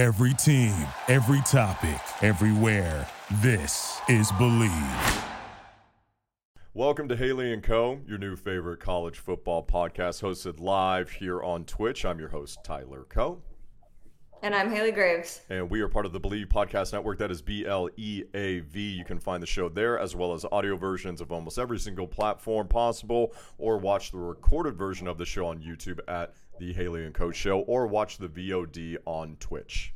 Every 0.00 0.32
team, 0.32 0.74
every 1.08 1.42
topic, 1.42 2.00
everywhere. 2.22 3.06
This 3.42 4.00
is 4.08 4.32
Bleav. 4.32 5.24
Welcome 6.72 7.06
to 7.08 7.16
Haley 7.16 7.52
and 7.52 7.62
Co., 7.62 8.00
your 8.08 8.16
new 8.16 8.34
favorite 8.34 8.80
college 8.80 9.18
football 9.18 9.62
podcast, 9.62 10.22
hosted 10.22 10.58
live 10.58 11.10
here 11.10 11.42
on 11.42 11.66
Twitch. 11.66 12.06
I'm 12.06 12.18
your 12.18 12.30
host, 12.30 12.60
Tyler 12.64 13.04
Coe. 13.10 13.42
And 14.42 14.54
I'm 14.54 14.70
Haley 14.70 14.90
Graves. 14.90 15.42
And 15.50 15.68
we 15.68 15.82
are 15.82 15.88
part 15.88 16.06
of 16.06 16.14
the 16.14 16.20
Bleav 16.20 16.46
Podcast 16.46 16.94
Network. 16.94 17.18
That 17.18 17.30
is 17.30 17.42
B 17.42 17.66
L 17.66 17.90
E 17.98 18.22
A 18.32 18.60
V. 18.60 18.80
You 18.80 19.04
can 19.04 19.18
find 19.18 19.42
the 19.42 19.46
show 19.46 19.68
there 19.68 19.98
as 19.98 20.16
well 20.16 20.32
as 20.32 20.46
audio 20.50 20.78
versions 20.78 21.20
of 21.20 21.30
almost 21.30 21.58
every 21.58 21.78
single 21.78 22.06
platform 22.06 22.68
possible, 22.68 23.34
or 23.58 23.76
watch 23.76 24.12
the 24.12 24.16
recorded 24.16 24.78
version 24.78 25.06
of 25.06 25.18
the 25.18 25.26
show 25.26 25.44
on 25.44 25.60
YouTube 25.60 26.00
at 26.08 26.32
The 26.60 26.72
Haley 26.74 27.04
and 27.04 27.14
Co. 27.14 27.32
Show, 27.32 27.60
or 27.60 27.86
watch 27.86 28.18
the 28.18 28.28
VOD 28.28 28.98
on 29.06 29.36
Twitch. 29.40 29.94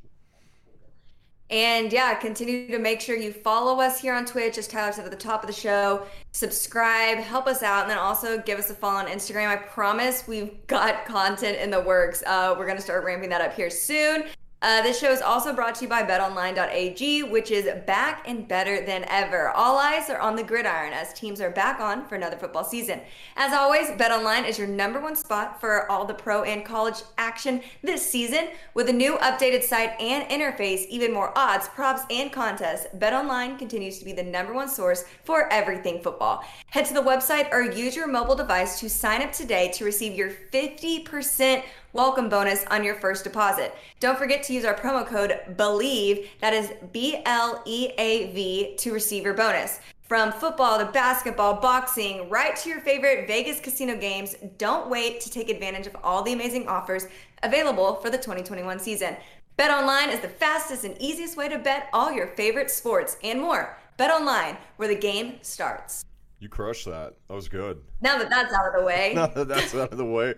And 1.50 1.92
yeah, 1.92 2.14
continue 2.14 2.68
to 2.68 2.78
make 2.78 3.02
sure 3.02 3.16
you 3.16 3.30
follow 3.32 3.80
us 3.80 4.00
here 4.00 4.14
on 4.14 4.24
Twitch, 4.24 4.56
as 4.56 4.66
Tyler 4.66 4.92
said 4.92 5.04
at 5.04 5.10
the 5.10 5.16
top 5.16 5.42
of 5.42 5.46
the 5.46 5.52
show. 5.52 6.06
Subscribe, 6.32 7.18
help 7.18 7.46
us 7.46 7.62
out, 7.62 7.82
and 7.82 7.90
then 7.90 7.98
also 7.98 8.38
give 8.38 8.58
us 8.58 8.70
a 8.70 8.74
follow 8.74 8.98
on 8.98 9.06
Instagram. 9.06 9.48
I 9.48 9.56
promise 9.56 10.26
we've 10.26 10.66
got 10.66 11.04
content 11.06 11.58
in 11.58 11.70
the 11.70 11.80
works. 11.80 12.22
Uh, 12.26 12.54
we're 12.58 12.64
going 12.64 12.78
to 12.78 12.82
start 12.82 13.04
ramping 13.04 13.28
that 13.28 13.42
up 13.42 13.54
here 13.54 13.68
soon. 13.68 14.24
Uh, 14.64 14.80
this 14.80 14.98
show 14.98 15.12
is 15.12 15.20
also 15.20 15.52
brought 15.52 15.74
to 15.74 15.84
you 15.84 15.88
by 15.90 16.02
betonline.ag, 16.02 17.22
which 17.24 17.50
is 17.50 17.68
back 17.84 18.24
and 18.26 18.48
better 18.48 18.82
than 18.82 19.04
ever. 19.08 19.50
All 19.50 19.76
eyes 19.76 20.08
are 20.08 20.18
on 20.18 20.36
the 20.36 20.42
gridiron 20.42 20.94
as 20.94 21.12
teams 21.12 21.42
are 21.42 21.50
back 21.50 21.80
on 21.80 22.08
for 22.08 22.14
another 22.14 22.38
football 22.38 22.64
season. 22.64 23.02
As 23.36 23.52
always, 23.52 23.88
BetOnline 23.88 24.48
is 24.48 24.58
your 24.58 24.66
number 24.66 25.02
one 25.02 25.16
spot 25.16 25.60
for 25.60 25.86
all 25.92 26.06
the 26.06 26.14
pro 26.14 26.44
and 26.44 26.64
college 26.64 27.02
action 27.18 27.60
this 27.82 28.10
season. 28.10 28.48
With 28.72 28.88
a 28.88 28.92
new 28.94 29.18
updated 29.18 29.64
site 29.64 30.00
and 30.00 30.26
interface, 30.30 30.86
even 30.86 31.12
more 31.12 31.36
odds, 31.36 31.68
props, 31.68 32.00
and 32.10 32.32
contests, 32.32 32.86
BetOnline 32.96 33.58
continues 33.58 33.98
to 33.98 34.06
be 34.06 34.14
the 34.14 34.22
number 34.22 34.54
one 34.54 34.70
source 34.70 35.04
for 35.24 35.46
everything 35.52 36.00
football. 36.00 36.42
Head 36.70 36.86
to 36.86 36.94
the 36.94 37.02
website 37.02 37.52
or 37.52 37.60
use 37.60 37.94
your 37.94 38.06
mobile 38.06 38.34
device 38.34 38.80
to 38.80 38.88
sign 38.88 39.20
up 39.20 39.30
today 39.30 39.70
to 39.72 39.84
receive 39.84 40.14
your 40.14 40.30
50% 40.30 41.62
welcome 41.94 42.28
bonus 42.28 42.64
on 42.72 42.82
your 42.82 42.96
first 42.96 43.22
deposit. 43.22 43.72
Don't 44.00 44.18
forget 44.18 44.42
to 44.42 44.52
use 44.52 44.64
our 44.64 44.74
promo 44.74 45.06
code 45.06 45.38
BLEAV, 45.56 46.26
that 46.40 46.52
is 46.52 46.72
B 46.92 47.22
L 47.24 47.62
E 47.64 47.90
A 47.96 48.32
V, 48.32 48.74
to 48.76 48.92
receive 48.92 49.22
your 49.22 49.32
bonus. 49.32 49.78
From 50.02 50.32
football 50.32 50.78
to 50.78 50.86
basketball, 50.86 51.60
boxing, 51.60 52.28
right 52.28 52.56
to 52.56 52.68
your 52.68 52.80
favorite 52.80 53.28
Vegas 53.28 53.60
casino 53.60 53.96
games, 53.96 54.34
don't 54.58 54.90
wait 54.90 55.20
to 55.20 55.30
take 55.30 55.48
advantage 55.48 55.86
of 55.86 55.96
all 56.02 56.22
the 56.22 56.32
amazing 56.32 56.66
offers 56.66 57.06
available 57.44 57.94
for 57.94 58.10
the 58.10 58.18
2021 58.18 58.80
season. 58.80 59.16
Bet 59.56 59.70
online 59.70 60.10
is 60.10 60.18
the 60.18 60.28
fastest 60.28 60.82
and 60.82 61.00
easiest 61.00 61.36
way 61.36 61.48
to 61.48 61.58
bet 61.58 61.88
all 61.92 62.12
your 62.12 62.26
favorite 62.26 62.70
sports 62.70 63.16
and 63.22 63.40
more. 63.40 63.78
Bet 63.96 64.10
online, 64.10 64.56
where 64.76 64.88
the 64.88 64.96
game 64.96 65.36
starts. 65.42 66.04
You 66.40 66.48
crushed 66.48 66.86
that. 66.86 67.14
That 67.28 67.34
was 67.34 67.48
good. 67.48 67.80
Now 68.00 68.18
that 68.18 68.28
that's 68.28 68.52
out 68.52 68.66
of 68.66 68.80
the 68.80 68.84
way. 68.84 69.12
now 69.14 69.28
that 69.28 69.46
that's 69.46 69.74
out 69.74 69.92
of 69.92 69.96
the 69.96 70.04
way. 70.04 70.34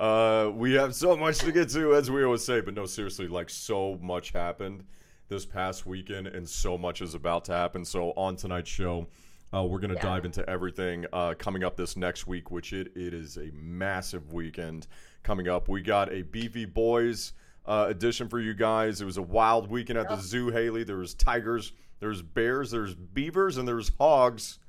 Uh, 0.00 0.50
we 0.54 0.72
have 0.72 0.94
so 0.94 1.14
much 1.14 1.40
to 1.40 1.52
get 1.52 1.68
to, 1.68 1.94
as 1.94 2.10
we 2.10 2.24
always 2.24 2.42
say, 2.42 2.62
but 2.62 2.72
no, 2.72 2.86
seriously, 2.86 3.28
like 3.28 3.50
so 3.50 3.98
much 4.00 4.30
happened 4.30 4.82
this 5.28 5.44
past 5.44 5.84
weekend, 5.84 6.26
and 6.26 6.48
so 6.48 6.78
much 6.78 7.02
is 7.02 7.14
about 7.14 7.44
to 7.44 7.52
happen. 7.52 7.84
So 7.84 8.12
on 8.16 8.34
tonight's 8.34 8.70
show, 8.70 9.06
uh, 9.52 9.62
we're 9.62 9.78
going 9.78 9.90
to 9.90 9.96
yeah. 9.96 10.02
dive 10.02 10.24
into 10.24 10.48
everything 10.48 11.04
uh, 11.12 11.34
coming 11.38 11.64
up 11.64 11.76
this 11.76 11.98
next 11.98 12.26
week, 12.26 12.50
which 12.50 12.72
it, 12.72 12.96
it 12.96 13.12
is 13.12 13.36
a 13.36 13.50
massive 13.52 14.32
weekend 14.32 14.86
coming 15.22 15.48
up. 15.48 15.68
We 15.68 15.82
got 15.82 16.10
a 16.10 16.24
BV 16.24 16.72
Boys 16.72 17.34
uh, 17.66 17.84
edition 17.90 18.26
for 18.26 18.40
you 18.40 18.54
guys. 18.54 19.02
It 19.02 19.04
was 19.04 19.18
a 19.18 19.22
wild 19.22 19.70
weekend 19.70 19.98
at 19.98 20.08
the 20.08 20.16
zoo, 20.16 20.48
Haley. 20.48 20.82
There 20.82 20.96
was 20.96 21.12
tigers, 21.12 21.72
there's 21.98 22.22
bears, 22.22 22.70
there's 22.70 22.94
beavers, 22.94 23.58
and 23.58 23.68
there's 23.68 23.92
hogs. 24.00 24.60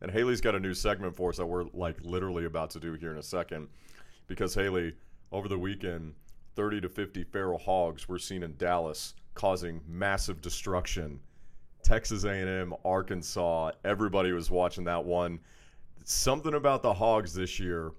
And 0.00 0.10
Haley's 0.10 0.40
got 0.40 0.54
a 0.54 0.60
new 0.60 0.72
segment 0.72 1.14
for 1.14 1.28
us 1.28 1.36
that 1.36 1.44
we're 1.44 1.66
like 1.74 1.98
literally 2.00 2.46
about 2.46 2.70
to 2.70 2.80
do 2.80 2.94
here 2.94 3.12
in 3.12 3.18
a 3.18 3.22
second 3.22 3.68
because 4.30 4.54
Haley, 4.54 4.94
over 5.32 5.48
the 5.48 5.58
weekend, 5.58 6.14
30 6.54 6.82
to 6.82 6.88
50 6.88 7.24
feral 7.24 7.58
hogs 7.58 8.08
were 8.08 8.16
seen 8.16 8.44
in 8.44 8.56
Dallas, 8.56 9.14
causing 9.34 9.80
massive 9.88 10.40
destruction. 10.40 11.18
Texas 11.82 12.22
A&M, 12.22 12.72
Arkansas, 12.84 13.72
everybody 13.84 14.30
was 14.30 14.48
watching 14.48 14.84
that 14.84 15.04
one. 15.04 15.40
Something 16.04 16.54
about 16.54 16.84
the 16.84 16.94
hogs 16.94 17.34
this 17.34 17.58
year. 17.58 17.90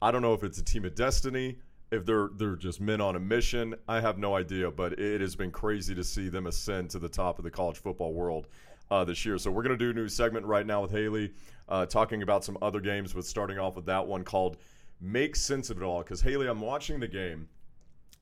I 0.00 0.12
don't 0.12 0.22
know 0.22 0.34
if 0.34 0.44
it's 0.44 0.58
a 0.58 0.64
team 0.64 0.84
of 0.84 0.94
destiny, 0.94 1.58
if 1.90 2.06
they're 2.06 2.30
they're 2.36 2.54
just 2.54 2.80
men 2.80 3.00
on 3.00 3.16
a 3.16 3.20
mission. 3.20 3.74
I 3.88 4.00
have 4.00 4.18
no 4.18 4.36
idea, 4.36 4.70
but 4.70 5.00
it 5.00 5.20
has 5.20 5.34
been 5.34 5.50
crazy 5.50 5.96
to 5.96 6.04
see 6.04 6.28
them 6.28 6.46
ascend 6.46 6.90
to 6.90 7.00
the 7.00 7.08
top 7.08 7.38
of 7.38 7.44
the 7.44 7.50
college 7.50 7.78
football 7.78 8.14
world 8.14 8.46
uh, 8.92 9.04
this 9.04 9.26
year. 9.26 9.36
So 9.36 9.50
we're 9.50 9.62
gonna 9.64 9.76
do 9.76 9.90
a 9.90 9.94
new 9.94 10.08
segment 10.08 10.46
right 10.46 10.64
now 10.64 10.82
with 10.82 10.92
Haley, 10.92 11.32
uh, 11.68 11.86
talking 11.86 12.22
about 12.22 12.44
some 12.44 12.56
other 12.62 12.80
games. 12.80 13.12
But 13.12 13.24
starting 13.24 13.58
off 13.58 13.74
with 13.74 13.86
that 13.86 14.06
one 14.06 14.22
called 14.22 14.58
make 15.02 15.36
sense 15.36 15.68
of 15.68 15.76
it 15.76 15.82
all. 15.82 16.02
Because 16.02 16.22
Haley, 16.22 16.46
I'm 16.46 16.60
watching 16.60 17.00
the 17.00 17.08
game, 17.08 17.48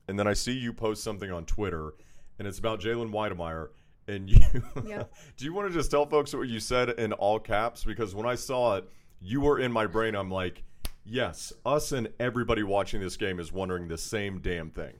and 0.07 0.17
then 0.17 0.27
I 0.27 0.33
see 0.33 0.53
you 0.53 0.73
post 0.73 1.03
something 1.03 1.31
on 1.31 1.45
Twitter, 1.45 1.93
and 2.39 2.47
it's 2.47 2.59
about 2.59 2.81
Jalen 2.81 3.11
Wydermyer. 3.11 3.69
And 4.07 4.29
you, 4.29 4.39
yeah. 4.85 5.03
do 5.37 5.45
you 5.45 5.53
want 5.53 5.69
to 5.69 5.73
just 5.73 5.91
tell 5.91 6.05
folks 6.05 6.33
what 6.33 6.49
you 6.49 6.59
said 6.59 6.89
in 6.89 7.13
all 7.13 7.39
caps? 7.39 7.83
Because 7.83 8.15
when 8.15 8.25
I 8.25 8.35
saw 8.35 8.77
it, 8.77 8.89
you 9.21 9.39
were 9.41 9.59
in 9.59 9.71
my 9.71 9.85
brain. 9.85 10.15
I'm 10.15 10.31
like, 10.31 10.63
yes, 11.05 11.53
us 11.65 11.91
and 11.91 12.09
everybody 12.19 12.63
watching 12.63 12.99
this 12.99 13.15
game 13.15 13.39
is 13.39 13.53
wondering 13.53 13.87
the 13.87 13.97
same 13.97 14.39
damn 14.39 14.71
thing. 14.71 14.93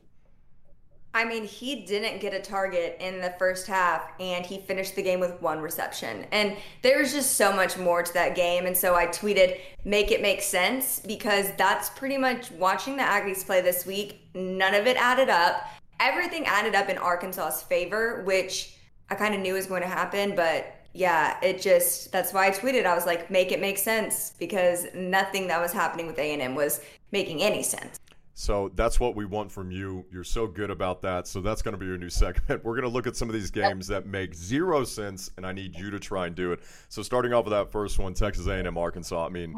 I 1.13 1.25
mean, 1.25 1.43
he 1.43 1.83
didn't 1.83 2.21
get 2.21 2.33
a 2.33 2.39
target 2.39 2.95
in 3.01 3.19
the 3.19 3.33
first 3.37 3.67
half 3.67 4.11
and 4.19 4.45
he 4.45 4.59
finished 4.59 4.95
the 4.95 5.03
game 5.03 5.19
with 5.19 5.41
one 5.41 5.59
reception. 5.59 6.25
And 6.31 6.55
there's 6.83 7.11
just 7.11 7.35
so 7.35 7.53
much 7.53 7.77
more 7.77 8.01
to 8.01 8.13
that 8.13 8.33
game. 8.33 8.65
And 8.65 8.75
so 8.75 8.95
I 8.95 9.07
tweeted, 9.07 9.59
make 9.83 10.11
it 10.11 10.21
make 10.21 10.41
sense 10.41 11.01
because 11.05 11.51
that's 11.57 11.89
pretty 11.89 12.17
much 12.17 12.49
watching 12.51 12.95
the 12.95 13.03
Aggies 13.03 13.45
play 13.45 13.59
this 13.61 13.85
week. 13.85 14.21
None 14.33 14.73
of 14.73 14.87
it 14.87 14.95
added 14.95 15.29
up. 15.29 15.67
Everything 15.99 16.45
added 16.45 16.75
up 16.75 16.87
in 16.87 16.97
Arkansas's 16.97 17.61
favor, 17.61 18.23
which 18.23 18.75
I 19.09 19.15
kind 19.15 19.35
of 19.35 19.41
knew 19.41 19.55
was 19.55 19.65
going 19.65 19.81
to 19.81 19.89
happen. 19.89 20.33
But 20.33 20.73
yeah, 20.93 21.37
it 21.43 21.61
just, 21.61 22.13
that's 22.13 22.33
why 22.33 22.47
I 22.47 22.51
tweeted. 22.51 22.85
I 22.85 22.95
was 22.95 23.05
like, 23.05 23.29
make 23.29 23.51
it 23.51 23.59
make 23.59 23.77
sense 23.77 24.33
because 24.39 24.87
nothing 24.95 25.47
that 25.47 25.59
was 25.59 25.73
happening 25.73 26.07
with 26.07 26.17
A&M 26.17 26.55
was 26.55 26.79
making 27.11 27.41
any 27.41 27.63
sense. 27.63 28.00
So 28.33 28.71
that's 28.75 28.99
what 28.99 29.15
we 29.15 29.25
want 29.25 29.51
from 29.51 29.71
you. 29.71 30.05
You're 30.11 30.23
so 30.23 30.47
good 30.47 30.71
about 30.71 31.01
that. 31.01 31.27
So 31.27 31.41
that's 31.41 31.61
going 31.61 31.73
to 31.73 31.77
be 31.77 31.85
your 31.85 31.97
new 31.97 32.09
segment. 32.11 32.63
We're 32.63 32.73
going 32.73 32.83
to 32.83 32.89
look 32.89 33.07
at 33.07 33.15
some 33.15 33.29
of 33.29 33.33
these 33.33 33.51
games 33.51 33.87
that 33.87 34.05
make 34.05 34.33
zero 34.33 34.83
sense, 34.83 35.31
and 35.37 35.45
I 35.45 35.51
need 35.51 35.75
you 35.77 35.91
to 35.91 35.99
try 35.99 36.27
and 36.27 36.35
do 36.35 36.51
it. 36.51 36.61
So 36.89 37.01
starting 37.01 37.33
off 37.33 37.45
with 37.45 37.51
that 37.51 37.71
first 37.71 37.99
one, 37.99 38.13
Texas 38.13 38.47
A&M, 38.47 38.77
Arkansas. 38.77 39.25
I 39.25 39.29
mean, 39.29 39.55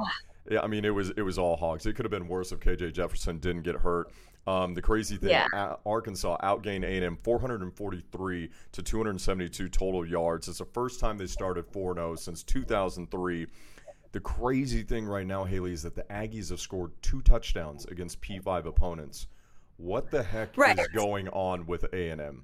yeah, 0.50 0.62
I 0.62 0.68
mean 0.68 0.86
it 0.86 0.94
was 0.94 1.12
it 1.12 1.22
was 1.22 1.38
all 1.38 1.56
hogs. 1.56 1.86
It 1.86 1.94
could 1.94 2.06
have 2.06 2.12
been 2.12 2.28
worse 2.28 2.52
if 2.52 2.60
KJ 2.60 2.94
Jefferson 2.94 3.38
didn't 3.40 3.62
get 3.62 3.76
hurt. 3.76 4.12
Um, 4.46 4.74
the 4.74 4.82
crazy 4.82 5.16
thing, 5.16 5.30
yeah. 5.30 5.76
Arkansas 5.86 6.38
outgained 6.44 6.84
A&M 6.84 7.18
443 7.24 8.50
to 8.74 8.84
272 8.84 9.70
total 9.70 10.06
yards. 10.06 10.50
It's 10.50 10.58
the 10.58 10.66
first 10.66 11.00
time 11.00 11.18
they 11.18 11.28
started 11.28 11.72
4-0 11.72 12.20
since 12.20 12.44
2003. 12.44 13.48
The 14.14 14.20
crazy 14.20 14.84
thing 14.84 15.06
right 15.06 15.26
now, 15.26 15.44
Haley, 15.44 15.74
is 15.74 15.82
that 15.82 15.96
the 15.96 16.04
Aggies 16.04 16.52
have 16.52 16.60
scored 16.60 16.92
two 17.02 17.22
touchdowns 17.24 17.86
against 17.86 18.22
P5 18.22 18.66
opponents. 18.66 19.26
What 19.78 20.12
the 20.12 20.22
heck 20.22 20.56
right. 20.56 20.78
is 20.78 20.88
going 20.90 21.28
on 21.30 21.66
with 21.66 21.84
A&M? 21.92 22.44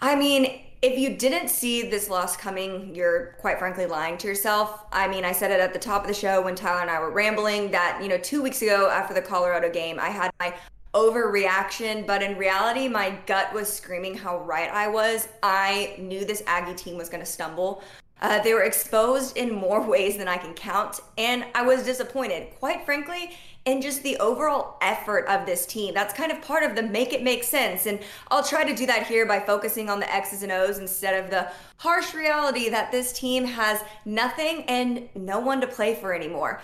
I 0.00 0.14
mean, 0.14 0.60
if 0.82 0.96
you 0.96 1.16
didn't 1.16 1.48
see 1.48 1.90
this 1.90 2.08
loss 2.08 2.36
coming, 2.36 2.94
you're 2.94 3.34
quite 3.40 3.58
frankly 3.58 3.86
lying 3.86 4.16
to 4.18 4.28
yourself. 4.28 4.84
I 4.92 5.08
mean, 5.08 5.24
I 5.24 5.32
said 5.32 5.50
it 5.50 5.58
at 5.58 5.72
the 5.72 5.80
top 5.80 6.02
of 6.02 6.08
the 6.08 6.14
show 6.14 6.42
when 6.42 6.54
Tyler 6.54 6.82
and 6.82 6.90
I 6.90 7.00
were 7.00 7.10
rambling 7.10 7.72
that, 7.72 7.98
you 8.00 8.08
know, 8.08 8.18
two 8.18 8.40
weeks 8.40 8.62
ago 8.62 8.88
after 8.88 9.14
the 9.14 9.22
Colorado 9.22 9.68
game, 9.68 9.98
I 9.98 10.10
had 10.10 10.30
my 10.38 10.54
overreaction, 10.94 12.06
but 12.06 12.22
in 12.22 12.38
reality, 12.38 12.86
my 12.86 13.18
gut 13.26 13.52
was 13.52 13.72
screaming 13.72 14.16
how 14.16 14.38
right 14.44 14.70
I 14.70 14.86
was. 14.86 15.26
I 15.42 15.96
knew 15.98 16.24
this 16.24 16.44
Aggie 16.46 16.74
team 16.74 16.96
was 16.96 17.08
going 17.08 17.22
to 17.24 17.26
stumble. 17.26 17.82
Uh, 18.20 18.42
they 18.42 18.54
were 18.54 18.62
exposed 18.62 19.36
in 19.36 19.52
more 19.52 19.80
ways 19.88 20.16
than 20.16 20.28
I 20.28 20.36
can 20.36 20.54
count, 20.54 21.00
and 21.18 21.44
I 21.54 21.62
was 21.62 21.84
disappointed, 21.84 22.54
quite 22.58 22.84
frankly, 22.84 23.36
in 23.64 23.80
just 23.80 24.02
the 24.02 24.16
overall 24.18 24.76
effort 24.82 25.26
of 25.26 25.46
this 25.46 25.64
team. 25.66 25.94
That's 25.94 26.12
kind 26.12 26.30
of 26.30 26.42
part 26.42 26.62
of 26.62 26.74
the 26.76 26.82
make 26.82 27.12
it 27.12 27.22
make 27.22 27.44
sense, 27.44 27.86
and 27.86 27.98
I'll 28.30 28.44
try 28.44 28.64
to 28.64 28.74
do 28.74 28.86
that 28.86 29.06
here 29.06 29.26
by 29.26 29.40
focusing 29.40 29.88
on 29.88 30.00
the 30.00 30.14
X's 30.14 30.42
and 30.42 30.52
O's 30.52 30.78
instead 30.78 31.22
of 31.22 31.30
the 31.30 31.50
harsh 31.78 32.14
reality 32.14 32.68
that 32.68 32.92
this 32.92 33.12
team 33.12 33.44
has 33.44 33.82
nothing 34.04 34.64
and 34.68 35.08
no 35.14 35.40
one 35.40 35.60
to 35.60 35.66
play 35.66 35.94
for 35.94 36.14
anymore. 36.14 36.60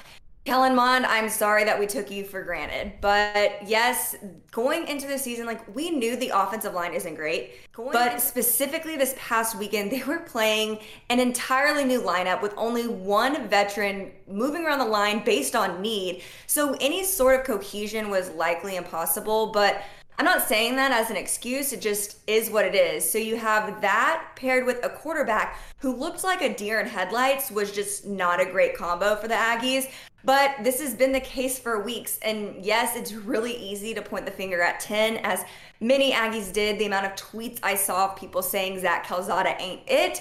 Kellen 0.51 0.75
Mond, 0.75 1.07
I'm 1.07 1.29
sorry 1.29 1.63
that 1.63 1.79
we 1.79 1.87
took 1.87 2.11
you 2.11 2.25
for 2.25 2.43
granted. 2.43 2.95
But 3.01 3.69
yes, 3.69 4.17
going 4.51 4.89
into 4.89 5.07
the 5.07 5.17
season, 5.17 5.47
like 5.47 5.77
we 5.77 5.91
knew 5.91 6.17
the 6.17 6.33
offensive 6.35 6.75
line 6.75 6.93
isn't 6.93 7.15
great. 7.15 7.73
Going 7.73 7.93
but 7.93 8.21
specifically 8.21 8.97
this 8.97 9.15
past 9.17 9.57
weekend, 9.57 9.93
they 9.93 10.03
were 10.03 10.19
playing 10.19 10.81
an 11.09 11.21
entirely 11.21 11.85
new 11.85 12.01
lineup 12.01 12.43
with 12.43 12.53
only 12.57 12.89
one 12.89 13.47
veteran 13.47 14.11
moving 14.27 14.65
around 14.65 14.81
the 14.81 14.87
line 14.87 15.25
based 15.25 15.55
on 15.55 15.81
need. 15.81 16.25
So 16.49 16.75
any 16.81 17.05
sort 17.05 17.39
of 17.39 17.47
cohesion 17.47 18.11
was 18.11 18.31
likely 18.31 18.75
impossible. 18.75 19.53
But 19.53 19.85
I'm 20.21 20.27
not 20.27 20.47
saying 20.47 20.77
that 20.77 20.93
as 20.93 21.09
an 21.09 21.17
excuse, 21.17 21.73
it 21.73 21.81
just 21.81 22.19
is 22.27 22.51
what 22.51 22.67
it 22.67 22.75
is. 22.75 23.11
So 23.11 23.17
you 23.17 23.37
have 23.37 23.81
that 23.81 24.33
paired 24.37 24.67
with 24.67 24.85
a 24.85 24.91
quarterback 24.91 25.59
who 25.79 25.97
looked 25.97 26.25
like 26.25 26.43
a 26.43 26.55
deer 26.55 26.79
in 26.79 26.87
headlights, 26.87 27.51
was 27.51 27.73
just 27.73 28.07
not 28.07 28.39
a 28.39 28.45
great 28.45 28.77
combo 28.77 29.17
for 29.17 29.29
the 29.29 29.35
Aggies. 29.35 29.91
But 30.23 30.57
this 30.63 30.79
has 30.83 30.93
been 30.93 31.13
the 31.13 31.21
case 31.21 31.59
for 31.59 31.83
weeks. 31.83 32.19
And 32.21 32.63
yes, 32.63 32.97
it's 32.97 33.15
really 33.15 33.57
easy 33.57 33.95
to 33.95 34.03
point 34.03 34.27
the 34.27 34.31
finger 34.31 34.61
at 34.61 34.79
10, 34.81 35.17
as 35.25 35.43
many 35.81 36.13
Aggies 36.13 36.53
did. 36.53 36.79
The 36.79 36.85
amount 36.85 37.07
of 37.07 37.13
tweets 37.13 37.59
I 37.63 37.75
saw 37.75 38.11
of 38.11 38.17
people 38.17 38.43
saying 38.43 38.79
Zach 38.81 39.07
Calzada 39.07 39.57
ain't 39.59 39.81
it. 39.87 40.21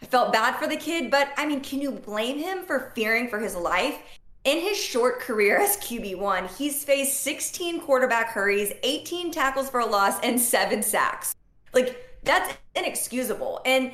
I 0.00 0.06
felt 0.06 0.32
bad 0.32 0.54
for 0.54 0.68
the 0.68 0.76
kid, 0.76 1.10
but 1.10 1.30
I 1.36 1.46
mean, 1.46 1.62
can 1.62 1.80
you 1.80 1.90
blame 1.90 2.38
him 2.38 2.64
for 2.64 2.92
fearing 2.94 3.26
for 3.26 3.40
his 3.40 3.56
life? 3.56 3.98
In 4.46 4.60
his 4.60 4.78
short 4.78 5.18
career 5.18 5.58
as 5.58 5.76
QB1, 5.78 6.56
he's 6.56 6.84
faced 6.84 7.20
16 7.22 7.80
quarterback 7.80 8.28
hurries, 8.28 8.72
18 8.84 9.32
tackles 9.32 9.68
for 9.68 9.80
a 9.80 9.86
loss, 9.86 10.20
and 10.20 10.40
seven 10.40 10.84
sacks. 10.84 11.34
Like, 11.74 12.20
that's 12.22 12.56
inexcusable. 12.76 13.60
And 13.66 13.90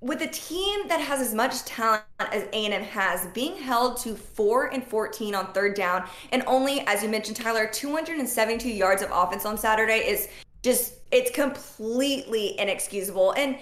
with 0.00 0.20
a 0.22 0.26
team 0.26 0.88
that 0.88 1.00
has 1.00 1.20
as 1.20 1.32
much 1.32 1.64
talent 1.64 2.02
as 2.18 2.42
A&M 2.52 2.82
has, 2.82 3.26
being 3.26 3.56
held 3.56 3.98
to 3.98 4.16
4 4.16 4.74
and 4.74 4.82
14 4.82 5.32
on 5.36 5.52
third 5.52 5.76
down 5.76 6.08
and 6.32 6.42
only, 6.48 6.80
as 6.88 7.04
you 7.04 7.08
mentioned, 7.08 7.36
Tyler, 7.36 7.68
272 7.68 8.68
yards 8.68 9.00
of 9.00 9.10
offense 9.12 9.46
on 9.46 9.56
Saturday 9.56 9.98
is 9.98 10.28
just, 10.64 10.94
it's 11.12 11.30
completely 11.30 12.58
inexcusable. 12.58 13.30
And 13.34 13.56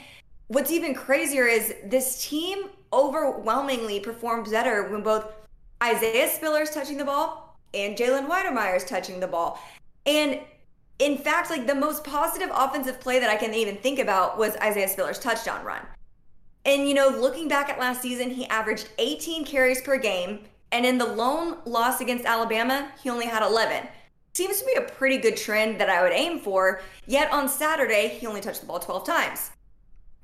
what's 0.49 0.70
even 0.70 0.94
crazier 0.94 1.46
is 1.46 1.75
this 1.85 2.26
team 2.26 2.70
overwhelmingly 2.91 4.00
performed 4.00 4.50
better 4.50 4.88
when 4.88 5.03
both 5.03 5.26
Isaiah 5.82 6.29
Spiller's 6.29 6.71
touching 6.71 6.99
the 6.99 7.05
ball 7.05 7.56
and 7.73 7.97
Jalen 7.97 8.29
Wydermyer's 8.29 8.85
touching 8.85 9.21
the 9.21 9.27
ball. 9.27 9.61
And 10.06 10.41
in 10.99 11.17
fact, 11.17 11.50
like 11.50 11.67
the 11.67 11.75
most 11.75 12.05
positive 12.05 12.50
offensive 12.53 13.00
play 13.00 13.19
that 13.21 13.31
I 13.31 13.37
can 13.37 13.55
even 13.55 13.77
think 13.77 13.99
about 13.99 14.38
was 14.38 14.56
Isaiah 14.56 14.88
Spiller's 14.88 15.19
touchdown 15.19 15.65
run. 15.65 15.81
And 16.65 16.87
you 16.87 16.94
know, 16.94 17.09
looking 17.09 17.49
back 17.49 17.71
at 17.71 17.79
last 17.79 18.03
season, 18.03 18.31
he 18.31 18.47
averaged 18.47 18.88
18 18.99 19.44
carries 19.47 19.81
per 19.81 19.97
game, 19.97 20.41
and 20.73 20.85
in 20.85 20.99
the 20.99 21.06
lone 21.06 21.56
loss 21.65 22.00
against 22.03 22.27
Alabama, 22.27 22.93
he 23.03 23.09
only 23.09 23.27
had 23.27 23.43
11. 23.43 23.88
Seems 24.35 24.61
to 24.61 24.67
be 24.67 24.75
a 24.75 24.82
pretty 24.82 25.17
good 25.17 25.37
trend 25.37 25.81
that 25.81 25.88
I 25.88 26.03
would 26.03 26.12
aim 26.12 26.38
for. 26.38 26.82
Yet 27.06 27.32
on 27.32 27.49
Saturday, 27.49 28.09
he 28.09 28.27
only 28.27 28.41
touched 28.41 28.61
the 28.61 28.67
ball 28.67 28.79
12 28.79 29.06
times. 29.06 29.50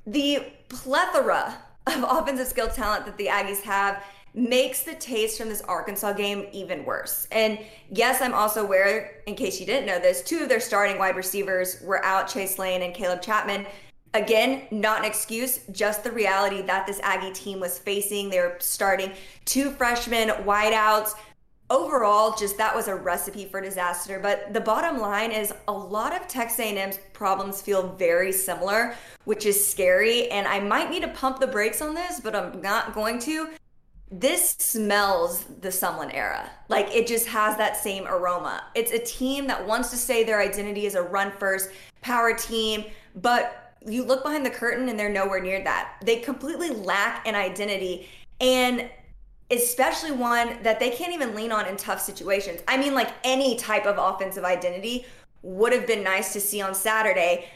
The 0.06 0.46
plethora 0.68 1.56
of 1.86 2.04
offensive 2.08 2.46
skill 2.46 2.68
talent 2.68 3.06
that 3.06 3.16
the 3.16 3.26
Aggies 3.26 3.62
have 3.62 4.04
makes 4.36 4.82
the 4.82 4.94
taste 4.94 5.38
from 5.38 5.48
this 5.48 5.62
Arkansas 5.62 6.12
game 6.12 6.46
even 6.52 6.84
worse. 6.84 7.26
And 7.32 7.58
yes, 7.90 8.20
I'm 8.20 8.34
also 8.34 8.64
aware, 8.64 9.22
in 9.26 9.34
case 9.34 9.58
you 9.58 9.64
didn't 9.64 9.86
know 9.86 9.98
this, 9.98 10.22
two 10.22 10.42
of 10.42 10.50
their 10.50 10.60
starting 10.60 10.98
wide 10.98 11.16
receivers 11.16 11.80
were 11.82 12.04
out 12.04 12.28
Chase 12.28 12.58
Lane 12.58 12.82
and 12.82 12.94
Caleb 12.94 13.22
Chapman. 13.22 13.66
Again, 14.12 14.66
not 14.70 15.00
an 15.00 15.04
excuse, 15.06 15.60
just 15.72 16.04
the 16.04 16.12
reality 16.12 16.60
that 16.62 16.86
this 16.86 17.00
Aggie 17.02 17.32
team 17.32 17.60
was 17.60 17.78
facing. 17.78 18.28
They 18.28 18.38
were 18.38 18.56
starting 18.60 19.12
two 19.46 19.70
freshmen 19.70 20.28
wideouts. 20.28 21.14
Overall, 21.68 22.36
just 22.36 22.58
that 22.58 22.76
was 22.76 22.88
a 22.88 22.94
recipe 22.94 23.46
for 23.46 23.60
disaster. 23.60 24.20
But 24.20 24.52
the 24.52 24.60
bottom 24.60 24.98
line 24.98 25.32
is 25.32 25.52
a 25.66 25.72
lot 25.72 26.14
of 26.14 26.28
Texas 26.28 26.60
A&M's 26.60 26.98
problems 27.14 27.60
feel 27.60 27.94
very 27.94 28.32
similar, 28.32 28.94
which 29.24 29.46
is 29.46 29.66
scary. 29.66 30.30
And 30.30 30.46
I 30.46 30.60
might 30.60 30.90
need 30.90 31.02
to 31.02 31.08
pump 31.08 31.40
the 31.40 31.46
brakes 31.46 31.82
on 31.82 31.94
this, 31.94 32.20
but 32.20 32.36
I'm 32.36 32.60
not 32.60 32.94
going 32.94 33.18
to 33.20 33.48
this 34.10 34.50
smells 34.58 35.44
the 35.60 35.68
Sumlin 35.68 36.14
era. 36.14 36.50
Like 36.68 36.94
it 36.94 37.06
just 37.06 37.26
has 37.26 37.56
that 37.56 37.76
same 37.76 38.06
aroma. 38.06 38.64
It's 38.74 38.92
a 38.92 38.98
team 38.98 39.46
that 39.48 39.66
wants 39.66 39.90
to 39.90 39.96
say 39.96 40.22
their 40.22 40.40
identity 40.40 40.86
is 40.86 40.94
a 40.94 41.02
run 41.02 41.32
first 41.32 41.70
power 42.02 42.32
team, 42.34 42.84
but 43.16 43.74
you 43.84 44.04
look 44.04 44.22
behind 44.22 44.46
the 44.46 44.50
curtain 44.50 44.88
and 44.88 44.98
they're 44.98 45.12
nowhere 45.12 45.40
near 45.40 45.62
that. 45.64 45.96
They 46.04 46.20
completely 46.20 46.70
lack 46.70 47.26
an 47.26 47.34
identity 47.34 48.08
and 48.40 48.88
especially 49.50 50.12
one 50.12 50.62
that 50.62 50.78
they 50.80 50.90
can't 50.90 51.12
even 51.12 51.34
lean 51.34 51.50
on 51.50 51.66
in 51.66 51.76
tough 51.76 52.00
situations. 52.00 52.60
I 52.68 52.76
mean 52.76 52.94
like 52.94 53.10
any 53.24 53.56
type 53.56 53.86
of 53.86 53.98
offensive 53.98 54.44
identity 54.44 55.04
would 55.42 55.72
have 55.72 55.86
been 55.86 56.02
nice 56.02 56.32
to 56.32 56.40
see 56.40 56.60
on 56.60 56.74
Saturday. 56.74 57.46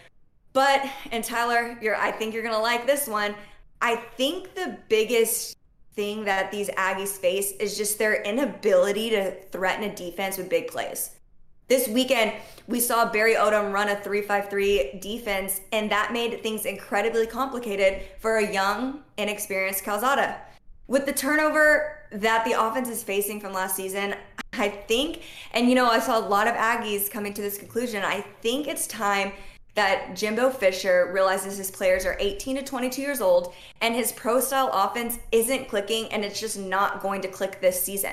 But 0.52 0.84
and 1.12 1.22
Tyler, 1.22 1.78
you're 1.80 1.96
I 1.96 2.10
think 2.10 2.34
you're 2.34 2.42
going 2.42 2.54
to 2.54 2.60
like 2.60 2.86
this 2.86 3.06
one. 3.06 3.36
I 3.80 3.96
think 3.96 4.54
the 4.54 4.78
biggest 4.88 5.56
thing 5.94 6.24
that 6.24 6.50
these 6.50 6.68
Aggies 6.70 7.16
face 7.16 7.52
is 7.52 7.76
just 7.76 7.98
their 7.98 8.22
inability 8.22 9.10
to 9.10 9.32
threaten 9.50 9.84
a 9.84 9.94
defense 9.94 10.38
with 10.38 10.48
big 10.48 10.68
plays. 10.68 11.10
This 11.68 11.86
weekend, 11.86 12.32
we 12.66 12.80
saw 12.80 13.10
Barry 13.10 13.34
Odom 13.34 13.72
run 13.72 13.88
a 13.88 13.96
3-5-3 13.96 15.00
defense, 15.00 15.60
and 15.72 15.90
that 15.90 16.12
made 16.12 16.42
things 16.42 16.64
incredibly 16.64 17.26
complicated 17.26 18.02
for 18.18 18.38
a 18.38 18.52
young, 18.52 19.02
inexperienced 19.18 19.84
Calzada. 19.84 20.40
With 20.88 21.06
the 21.06 21.12
turnover 21.12 21.98
that 22.10 22.44
the 22.44 22.60
offense 22.60 22.88
is 22.88 23.04
facing 23.04 23.40
from 23.40 23.52
last 23.52 23.76
season, 23.76 24.16
I 24.54 24.68
think, 24.68 25.22
and 25.52 25.68
you 25.68 25.76
know, 25.76 25.86
I 25.86 26.00
saw 26.00 26.18
a 26.18 26.26
lot 26.26 26.48
of 26.48 26.54
Aggies 26.54 27.08
coming 27.08 27.32
to 27.34 27.42
this 27.42 27.56
conclusion. 27.56 28.02
I 28.02 28.22
think 28.42 28.66
it's 28.66 28.88
time 28.88 29.32
that 29.74 30.14
Jimbo 30.16 30.50
Fisher 30.50 31.10
realizes 31.12 31.56
his 31.56 31.70
players 31.70 32.04
are 32.04 32.16
18 32.18 32.56
to 32.56 32.62
22 32.62 33.00
years 33.00 33.20
old 33.20 33.54
and 33.80 33.94
his 33.94 34.12
pro 34.12 34.40
style 34.40 34.70
offense 34.72 35.18
isn't 35.32 35.68
clicking 35.68 36.12
and 36.12 36.24
it's 36.24 36.40
just 36.40 36.58
not 36.58 37.02
going 37.02 37.20
to 37.22 37.28
click 37.28 37.60
this 37.60 37.82
season. 37.82 38.12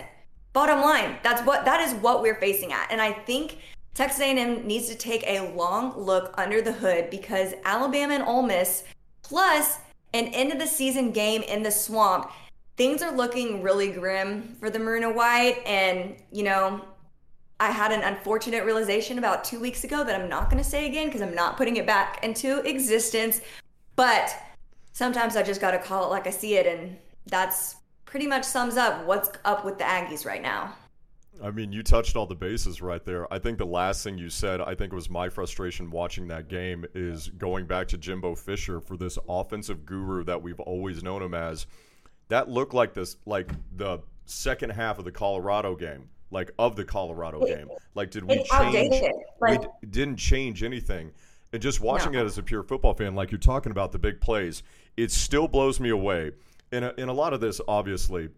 Bottom 0.54 0.81
line, 0.81 1.18
that's 1.24 1.42
what 1.45 1.65
that 1.65 1.81
is 1.81 1.94
what 1.95 2.21
we're 2.21 2.39
facing 2.39 2.74
at. 2.74 2.88
And 2.92 3.01
I 3.01 3.12
think 3.12 3.57
Texas 3.94 4.21
A&M 4.21 4.65
needs 4.65 4.88
to 4.89 4.95
take 4.95 5.24
a 5.25 5.51
long 5.56 5.98
look 5.98 6.33
under 6.38 6.62
the 6.62 6.71
hood 6.71 7.09
because 7.09 7.54
Alabama 7.63 8.13
and 8.13 8.24
Ole 8.24 8.44
Miss 8.44 8.83
plus 9.24 9.80
an 10.13 10.27
end 10.27 10.51
of 10.51 10.60
the 10.60 10.68
season 10.68 11.12
game 11.12 11.42
in 11.44 11.63
the 11.63 11.71
swamp, 11.71 12.31
things 12.75 13.01
are 13.01 13.15
looking 13.15 13.62
really 13.62 13.92
grim 13.92 14.56
for 14.60 14.69
the 14.69 14.80
Maroon 14.80 15.03
and 15.03 15.15
White 15.15 15.62
and, 15.65 16.15
you 16.31 16.44
know, 16.44 16.81
I 17.59 17.71
had 17.71 17.92
an 17.92 18.01
unfortunate 18.01 18.65
realization 18.65 19.18
about 19.18 19.44
two 19.44 19.59
weeks 19.59 19.83
ago 19.83 20.04
that 20.04 20.19
I'm 20.19 20.30
not 20.30 20.50
going 20.50 20.63
to 20.63 20.69
say 20.69 20.86
again 20.86 21.07
because 21.07 21.21
I'm 21.21 21.33
not 21.33 21.57
putting 21.57 21.77
it 21.77 21.88
back 21.88 22.24
into 22.24 22.59
existence. 22.68 23.42
But 23.95 24.36
sometimes 24.94 25.36
I 25.36 25.42
just 25.42 25.59
got 25.59 25.71
to 25.71 25.80
call 25.80 26.06
it 26.06 26.09
like 26.09 26.27
I 26.27 26.30
see 26.30 26.56
it. 26.56 26.68
And 26.68 26.98
that's 27.25 27.77
pretty 28.06 28.27
much 28.27 28.44
sums 28.44 28.77
up 28.77 29.06
what's 29.06 29.30
up 29.44 29.65
with 29.65 29.80
the 29.80 29.83
Aggies 29.86 30.25
right 30.25 30.42
now. 30.42 30.75
I 31.44 31.51
mean, 31.51 31.71
you 31.71 31.83
touched 31.83 32.15
all 32.15 32.25
the 32.25 32.36
bases 32.36 32.81
right 32.81 33.04
there. 33.04 33.31
I 33.31 33.39
think 33.39 33.57
the 33.57 33.65
last 33.65 34.03
thing 34.03 34.18
you 34.18 34.30
said, 34.30 34.62
I 34.62 34.74
think 34.75 34.94
was 34.94 35.10
my 35.10 35.30
frustration 35.30 35.89
watching 35.92 36.27
that 36.30 36.48
game, 36.48 36.86
is 36.95 37.30
going 37.30 37.65
back 37.65 37.88
to 37.89 37.98
Jimbo 37.98 38.36
Fisher 38.36 38.79
for 38.79 38.98
this 38.98 39.20
offensive 39.29 39.86
guru 39.86 40.24
that 40.24 40.41
we've 40.41 40.60
always 40.60 41.03
known 41.03 41.22
him 41.22 41.34
as. 41.36 41.67
That 42.29 42.50
looked 42.50 42.74
like 42.74 42.93
this, 42.93 43.17
like 43.25 43.51
the 43.75 44.00
second 44.25 44.72
half 44.72 45.00
of 45.00 45.05
the 45.05 45.12
Colorado 45.12 45.75
game 45.75 46.10
like 46.31 46.51
of 46.60 46.75
the 46.75 46.84
Colorado 46.84 47.46
game? 47.46 47.69
Like, 47.96 48.12
did 48.12 48.24
we 48.24 48.43
change? 48.43 49.01
Like, 49.39 49.62
we 49.62 49.67
d- 49.67 49.67
didn't 49.89 50.17
change 50.17 50.63
anything. 50.63 51.12
And 51.53 51.62
just 51.62 51.79
watching 51.79 52.12
no. 52.12 52.22
it 52.22 52.25
as 52.25 52.38
a 52.38 52.43
pure 52.43 52.63
football 52.63 52.93
fan, 52.93 53.15
like 53.15 53.31
you're 53.31 53.39
talking 53.39 53.72
about 53.72 53.91
the 53.91 54.00
big 54.00 54.19
plays, 54.19 54.63
it 54.98 55.12
still 55.12 55.48
blows 55.48 55.79
me 55.79 55.89
away. 55.89 56.31
And 56.72 56.84
a, 56.84 57.00
and 57.00 57.10
a 57.10 57.13
lot 57.13 57.34
of 57.34 57.39
this, 57.39 57.62
obviously, 57.67 58.29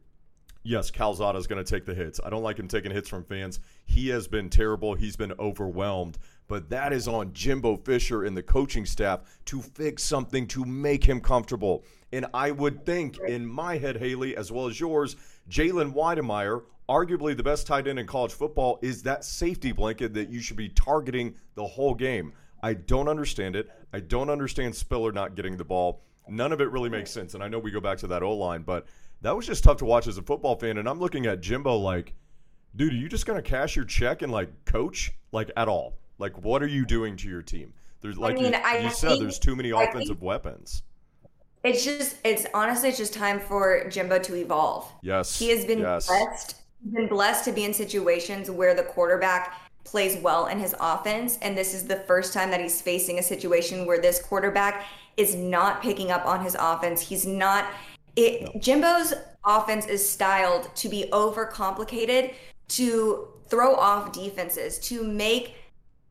yes, 0.64 0.92
Calzada 0.92 1.38
is 1.38 1.48
going 1.48 1.64
to 1.64 1.70
take 1.70 1.86
the 1.86 1.96
hits. 1.96 2.20
I 2.24 2.30
don't 2.30 2.44
like 2.44 2.60
him 2.60 2.68
taking 2.68 2.92
hits 2.92 3.10
from 3.10 3.24
fans. 3.24 3.60
He 3.86 4.10
has 4.10 4.28
been 4.28 4.50
terrible. 4.50 4.94
He's 4.94 5.16
been 5.16 5.34
overwhelmed. 5.40 6.20
But 6.48 6.70
that 6.70 6.94
is 6.94 7.08
on 7.08 7.34
Jimbo 7.34 7.78
Fisher 7.78 8.26
and 8.26 8.36
the 8.36 8.44
coaching 8.44 8.86
staff 8.86 9.22
to 9.46 9.62
fix 9.62 10.04
something 10.04 10.48
to 10.48 10.66
make 10.66 11.04
him 11.04 11.22
comfortable. 11.22 11.84
And 12.12 12.26
I 12.34 12.52
would 12.52 12.86
think, 12.86 13.20
in 13.20 13.46
my 13.46 13.78
head, 13.78 13.98
Haley, 13.98 14.36
as 14.36 14.52
well 14.52 14.68
as 14.68 14.80
yours, 14.80 15.16
Jalen 15.50 15.94
Wydermyer 15.94 16.64
arguably 16.88 17.38
the 17.38 17.44
best 17.44 17.68
tight 17.68 17.88
end 17.88 18.00
in 18.00 18.08
college 18.08 18.34
football 18.34 18.80
is 18.82 19.04
that 19.04 19.24
safety 19.24 19.72
blanket 19.72 20.14
that 20.14 20.30
you 20.30 20.40
should 20.40 20.58
be 20.58 20.70
targeting 20.70 21.36
the 21.56 21.66
whole 21.66 21.94
game. 21.94 22.34
I 22.62 22.74
don't 22.74 23.08
understand 23.08 23.56
it. 23.56 23.70
I 23.94 24.00
don't 24.00 24.30
understand 24.30 24.76
Spiller 24.76 25.12
not 25.12 25.36
getting 25.36 25.56
the 25.56 25.64
ball. 25.64 26.02
None 26.28 26.52
of 26.52 26.62
it 26.62 26.70
really 26.72 26.90
makes 26.90 27.12
sense. 27.12 27.34
And 27.34 27.44
I 27.44 27.48
know 27.48 27.60
we 27.60 27.72
go 27.72 27.80
back 27.80 27.98
to 28.00 28.08
that 28.08 28.24
O 28.24 28.34
line, 28.34 28.64
but 28.64 28.88
that 29.22 29.36
was 29.36 29.46
just 29.46 29.64
tough 29.64 29.78
to 29.78 29.86
watch 29.86 30.08
as 30.08 30.18
a 30.18 30.22
football 30.22 30.56
fan. 30.56 30.78
And 30.78 30.88
I'm 30.88 31.00
looking 31.00 31.26
at 31.26 31.42
Jimbo 31.42 31.78
like, 31.78 32.14
dude, 32.76 32.94
are 32.94 32.98
you 32.98 33.10
just 33.10 33.26
going 33.26 33.42
to 33.42 33.48
cash 33.48 33.76
your 33.76 33.86
check 33.86 34.22
and 34.22 34.32
like 34.32 34.66
coach 34.66 35.12
like 35.32 35.52
at 35.58 35.68
all? 35.68 35.98
Like, 36.18 36.38
what 36.44 36.62
are 36.62 36.68
you 36.68 36.86
doing 36.86 37.16
to 37.18 37.30
your 37.30 37.42
team? 37.42 37.74
There's 38.02 38.18
like 38.18 38.38
I 38.38 38.42
mean, 38.42 38.54
you, 38.54 38.84
you 38.84 38.90
said, 38.92 39.20
there's 39.20 39.40
too 39.40 39.56
many 39.56 39.72
offensive 39.72 40.22
weapons. 40.22 40.84
It's 41.64 41.84
just, 41.84 42.18
it's 42.24 42.46
honestly, 42.54 42.90
it's 42.90 42.98
just 42.98 43.14
time 43.14 43.40
for 43.40 43.90
Jimbo 43.90 44.20
to 44.20 44.36
evolve. 44.36 44.92
Yes. 45.02 45.38
He 45.38 45.50
has 45.50 45.66
been 45.66 45.80
yes. 45.80 46.08
blessed 46.08 46.56
been 46.94 47.08
blessed 47.08 47.46
to 47.46 47.52
be 47.52 47.66
in 47.66 47.74
situations 47.74 48.50
where 48.50 48.74
the 48.74 48.84
quarterback 48.84 49.60
plays 49.84 50.22
well 50.22 50.48
in 50.48 50.60
his 50.60 50.76
offense. 50.80 51.38
And 51.42 51.58
this 51.58 51.74
is 51.74 51.86
the 51.86 51.98
first 51.98 52.34
time 52.34 52.52
that 52.52 52.62
he's 52.62 52.82
facing 52.82 53.20
a 53.20 53.24
situation 53.24 53.86
where 53.86 54.00
this 54.00 54.22
quarterback 54.22 54.86
is 55.18 55.36
not 55.36 55.82
picking 55.82 56.12
up 56.12 56.26
on 56.26 56.44
his 56.44 56.56
offense. 56.60 57.02
He's 57.02 57.26
not. 57.26 57.66
It, 58.16 58.44
no. 58.44 58.60
Jimbo's 58.60 59.14
offense 59.44 59.88
is 59.88 60.08
styled 60.08 60.74
to 60.76 60.90
be 60.90 61.10
overcomplicated, 61.12 62.34
to 62.70 63.28
throw 63.48 63.76
off 63.76 64.12
defenses, 64.12 64.80
to 64.80 65.04
make 65.04 65.56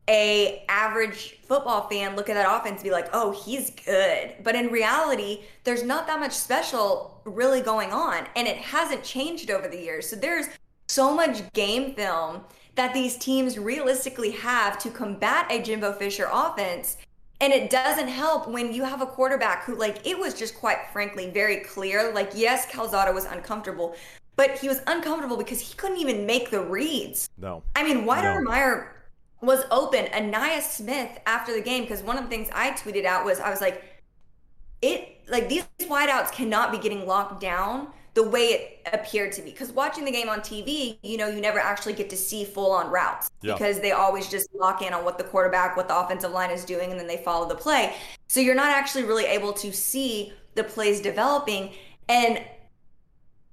a 0.09 0.65
average 0.67 1.37
football 1.47 1.87
fan 1.87 2.15
look 2.15 2.29
at 2.29 2.33
that 2.33 2.47
offense 2.49 2.81
and 2.81 2.83
be 2.83 2.91
like, 2.91 3.09
"Oh, 3.13 3.31
he's 3.31 3.69
good." 3.69 4.35
But 4.43 4.55
in 4.55 4.67
reality, 4.67 5.43
there's 5.63 5.83
not 5.83 6.07
that 6.07 6.19
much 6.19 6.33
special 6.33 7.21
really 7.25 7.61
going 7.61 7.93
on, 7.93 8.27
and 8.35 8.47
it 8.47 8.57
hasn't 8.57 9.03
changed 9.03 9.51
over 9.51 9.67
the 9.67 9.77
years. 9.77 10.09
So 10.09 10.15
there's 10.15 10.47
so 10.87 11.13
much 11.13 11.51
game 11.53 11.93
film 11.93 12.41
that 12.75 12.93
these 12.93 13.17
teams 13.17 13.59
realistically 13.59 14.31
have 14.31 14.79
to 14.79 14.89
combat 14.89 15.45
a 15.51 15.61
Jimbo 15.61 15.93
Fisher 15.93 16.29
offense. 16.31 16.97
And 17.41 17.53
it 17.53 17.69
doesn't 17.69 18.09
help 18.09 18.49
when 18.49 18.73
you 18.73 18.83
have 18.83 19.01
a 19.01 19.05
quarterback 19.05 19.63
who, 19.63 19.75
like, 19.75 20.05
it 20.05 20.17
was 20.17 20.33
just 20.33 20.55
quite 20.55 20.79
frankly 20.91 21.29
very 21.29 21.57
clear. 21.57 22.11
Like, 22.13 22.31
yes, 22.35 22.65
Calzada 22.69 23.13
was 23.13 23.23
uncomfortable, 23.25 23.95
but 24.35 24.57
he 24.57 24.67
was 24.67 24.81
uncomfortable 24.87 25.37
because 25.37 25.61
he 25.61 25.73
couldn't 25.75 25.97
even 25.97 26.25
make 26.25 26.49
the 26.51 26.61
reads. 26.61 27.29
No. 27.37 27.63
I 27.75 27.83
mean, 27.83 28.05
Wydermyer 28.05 28.43
no. 28.45 28.87
Was 29.41 29.63
open. 29.71 30.05
Ainias 30.07 30.63
Smith 30.63 31.09
after 31.25 31.53
the 31.53 31.61
game, 31.61 31.83
because 31.83 32.03
one 32.03 32.17
of 32.17 32.23
the 32.23 32.29
things 32.29 32.49
I 32.53 32.71
tweeted 32.71 33.05
out 33.05 33.23
was 33.23 33.39
I 33.39 33.49
was 33.49 33.61
like, 33.61 33.83
it 34.81 35.21
like 35.29 35.47
these 35.47 35.65
wideouts 35.81 36.31
cannot 36.31 36.71
be 36.71 36.77
getting 36.77 37.05
locked 37.07 37.39
down 37.39 37.87
the 38.15 38.23
way 38.27 38.47
it 38.47 38.89
appeared 38.91 39.31
to 39.33 39.41
be. 39.41 39.51
Because 39.51 39.71
watching 39.71 40.03
the 40.03 40.11
game 40.11 40.29
on 40.29 40.39
TV, 40.41 40.97
you 41.03 41.17
know, 41.17 41.27
you 41.27 41.39
never 41.39 41.59
actually 41.59 41.93
get 41.93 42.09
to 42.09 42.17
see 42.17 42.43
full 42.43 42.71
on 42.71 42.89
routes 42.89 43.31
yeah. 43.41 43.53
because 43.53 43.79
they 43.79 43.91
always 43.91 44.29
just 44.29 44.49
lock 44.53 44.81
in 44.81 44.93
on 44.93 45.05
what 45.05 45.17
the 45.17 45.23
quarterback, 45.23 45.77
what 45.77 45.87
the 45.87 45.97
offensive 45.97 46.31
line 46.31 46.51
is 46.51 46.65
doing, 46.65 46.91
and 46.91 46.99
then 46.99 47.07
they 47.07 47.17
follow 47.17 47.47
the 47.47 47.55
play. 47.55 47.95
So 48.27 48.39
you're 48.39 48.55
not 48.55 48.71
actually 48.71 49.03
really 49.03 49.25
able 49.25 49.53
to 49.53 49.71
see 49.71 50.33
the 50.55 50.63
plays 50.63 50.99
developing. 50.99 51.71
And 52.09 52.43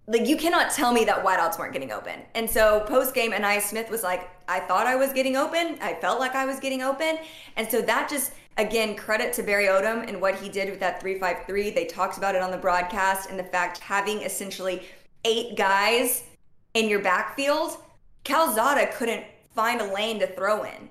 like 0.09 0.27
you 0.27 0.37
cannot 0.37 0.71
tell 0.71 0.93
me 0.93 1.05
that 1.05 1.25
wideouts 1.25 1.59
weren't 1.59 1.73
getting 1.73 1.91
open. 1.91 2.21
And 2.35 2.49
so 2.49 2.85
post 2.87 3.15
game, 3.15 3.33
Ainias 3.33 3.63
Smith 3.63 3.91
was 3.91 4.03
like, 4.03 4.31
I 4.49 4.61
thought 4.61 4.87
I 4.87 4.95
was 4.95 5.13
getting 5.13 5.37
open. 5.37 5.79
I 5.81 5.95
felt 5.95 6.21
like 6.21 6.35
I 6.35 6.45
was 6.45 6.61
getting 6.61 6.83
open. 6.83 7.19
And 7.57 7.69
so 7.69 7.83
that 7.83 8.09
just 8.09 8.33
again, 8.57 8.97
credit 8.97 9.33
to 9.35 9.43
Barry 9.43 9.67
Odom 9.67 10.09
and 10.09 10.21
what 10.21 10.37
he 10.37 10.49
did 10.49 10.71
with 10.71 10.81
that 10.81 11.01
353. 11.01 11.71
They 11.71 11.85
talked 11.87 12.17
about 12.17 12.35
it 12.35 12.43
on 12.43 12.51
the 12.51 12.57
broadcast 12.57 13.29
and 13.29 13.39
the 13.39 13.45
fact 13.45 13.79
having 13.79 14.23
essentially 14.23 14.83
eight 15.25 15.57
guys 15.57 16.25
in 16.75 16.89
your 16.89 17.01
backfield, 17.01 17.77
Calzada 18.25 18.91
couldn't 18.95 19.25
find 19.55 19.81
a 19.81 19.93
lane 19.93 20.21
to 20.21 20.27
throw 20.27 20.63
in. 20.65 20.89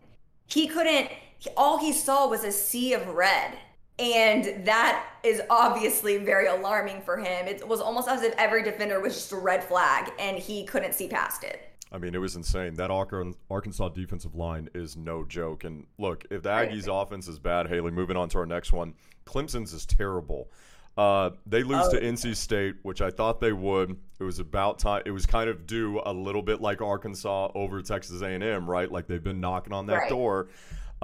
He 0.47 0.67
couldn't, 0.67 1.09
all 1.55 1.79
he 1.79 1.91
saw 1.91 2.27
was 2.27 2.43
a 2.43 2.51
sea 2.51 2.93
of 2.93 3.07
red 3.07 3.57
and 3.97 4.65
that 4.65 5.07
is 5.23 5.41
obviously 5.49 6.17
very 6.17 6.47
alarming 6.47 7.01
for 7.01 7.17
him. 7.17 7.47
It 7.47 7.65
was 7.67 7.79
almost 7.79 8.07
as 8.07 8.23
if 8.23 8.33
every 8.37 8.63
defender 8.63 8.99
was 8.99 9.13
just 9.13 9.31
a 9.31 9.37
red 9.37 9.63
flag 9.63 10.11
and 10.19 10.37
he 10.37 10.65
couldn't 10.65 10.93
see 10.93 11.07
past 11.07 11.43
it. 11.43 11.61
I 11.91 11.97
mean, 11.97 12.13
it 12.13 12.17
was 12.17 12.35
insane. 12.35 12.73
That 12.73 12.91
Arkansas 12.91 13.89
defensive 13.89 14.35
line 14.35 14.69
is 14.73 14.97
no 14.97 15.23
joke. 15.23 15.63
And 15.63 15.85
look, 15.97 16.25
if 16.29 16.43
the 16.43 16.49
Aggies' 16.49 16.87
right. 16.87 17.01
offense 17.01 17.27
is 17.27 17.39
bad, 17.39 17.67
Haley, 17.67 17.91
moving 17.91 18.17
on 18.17 18.27
to 18.29 18.39
our 18.39 18.45
next 18.45 18.73
one, 18.73 18.95
Clemson's 19.25 19.71
is 19.71 19.85
terrible. 19.85 20.49
Uh, 20.97 21.31
they 21.45 21.63
lose 21.63 21.85
oh. 21.87 21.91
to 21.91 22.01
NC 22.01 22.35
State, 22.35 22.75
which 22.83 23.01
I 23.01 23.11
thought 23.11 23.39
they 23.39 23.53
would. 23.53 23.97
It 24.19 24.23
was 24.23 24.39
about 24.39 24.79
time. 24.79 25.03
It 25.05 25.11
was 25.11 25.25
kind 25.25 25.49
of 25.49 25.67
due 25.67 26.01
a 26.05 26.11
little 26.11 26.41
bit 26.41 26.61
like 26.61 26.81
Arkansas 26.81 27.51
over 27.53 27.81
Texas 27.81 28.21
A&M, 28.21 28.69
right? 28.69 28.91
Like 28.91 29.07
they've 29.07 29.23
been 29.23 29.41
knocking 29.41 29.73
on 29.73 29.85
that 29.87 29.95
right. 29.95 30.09
door. 30.09 30.47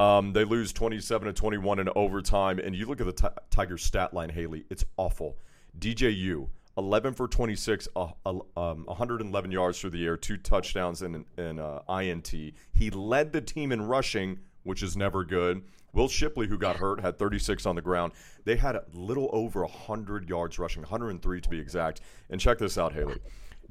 Um, 0.02 0.34
they 0.34 0.44
lose 0.46 0.74
27 0.74 1.28
to 1.28 1.34
21 1.34 1.78
in 1.78 1.90
overtime. 1.96 2.58
And 2.58 2.76
you 2.76 2.88
look 2.88 3.02
at 3.02 3.06
the 3.06 3.14
t- 3.14 3.36
Tigers 3.52 3.84
stat 3.84 4.16
line, 4.16 4.30
Haley, 4.30 4.66
it's 4.72 4.84
awful. 4.98 5.38
DJU, 5.78 6.50
11 6.76 7.14
for 7.14 7.28
26, 7.28 7.88
uh, 7.96 8.08
uh, 8.26 8.30
um, 8.58 8.86
111 8.86 9.52
yards 9.52 9.80
through 9.80 9.92
the 9.92 10.04
air, 10.04 10.18
two 10.18 10.38
touchdowns 10.38 11.04
and 11.04 11.24
an 11.38 11.60
uh, 11.60 11.82
INT. 11.88 12.32
He 12.32 12.90
led 12.90 13.32
the 13.32 13.42
team 13.42 13.72
in 13.72 13.84
rushing, 13.84 14.40
which 14.64 14.82
is 14.82 14.98
never 14.98 15.24
good. 15.24 15.62
Will 15.94 16.08
Shipley, 16.08 16.48
who 16.48 16.58
got 16.58 16.78
hurt, 16.78 17.00
had 17.02 17.20
36 17.20 17.68
on 17.68 17.76
the 17.76 17.82
ground. 17.82 18.14
They 18.44 18.56
had 18.56 18.76
a 18.76 18.84
little 18.94 19.30
over 19.32 19.62
100 19.62 20.28
yards 20.28 20.58
rushing, 20.58 20.82
103 20.82 21.42
to 21.42 21.50
be 21.50 21.60
exact. 21.60 22.02
And 22.32 22.42
check 22.42 22.58
this 22.58 22.78
out, 22.80 22.94
Haley. 22.94 23.20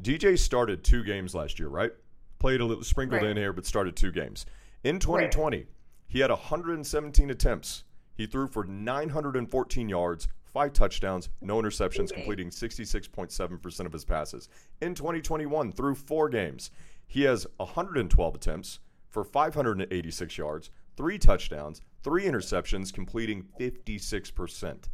DJ 0.01 0.39
started 0.39 0.85
two 0.85 1.03
games 1.03 1.35
last 1.35 1.59
year, 1.59 1.69
right? 1.69 1.91
Played 2.39 2.61
a 2.61 2.65
little, 2.65 2.85
sprinkled 2.85 3.23
right. 3.23 3.31
in 3.33 3.37
here, 3.37 3.53
but 3.53 3.67
started 3.67 3.97
two 3.97 4.13
games. 4.13 4.47
In 4.85 5.01
2020, 5.01 5.57
right. 5.57 5.67
He 6.11 6.19
had 6.19 6.31
117 6.31 7.31
attempts. 7.31 7.85
He 8.17 8.27
threw 8.27 8.49
for 8.49 8.65
914 8.65 9.89
yards, 9.89 10.27
five 10.43 10.73
touchdowns, 10.73 11.29
no 11.41 11.63
interceptions, 11.63 12.13
completing 12.13 12.51
66.7% 12.51 13.87
of 13.87 13.93
his 13.93 14.05
passes. 14.05 14.49
In 14.83 14.97
2021, 14.97 15.71
through 15.71 15.95
four 15.95 16.29
games, 16.29 16.73
he 17.07 17.23
has 17.23 17.47
112 17.59 18.35
attempts 18.35 18.81
for 19.09 19.23
586 19.23 20.37
yards, 20.37 20.71
three 20.97 21.17
touchdowns, 21.17 21.81
three 22.03 22.25
interceptions, 22.25 22.93
completing 22.93 23.45
56%. 23.61 24.89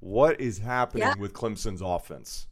What 0.00 0.40
is 0.40 0.58
happening 0.58 1.04
yeah. 1.04 1.14
with 1.16 1.32
Clemson's 1.32 1.80
offense? 1.80 2.48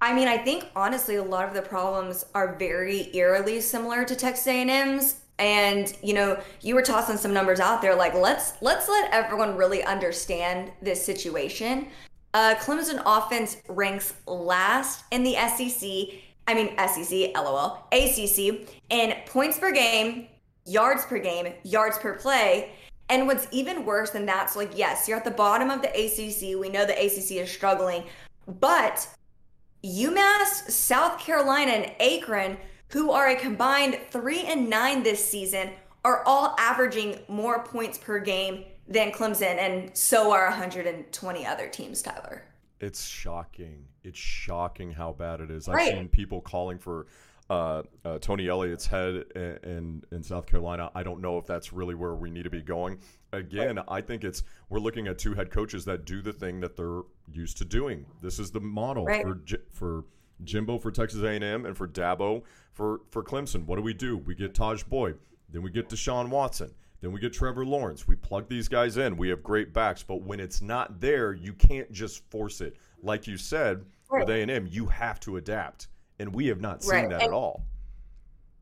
I 0.00 0.14
mean, 0.14 0.28
I 0.28 0.38
think 0.38 0.68
honestly, 0.76 1.16
a 1.16 1.24
lot 1.24 1.48
of 1.48 1.54
the 1.54 1.62
problems 1.62 2.24
are 2.36 2.54
very 2.54 3.10
eerily 3.16 3.60
similar 3.60 4.04
to 4.04 4.14
Texas 4.14 4.46
A&M's 4.46 5.23
and 5.38 5.96
you 6.02 6.14
know 6.14 6.40
you 6.60 6.74
were 6.74 6.82
tossing 6.82 7.16
some 7.16 7.32
numbers 7.32 7.60
out 7.60 7.82
there 7.82 7.94
like 7.94 8.14
let's 8.14 8.54
let's 8.62 8.88
let 8.88 9.12
everyone 9.12 9.56
really 9.56 9.82
understand 9.82 10.70
this 10.80 11.04
situation. 11.04 11.88
Uh 12.32 12.54
clemson 12.56 13.02
offense 13.04 13.58
ranks 13.68 14.14
last 14.26 15.04
in 15.10 15.22
the 15.22 15.34
sec 15.34 16.20
i 16.46 16.54
mean 16.54 16.76
sec 16.76 17.34
lol 17.34 17.86
acc 17.92 18.38
in 18.90 19.14
points 19.26 19.58
per 19.58 19.72
game 19.72 20.28
yards 20.66 21.04
per 21.04 21.18
game 21.18 21.52
yards 21.64 21.98
per 21.98 22.14
play. 22.14 22.72
And 23.10 23.26
what's 23.26 23.46
even 23.50 23.84
worse 23.84 24.10
than 24.10 24.26
that 24.26 24.50
so 24.50 24.60
like 24.60 24.76
yes 24.76 25.08
you're 25.08 25.18
at 25.18 25.24
the 25.24 25.30
bottom 25.30 25.70
of 25.70 25.82
the 25.82 25.88
acc 25.88 26.60
we 26.60 26.68
know 26.68 26.86
the 26.86 26.96
acc 26.96 27.30
is 27.30 27.50
struggling. 27.50 28.04
But 28.60 29.06
umass 29.84 30.70
south 30.70 31.18
carolina 31.20 31.72
and 31.72 31.92
akron 32.00 32.56
who 32.88 33.10
are 33.10 33.28
a 33.28 33.36
combined 33.36 33.98
three 34.10 34.42
and 34.42 34.68
nine 34.68 35.02
this 35.02 35.24
season, 35.28 35.70
are 36.04 36.22
all 36.26 36.54
averaging 36.58 37.18
more 37.28 37.64
points 37.64 37.98
per 37.98 38.18
game 38.18 38.64
than 38.86 39.10
Clemson, 39.10 39.56
and 39.58 39.96
so 39.96 40.32
are 40.32 40.48
120 40.48 41.46
other 41.46 41.68
teams, 41.68 42.02
Tyler. 42.02 42.44
It's 42.80 43.06
shocking. 43.06 43.86
It's 44.02 44.18
shocking 44.18 44.92
how 44.92 45.12
bad 45.12 45.40
it 45.40 45.50
is. 45.50 45.68
Right. 45.68 45.88
I've 45.88 45.94
seen 45.94 46.08
people 46.08 46.42
calling 46.42 46.78
for 46.78 47.06
uh, 47.48 47.82
uh, 48.04 48.18
Tony 48.18 48.48
Elliott's 48.48 48.86
head 48.86 49.24
in, 49.34 50.02
in, 50.10 50.22
South 50.22 50.46
Carolina. 50.46 50.90
I 50.94 51.02
don't 51.02 51.20
know 51.20 51.38
if 51.38 51.46
that's 51.46 51.72
really 51.72 51.94
where 51.94 52.14
we 52.14 52.30
need 52.30 52.44
to 52.44 52.50
be 52.50 52.62
going. 52.62 52.98
Again, 53.32 53.76
right. 53.76 53.84
I 53.88 54.00
think 54.00 54.24
it's 54.24 54.44
we're 54.70 54.78
looking 54.78 55.08
at 55.08 55.18
two 55.18 55.34
head 55.34 55.50
coaches 55.50 55.84
that 55.84 56.04
do 56.04 56.22
the 56.22 56.32
thing 56.32 56.60
that 56.60 56.76
they're 56.76 57.02
used 57.32 57.58
to 57.58 57.64
doing. 57.64 58.06
This 58.22 58.38
is 58.38 58.50
the 58.50 58.60
model 58.60 59.04
right. 59.04 59.22
for 59.22 59.40
for 59.70 60.04
Jimbo 60.42 60.78
for 60.78 60.90
Texas 60.90 61.22
A&M 61.22 61.66
and 61.66 61.76
for 61.76 61.86
Dabo 61.86 62.42
for 62.72 63.00
for 63.10 63.22
Clemson. 63.22 63.64
What 63.66 63.76
do 63.76 63.82
we 63.82 63.94
do? 63.94 64.18
We 64.18 64.34
get 64.34 64.54
Tajh 64.54 64.88
Boyd, 64.88 65.18
then 65.48 65.62
we 65.62 65.70
get 65.70 65.88
Deshaun 65.88 66.28
Watson, 66.28 66.72
then 67.00 67.12
we 67.12 67.20
get 67.20 67.32
Trevor 67.32 67.64
Lawrence. 67.64 68.08
We 68.08 68.16
plug 68.16 68.48
these 68.48 68.68
guys 68.68 68.96
in. 68.96 69.16
We 69.16 69.28
have 69.28 69.42
great 69.42 69.72
backs, 69.72 70.02
but 70.02 70.22
when 70.22 70.40
it's 70.40 70.60
not 70.60 71.00
there, 71.00 71.32
you 71.32 71.52
can't 71.52 71.90
just 71.92 72.28
force 72.30 72.60
it. 72.60 72.76
Like 73.02 73.26
you 73.26 73.36
said 73.36 73.84
right. 74.10 74.26
with 74.26 74.30
A&M, 74.30 74.66
you 74.70 74.86
have 74.86 75.20
to 75.20 75.36
adapt, 75.36 75.88
and 76.18 76.34
we 76.34 76.46
have 76.46 76.60
not 76.60 76.82
seen 76.82 76.92
right. 76.92 77.10
that 77.10 77.22
and, 77.22 77.28
at 77.28 77.32
all. 77.32 77.64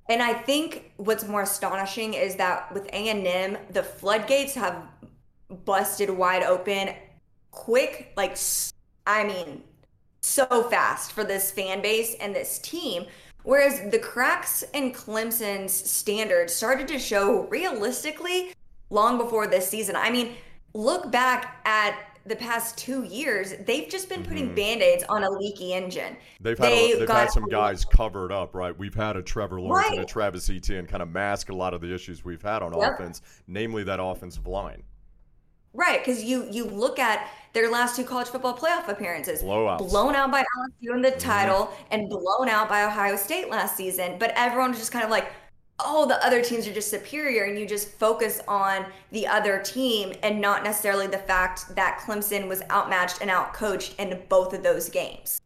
And 0.08 0.22
I 0.22 0.34
think 0.34 0.92
what's 0.96 1.26
more 1.26 1.42
astonishing 1.42 2.14
is 2.14 2.34
that 2.36 2.72
with 2.74 2.86
A&M, 2.88 3.56
the 3.70 3.82
floodgates 3.82 4.54
have 4.54 4.88
busted 5.64 6.10
wide 6.10 6.42
open 6.42 6.94
quick 7.50 8.12
like 8.16 8.36
I 9.06 9.24
mean 9.24 9.62
so 10.22 10.64
fast 10.64 11.12
for 11.12 11.24
this 11.24 11.50
fan 11.50 11.82
base 11.82 12.14
and 12.20 12.34
this 12.34 12.58
team. 12.58 13.06
Whereas 13.44 13.90
the 13.90 13.98
cracks 13.98 14.62
in 14.72 14.92
Clemson's 14.92 15.72
standards 15.72 16.54
started 16.54 16.86
to 16.88 16.98
show 16.98 17.48
realistically 17.48 18.52
long 18.90 19.18
before 19.18 19.46
this 19.46 19.68
season. 19.68 19.96
I 19.96 20.10
mean, 20.10 20.34
look 20.74 21.10
back 21.10 21.60
at 21.64 21.98
the 22.24 22.36
past 22.36 22.78
two 22.78 23.02
years, 23.02 23.54
they've 23.66 23.88
just 23.88 24.08
been 24.08 24.22
putting 24.22 24.46
mm-hmm. 24.46 24.54
band-aids 24.54 25.04
on 25.08 25.24
a 25.24 25.30
leaky 25.30 25.72
engine. 25.72 26.16
They've 26.40 26.56
had, 26.56 26.70
they 26.70 26.92
a, 26.92 26.98
they've 27.00 27.08
had 27.08 27.30
some 27.30 27.48
guys 27.48 27.84
covered 27.84 28.30
up, 28.30 28.54
right? 28.54 28.76
We've 28.78 28.94
had 28.94 29.16
a 29.16 29.22
Trevor 29.22 29.60
Lawrence 29.60 29.88
right. 29.88 29.98
and 29.98 30.02
a 30.02 30.08
Travis 30.08 30.48
Etienne 30.48 30.86
kind 30.86 31.02
of 31.02 31.10
mask 31.10 31.48
a 31.48 31.54
lot 31.54 31.74
of 31.74 31.80
the 31.80 31.92
issues 31.92 32.24
we've 32.24 32.42
had 32.42 32.62
on 32.62 32.78
yep. 32.78 32.94
offense, 32.94 33.22
namely 33.48 33.82
that 33.84 34.00
offensive 34.00 34.46
line. 34.46 34.84
Right, 35.74 36.00
because 36.00 36.22
you 36.22 36.46
you 36.50 36.66
look 36.66 36.98
at 36.98 37.30
their 37.52 37.70
last 37.70 37.96
two 37.96 38.04
college 38.04 38.28
football 38.28 38.56
playoff 38.56 38.88
appearances, 38.88 39.42
Blowouts. 39.42 39.78
blown 39.90 40.14
out 40.14 40.30
by 40.30 40.40
LSU 40.40 40.94
in 40.94 41.02
the 41.02 41.10
mm-hmm. 41.10 41.18
title, 41.18 41.66
mm-hmm. 41.66 41.84
and 41.90 42.08
blown 42.08 42.48
out 42.48 42.68
by 42.68 42.84
Ohio 42.84 43.16
State 43.16 43.50
last 43.50 43.76
season. 43.76 44.16
But 44.18 44.32
everyone 44.36 44.70
was 44.70 44.78
just 44.78 44.92
kind 44.92 45.04
of 45.04 45.10
like, 45.10 45.32
"Oh, 45.78 46.06
the 46.06 46.24
other 46.24 46.42
teams 46.42 46.66
are 46.66 46.72
just 46.72 46.90
superior," 46.90 47.44
and 47.44 47.58
you 47.58 47.66
just 47.66 47.88
focus 47.98 48.40
on 48.48 48.86
the 49.10 49.26
other 49.26 49.58
team 49.62 50.14
and 50.22 50.40
not 50.40 50.64
necessarily 50.64 51.06
the 51.06 51.18
fact 51.18 51.74
that 51.74 52.00
Clemson 52.00 52.48
was 52.48 52.62
outmatched 52.70 53.20
and 53.20 53.30
outcoached 53.30 53.98
in 53.98 54.22
both 54.28 54.54
of 54.54 54.62
those 54.62 54.88
games. 54.88 55.40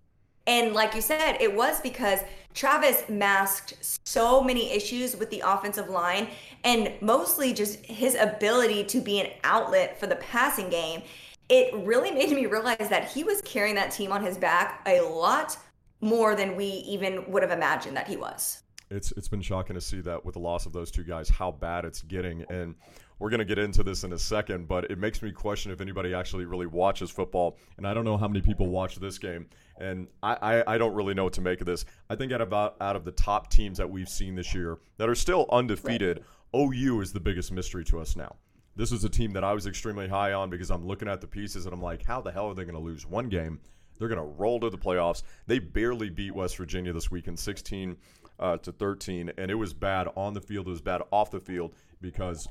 And 0.47 0.75
like 0.75 0.95
you 0.95 1.01
said, 1.01 1.39
it 1.41 1.55
was 1.55 1.81
because 1.81 2.21
Travis 2.55 3.09
masked 3.09 3.75
so 4.07 4.43
many 4.43 4.73
issues 4.73 5.17
with 5.17 5.29
the 5.31 5.43
offensive 5.45 5.91
line 5.91 6.29
and 6.65 6.93
mostly 7.01 7.53
just 7.53 7.85
his 7.85 8.15
ability 8.15 8.85
to 8.85 9.01
be 9.01 9.21
an 9.21 9.31
outlet 9.45 9.99
for 9.99 10.07
the 10.07 10.17
passing 10.17 10.71
game. 10.71 11.03
It 11.49 11.73
really 11.75 12.11
made 12.11 12.31
me 12.31 12.47
realize 12.47 12.88
that 12.88 13.09
he 13.09 13.23
was 13.25 13.41
carrying 13.43 13.75
that 13.76 13.93
team 13.93 14.12
on 14.12 14.25
his 14.25 14.37
back 14.37 14.83
a 14.87 15.00
lot 15.00 15.57
more 16.00 16.35
than 16.35 16.57
we 16.57 16.67
even 16.67 17.31
would 17.31 17.43
have 17.43 17.53
imagined 17.53 17.97
that 17.97 18.09
he 18.09 18.17
was. 18.17 18.62
It's 18.91 19.12
it's 19.12 19.29
been 19.29 19.43
shocking 19.43 19.75
to 19.75 19.81
see 19.81 20.00
that 20.03 20.25
with 20.25 20.35
the 20.35 20.41
loss 20.41 20.67
of 20.67 20.73
those 20.73 20.91
two 20.91 21.03
guys, 21.03 21.29
how 21.29 21.50
bad 21.50 21.85
it's 21.85 22.03
getting. 22.03 22.45
And 22.49 22.76
we're 23.19 23.31
going 23.31 23.38
to 23.38 23.45
get 23.45 23.59
into 23.59 23.83
this 23.83 24.05
in 24.05 24.12
a 24.12 24.19
second, 24.19 24.69
but 24.69 24.91
it 24.91 24.99
makes 24.99 25.23
me 25.23 25.33
question 25.33 25.73
if 25.73 25.81
anybody 25.81 26.15
actually 26.15 26.45
really 26.45 26.67
watches 26.67 27.11
football. 27.11 27.57
And 27.79 27.87
I 27.87 27.95
don't 27.95 28.05
know 28.05 28.17
how 28.17 28.29
many 28.29 28.43
people 28.43 28.69
watch 28.69 28.97
this 28.97 29.19
game. 29.19 29.49
And 29.81 30.07
I, 30.23 30.37
I, 30.41 30.75
I 30.75 30.79
don't 30.79 30.95
really 30.95 31.15
know 31.15 31.25
what 31.25 31.33
to 31.35 31.41
make 31.41 31.61
of 31.61 31.67
this. 31.67 31.85
I 32.11 32.17
think 32.17 32.33
out 32.33 32.41
about 32.41 32.76
out 32.81 32.95
of 32.95 33.05
the 33.05 33.12
top 33.12 33.50
teams 33.50 33.79
that 33.79 33.88
we've 33.88 34.09
seen 34.09 34.35
this 34.35 34.55
year 34.55 34.79
that 34.99 35.09
are 35.09 35.15
still 35.15 35.47
undefeated, 35.50 36.23
right. 36.55 36.61
OU 36.61 37.00
is 37.00 37.12
the 37.12 37.21
biggest 37.21 37.50
mystery 37.50 37.85
to 37.87 37.99
us 37.99 38.15
now. 38.17 38.37
This 38.76 38.90
was 38.90 39.04
a 39.04 39.09
team 39.09 39.33
that 39.33 39.42
I 39.42 39.54
was 39.54 39.66
extremely 39.66 40.06
high 40.06 40.35
on 40.35 40.50
because 40.50 40.71
I'm 40.71 40.87
looking 40.87 41.09
at 41.09 41.21
the 41.21 41.26
pieces 41.26 41.64
and 41.64 41.75
I'm 41.75 41.80
like, 41.80 42.04
how 42.04 42.21
the 42.21 42.30
hell 42.30 42.49
are 42.49 42.54
they 42.54 42.64
going 42.64 42.75
to 42.75 42.80
lose 42.80 43.06
one 43.06 43.28
game? 43.28 43.59
They're 43.99 44.09
going 44.09 44.21
to 44.21 44.37
roll 44.37 44.61
to 44.61 44.68
the 44.68 44.78
playoffs. 44.78 45.23
They 45.47 45.59
barely 45.59 46.11
beat 46.11 46.35
West 46.35 46.59
Virginia 46.59 46.92
this 46.92 47.11
weekend, 47.11 47.38
16 47.38 47.97
uh, 48.38 48.59
to 48.59 48.73
13, 48.73 49.33
and 49.38 49.50
it 49.50 49.54
was 49.54 49.73
bad 49.73 50.09
on 50.14 50.35
the 50.35 50.40
field. 50.40 50.66
It 50.66 50.71
was 50.71 50.83
bad 50.83 51.00
off 51.11 51.30
the 51.30 51.40
field 51.40 51.75
because 52.02 52.47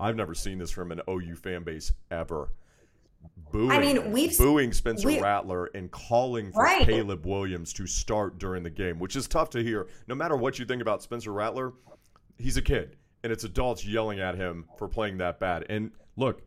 I've 0.00 0.16
never 0.16 0.34
seen 0.34 0.58
this 0.58 0.70
from 0.70 0.92
an 0.92 1.02
OU 1.08 1.36
fan 1.36 1.62
base 1.62 1.92
ever. 2.10 2.52
Booing, 3.52 3.70
I 3.70 3.78
mean, 3.78 4.12
we've 4.12 4.36
booing 4.38 4.72
Spencer 4.72 5.08
we, 5.08 5.20
Rattler 5.20 5.66
and 5.74 5.90
calling 5.90 6.52
for 6.52 6.62
right. 6.62 6.86
Caleb 6.86 7.26
Williams 7.26 7.72
to 7.74 7.86
start 7.86 8.38
during 8.38 8.62
the 8.62 8.70
game, 8.70 8.98
which 8.98 9.16
is 9.16 9.26
tough 9.26 9.50
to 9.50 9.62
hear. 9.62 9.88
No 10.06 10.14
matter 10.14 10.36
what 10.36 10.58
you 10.58 10.64
think 10.64 10.80
about 10.80 11.02
Spencer 11.02 11.32
Rattler, 11.32 11.72
he's 12.38 12.56
a 12.56 12.62
kid, 12.62 12.96
and 13.26 13.32
it's 13.32 13.42
adults 13.42 13.84
yelling 13.84 14.20
at 14.20 14.36
him 14.36 14.66
for 14.78 14.86
playing 14.86 15.18
that 15.18 15.40
bad. 15.40 15.66
And 15.68 15.90
look, 16.14 16.42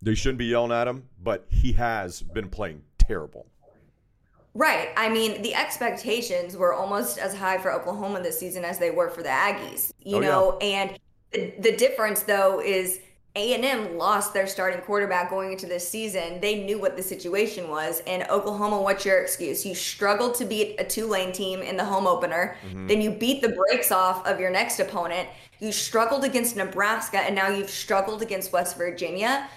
they 0.00 0.14
shouldn't 0.14 0.38
be 0.38 0.46
yelling 0.46 0.72
at 0.72 0.88
him, 0.88 1.10
but 1.22 1.44
he 1.50 1.74
has 1.74 2.22
been 2.22 2.48
playing 2.48 2.84
terrible. 2.96 3.44
Right. 4.54 4.88
I 4.96 5.10
mean, 5.10 5.42
the 5.42 5.54
expectations 5.54 6.56
were 6.56 6.72
almost 6.72 7.18
as 7.18 7.34
high 7.36 7.58
for 7.58 7.70
Oklahoma 7.70 8.22
this 8.22 8.40
season 8.40 8.64
as 8.64 8.78
they 8.78 8.90
were 8.90 9.10
for 9.10 9.22
the 9.22 9.28
Aggies. 9.28 9.92
You 9.98 10.16
oh, 10.16 10.20
know, 10.20 10.58
yeah. 10.62 10.66
and 10.66 10.98
the, 11.32 11.52
the 11.58 11.76
difference 11.76 12.22
though 12.22 12.62
is 12.62 13.00
a&M 13.36 13.98
lost 13.98 14.32
their 14.32 14.46
starting 14.46 14.80
quarterback 14.80 15.30
going 15.30 15.52
into 15.52 15.66
this 15.66 15.86
season. 15.86 16.40
They 16.40 16.64
knew 16.64 16.80
what 16.80 16.96
the 16.96 17.02
situation 17.02 17.68
was. 17.68 18.02
And 18.06 18.24
Oklahoma, 18.30 18.80
what's 18.80 19.04
your 19.04 19.20
excuse? 19.20 19.64
You 19.64 19.74
struggled 19.74 20.34
to 20.36 20.44
beat 20.44 20.80
a 20.80 20.84
Tulane 20.84 21.32
team 21.32 21.60
in 21.60 21.76
the 21.76 21.84
home 21.84 22.06
opener. 22.06 22.56
Mm-hmm. 22.66 22.86
Then 22.86 23.00
you 23.02 23.10
beat 23.10 23.42
the 23.42 23.50
brakes 23.50 23.92
off 23.92 24.26
of 24.26 24.40
your 24.40 24.50
next 24.50 24.80
opponent. 24.80 25.28
You 25.60 25.70
struggled 25.70 26.24
against 26.24 26.56
Nebraska, 26.56 27.18
and 27.18 27.34
now 27.34 27.48
you've 27.48 27.70
struggled 27.70 28.22
against 28.22 28.52
West 28.52 28.76
Virginia. 28.76 29.48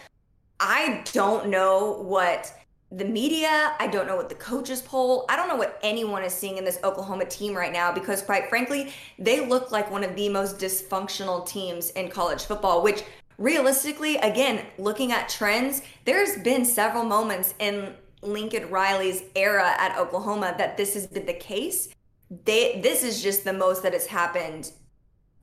I 0.59 1.03
don't 1.13 1.47
know 1.47 2.01
what 2.01 2.53
the 2.91 3.05
media, 3.05 3.73
I 3.79 3.87
don't 3.87 4.07
know 4.07 4.15
what 4.15 4.29
the 4.29 4.35
coaches 4.35 4.81
poll, 4.81 5.25
I 5.29 5.35
don't 5.35 5.47
know 5.47 5.55
what 5.55 5.79
anyone 5.83 6.23
is 6.23 6.33
seeing 6.33 6.57
in 6.57 6.65
this 6.65 6.79
Oklahoma 6.83 7.25
team 7.25 7.55
right 7.55 7.71
now 7.71 7.93
because, 7.93 8.21
quite 8.21 8.49
frankly, 8.49 8.91
they 9.19 9.45
look 9.45 9.71
like 9.71 9.91
one 9.91 10.03
of 10.03 10.15
the 10.15 10.27
most 10.27 10.57
dysfunctional 10.57 11.47
teams 11.47 11.91
in 11.91 12.09
college 12.09 12.45
football, 12.45 12.81
which 12.81 13.03
realistically, 13.39 14.17
again, 14.17 14.65
looking 14.77 15.11
at 15.11 15.29
trends, 15.29 15.81
there's 16.05 16.37
been 16.43 16.65
several 16.65 17.03
moments 17.03 17.55
in 17.57 17.95
Lincoln 18.21 18.69
Riley's 18.69 19.23
era 19.33 19.73
at 19.79 19.97
Oklahoma 19.97 20.53
that 20.57 20.77
this 20.77 20.93
has 20.93 21.07
been 21.07 21.25
the 21.25 21.33
case. 21.33 21.89
They, 22.45 22.79
this 22.81 23.01
is 23.01 23.23
just 23.23 23.43
the 23.43 23.53
most 23.53 23.81
that 23.83 23.93
has 23.93 24.05
happened 24.05 24.71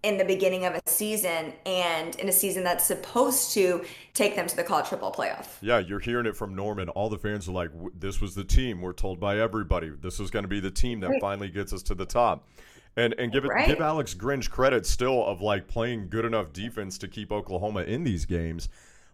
in 0.02 0.18
the 0.18 0.24
beginning 0.24 0.64
of 0.66 0.74
a 0.74 0.80
season 0.86 1.52
and 1.64 2.14
in 2.16 2.28
a 2.28 2.32
season 2.32 2.62
that's 2.62 2.86
supposed 2.86 3.52
to 3.54 3.84
take 4.14 4.36
them 4.36 4.46
to 4.46 4.54
the 4.54 4.62
college 4.62 4.86
football 4.86 5.12
playoff. 5.12 5.48
Yeah, 5.60 5.78
you're 5.78 5.98
hearing 5.98 6.26
it 6.26 6.36
from 6.36 6.54
Norman. 6.54 6.88
All 6.90 7.08
the 7.08 7.18
fans 7.18 7.48
are 7.48 7.52
like, 7.52 7.70
this 7.98 8.20
was 8.20 8.36
the 8.36 8.44
team. 8.44 8.82
We're 8.82 8.92
told 8.92 9.18
by 9.18 9.40
everybody. 9.40 9.90
This 9.90 10.20
is 10.20 10.30
going 10.30 10.44
to 10.44 10.48
be 10.48 10.60
the 10.60 10.70
team 10.70 11.00
that 11.00 11.18
finally 11.20 11.48
gets 11.48 11.72
us 11.72 11.82
to 11.84 11.94
the 11.94 12.06
top. 12.06 12.46
And 12.96 13.14
and 13.18 13.30
give 13.30 13.44
it 13.44 13.48
right. 13.48 13.68
give 13.68 13.80
Alex 13.80 14.14
Grinch 14.14 14.48
credit 14.48 14.86
still 14.86 15.24
of 15.26 15.42
like 15.42 15.68
playing 15.68 16.08
good 16.08 16.24
enough 16.24 16.52
defense 16.52 16.96
to 16.98 17.08
keep 17.08 17.30
Oklahoma 17.30 17.82
in 17.82 18.04
these 18.04 18.24
games. 18.24 18.70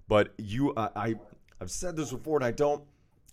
But 0.08 0.32
you, 0.38 0.72
I, 0.76 0.88
I 0.94 1.14
I've 1.60 1.70
said 1.70 1.96
this 1.96 2.12
before, 2.12 2.36
and 2.36 2.44
I 2.44 2.52
don't. 2.52 2.84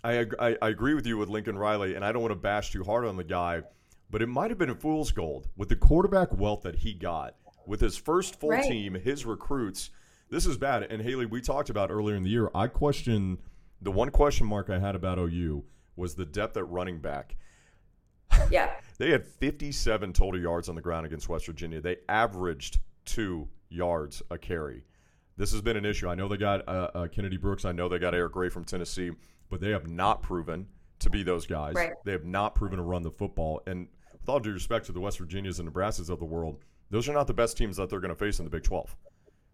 I, 0.04 0.26
I, 0.40 0.58
I 0.62 0.70
agree 0.70 0.94
with 0.94 1.06
you 1.06 1.18
with 1.18 1.28
Lincoln 1.28 1.58
Riley, 1.58 1.96
and 1.96 2.06
I 2.06 2.12
don't 2.12 2.22
want 2.22 2.32
to 2.32 2.40
bash 2.40 2.72
too 2.72 2.86
hard 2.86 3.06
on 3.06 3.18
the 3.18 3.24
guy, 3.24 3.64
but 4.10 4.22
it 4.22 4.28
might 4.28 4.50
have 4.50 4.58
been 4.58 4.70
a 4.70 4.76
fool's 4.76 5.12
gold 5.12 5.50
with 5.58 5.68
the 5.68 5.76
quarterback 5.76 6.32
wealth 6.34 6.62
that 6.62 6.76
he 6.76 6.94
got 6.94 7.36
with 7.66 7.82
his 7.82 7.98
first 7.98 8.40
full 8.40 8.52
right. 8.52 8.64
team, 8.64 8.96
his 8.96 9.26
recruits. 9.26 9.90
This 10.30 10.46
is 10.46 10.58
bad. 10.58 10.84
And 10.84 11.02
Haley, 11.02 11.26
we 11.26 11.42
talked 11.42 11.70
about 11.70 11.92
earlier 11.92 12.16
in 12.16 12.24
the 12.24 12.30
year. 12.30 12.50
I 12.56 12.68
question 12.68 13.40
the 13.82 13.92
one 13.92 14.10
question 14.10 14.48
mark 14.48 14.70
I 14.70 14.80
had 14.80 14.96
about 14.96 15.18
OU 15.18 15.64
was 15.96 16.16
the 16.16 16.26
depth 16.26 16.58
at 16.58 16.68
running 16.70 17.00
back. 17.00 17.36
Yeah. 18.52 18.72
they 18.98 19.12
had 19.12 19.26
57 19.26 20.14
total 20.14 20.40
yards 20.40 20.70
on 20.70 20.76
the 20.76 20.82
ground 20.82 21.06
against 21.06 21.30
West 21.30 21.46
Virginia. 21.46 21.82
They 21.82 21.98
averaged 22.08 22.80
two 23.06 23.48
yards 23.70 24.22
a 24.32 24.38
carry. 24.38 24.84
This 25.38 25.52
has 25.52 25.62
been 25.62 25.78
an 25.78 25.86
issue. 25.86 26.10
I 26.10 26.16
know 26.16 26.28
they 26.28 26.38
got 26.38 26.68
uh, 26.68 26.90
uh, 26.94 27.08
Kennedy 27.08 27.38
Brooks. 27.38 27.64
I 27.64 27.72
know 27.72 27.88
they 27.88 28.00
got 28.00 28.14
Eric 28.14 28.34
Gray 28.34 28.50
from 28.50 28.66
Tennessee, 28.66 29.12
but 29.50 29.62
they 29.62 29.70
have 29.70 29.88
not 29.88 30.22
proven 30.22 30.68
to 31.00 31.10
be 31.10 31.24
those 31.24 31.46
guys. 31.46 31.76
Right. 31.76 31.94
They 32.04 32.12
have 32.12 32.26
not 32.26 32.56
proven 32.56 32.78
to 32.78 32.84
run 32.84 33.04
the 33.04 33.12
football. 33.12 33.62
And 33.66 33.88
with 34.12 34.28
all 34.28 34.40
due 34.40 34.52
respect 34.52 34.86
to 34.88 34.92
the 34.92 35.00
West 35.00 35.18
Virginias 35.18 35.60
and 35.60 35.72
Nebraskas 35.72 36.10
of 36.10 36.20
the 36.20 36.26
world, 36.26 36.58
those 36.90 37.08
are 37.08 37.14
not 37.14 37.28
the 37.28 37.34
best 37.34 37.56
teams 37.58 37.78
that 37.78 37.90
they're 37.90 38.00
going 38.00 38.14
to 38.14 38.20
face 38.20 38.40
in 38.40 38.46
the 38.46 38.52
Big 38.52 38.64
12. 38.64 38.96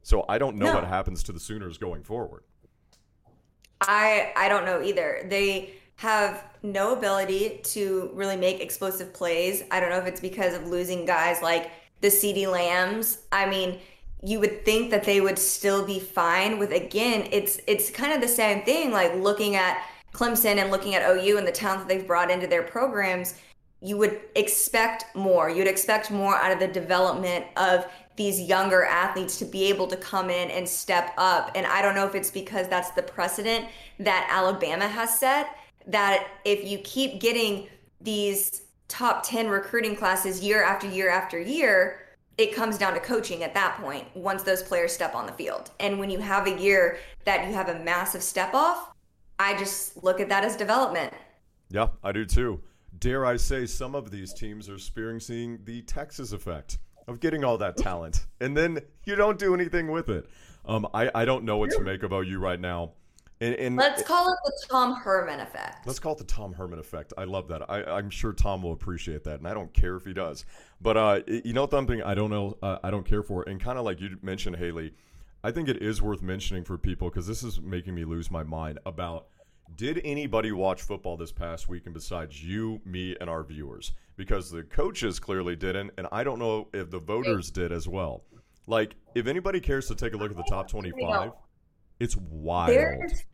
So 0.02 0.26
I 0.30 0.38
don't 0.38 0.56
know 0.58 0.68
no. 0.68 0.76
what 0.76 0.86
happens 0.86 1.22
to 1.24 1.32
the 1.32 1.40
Sooners 1.40 1.78
going 1.78 2.04
forward. 2.04 2.44
I 3.82 4.34
I 4.36 4.48
don't 4.48 4.66
know 4.66 4.82
either. 4.82 5.26
They 5.30 5.74
have 5.97 6.43
no 6.62 6.93
ability 6.93 7.62
to 7.63 8.10
really 8.13 8.36
make 8.36 8.60
explosive 8.60 9.13
plays. 9.13 9.63
I 9.71 9.79
don't 9.79 9.89
know 9.89 9.97
if 9.97 10.05
it's 10.05 10.19
because 10.19 10.53
of 10.53 10.67
losing 10.67 11.05
guys 11.05 11.41
like 11.41 11.71
the 12.01 12.08
CeeDee 12.08 12.51
Lambs. 12.51 13.19
I 13.31 13.45
mean, 13.45 13.79
you 14.23 14.39
would 14.39 14.65
think 14.65 14.91
that 14.91 15.03
they 15.03 15.21
would 15.21 15.39
still 15.39 15.86
be 15.86 15.99
fine 15.99 16.58
with 16.58 16.71
again, 16.71 17.27
it's 17.31 17.60
it's 17.67 17.89
kind 17.89 18.12
of 18.12 18.21
the 18.21 18.27
same 18.27 18.63
thing 18.63 18.91
like 18.91 19.13
looking 19.15 19.55
at 19.55 19.84
Clemson 20.13 20.58
and 20.58 20.71
looking 20.71 20.95
at 20.95 21.10
OU 21.10 21.38
and 21.38 21.47
the 21.47 21.51
talent 21.51 21.81
that 21.81 21.88
they've 21.88 22.08
brought 22.08 22.31
into 22.31 22.47
their 22.47 22.63
programs 22.63 23.36
you 23.86 23.97
would 23.97 24.19
expect 24.36 25.15
more. 25.15 25.49
You'd 25.49 25.67
expect 25.67 26.10
more 26.10 26.36
out 26.36 26.51
of 26.51 26.60
the 26.60 26.67
development 26.67 27.45
of 27.55 27.86
these 28.15 28.41
younger 28.41 28.84
athletes 28.86 29.38
to 29.38 29.45
be 29.45 29.65
able 29.65 29.86
to 29.88 29.97
come 29.97 30.31
in 30.31 30.49
and 30.49 30.67
step 30.67 31.13
up. 31.17 31.51
And 31.53 31.67
I 31.67 31.84
don't 31.84 31.93
know 31.93 32.08
if 32.08 32.15
it's 32.15 32.31
because 32.31 32.67
that's 32.67 32.91
the 32.91 33.03
precedent 33.03 33.65
that 33.99 34.27
Alabama 34.31 34.88
has 34.88 35.19
set 35.19 35.55
that 35.88 36.28
if 36.45 36.67
you 36.67 36.80
keep 36.80 37.19
getting 37.19 37.67
these 38.02 38.63
top 38.88 39.28
10 39.28 39.48
recruiting 39.48 39.95
classes 39.95 40.41
year 40.41 40.63
after 40.63 40.88
year 40.88 41.10
after 41.10 41.39
year, 41.39 42.02
it 42.38 42.54
comes 42.54 42.78
down 42.78 42.93
to 42.93 43.00
coaching 43.00 43.43
at 43.43 43.54
that 43.54 43.78
point 43.80 44.06
once 44.15 44.43
those 44.43 44.62
players 44.62 44.91
step 44.91 45.15
on 45.15 45.26
the 45.26 45.32
field. 45.34 45.71
And 45.80 46.00
when 46.00 46.10
you 46.10 46.19
have 46.19 46.48
a 46.48 46.60
year 46.60 46.98
that 47.24 47.48
you 47.48 47.54
have 47.54 47.69
a 47.69 47.80
massive 47.80 48.21
step 48.21 48.54
off, 48.54 48.91
I 49.39 49.58
just 49.58 50.04
look 50.04 50.19
at 50.19 50.30
that 50.30 50.43
as 50.43 50.56
development. 50.56 51.13
Yeah, 51.69 51.88
I 52.04 52.12
do 52.12 52.26
too 52.26 52.62
dare 53.00 53.26
I 53.26 53.38
say, 53.38 53.65
some 53.65 53.95
of 53.95 54.12
these 54.12 54.34
teams 54.34 54.69
are 54.69 54.76
experiencing 54.76 55.60
the 55.63 55.82
Texas 55.84 56.32
effect 56.32 56.80
of 57.08 57.19
getting 57.19 57.43
all 57.43 57.58
that 57.58 57.78
talent, 57.78 58.26
and 58.41 58.56
then 58.56 58.80
you 59.06 59.15
don't 59.15 59.38
do 59.38 59.54
anything 59.54 59.91
with 59.91 60.10
it. 60.10 60.28
Um, 60.65 60.88
I, 60.93 61.12
I 61.13 61.26
don't 61.26 61.43
know 61.43 61.58
what 61.58 61.71
to 61.71 61.82
make 61.82 62.04
of 62.04 62.12
OU 62.12 62.39
right 62.39 62.60
now. 62.60 62.93
And, 63.41 63.54
and 63.56 63.76
let's 63.76 64.02
call 64.02 64.32
it 64.32 64.38
the 64.45 64.54
Tom 64.69 64.95
Herman 64.95 65.41
effect. 65.41 65.86
Let's 65.86 66.00
call 66.00 66.13
it 66.13 66.19
the 66.19 66.24
Tom 66.24 66.54
Herman 66.54 66.80
effect. 66.80 67.12
I 67.17 67.26
love 67.26 67.50
that. 67.50 67.69
I, 67.69 68.00
am 68.00 68.10
sure 68.10 68.32
Tom 68.32 68.63
will 68.63 68.71
appreciate 68.71 69.26
that, 69.26 69.39
and 69.39 69.48
I 69.48 69.54
don't 69.54 69.74
care 69.74 69.98
if 69.98 70.06
he 70.06 70.13
does. 70.13 70.45
But 70.80 70.95
uh, 70.95 71.19
you 71.28 71.52
know 71.52 71.67
something 71.69 72.02
I 72.02 72.15
don't 72.15 72.30
know, 72.30 72.58
uh, 72.63 72.78
I 72.82 72.91
don't 72.91 73.06
care 73.06 73.24
for, 73.24 73.43
and 73.43 73.60
kind 73.60 73.78
of 73.78 73.84
like 73.84 74.00
you 74.00 74.17
mentioned, 74.21 74.56
Haley. 74.56 74.93
I 75.43 75.52
think 75.52 75.69
it 75.69 75.82
is 75.82 76.02
worth 76.02 76.21
mentioning 76.21 76.63
for 76.63 76.78
people 76.78 77.10
because 77.10 77.28
this 77.28 77.43
is 77.43 77.62
making 77.62 77.93
me 77.93 78.04
lose 78.06 78.32
my 78.32 78.41
mind 78.41 78.80
about 78.86 79.28
did 79.76 80.02
anybody 80.04 80.52
watch 80.52 80.82
football 80.82 81.17
this 81.17 81.32
past 81.32 81.67
weekend 81.67 81.93
besides 81.93 82.43
you, 82.43 82.82
me, 82.86 83.15
and 83.19 83.30
our 83.30 83.43
viewers? 83.43 83.93
Because 84.15 84.50
the 84.50 84.63
coaches 84.63 85.19
clearly 85.19 85.56
didn't, 85.56 85.91
and 85.98 86.08
I 86.12 86.24
don't 86.24 86.39
know 86.39 86.67
if 86.74 86.89
the 86.89 87.00
voters 87.00 87.52
did 87.52 87.71
as 87.71 87.88
well. 87.88 88.24
Like, 88.67 88.95
if 89.13 89.28
anybody 89.28 89.60
cares 89.60 89.88
to 89.88 89.95
take 89.95 90.13
a 90.13 90.17
look 90.17 90.32
at 90.32 90.38
the 90.38 90.45
top 90.50 90.69
25, 90.69 91.32
it's 91.99 92.15
wild. 92.17 92.71
There's, 92.71 93.25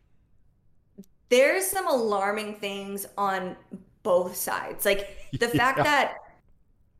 there's 1.28 1.66
some 1.66 1.88
alarming 1.88 2.54
things 2.56 3.06
on 3.16 3.56
both 4.02 4.36
sides. 4.36 4.84
Like, 4.84 5.16
the 5.38 5.46
yeah. 5.46 5.52
fact 5.52 5.78
that, 5.78 6.14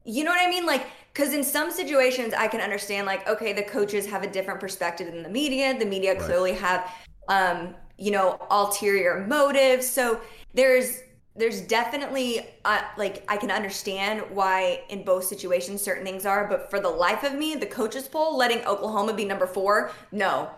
you 0.04 0.24
know 0.24 0.30
what 0.30 0.46
I 0.46 0.50
mean? 0.50 0.66
Like, 0.66 0.86
because 1.12 1.34
in 1.34 1.44
some 1.44 1.70
situations, 1.70 2.32
I 2.34 2.48
can 2.48 2.60
understand, 2.60 3.06
like, 3.06 3.28
okay, 3.28 3.52
the 3.52 3.62
coaches 3.62 4.06
have 4.06 4.22
a 4.22 4.30
different 4.30 4.60
perspective 4.60 5.12
than 5.12 5.22
the 5.22 5.28
media. 5.28 5.78
The 5.78 5.84
media 5.84 6.14
right. 6.14 6.22
clearly 6.22 6.52
have 6.52 6.90
um, 7.28 7.74
you 7.98 8.10
know, 8.10 8.38
ulterior 8.50 9.24
motives. 9.26 9.88
So 9.88 10.20
there's 10.54 11.00
there's 11.34 11.62
definitely 11.62 12.46
uh, 12.64 12.82
like 12.98 13.24
I 13.28 13.38
can 13.38 13.50
understand 13.50 14.22
why 14.30 14.82
in 14.90 15.02
both 15.02 15.24
situations 15.24 15.80
certain 15.80 16.04
things 16.04 16.26
are, 16.26 16.46
but 16.48 16.68
for 16.68 16.80
the 16.80 16.88
life 16.88 17.22
of 17.24 17.34
me, 17.34 17.54
the 17.54 17.66
coaches 17.66 18.08
poll 18.08 18.36
letting 18.36 18.64
Oklahoma 18.66 19.14
be 19.14 19.24
number 19.24 19.46
four, 19.46 19.92
no. 20.10 20.50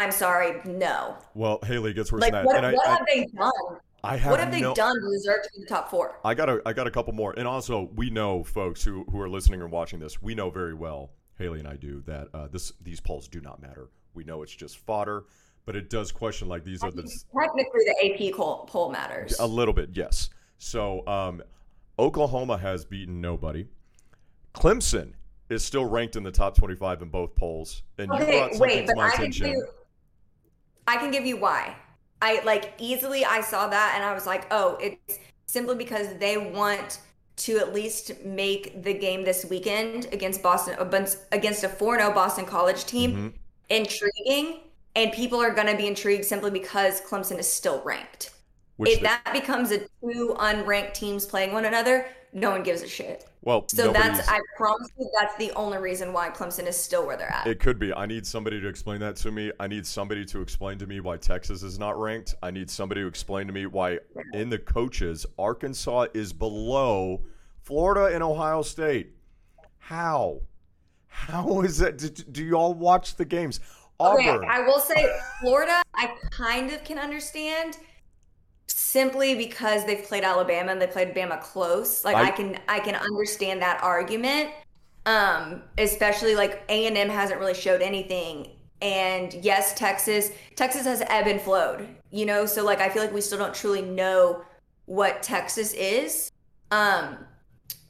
I'm 0.00 0.10
sorry, 0.10 0.60
no. 0.64 1.16
Well, 1.34 1.58
Haley 1.62 1.92
gets 1.92 2.10
worse 2.10 2.22
Like 2.22 2.32
than 2.32 2.44
that. 2.44 2.46
what, 2.46 2.64
and 2.64 2.74
what 2.76 2.86
I, 2.88 2.90
have 2.92 3.06
they 3.06 3.26
done? 3.26 3.52
I 4.02 4.16
have 4.16 4.30
What 4.30 4.40
have 4.40 4.50
they 4.50 4.62
no, 4.62 4.74
done 4.74 4.94
to 4.94 5.10
deserve 5.12 5.42
to 5.42 5.48
be 5.52 5.58
in 5.58 5.62
the 5.64 5.68
top 5.68 5.90
four? 5.90 6.18
I 6.24 6.32
got 6.34 6.48
a 6.48 6.62
I 6.64 6.72
got 6.72 6.86
a 6.86 6.90
couple 6.90 7.12
more, 7.12 7.34
and 7.36 7.46
also 7.46 7.90
we 7.94 8.08
know 8.08 8.42
folks 8.42 8.82
who 8.82 9.04
who 9.10 9.20
are 9.20 9.28
listening 9.28 9.60
and 9.60 9.70
watching 9.70 10.00
this. 10.00 10.22
We 10.22 10.34
know 10.34 10.48
very 10.48 10.72
well, 10.72 11.10
Haley 11.36 11.58
and 11.58 11.68
I 11.68 11.76
do 11.76 12.02
that 12.06 12.28
uh, 12.32 12.48
this 12.48 12.72
these 12.80 12.98
polls 12.98 13.28
do 13.28 13.42
not 13.42 13.60
matter. 13.60 13.90
We 14.14 14.24
know 14.24 14.42
it's 14.42 14.54
just 14.56 14.78
fodder, 14.78 15.24
but 15.66 15.76
it 15.76 15.90
does 15.90 16.12
question 16.12 16.48
like 16.48 16.64
these 16.64 16.82
are 16.82 16.90
the 16.90 17.02
Technically, 17.38 17.80
the 17.84 18.28
AP 18.30 18.34
poll, 18.34 18.64
poll 18.70 18.90
matters. 18.90 19.38
a 19.38 19.46
little 19.46 19.74
bit, 19.74 19.90
yes. 19.92 20.30
So 20.56 21.06
um, 21.06 21.42
Oklahoma 21.98 22.56
has 22.56 22.86
beaten 22.86 23.20
nobody. 23.20 23.66
Clemson 24.54 25.12
is 25.50 25.64
still 25.64 25.84
ranked 25.84 26.16
in 26.16 26.22
the 26.22 26.32
top 26.32 26.56
twenty-five 26.56 27.02
in 27.02 27.10
both 27.10 27.34
polls, 27.36 27.82
and 27.98 28.10
you 28.10 28.16
brought 28.24 28.28
something 28.54 28.60
wait, 28.60 28.80
to 28.80 28.86
but 28.86 28.96
my 28.96 29.06
I 29.08 29.10
can 29.10 29.20
attention. 29.24 29.46
you, 29.48 29.66
I 30.90 30.96
can 30.96 31.12
give 31.12 31.24
you 31.24 31.36
why. 31.36 31.76
I 32.20 32.42
like 32.44 32.74
easily 32.78 33.24
I 33.24 33.40
saw 33.42 33.68
that 33.68 33.92
and 33.94 34.04
I 34.04 34.12
was 34.12 34.26
like, 34.26 34.46
oh, 34.50 34.76
it's 34.80 35.20
simply 35.46 35.76
because 35.76 36.08
they 36.18 36.36
want 36.36 36.98
to 37.36 37.58
at 37.58 37.72
least 37.72 38.22
make 38.24 38.82
the 38.82 38.92
game 38.92 39.24
this 39.24 39.46
weekend 39.48 40.06
against 40.12 40.42
Boston 40.42 40.74
against 41.32 41.64
a 41.64 41.68
4-0 41.68 42.12
Boston 42.14 42.44
College 42.44 42.84
team 42.86 43.10
Mm-hmm. 43.12 43.28
intriguing, 43.70 44.60
and 44.96 45.12
people 45.12 45.40
are 45.40 45.54
going 45.54 45.68
to 45.68 45.76
be 45.76 45.86
intrigued 45.86 46.24
simply 46.24 46.50
because 46.50 47.00
Clemson 47.02 47.38
is 47.38 47.46
still 47.50 47.80
ranked. 47.84 48.32
Which 48.76 48.90
if 48.90 48.96
they- 48.98 49.04
that 49.06 49.32
becomes 49.32 49.70
a 49.70 49.78
two 50.02 50.34
unranked 50.40 50.94
teams 50.94 51.24
playing 51.24 51.52
one 51.52 51.64
another, 51.66 52.08
no 52.32 52.50
one 52.50 52.64
gives 52.64 52.82
a 52.82 52.88
shit. 52.88 53.28
Well, 53.42 53.64
So 53.68 53.90
that's 53.90 54.28
I 54.28 54.38
promise 54.56 54.88
you 54.98 55.10
that's 55.18 55.34
the 55.36 55.50
only 55.52 55.78
reason 55.78 56.12
why 56.12 56.28
Clemson 56.28 56.66
is 56.66 56.76
still 56.76 57.06
where 57.06 57.16
they're 57.16 57.32
at. 57.32 57.46
It 57.46 57.58
could 57.58 57.78
be. 57.78 57.92
I 57.92 58.04
need 58.04 58.26
somebody 58.26 58.60
to 58.60 58.68
explain 58.68 59.00
that 59.00 59.16
to 59.16 59.30
me. 59.30 59.50
I 59.58 59.66
need 59.66 59.86
somebody 59.86 60.26
to 60.26 60.42
explain 60.42 60.78
to 60.78 60.86
me 60.86 61.00
why 61.00 61.16
Texas 61.16 61.62
is 61.62 61.78
not 61.78 61.98
ranked. 61.98 62.34
I 62.42 62.50
need 62.50 62.68
somebody 62.68 63.00
to 63.00 63.06
explain 63.06 63.46
to 63.46 63.52
me 63.52 63.64
why 63.64 63.98
in 64.34 64.50
the 64.50 64.58
coaches 64.58 65.24
Arkansas 65.38 66.06
is 66.12 66.34
below 66.34 67.22
Florida 67.62 68.14
and 68.14 68.22
Ohio 68.22 68.60
State. 68.60 69.14
How? 69.78 70.40
How 71.06 71.62
is 71.62 71.78
that? 71.78 71.96
Do, 71.96 72.08
do 72.08 72.44
you 72.44 72.54
all 72.54 72.74
watch 72.74 73.16
the 73.16 73.24
games? 73.24 73.60
Okay, 74.00 74.28
Auburn. 74.28 74.48
I 74.50 74.60
will 74.60 74.80
say 74.80 75.10
Florida, 75.40 75.82
I 75.94 76.14
kind 76.30 76.70
of 76.70 76.84
can 76.84 76.98
understand 76.98 77.78
simply 78.90 79.34
because 79.34 79.84
they've 79.84 80.02
played 80.02 80.24
Alabama 80.24 80.72
and 80.72 80.80
they 80.80 80.86
played 80.86 81.14
Bama 81.14 81.40
close. 81.40 82.04
Like 82.04 82.16
I- 82.16 82.28
I, 82.28 82.30
can 82.30 82.58
I 82.68 82.80
can 82.80 82.96
understand 82.96 83.62
that 83.62 83.82
argument. 83.82 84.50
Um, 85.06 85.62
especially 85.78 86.34
like 86.34 86.62
A 86.68 86.86
and 86.86 86.96
M 86.96 87.08
hasn't 87.08 87.40
really 87.40 87.54
showed 87.54 87.80
anything. 87.80 88.50
And 88.82 89.32
yes, 89.34 89.74
Texas, 89.74 90.30
Texas 90.56 90.84
has 90.84 91.02
ebb 91.06 91.26
and 91.26 91.40
flowed, 91.40 91.88
you 92.10 92.26
know, 92.26 92.46
so 92.46 92.64
like 92.64 92.80
I 92.80 92.88
feel 92.88 93.02
like 93.02 93.12
we 93.12 93.20
still 93.20 93.38
don't 93.38 93.54
truly 93.54 93.82
know 93.82 94.44
what 94.86 95.22
Texas 95.22 95.72
is. 95.74 96.30
Um, 96.70 97.18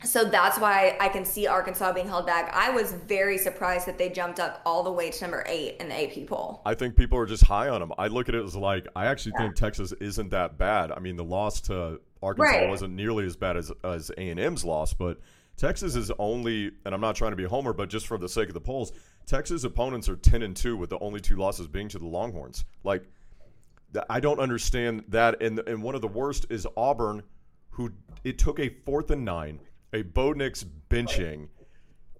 so 0.05 0.25
that's 0.25 0.59
why 0.59 0.97
I 1.01 1.09
can 1.09 1.25
see 1.25 1.47
Arkansas 1.47 1.93
being 1.93 2.09
held 2.09 2.27
back. 2.27 2.51
I 2.55 2.71
was 2.71 2.93
very 2.93 3.37
surprised 3.37 3.87
that 3.87 3.99
they 3.99 4.09
jumped 4.09 4.41
up 4.41 4.63
all 4.65 4.83
the 4.83 4.91
way 4.93 5.11
to 5.11 5.21
number 5.23 5.45
eight 5.47 5.77
in 5.79 5.89
the 5.89 5.95
AP 6.23 6.27
poll. 6.27 6.63
I 6.65 6.75
think 6.75 6.97
people 6.97 7.19
are 7.19 7.27
just 7.27 7.45
high 7.45 7.69
on 7.69 7.81
them. 7.81 7.93
I 7.99 8.07
look 8.07 8.29
at 8.29 8.35
it 8.35 8.45
as 8.45 8.57
like 8.57 8.87
I 8.97 9.07
actually 9.07 9.33
think 9.39 9.57
Texas 9.57 9.93
isn't 10.01 10.31
that 10.31 10.57
bad. 10.59 10.91
I 10.91 10.99
mean, 11.01 11.17
the 11.17 11.25
loss 11.25 11.61
to 11.63 12.01
Arkansas 12.23 12.51
Right. 12.59 12.69
wasn't 12.69 12.95
nearly 12.95 13.27
as 13.27 13.37
bad 13.37 13.57
as 13.57 13.71
as 13.85 14.11
A 14.17 14.31
and 14.31 14.41
M's 14.41 14.65
loss, 14.65 14.95
but 14.95 15.19
Texas 15.57 15.95
is 15.95 16.11
only, 16.19 16.71
and 16.87 16.95
I'm 16.95 17.03
not 17.03 17.17
trying 17.17 17.33
to 17.33 17.37
be 17.37 17.45
a 17.45 17.49
homer, 17.49 17.75
but 17.75 17.91
just 17.91 18.07
for 18.07 18.17
the 18.17 18.29
sake 18.31 18.49
of 18.49 18.55
the 18.55 18.61
polls, 18.63 18.93
Texas 19.27 19.65
opponents 19.65 20.09
are 20.09 20.17
ten 20.17 20.41
and 20.43 20.57
two, 20.57 20.75
with 20.79 20.89
the 20.89 20.99
only 21.01 21.21
two 21.21 21.37
losses 21.37 21.67
being 21.67 21.89
to 21.91 21.99
the 21.99 22.07
Longhorns. 22.07 22.65
Like, 22.83 23.05
I 24.09 24.21
don't 24.21 24.41
understand 24.41 25.05
that. 25.09 25.43
And 25.43 25.59
and 25.61 25.83
one 25.83 25.95
of 25.95 26.01
the 26.01 26.09
worst 26.09 26.47
is 26.49 26.67
Auburn, 26.77 27.23
who 27.71 27.93
it 28.25 28.39
took 28.39 28.59
a 28.59 28.71
fourth 28.87 29.11
and 29.11 29.25
nine, 29.25 29.61
a 29.93 30.03
Bo 30.03 30.33
Nix 30.33 30.65
benching 30.89 31.49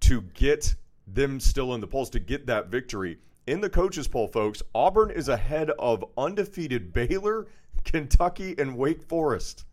to 0.01 0.21
get 0.33 0.75
them 1.07 1.39
still 1.39 1.73
in 1.73 1.81
the 1.81 1.87
polls 1.87 2.09
to 2.11 2.19
get 2.19 2.45
that 2.47 2.67
victory. 2.67 3.17
In 3.47 3.61
the 3.61 3.69
coaches 3.69 4.07
poll, 4.07 4.27
folks, 4.27 4.61
Auburn 4.73 5.11
is 5.11 5.29
ahead 5.29 5.71
of 5.71 6.03
undefeated 6.17 6.93
Baylor, 6.93 7.47
Kentucky, 7.83 8.55
and 8.57 8.77
Wake 8.77 9.03
Forest. 9.03 9.65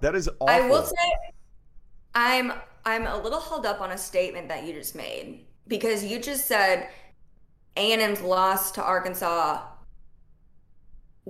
That 0.00 0.14
is 0.14 0.28
awful. 0.40 0.48
I 0.48 0.68
will 0.68 0.84
say 0.84 1.12
I'm 2.14 2.52
I'm 2.84 3.06
a 3.06 3.20
little 3.20 3.40
held 3.40 3.66
up 3.66 3.80
on 3.80 3.92
a 3.92 3.98
statement 3.98 4.48
that 4.48 4.64
you 4.64 4.72
just 4.72 4.94
made 4.94 5.44
because 5.68 6.04
you 6.04 6.18
just 6.18 6.46
said 6.46 6.88
A&M's 7.76 8.20
loss 8.22 8.72
to 8.72 8.82
Arkansas 8.82 9.62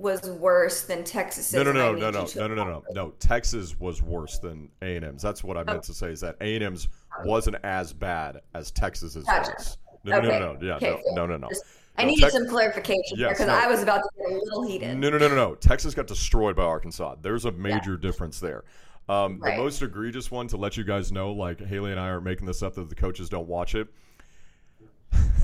was 0.01 0.21
worse 0.29 0.81
than 0.83 1.03
Texas's. 1.03 1.53
no, 1.53 1.63
no, 1.63 1.71
no, 1.71 1.93
no, 1.93 2.09
no, 2.11 2.25
no, 2.35 2.47
no, 2.47 2.55
no, 2.55 2.63
no. 2.65 2.83
No, 2.91 3.09
Texas 3.19 3.79
was 3.79 4.01
worse 4.01 4.39
than 4.39 4.69
A 4.81 4.95
and 4.95 5.05
M's. 5.05 5.21
That's 5.21 5.43
what 5.43 5.57
I 5.57 5.63
meant 5.63 5.83
to 5.83 5.93
say. 5.93 6.07
Is 6.11 6.21
that 6.21 6.35
A 6.41 6.55
and 6.55 6.63
M's 6.63 6.87
wasn't 7.23 7.57
as 7.63 7.93
bad 7.93 8.41
as 8.55 8.71
Texas's 8.71 9.23
Gotcha. 9.25 9.51
was. 9.57 9.77
No, 10.03 10.17
Okay. 10.17 10.27
no, 10.27 10.39
no, 10.39 10.53
no, 10.53 10.65
yeah, 10.67 10.75
Okay, 10.77 11.01
no, 11.11 11.25
no, 11.27 11.33
no, 11.33 11.37
no. 11.37 11.49
Just- 11.49 11.63
I 11.97 12.03
No, 12.03 12.09
needed 12.09 12.21
Tex- 12.21 12.33
some 12.33 12.47
clarification 12.47 13.17
Yes, 13.17 13.33
because 13.37 13.47
no. 13.47 13.53
I 13.53 13.67
was 13.67 13.83
about 13.83 13.97
to 14.01 14.09
get 14.17 14.31
a 14.31 14.39
little 14.43 14.65
heated. 14.65 14.97
No, 14.97 15.09
no, 15.09 15.17
no, 15.17 15.27
no, 15.27 15.35
no. 15.35 15.55
Texas 15.55 15.93
got 15.93 16.07
destroyed 16.07 16.55
by 16.55 16.63
Arkansas. 16.63 17.15
There's 17.21 17.43
a 17.45 17.51
major 17.51 17.97
difference 17.97 18.39
there. 18.39 18.63
Um, 19.09 19.39
Right. 19.39 19.57
The 19.57 19.61
most 19.63 19.81
egregious 19.81 20.31
one 20.31 20.47
to 20.47 20.57
let 20.57 20.77
you 20.77 20.85
guys 20.85 21.11
know, 21.11 21.33
like 21.33 21.59
Haley 21.59 21.91
and 21.91 21.99
I 21.99 22.07
are 22.07 22.21
making 22.21 22.47
this 22.47 22.63
up 22.63 22.75
that 22.75 22.87
the 22.89 22.95
coaches 22.95 23.27
don't 23.29 23.47
watch 23.47 23.75
it. 23.75 23.87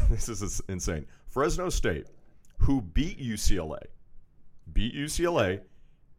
this 0.10 0.30
is 0.30 0.62
insane. 0.70 1.06
Fresno 1.28 1.70
State, 1.70 2.08
who 2.60 2.82
beat 2.82 3.20
UCLA, 3.20 3.82
beat 4.74 4.96
UCLA, 4.96 5.62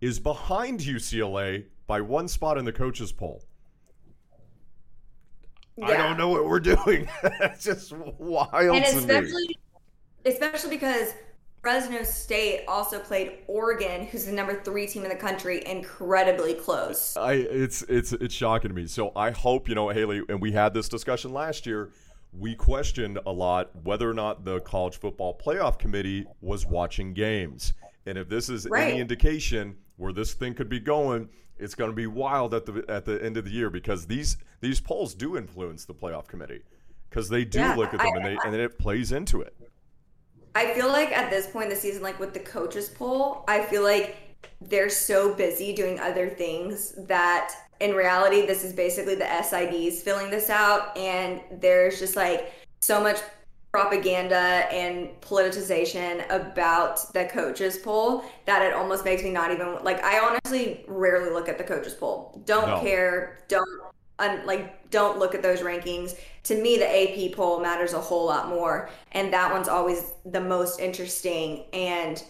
is 0.00 0.18
behind 0.18 0.80
UCLA 0.80 1.64
by 1.86 2.00
one 2.00 2.28
spot 2.28 2.58
in 2.58 2.64
the 2.64 2.72
coaches 2.72 3.12
poll. 3.12 3.42
I 5.82 5.96
don't 5.96 6.18
know 6.18 6.28
what 6.28 6.44
we're 6.44 6.60
doing. 6.60 7.08
it's 7.22 7.64
just 7.64 7.92
wild 7.92 8.76
and 8.76 8.84
especially 8.84 9.56
especially 10.24 10.70
because 10.70 11.14
Fresno 11.62 12.02
State 12.02 12.64
also 12.68 12.98
played 12.98 13.38
Oregon, 13.46 14.06
who's 14.06 14.26
the 14.26 14.32
number 14.32 14.60
three 14.62 14.86
team 14.86 15.02
in 15.02 15.08
the 15.08 15.16
country, 15.16 15.62
incredibly 15.66 16.54
close. 16.54 17.16
I 17.16 17.34
it's 17.34 17.82
it's 17.82 18.12
it's 18.12 18.34
shocking 18.34 18.70
to 18.70 18.74
me. 18.74 18.86
So 18.86 19.12
I 19.16 19.30
hope 19.30 19.68
you 19.68 19.74
know 19.74 19.88
Haley, 19.88 20.22
and 20.28 20.40
we 20.40 20.52
had 20.52 20.74
this 20.74 20.88
discussion 20.88 21.32
last 21.32 21.66
year. 21.66 21.90
We 22.32 22.54
questioned 22.54 23.18
a 23.26 23.32
lot 23.32 23.70
whether 23.84 24.08
or 24.08 24.14
not 24.14 24.44
the 24.44 24.60
college 24.60 24.98
football 24.98 25.36
playoff 25.36 25.78
committee 25.78 26.26
was 26.40 26.66
watching 26.66 27.14
games, 27.14 27.72
and 28.08 28.18
if 28.18 28.28
this 28.28 28.48
is 28.48 28.66
Right. 28.68 28.88
any 28.88 29.00
indication 29.00 29.76
where 29.96 30.12
this 30.12 30.32
thing 30.34 30.54
could 30.54 30.68
be 30.68 30.80
going, 30.80 31.28
it's 31.58 31.74
going 31.74 31.90
to 31.90 31.94
be 31.96 32.06
wild 32.06 32.54
at 32.54 32.66
the 32.66 32.84
at 32.88 33.04
the 33.04 33.22
end 33.22 33.36
of 33.36 33.44
the 33.44 33.50
year 33.50 33.70
because 33.70 34.06
these 34.06 34.36
these 34.60 34.80
polls 34.80 35.14
do 35.14 35.36
influence 35.36 35.84
the 35.84 35.94
playoff 35.94 36.26
committee 36.26 36.62
because 37.10 37.28
they 37.28 37.44
do 37.44 37.58
Yeah, 37.58 37.74
look 37.74 37.92
at 37.94 37.98
them 38.00 38.12
I- 38.14 38.16
and 38.16 38.24
they 38.26 38.38
and 38.44 38.52
then 38.54 38.60
it 38.60 38.78
plays 38.78 39.12
into 39.12 39.40
it. 39.42 39.54
I 40.54 40.72
feel 40.74 40.88
like 40.88 41.12
at 41.12 41.30
this 41.30 41.46
point 41.46 41.64
in 41.64 41.70
the 41.70 41.76
season, 41.76 42.02
like 42.02 42.18
with 42.18 42.32
the 42.32 42.40
coaches 42.40 42.88
poll, 42.88 43.44
I 43.46 43.62
feel 43.62 43.82
like 43.82 44.16
they're 44.60 44.88
so 44.90 45.34
busy 45.34 45.72
doing 45.72 46.00
other 46.00 46.28
things 46.28 46.94
that 47.06 47.52
in 47.80 47.94
reality, 47.94 48.44
this 48.44 48.64
is 48.64 48.72
basically 48.72 49.14
the 49.14 49.24
SIDs 49.24 50.00
filling 50.02 50.30
this 50.30 50.50
out. 50.50 50.96
And 50.96 51.40
there's 51.60 52.00
just 52.00 52.16
like 52.16 52.52
so 52.80 53.00
much 53.00 53.18
propaganda 53.72 54.36
and 54.72 55.10
politicization 55.20 56.24
about 56.30 57.12
the 57.12 57.26
coaches 57.26 57.78
poll 57.78 58.24
that 58.46 58.62
it 58.62 58.72
almost 58.72 59.04
makes 59.04 59.22
me 59.22 59.30
not 59.30 59.52
even 59.52 59.78
like 59.84 60.02
I 60.02 60.18
honestly 60.20 60.84
rarely 60.88 61.30
look 61.30 61.48
at 61.48 61.58
the 61.58 61.64
coaches 61.64 61.94
poll. 61.94 62.42
Don't 62.46 62.74
No. 62.74 62.80
care, 62.80 63.40
don't 63.48 63.68
un, 64.18 64.44
like 64.46 64.90
don't 64.90 65.18
look 65.18 65.34
at 65.34 65.42
those 65.42 65.60
rankings. 65.60 66.18
To 66.44 66.60
me, 66.60 66.78
the 66.78 66.86
AP 66.86 67.30
poll 67.32 67.60
matters 67.60 67.92
a 67.92 68.00
whole 68.00 68.26
lot 68.26 68.48
more, 68.48 68.88
and 69.12 69.32
that 69.34 69.52
one's 69.52 69.68
always 69.68 70.12
the 70.24 70.40
most 70.40 70.80
interesting. 70.80 71.66
And 71.74 72.22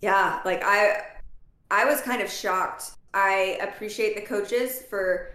yeah, 0.00 0.40
like 0.44 0.62
I, 0.64 1.02
I 1.70 1.84
was 1.84 2.00
kind 2.00 2.22
of 2.22 2.30
shocked. 2.30 2.92
I 3.14 3.58
appreciate 3.62 4.14
the 4.16 4.22
coaches 4.22 4.82
for 4.90 5.30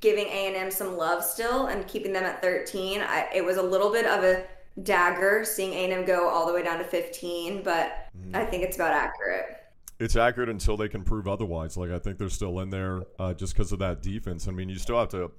giving 0.00 0.26
A 0.26 0.46
and 0.48 0.56
M 0.56 0.70
some 0.70 0.96
love 0.96 1.24
still 1.24 1.66
and 1.66 1.86
keeping 1.88 2.12
them 2.12 2.24
at 2.24 2.42
13. 2.42 3.00
I, 3.02 3.28
it 3.34 3.44
was 3.44 3.56
a 3.56 3.62
little 3.62 3.92
bit 3.92 4.06
of 4.06 4.24
a 4.24 4.44
dagger 4.82 5.44
seeing 5.44 5.72
A 5.72 5.84
and 5.84 5.92
M 5.92 6.04
go 6.04 6.28
all 6.28 6.46
the 6.46 6.52
way 6.52 6.62
down 6.62 6.78
to 6.78 6.84
15, 6.84 7.62
but 7.62 8.08
I 8.34 8.44
think 8.44 8.62
it's 8.62 8.76
about 8.76 8.92
accurate. 8.92 9.62
It's 9.98 10.16
accurate 10.16 10.50
until 10.50 10.76
they 10.76 10.88
can 10.88 11.02
prove 11.02 11.26
otherwise. 11.26 11.76
Like 11.76 11.90
I 11.90 11.98
think 11.98 12.18
they're 12.18 12.28
still 12.28 12.60
in 12.60 12.70
there 12.70 13.04
uh, 13.18 13.32
just 13.34 13.54
because 13.54 13.72
of 13.72 13.78
that 13.78 14.02
defense. 14.02 14.46
I 14.46 14.50
mean, 14.50 14.68
you 14.68 14.78
still 14.78 14.98
have 14.98 15.08
to 15.10 15.32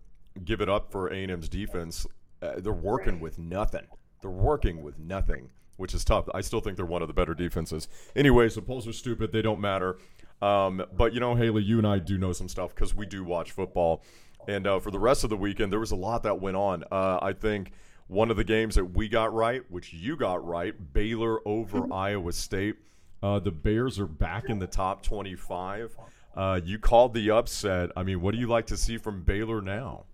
give 0.44 0.62
it 0.62 0.70
up 0.70 0.92
for 0.92 1.10
A 1.10 1.24
and 1.24 1.32
M's 1.32 1.50
defense. 1.50 2.08
Uh, 2.42 2.54
they're 2.58 2.74
working 2.74 3.20
with 3.20 3.38
nothing. 3.38 3.86
They're 4.22 4.32
working 4.32 4.82
with 4.82 4.98
nothing, 4.98 5.50
which 5.78 5.94
is 5.94 6.04
tough. 6.04 6.28
I 6.34 6.42
still 6.42 6.60
think 6.60 6.76
they're 6.76 6.86
one 6.86 7.02
of 7.04 7.08
the 7.08 7.14
better 7.14 7.36
defenses. 7.36 7.88
Anyways, 8.16 8.56
the 8.56 8.62
polls 8.62 8.88
are 8.88 8.94
stupid. 8.94 9.32
They 9.32 9.42
don't 9.44 9.60
matter. 9.60 9.98
Um, 10.42 10.84
but 10.96 11.14
you 11.14 11.20
know, 11.20 11.36
Haley, 11.36 11.64
you 11.64 11.78
and 11.78 11.88
I 11.88 12.00
do 12.00 12.18
know 12.18 12.34
some 12.34 12.50
stuff 12.50 12.74
because 12.74 12.96
we 12.96 13.06
do 13.06 13.24
watch 13.24 13.52
football. 13.52 14.04
And 14.48 14.66
uh, 14.66 14.80
for 14.80 14.92
the 14.92 15.00
rest 15.00 15.24
of 15.24 15.30
the 15.30 15.38
weekend, 15.38 15.72
there 15.72 15.80
was 15.80 15.92
a 15.92 15.96
lot 15.96 16.24
that 16.24 16.40
went 16.40 16.58
on. 16.58 16.84
Uh, 16.92 17.20
I 17.22 17.34
think 17.34 17.74
one 18.08 18.32
of 18.32 18.38
the 18.38 18.44
games 18.44 18.76
that 18.76 18.86
we 18.86 19.10
got 19.10 19.34
right, 19.34 19.64
which 19.70 19.94
you 19.94 20.16
got 20.16 20.46
right, 20.46 20.74
Baylor 20.94 21.40
over 21.48 21.82
Mm-hmm. 21.82 21.94
Iowa 21.94 22.32
State. 22.34 22.76
Uh, 23.22 23.40
the 23.40 23.52
Bears 23.52 24.00
are 24.00 24.08
back 24.08 24.50
in 24.50 24.60
the 24.60 24.68
top 24.68 25.02
25. 25.04 25.98
Uh, 26.36 26.60
you 26.64 26.78
called 26.80 27.14
the 27.14 27.32
upset. 27.32 27.90
I 27.98 28.04
mean, 28.04 28.22
what 28.22 28.34
do 28.34 28.40
you 28.40 28.48
like 28.48 28.68
to 28.68 28.78
see 28.78 28.98
from 28.98 29.24
Baylor 29.24 29.62
now? 29.62 30.06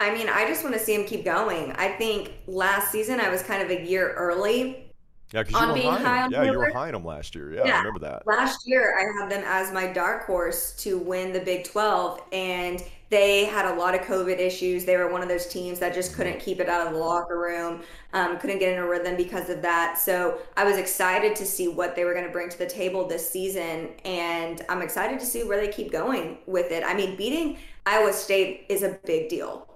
I 0.00 0.14
mean, 0.14 0.28
I 0.28 0.46
just 0.46 0.64
want 0.64 0.74
to 0.74 0.80
see 0.80 0.94
him 0.94 1.04
keep 1.04 1.24
going. 1.24 1.72
I 1.72 1.88
think 1.88 2.32
last 2.46 2.90
season 2.90 3.20
I 3.20 3.28
was 3.28 3.42
kind 3.42 3.62
of 3.62 3.70
a 3.70 3.84
year 3.86 4.12
early 4.14 4.94
Yeah, 5.32 5.42
because 5.42 5.58
you 5.60 5.62
On 5.62 5.68
were 5.68 5.74
being 5.74 5.96
high. 5.96 5.98
high 5.98 6.22
on 6.22 6.30
Yeah, 6.30 6.44
you 6.44 6.58
were 6.58 6.66
high 6.66 6.86
on 6.88 6.92
them 6.92 7.04
last 7.04 7.34
year. 7.34 7.52
Yeah, 7.52 7.68
I 7.68 7.68
Yeah. 7.68 7.76
remember 7.76 8.00
that. 8.00 8.26
Last 8.26 8.66
year, 8.66 8.96
I 8.98 9.20
had 9.22 9.30
them 9.30 9.44
as 9.46 9.72
my 9.72 9.86
dark 9.92 10.24
horse 10.26 10.72
to 10.82 10.98
win 10.98 11.32
the 11.32 11.40
Big 11.40 11.64
12, 11.64 12.20
and 12.32 12.82
they 13.10 13.44
had 13.44 13.66
a 13.66 13.74
lot 13.74 13.94
of 13.94 14.02
COVID 14.02 14.38
issues. 14.38 14.84
They 14.84 14.96
were 14.96 15.10
one 15.10 15.20
of 15.20 15.28
those 15.28 15.46
teams 15.46 15.80
that 15.80 15.92
just 15.92 16.14
couldn't 16.14 16.38
keep 16.38 16.60
it 16.60 16.68
out 16.68 16.86
of 16.86 16.92
the 16.92 16.98
locker 16.98 17.38
room, 17.38 17.82
um, 18.12 18.38
couldn't 18.38 18.60
get 18.60 18.72
in 18.72 18.78
a 18.78 18.86
rhythm 18.86 19.16
because 19.16 19.50
of 19.50 19.60
that. 19.62 19.98
So 19.98 20.38
I 20.56 20.64
was 20.64 20.76
excited 20.76 21.34
to 21.36 21.44
see 21.44 21.66
what 21.66 21.96
they 21.96 22.04
were 22.04 22.14
going 22.14 22.26
to 22.26 22.32
bring 22.32 22.48
to 22.48 22.58
the 22.58 22.66
table 22.66 23.06
this 23.06 23.28
season, 23.28 23.90
and 24.04 24.64
I'm 24.68 24.80
excited 24.80 25.18
to 25.18 25.26
see 25.26 25.42
where 25.42 25.60
they 25.60 25.68
keep 25.72 25.90
going 25.90 26.38
with 26.46 26.70
it. 26.70 26.84
I 26.86 26.94
mean, 26.94 27.16
beating 27.16 27.58
Iowa 27.84 28.12
State 28.12 28.66
is 28.68 28.84
a 28.84 28.98
big 29.04 29.28
deal. 29.28 29.66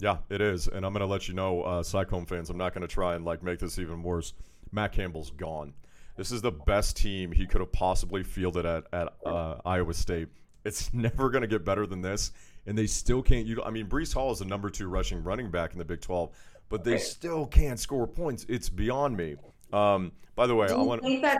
Yeah, 0.00 0.18
it 0.30 0.40
is, 0.40 0.68
and 0.68 0.86
I'm 0.86 0.92
going 0.92 1.00
to 1.00 1.06
let 1.06 1.28
you 1.28 1.34
know, 1.34 1.62
uh, 1.62 1.82
Cyclone 1.82 2.24
fans. 2.24 2.48
I'm 2.48 2.56
not 2.56 2.72
going 2.72 2.86
to 2.86 2.92
try 2.92 3.16
and 3.16 3.24
like 3.24 3.42
make 3.42 3.58
this 3.58 3.78
even 3.78 4.02
worse. 4.02 4.32
Matt 4.72 4.92
Campbell's 4.92 5.30
gone. 5.30 5.74
This 6.16 6.32
is 6.32 6.40
the 6.40 6.52
best 6.52 6.96
team 6.96 7.32
he 7.32 7.46
could 7.46 7.60
have 7.60 7.72
possibly 7.72 8.22
fielded 8.22 8.64
at 8.64 8.84
at 8.92 9.12
uh, 9.26 9.56
Iowa 9.66 9.92
State. 9.92 10.28
It's 10.64 10.92
never 10.94 11.30
going 11.30 11.42
to 11.42 11.48
get 11.48 11.64
better 11.64 11.86
than 11.86 12.00
this, 12.00 12.32
and 12.68 12.76
they 12.76 12.86
still 12.86 13.22
can't. 13.22 13.46
You, 13.46 13.62
I 13.64 13.70
mean, 13.70 13.86
Breece 13.86 14.12
Hall 14.12 14.30
is 14.30 14.40
the 14.40 14.44
number 14.44 14.68
two 14.68 14.88
rushing 14.88 15.24
running 15.24 15.50
back 15.50 15.72
in 15.72 15.78
the 15.78 15.84
Big 15.84 16.02
12, 16.02 16.30
but 16.68 16.84
they 16.84 16.98
still 16.98 17.46
can't 17.46 17.80
score 17.80 18.06
points. 18.06 18.44
It's 18.48 18.68
beyond 18.68 19.16
me. 19.16 19.36
Um, 19.72 20.12
by 20.36 20.46
the 20.46 20.54
way, 20.54 20.68
I 20.68 20.74
want 20.74 21.02
that 21.22 21.38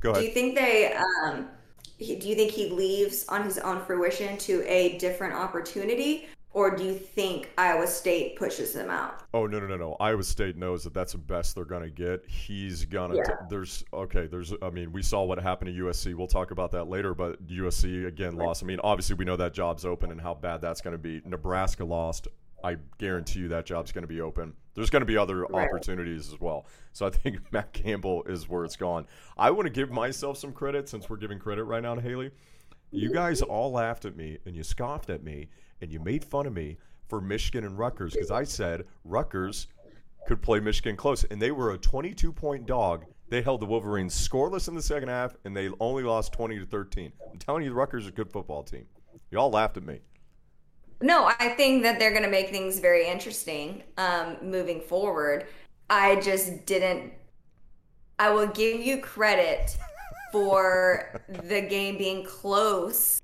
go 0.00 0.14
Do 0.14 0.20
you 0.20 0.30
think 0.30 0.54
they, 0.54 0.94
um, 1.24 1.48
he, 1.96 2.14
do 2.16 2.28
you 2.28 2.36
think 2.36 2.52
he 2.52 2.68
leaves 2.68 3.26
on 3.28 3.42
his 3.42 3.58
own 3.58 3.82
fruition 3.84 4.36
to 4.38 4.62
a 4.70 4.98
different 4.98 5.34
opportunity, 5.34 6.28
or 6.54 6.74
do 6.74 6.82
you 6.82 6.94
think 6.94 7.52
Iowa 7.58 7.86
State 7.86 8.36
pushes 8.36 8.74
him 8.74 8.88
out? 8.88 9.22
Oh 9.34 9.46
no 9.46 9.60
no 9.60 9.66
no 9.66 9.76
no! 9.76 9.96
Iowa 10.00 10.22
State 10.22 10.56
knows 10.56 10.82
that 10.84 10.94
that's 10.94 11.12
the 11.12 11.18
best 11.18 11.54
they're 11.54 11.64
gonna 11.64 11.90
get. 11.90 12.24
He's 12.26 12.84
gonna. 12.84 13.16
Yeah. 13.16 13.22
t- 13.24 13.32
there's 13.50 13.84
okay. 13.92 14.26
There's. 14.26 14.54
I 14.62 14.70
mean, 14.70 14.90
we 14.90 15.02
saw 15.02 15.24
what 15.24 15.38
happened 15.38 15.74
to 15.74 15.82
USC. 15.84 16.14
We'll 16.14 16.26
talk 16.26 16.50
about 16.50 16.70
that 16.72 16.88
later. 16.88 17.14
But 17.14 17.46
USC 17.46 18.06
again 18.06 18.36
lost. 18.36 18.62
I 18.62 18.66
mean, 18.66 18.80
obviously 18.82 19.16
we 19.16 19.24
know 19.24 19.36
that 19.36 19.52
job's 19.52 19.84
open 19.84 20.10
and 20.10 20.20
how 20.20 20.34
bad 20.34 20.62
that's 20.62 20.80
gonna 20.80 20.98
be. 20.98 21.20
Nebraska 21.24 21.84
lost. 21.84 22.28
I 22.64 22.76
guarantee 22.96 23.40
you 23.40 23.48
that 23.48 23.66
job's 23.66 23.92
gonna 23.92 24.06
be 24.06 24.22
open. 24.22 24.54
There's 24.74 24.90
gonna 24.90 25.04
be 25.04 25.16
other 25.16 25.42
Right. 25.44 25.68
opportunities 25.68 26.32
as 26.32 26.40
well. 26.40 26.66
So 26.92 27.06
I 27.06 27.10
think 27.10 27.40
Matt 27.52 27.72
Campbell 27.72 28.24
is 28.24 28.48
where 28.48 28.64
it's 28.64 28.76
gone. 28.76 29.06
I 29.36 29.50
want 29.50 29.66
to 29.66 29.72
give 29.72 29.90
myself 29.90 30.38
some 30.38 30.52
credit 30.52 30.88
since 30.88 31.10
we're 31.10 31.18
giving 31.18 31.38
credit 31.38 31.64
right 31.64 31.82
now 31.82 31.94
to 31.94 32.00
Haley. 32.00 32.30
You 32.90 33.08
mm-hmm. 33.08 33.14
guys 33.14 33.42
all 33.42 33.70
laughed 33.70 34.06
at 34.06 34.16
me 34.16 34.38
and 34.46 34.56
you 34.56 34.62
scoffed 34.62 35.10
at 35.10 35.22
me 35.22 35.50
and 35.80 35.92
you 35.92 36.00
made 36.00 36.24
fun 36.24 36.46
of 36.46 36.52
me 36.52 36.76
for 37.08 37.20
Michigan 37.20 37.64
and 37.64 37.78
Rutgers 37.78 38.12
because 38.12 38.30
I 38.30 38.44
said 38.44 38.84
Rutgers 39.04 39.68
could 40.26 40.42
play 40.42 40.60
Michigan 40.60 40.96
close, 40.96 41.24
and 41.24 41.40
they 41.40 41.50
were 41.50 41.72
a 41.72 41.78
22 41.78 42.32
point 42.32 42.66
dog. 42.66 43.04
They 43.30 43.42
held 43.42 43.60
the 43.60 43.66
Wolverines 43.66 44.14
scoreless 44.14 44.68
in 44.68 44.74
the 44.74 44.82
second 44.82 45.08
half, 45.08 45.36
and 45.44 45.56
they 45.56 45.70
only 45.80 46.02
lost 46.02 46.32
20 46.32 46.58
to 46.58 46.66
13. 46.66 47.12
I'm 47.30 47.38
telling 47.38 47.64
you, 47.64 47.70
the 47.70 47.74
Rutgers 47.74 48.06
are 48.06 48.10
a 48.10 48.12
good 48.12 48.30
football 48.30 48.62
team. 48.62 48.86
You 49.30 49.38
all 49.38 49.50
laughed 49.50 49.76
at 49.76 49.84
me. 49.84 50.00
No, 51.00 51.30
I 51.38 51.50
think 51.50 51.82
that 51.84 51.98
they're 51.98 52.10
going 52.10 52.24
to 52.24 52.30
make 52.30 52.50
things 52.50 52.80
very 52.80 53.06
interesting 53.06 53.82
um, 53.96 54.36
moving 54.42 54.80
forward. 54.80 55.46
I 55.88 56.16
just 56.16 56.66
didn't. 56.66 57.12
I 58.18 58.30
will 58.30 58.48
give 58.48 58.80
you 58.80 58.98
credit 58.98 59.76
for 60.32 61.22
the 61.28 61.60
game 61.60 61.98
being 61.98 62.24
close, 62.24 63.20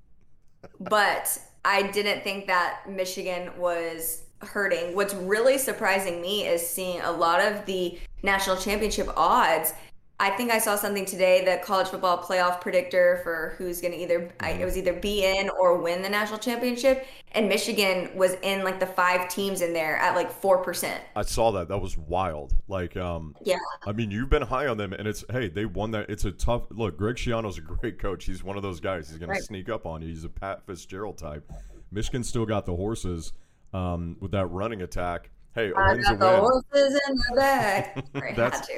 but 0.81 1.37
I 1.65 1.83
didn't 1.83 2.23
think 2.23 2.47
that 2.47 2.81
Michigan 2.89 3.51
was 3.59 4.25
hurting. 4.41 4.95
What's 4.95 5.15
really 5.15 5.59
surprising 5.59 6.21
me 6.21 6.47
is 6.47 6.67
seeing 6.67 7.01
a 7.01 7.11
lot 7.11 7.41
of 7.41 7.65
the 7.67 7.99
national 8.23 8.57
championship 8.57 9.09
odds. 9.17 9.73
I 10.21 10.31
think 10.31 10.53
I 10.53 10.59
saw 10.59 10.77
something 10.77 11.05
today 11.05 11.45
that 11.45 11.63
college 11.65 11.89
football 11.89 12.19
playoff 12.23 12.61
predictor 12.61 13.19
for 13.25 13.57
who's 13.59 13.81
going 13.81 13.93
to 13.95 13.99
either 13.99 14.31
I, 14.39 14.51
it 14.53 14.65
was 14.65 14.79
either 14.79 14.93
be 14.93 15.25
in 15.25 15.51
or 15.51 15.77
win 15.79 16.03
the 16.03 16.09
national 16.09 16.39
championship, 16.39 17.07
and 17.33 17.49
Michigan 17.49 18.11
was 18.17 18.35
in 18.43 18.63
like 18.63 18.79
the 18.79 18.87
five 18.87 19.29
teams 19.29 19.61
in 19.61 19.73
there 19.73 19.97
at 19.97 20.15
like 20.15 20.31
four 20.31 20.59
percent. 20.59 21.03
I 21.17 21.23
saw 21.23 21.51
that. 21.53 21.67
That 21.67 21.79
was 21.79 21.99
wild. 21.99 22.55
Like, 22.69 22.97
um, 22.97 23.35
Yeah, 23.43 23.57
I 23.87 23.91
mean, 23.93 24.13
you've 24.13 24.31
been 24.31 24.43
high 24.43 24.69
on 24.69 24.77
them, 24.77 24.93
and 24.93 25.09
it's 25.09 25.25
hey, 25.31 25.49
they 25.49 25.65
won 25.67 25.91
that. 25.91 26.09
It's 26.09 26.25
a 26.25 26.31
tough 26.33 26.63
look. 26.71 26.97
Greg 26.97 27.17
Schiano's 27.17 27.59
a 27.59 27.63
great 27.63 27.99
coach. 27.99 28.25
He's 28.25 28.45
one 28.45 28.57
of 28.57 28.63
those 28.63 28.79
guys. 28.79 29.09
He's 29.09 29.19
going 29.19 29.31
Right. 29.31 29.39
to 29.41 29.45
sneak 29.45 29.69
up 29.69 29.85
on 29.85 30.01
you. 30.01 30.09
He's 30.09 30.23
a 30.25 30.29
Pat 30.29 30.65
Fitzgerald 30.65 31.19
type. 31.19 31.51
Michigan 31.91 32.23
still 32.23 32.47
got 32.47 32.67
the 32.67 32.77
horses 32.77 33.33
um, 33.73 34.17
with 34.21 34.31
that 34.31 34.47
running 34.47 34.83
attack. 34.83 35.31
Hey, 35.57 35.73
I 35.77 35.97
got 35.97 36.19
the 36.21 36.27
win. 36.27 36.39
horses 36.41 37.01
in 37.09 37.15
the 37.17 37.33
back. 37.37 38.05
That's-. 38.37 38.69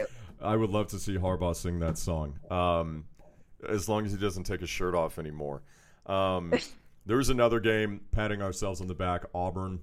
I 0.42 0.56
would 0.56 0.70
love 0.70 0.88
to 0.88 0.98
see 0.98 1.16
Harbaugh 1.16 1.54
sing 1.56 1.80
that 1.80 1.98
song. 1.98 2.38
Um, 2.50 3.04
as 3.68 3.88
long 3.88 4.04
as 4.04 4.12
he 4.12 4.18
doesn't 4.18 4.44
take 4.44 4.60
his 4.60 4.70
shirt 4.70 4.94
off 4.94 5.18
anymore. 5.18 5.62
Um, 6.06 6.52
there's 7.06 7.28
another 7.30 7.60
game, 7.60 8.02
patting 8.12 8.42
ourselves 8.42 8.80
on 8.80 8.86
the 8.86 8.94
back. 8.94 9.24
Auburn. 9.34 9.80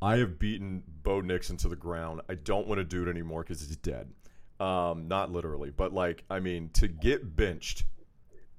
I 0.00 0.16
have 0.16 0.38
beaten 0.38 0.82
Bo 1.02 1.20
Nix 1.20 1.50
into 1.50 1.68
the 1.68 1.76
ground. 1.76 2.22
I 2.28 2.34
don't 2.34 2.66
want 2.66 2.78
to 2.78 2.84
do 2.84 3.06
it 3.06 3.10
anymore 3.10 3.42
because 3.42 3.60
he's 3.60 3.76
dead. 3.76 4.10
Um, 4.58 5.06
not 5.08 5.30
literally, 5.32 5.70
but 5.70 5.92
like, 5.92 6.24
I 6.30 6.40
mean, 6.40 6.70
to 6.74 6.88
get 6.88 7.36
benched 7.36 7.84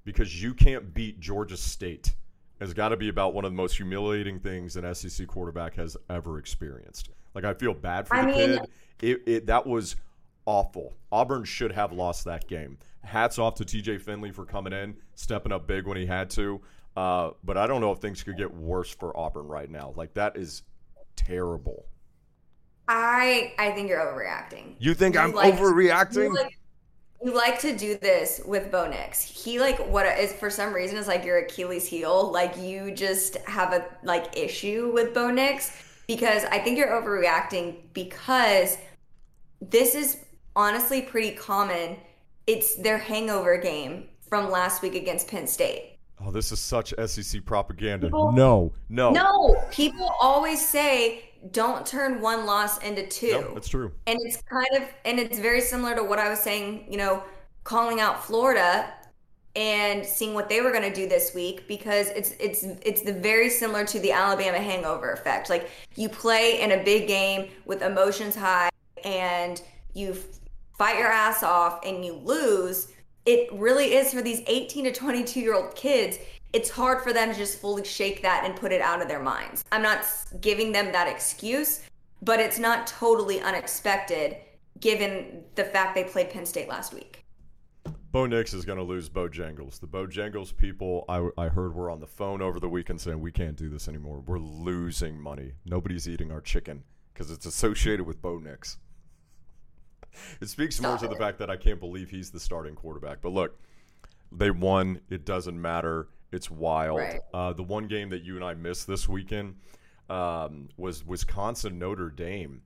because 0.05 0.41
you 0.41 0.53
can't 0.53 0.93
beat 0.93 1.19
Georgia 1.19 1.57
State 1.57 2.15
has 2.59 2.73
got 2.73 2.89
to 2.89 2.97
be 2.97 3.09
about 3.09 3.33
one 3.33 3.43
of 3.45 3.51
the 3.51 3.55
most 3.57 3.75
humiliating 3.77 4.39
things 4.39 4.77
an 4.77 4.93
SEC 4.95 5.27
quarterback 5.27 5.75
has 5.75 5.97
ever 6.09 6.37
experienced. 6.39 7.09
Like, 7.33 7.43
I 7.45 7.53
feel 7.53 7.73
bad 7.73 8.07
for 8.07 8.15
I 8.15 8.21
the 8.21 8.27
mean- 8.27 8.37
kid. 8.37 8.69
It, 9.01 9.23
it 9.27 9.45
that 9.47 9.67
was 9.67 9.97
awful. 10.45 10.93
Auburn 11.11 11.43
should 11.43 11.71
have 11.71 11.91
lost 11.91 12.25
that 12.25 12.47
game. 12.47 12.77
Hats 13.03 13.37
off 13.39 13.55
to 13.55 13.65
TJ 13.65 14.01
Finley 14.01 14.31
for 14.31 14.45
coming 14.45 14.73
in, 14.73 14.95
stepping 15.15 15.51
up 15.51 15.67
big 15.67 15.85
when 15.87 15.97
he 15.97 16.05
had 16.05 16.29
to. 16.31 16.61
Uh, 16.95 17.31
but 17.43 17.57
I 17.57 17.67
don't 17.67 17.81
know 17.81 17.91
if 17.91 17.99
things 17.99 18.23
could 18.23 18.37
get 18.37 18.53
worse 18.53 18.93
for 18.93 19.15
Auburn 19.17 19.47
right 19.47 19.69
now. 19.69 19.93
Like 19.95 20.13
that 20.13 20.37
is 20.37 20.63
terrible. 21.15 21.85
I 22.87 23.53
I 23.57 23.71
think 23.71 23.89
you're 23.89 23.99
overreacting. 23.99 24.75
You 24.79 24.93
think 24.93 25.15
You 25.15 25.21
I'm 25.21 25.33
like- 25.33 25.53
overreacting? 25.55 26.23
You 26.25 26.35
like, 26.35 26.57
you 27.23 27.33
like 27.33 27.59
to 27.61 27.75
do 27.77 27.97
this 27.97 28.41
with 28.45 28.69
Bo 28.71 28.87
Nix. 28.89 29.21
He 29.21 29.59
like 29.59 29.79
what 29.87 30.05
is 30.19 30.33
for 30.33 30.49
some 30.49 30.73
reason 30.73 30.97
is 30.97 31.07
like 31.07 31.23
your 31.23 31.39
Achilles 31.39 31.85
heel. 31.87 32.31
Like 32.31 32.57
you 32.57 32.91
just 32.91 33.37
have 33.47 33.73
a 33.73 33.85
like 34.03 34.37
issue 34.37 34.91
with 34.93 35.13
Bo 35.13 35.31
Nix 35.31 35.71
because 36.07 36.43
I 36.45 36.59
think 36.59 36.77
you're 36.77 36.89
overreacting 36.89 37.77
because 37.93 38.77
this 39.61 39.95
is 39.95 40.17
honestly 40.55 41.01
pretty 41.01 41.31
common. 41.35 41.97
It's 42.47 42.75
their 42.75 42.97
hangover 42.97 43.57
game 43.57 44.09
from 44.29 44.49
last 44.51 44.81
week 44.81 44.95
against 44.95 45.27
Penn 45.27 45.47
State. 45.47 45.97
oh, 46.25 46.31
this 46.31 46.51
is 46.51 46.59
such 46.59 46.93
SEC 47.05 47.43
propaganda. 47.45 48.07
People- 48.07 48.31
no, 48.31 48.71
no, 48.89 49.11
No, 49.11 49.55
people 49.71 50.09
always 50.21 50.65
say 50.65 51.29
don't 51.51 51.85
turn 51.85 52.21
one 52.21 52.45
loss 52.45 52.77
into 52.79 53.05
two. 53.07 53.31
no, 53.31 53.53
it's 53.57 53.67
true. 53.67 53.91
And 54.07 54.17
it's 54.23 54.41
kind 54.43 54.67
of, 54.81 54.83
and 55.03 55.19
it's 55.19 55.37
very 55.39 55.59
similar 55.59 55.93
to 55.95 56.03
what 56.03 56.17
I 56.19 56.29
was 56.29 56.39
saying, 56.39 56.85
you 56.89 56.97
know, 56.97 57.23
calling 57.65 57.99
out 57.99 58.23
Florida 58.23 58.93
and 59.55 60.05
seeing 60.05 60.33
what 60.33 60.47
they 60.49 60.61
were 60.61 60.71
going 60.71 60.89
to 60.89 60.93
do 60.93 61.07
this 61.07 61.33
week 61.35 61.67
because 61.67 62.07
it's 62.09 62.31
it's 62.39 62.63
it's 62.63 63.01
the 63.03 63.13
very 63.13 63.49
similar 63.49 63.85
to 63.85 63.99
the 63.99 64.11
Alabama 64.11 64.57
hangover 64.57 65.11
effect. 65.11 65.49
Like 65.49 65.69
you 65.95 66.09
play 66.09 66.59
in 66.61 66.71
a 66.71 66.83
big 66.83 67.07
game 67.07 67.49
with 67.65 67.81
emotions 67.83 68.35
high 68.35 68.69
and 69.03 69.61
you 69.93 70.15
fight 70.77 70.97
your 70.97 71.07
ass 71.07 71.43
off 71.43 71.85
and 71.85 72.05
you 72.05 72.13
lose. 72.13 72.89
It 73.25 73.51
really 73.53 73.93
is 73.93 74.13
for 74.13 74.21
these 74.21 74.41
18 74.47 74.85
to 74.85 74.91
22 74.91 75.39
year 75.39 75.55
old 75.55 75.75
kids. 75.75 76.17
It's 76.51 76.69
hard 76.69 77.01
for 77.01 77.13
them 77.13 77.31
to 77.31 77.37
just 77.37 77.59
fully 77.59 77.83
shake 77.83 78.21
that 78.21 78.43
and 78.45 78.55
put 78.55 78.71
it 78.71 78.81
out 78.81 79.01
of 79.01 79.07
their 79.07 79.21
minds. 79.21 79.63
I'm 79.71 79.81
not 79.81 80.05
giving 80.41 80.71
them 80.71 80.91
that 80.91 81.07
excuse, 81.07 81.81
but 82.21 82.39
it's 82.39 82.59
not 82.59 82.85
totally 82.85 83.41
unexpected 83.41 84.37
given 84.79 85.43
the 85.55 85.63
fact 85.63 85.95
they 85.95 86.03
played 86.03 86.29
Penn 86.29 86.45
State 86.45 86.67
last 86.67 86.93
week. 86.93 87.23
Bo 88.11 88.27
Nix 88.27 88.53
is 88.53 88.63
going 88.63 88.77
to 88.77 88.83
lose 88.83 89.09
Bojangles. 89.09 89.79
The 89.79 89.87
Bojangles 89.87 90.55
people, 90.55 91.03
I, 91.09 91.29
I 91.35 91.47
heard, 91.47 91.73
were 91.73 91.89
on 91.89 91.99
the 91.99 92.05
phone 92.05 92.43
over 92.43 92.59
the 92.59 92.69
weekend 92.69 93.01
saying, 93.01 93.19
we 93.19 93.31
can't 93.31 93.55
do 93.55 93.69
this 93.69 93.87
anymore. 93.87 94.19
We're 94.19 94.37
losing 94.37 95.19
money. 95.19 95.53
Nobody's 95.65 96.07
eating 96.07 96.31
our 96.31 96.41
chicken 96.41 96.83
because 97.11 97.31
it's 97.31 97.47
associated 97.47 98.05
with 98.05 98.21
Bo 98.21 98.37
Nix. 98.37 98.77
It 100.41 100.47
speaks 100.49 100.79
more 100.81 100.97
Stop 100.97 101.01
to 101.01 101.07
the 101.07 101.19
fact 101.19 101.39
that 101.39 101.49
I 101.49 101.55
can't 101.57 101.79
believe 101.79 102.09
he's 102.09 102.29
the 102.31 102.39
starting 102.39 102.75
quarterback. 102.75 103.21
But 103.21 103.29
look, 103.29 103.59
They 104.31 104.51
won. 104.51 104.99
It 105.09 105.25
doesn't 105.25 105.59
matter. 105.59 106.07
It's 106.31 106.49
wild. 106.49 106.97
Right. 106.99 107.19
Uh, 107.33 107.53
the 107.53 107.63
one 107.63 107.87
game 107.87 108.09
that 108.09 108.23
you 108.23 108.35
and 108.35 108.43
I 108.43 108.53
missed 108.55 108.87
this 108.87 109.07
weekend 109.07 109.55
um, 110.09 110.69
was 110.77 111.05
Wisconsin 111.05 111.77
Notre 111.79 112.09
Dame. 112.09 112.61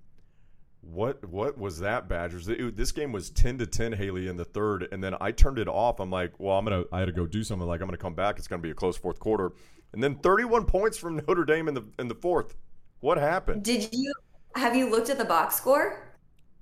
What 0.81 1.27
what 1.27 1.57
was 1.57 1.79
that, 1.79 2.07
Badgers? 2.07 2.47
It- 2.47 2.77
this 2.77 2.91
game 2.93 3.11
was 3.11 3.29
ten 3.29 3.57
to 3.57 3.65
ten, 3.67 3.91
Haley, 3.91 4.27
in 4.27 4.37
the 4.37 4.45
third, 4.45 4.87
and 4.91 5.03
then 5.03 5.15
I 5.19 5.31
turned 5.31 5.59
it 5.59 5.67
off. 5.67 5.99
I'm 5.99 6.09
like, 6.09 6.33
well, 6.39 6.57
I'm 6.57 6.63
gonna 6.63 6.85
I 6.93 6.99
had 6.99 7.05
to 7.07 7.11
go 7.11 7.25
do 7.25 7.43
something. 7.43 7.67
Like 7.67 7.81
I'm 7.81 7.87
gonna 7.87 7.97
come 7.97 8.13
back. 8.13 8.37
It's 8.37 8.47
gonna 8.47 8.61
be 8.61 8.71
a 8.71 8.75
close 8.75 8.95
fourth 8.95 9.19
quarter, 9.19 9.51
and 9.91 10.01
then 10.01 10.15
31 10.19 10.65
points 10.65 10.97
from 10.97 11.17
Notre 11.27 11.43
Dame 11.43 11.67
in 11.67 11.73
the 11.73 11.83
in 11.99 12.07
the 12.07 12.15
fourth. 12.15 12.55
What 13.01 13.17
happened? 13.17 13.63
Did 13.63 13.89
you 13.91 14.13
have 14.55 14.75
you 14.77 14.89
looked 14.89 15.09
at 15.09 15.17
the 15.17 15.25
box 15.25 15.55
score? 15.55 16.15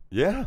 Yeah, 0.10 0.46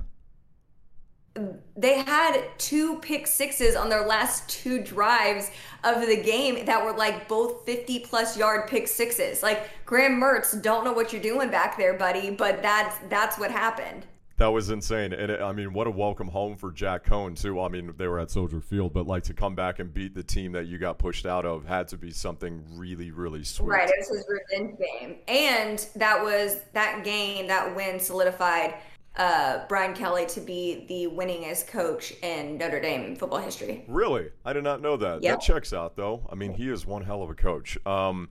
They 1.76 1.98
had 2.02 2.42
two 2.58 2.98
pick 3.00 3.26
sixes 3.26 3.76
on 3.76 3.88
their 3.88 4.06
last 4.06 4.48
two 4.48 4.82
drives 4.82 5.50
of 5.84 6.06
the 6.06 6.20
game 6.22 6.64
that 6.66 6.84
were 6.84 6.92
like 6.92 7.28
both 7.28 7.64
50 7.66 8.00
plus 8.00 8.36
yard 8.36 8.68
pick 8.68 8.88
sixes. 8.88 9.42
Like 9.42 9.68
Graham 9.86 10.20
Mertz, 10.20 10.60
don't 10.62 10.84
know 10.84 10.92
what 10.92 11.12
you're 11.12 11.22
doing 11.22 11.50
back 11.50 11.76
there, 11.76 11.94
buddy, 11.94 12.30
but 12.30 12.62
that's 12.62 12.96
that's 13.08 13.38
what 13.38 13.50
happened. 13.50 14.06
that 14.38 14.48
was 14.48 14.70
insane. 14.70 15.12
And 15.12 15.30
it, 15.32 15.40
I 15.40 15.52
mean, 15.52 15.72
what 15.72 15.86
a 15.86 15.90
welcome 15.90 16.28
home 16.28 16.56
for 16.56 16.70
Jack 16.70 17.04
Coan 17.04 17.40
too. 17.40 17.60
I 17.60 17.68
mean, 17.68 17.92
they 17.96 18.06
were 18.06 18.20
at 18.20 18.30
Soldier 18.30 18.60
Field, 18.60 18.92
but 18.92 19.06
like 19.06 19.24
to 19.24 19.34
come 19.34 19.54
back 19.54 19.78
and 19.80 19.92
beat 19.92 20.14
the 20.14 20.22
team 20.22 20.52
that 20.52 20.66
you 20.66 20.78
got 20.78 20.98
pushed 20.98 21.26
out 21.26 21.44
of 21.44 21.64
had 21.66 21.88
to 21.88 21.96
be 21.96 22.12
something 22.12 22.62
really, 22.76 23.10
really 23.10 23.42
sweet. 23.44 23.68
Right, 23.68 23.88
it 23.88 23.94
was 23.98 24.08
his 24.08 24.26
revenge 24.28 24.78
game, 24.78 25.16
and 25.26 25.84
that 25.96 26.22
was 26.22 26.60
that 26.72 27.02
game, 27.04 27.48
that 27.48 27.74
win 27.74 27.98
solidified 27.98 28.74
uh, 29.18 29.66
Brian 29.68 29.94
Kelly 29.94 30.26
to 30.26 30.40
be 30.40 30.86
the 30.88 31.08
winningest 31.14 31.66
coach 31.66 32.12
in 32.22 32.56
Notre 32.56 32.80
Dame 32.80 33.16
football 33.16 33.40
history. 33.40 33.84
Really? 33.88 34.30
I 34.44 34.52
did 34.52 34.64
not 34.64 34.80
know 34.80 34.96
that. 34.96 35.22
Yep. 35.22 35.40
That 35.40 35.44
checks 35.44 35.72
out, 35.72 35.96
though. 35.96 36.26
I 36.30 36.36
mean, 36.36 36.54
he 36.54 36.68
is 36.68 36.86
one 36.86 37.02
hell 37.02 37.22
of 37.22 37.30
a 37.30 37.34
coach. 37.34 37.76
Um, 37.84 38.28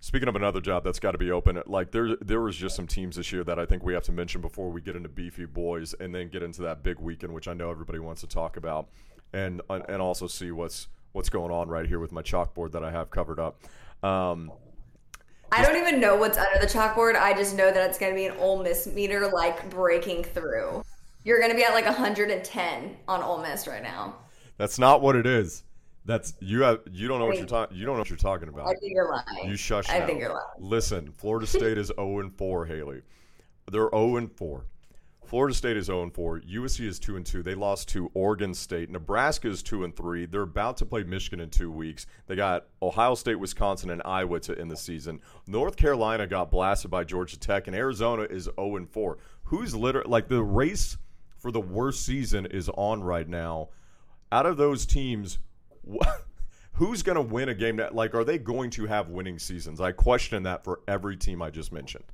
speaking 0.00 0.28
of 0.28 0.36
another 0.36 0.60
job 0.60 0.84
that's 0.84 0.98
got 0.98 1.12
to 1.12 1.18
be 1.18 1.30
open, 1.30 1.62
like 1.66 1.92
there, 1.92 2.16
there 2.16 2.40
was 2.40 2.56
just 2.56 2.74
some 2.74 2.86
teams 2.86 3.16
this 3.16 3.30
year 3.30 3.44
that 3.44 3.58
I 3.58 3.66
think 3.66 3.82
we 3.82 3.92
have 3.92 4.04
to 4.04 4.12
mention 4.12 4.40
before 4.40 4.70
we 4.70 4.80
get 4.80 4.96
into 4.96 5.10
beefy 5.10 5.44
boys 5.44 5.94
and 5.94 6.14
then 6.14 6.28
get 6.28 6.42
into 6.42 6.62
that 6.62 6.82
big 6.82 6.98
weekend, 6.98 7.34
which 7.34 7.46
I 7.46 7.52
know 7.52 7.70
everybody 7.70 7.98
wants 7.98 8.22
to 8.22 8.26
talk 8.26 8.56
about, 8.56 8.88
and 9.34 9.60
and 9.68 10.00
also 10.00 10.26
see 10.26 10.50
what's 10.50 10.88
what's 11.12 11.28
going 11.28 11.52
on 11.52 11.68
right 11.68 11.86
here 11.86 11.98
with 11.98 12.10
my 12.10 12.22
chalkboard 12.22 12.72
that 12.72 12.82
I 12.82 12.90
have 12.90 13.10
covered 13.10 13.38
up. 13.38 13.62
Um, 14.02 14.50
I 15.52 15.62
don't 15.62 15.76
even 15.76 16.00
know 16.00 16.16
what's 16.16 16.38
under 16.38 16.58
the 16.58 16.66
chalkboard. 16.66 17.14
I 17.14 17.34
just 17.34 17.54
know 17.56 17.70
that 17.70 17.88
it's 17.88 17.98
going 17.98 18.12
to 18.12 18.16
be 18.16 18.26
an 18.26 18.36
Ole 18.38 18.62
Miss 18.62 18.86
meter 18.86 19.28
like 19.28 19.68
breaking 19.70 20.24
through. 20.24 20.82
You're 21.24 21.38
going 21.38 21.50
to 21.50 21.56
be 21.56 21.62
at 21.62 21.72
like 21.74 21.84
110 21.84 22.96
on 23.06 23.22
Ole 23.22 23.42
Miss 23.42 23.66
right 23.66 23.82
now. 23.82 24.16
that's 24.56 24.78
not 24.78 25.02
what 25.02 25.14
it 25.14 25.26
is. 25.26 25.62
That's 26.04 26.34
you 26.40 26.62
have 26.62 26.80
you 26.90 27.06
don't 27.06 27.20
know 27.20 27.26
what 27.26 27.36
you're 27.36 27.46
talking 27.46 27.76
you 27.76 27.84
don't 27.86 27.94
know 27.94 28.00
what 28.00 28.10
you're 28.10 28.16
talking 28.16 28.48
about. 28.48 28.66
I 28.66 28.74
think 28.74 28.92
you're 28.92 29.08
lying. 29.08 29.48
You 29.48 29.54
shush. 29.54 29.88
I 29.88 30.00
now. 30.00 30.06
think 30.06 30.18
you're 30.18 30.30
lying. 30.30 30.42
Listen, 30.58 31.12
Florida 31.12 31.46
State 31.46 31.78
is 31.78 31.92
0 31.94 32.18
and 32.18 32.36
4, 32.36 32.66
Haley. 32.66 33.02
They're 33.70 33.88
0 33.90 34.16
and 34.16 34.32
4. 34.32 34.64
Florida 35.32 35.54
State 35.54 35.78
is 35.78 35.86
0 35.86 36.02
and 36.02 36.14
4. 36.14 36.40
USC 36.40 36.84
is 36.86 36.98
2 36.98 37.16
and 37.16 37.24
2. 37.24 37.42
They 37.42 37.54
lost 37.54 37.88
to 37.88 38.10
Oregon 38.12 38.52
State. 38.52 38.90
Nebraska 38.90 39.48
is 39.48 39.62
2 39.62 39.82
and 39.82 39.96
3. 39.96 40.26
They're 40.26 40.42
about 40.42 40.76
to 40.76 40.84
play 40.84 41.04
Michigan 41.04 41.40
in 41.40 41.48
2 41.48 41.70
weeks. 41.72 42.04
They 42.26 42.36
got 42.36 42.66
Ohio 42.82 43.14
State, 43.14 43.36
Wisconsin 43.36 43.88
and 43.88 44.02
Iowa 44.04 44.40
to 44.40 44.60
end 44.60 44.70
the 44.70 44.76
season. 44.76 45.22
North 45.46 45.76
Carolina 45.76 46.26
got 46.26 46.50
blasted 46.50 46.90
by 46.90 47.04
Georgia 47.04 47.38
Tech 47.38 47.66
and 47.66 47.74
Arizona 47.74 48.24
is 48.24 48.50
0 48.58 48.76
and 48.76 48.90
4. 48.90 49.16
Who's 49.44 49.74
literally 49.74 50.10
like 50.10 50.28
the 50.28 50.42
race 50.42 50.98
for 51.38 51.50
the 51.50 51.62
worst 51.62 52.04
season 52.04 52.44
is 52.44 52.68
on 52.68 53.02
right 53.02 53.26
now. 53.26 53.70
Out 54.30 54.44
of 54.44 54.58
those 54.58 54.84
teams, 54.84 55.38
wh- 55.90 56.06
who's 56.72 57.02
going 57.02 57.16
to 57.16 57.22
win 57.22 57.48
a 57.48 57.54
game 57.54 57.76
that 57.76 57.94
like 57.94 58.14
are 58.14 58.24
they 58.24 58.36
going 58.36 58.68
to 58.72 58.84
have 58.84 59.08
winning 59.08 59.38
seasons? 59.38 59.80
I 59.80 59.92
question 59.92 60.42
that 60.42 60.62
for 60.62 60.80
every 60.86 61.16
team 61.16 61.40
I 61.40 61.48
just 61.48 61.72
mentioned. 61.72 62.04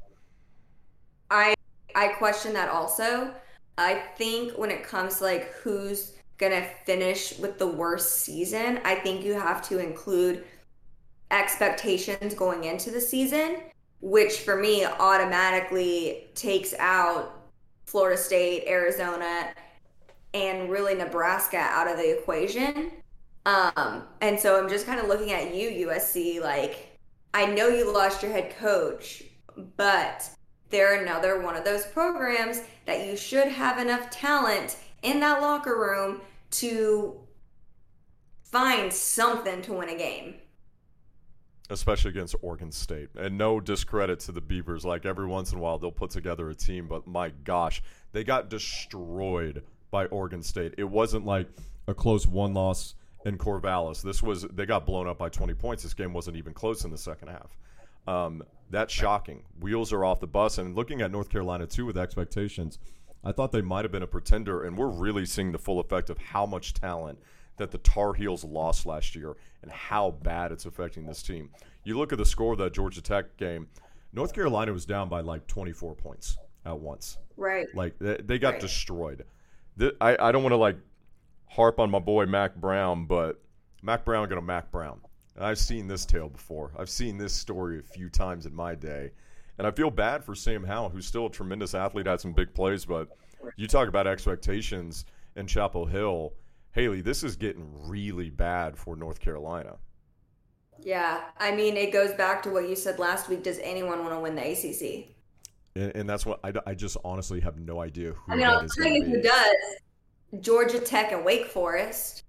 I 1.98 2.06
question 2.06 2.52
that 2.52 2.68
also. 2.68 3.34
I 3.76 3.94
think 4.16 4.56
when 4.56 4.70
it 4.70 4.84
comes 4.84 5.18
to 5.18 5.24
like 5.24 5.52
who's 5.54 6.12
gonna 6.38 6.64
finish 6.86 7.36
with 7.40 7.58
the 7.58 7.66
worst 7.66 8.18
season, 8.18 8.78
I 8.84 8.94
think 8.94 9.24
you 9.24 9.34
have 9.34 9.68
to 9.68 9.80
include 9.80 10.44
expectations 11.32 12.34
going 12.34 12.62
into 12.62 12.92
the 12.92 13.00
season, 13.00 13.62
which 14.00 14.38
for 14.38 14.56
me 14.56 14.84
automatically 14.84 16.28
takes 16.36 16.72
out 16.78 17.50
Florida 17.86 18.16
State, 18.16 18.68
Arizona, 18.68 19.52
and 20.34 20.70
really 20.70 20.94
Nebraska 20.94 21.58
out 21.58 21.90
of 21.90 21.96
the 21.96 22.16
equation. 22.16 22.92
Um, 23.44 24.04
and 24.20 24.38
so 24.38 24.56
I'm 24.56 24.68
just 24.68 24.86
kind 24.86 25.00
of 25.00 25.08
looking 25.08 25.32
at 25.32 25.52
you, 25.52 25.88
USC, 25.88 26.40
like 26.40 26.96
I 27.34 27.46
know 27.46 27.66
you 27.66 27.92
lost 27.92 28.22
your 28.22 28.30
head 28.30 28.54
coach, 28.56 29.24
but 29.76 30.30
they're 30.70 31.02
another 31.02 31.40
one 31.40 31.56
of 31.56 31.64
those 31.64 31.86
programs 31.86 32.60
that 32.86 33.06
you 33.06 33.16
should 33.16 33.48
have 33.48 33.78
enough 33.78 34.10
talent 34.10 34.76
in 35.02 35.20
that 35.20 35.40
locker 35.40 35.78
room 35.78 36.20
to 36.50 37.18
find 38.42 38.92
something 38.92 39.62
to 39.62 39.72
win 39.72 39.88
a 39.90 39.96
game. 39.96 40.34
especially 41.70 42.10
against 42.10 42.34
Oregon 42.40 42.72
State. 42.72 43.10
And 43.18 43.36
no 43.36 43.60
discredit 43.60 44.20
to 44.20 44.32
the 44.32 44.40
Beavers. 44.40 44.84
Like 44.86 45.04
every 45.04 45.26
once 45.26 45.52
in 45.52 45.58
a 45.58 45.60
while, 45.60 45.78
they'll 45.78 45.90
put 45.90 46.10
together 46.10 46.48
a 46.48 46.54
team, 46.54 46.86
but 46.88 47.06
my 47.06 47.28
gosh, 47.44 47.82
they 48.12 48.24
got 48.24 48.48
destroyed 48.48 49.62
by 49.90 50.06
Oregon 50.06 50.42
State. 50.42 50.74
It 50.78 50.84
wasn't 50.88 51.26
like 51.26 51.46
a 51.86 51.92
close 51.94 52.26
one 52.26 52.54
loss 52.54 52.94
in 53.26 53.36
Corvallis. 53.36 54.00
This 54.02 54.22
was 54.22 54.42
they 54.44 54.64
got 54.64 54.86
blown 54.86 55.06
up 55.06 55.18
by 55.18 55.28
20 55.28 55.52
points. 55.54 55.82
This 55.82 55.92
game 55.92 56.14
wasn't 56.14 56.38
even 56.38 56.54
close 56.54 56.84
in 56.84 56.90
the 56.90 56.96
second 56.98 57.28
half. 57.28 57.56
Um, 58.06 58.42
that's 58.70 58.92
shocking. 58.92 59.44
Wheels 59.60 59.92
are 59.92 60.04
off 60.04 60.20
the 60.20 60.26
bus. 60.26 60.58
And 60.58 60.74
looking 60.76 61.00
at 61.00 61.10
North 61.10 61.30
Carolina 61.30 61.66
too 61.66 61.86
with 61.86 61.96
expectations, 61.98 62.78
I 63.24 63.32
thought 63.32 63.52
they 63.52 63.62
might 63.62 63.84
have 63.84 63.92
been 63.92 64.02
a 64.02 64.06
pretender, 64.06 64.62
and 64.64 64.76
we're 64.76 64.88
really 64.88 65.26
seeing 65.26 65.52
the 65.52 65.58
full 65.58 65.80
effect 65.80 66.08
of 66.10 66.18
how 66.18 66.46
much 66.46 66.74
talent 66.74 67.18
that 67.56 67.70
the 67.72 67.78
Tar 67.78 68.14
Heels 68.14 68.44
lost 68.44 68.86
last 68.86 69.16
year 69.16 69.36
and 69.62 69.70
how 69.72 70.12
bad 70.22 70.52
it's 70.52 70.66
affecting 70.66 71.06
this 71.06 71.22
team. 71.22 71.50
You 71.82 71.98
look 71.98 72.12
at 72.12 72.18
the 72.18 72.24
score 72.26 72.52
of 72.52 72.58
that 72.58 72.72
Georgia 72.72 73.02
Tech 73.02 73.36
game, 73.36 73.66
North 74.12 74.32
Carolina 74.32 74.72
was 74.72 74.86
down 74.86 75.08
by 75.08 75.20
like 75.20 75.46
24 75.48 75.94
points 75.96 76.38
at 76.64 76.78
once. 76.78 77.18
Right. 77.36 77.66
Like 77.74 77.98
they, 77.98 78.16
they 78.18 78.38
got 78.38 78.52
Right. 78.54 78.60
destroyed. 78.60 79.24
Th- 79.78 79.94
I, 80.00 80.16
I 80.28 80.32
don't 80.32 80.42
want 80.42 80.52
to 80.52 80.56
like 80.58 80.76
harp 81.46 81.80
on 81.80 81.90
my 81.90 81.98
boy 81.98 82.26
Mack 82.26 82.54
Brown, 82.56 83.06
but 83.06 83.40
Mack 83.82 84.04
Brown 84.04 84.28
gonna 84.28 84.42
Mack 84.42 84.70
Brown. 84.70 85.00
And 85.38 85.46
I've 85.46 85.58
seen 85.58 85.86
this 85.86 86.04
tale 86.04 86.28
before. 86.28 86.72
I've 86.76 86.90
seen 86.90 87.16
this 87.16 87.32
story 87.32 87.78
a 87.78 87.82
few 87.82 88.10
times 88.10 88.44
in 88.44 88.52
my 88.52 88.74
day. 88.74 89.12
And 89.56 89.68
I 89.68 89.70
feel 89.70 89.88
bad 89.88 90.24
for 90.24 90.34
Sam 90.34 90.64
Howell, 90.64 90.88
who's 90.88 91.06
still 91.06 91.26
a 91.26 91.30
tremendous 91.30 91.74
athlete, 91.74 92.06
had 92.06 92.20
some 92.20 92.32
big 92.32 92.52
plays, 92.52 92.84
but 92.84 93.08
you 93.56 93.68
talk 93.68 93.86
about 93.86 94.08
expectations 94.08 95.04
in 95.36 95.46
Chapel 95.46 95.86
Hill. 95.86 96.32
Haley, 96.72 97.02
this 97.02 97.22
is 97.22 97.36
getting 97.36 97.70
really 97.88 98.30
bad 98.30 98.76
for 98.76 98.96
North 98.96 99.20
Carolina. 99.20 99.76
Yeah. 100.80 101.20
I 101.38 101.54
mean, 101.54 101.76
it 101.76 101.92
goes 101.92 102.12
back 102.14 102.42
to 102.42 102.50
what 102.50 102.68
you 102.68 102.74
said 102.74 102.98
last 102.98 103.28
week. 103.28 103.44
Does 103.44 103.60
anyone 103.60 104.00
want 104.00 104.14
to 104.14 104.18
win 104.18 104.34
the 104.34 104.42
ACC? 104.42 105.14
And, 105.76 105.94
and 105.94 106.10
that's 106.10 106.26
what 106.26 106.40
I, 106.42 106.52
I 106.66 106.74
just 106.74 106.96
honestly 107.04 107.38
have 107.40 107.60
no 107.60 107.80
idea 107.80 108.10
who 108.10 108.32
I 108.32 108.36
mean, 108.36 108.44
I'll 108.44 108.66
tell 108.68 108.88
you 108.88 109.04
who 109.04 109.22
does. 109.22 109.54
Georgia 110.40 110.80
Tech 110.80 111.12
and 111.12 111.24
Wake 111.24 111.46
Forest. 111.46 112.24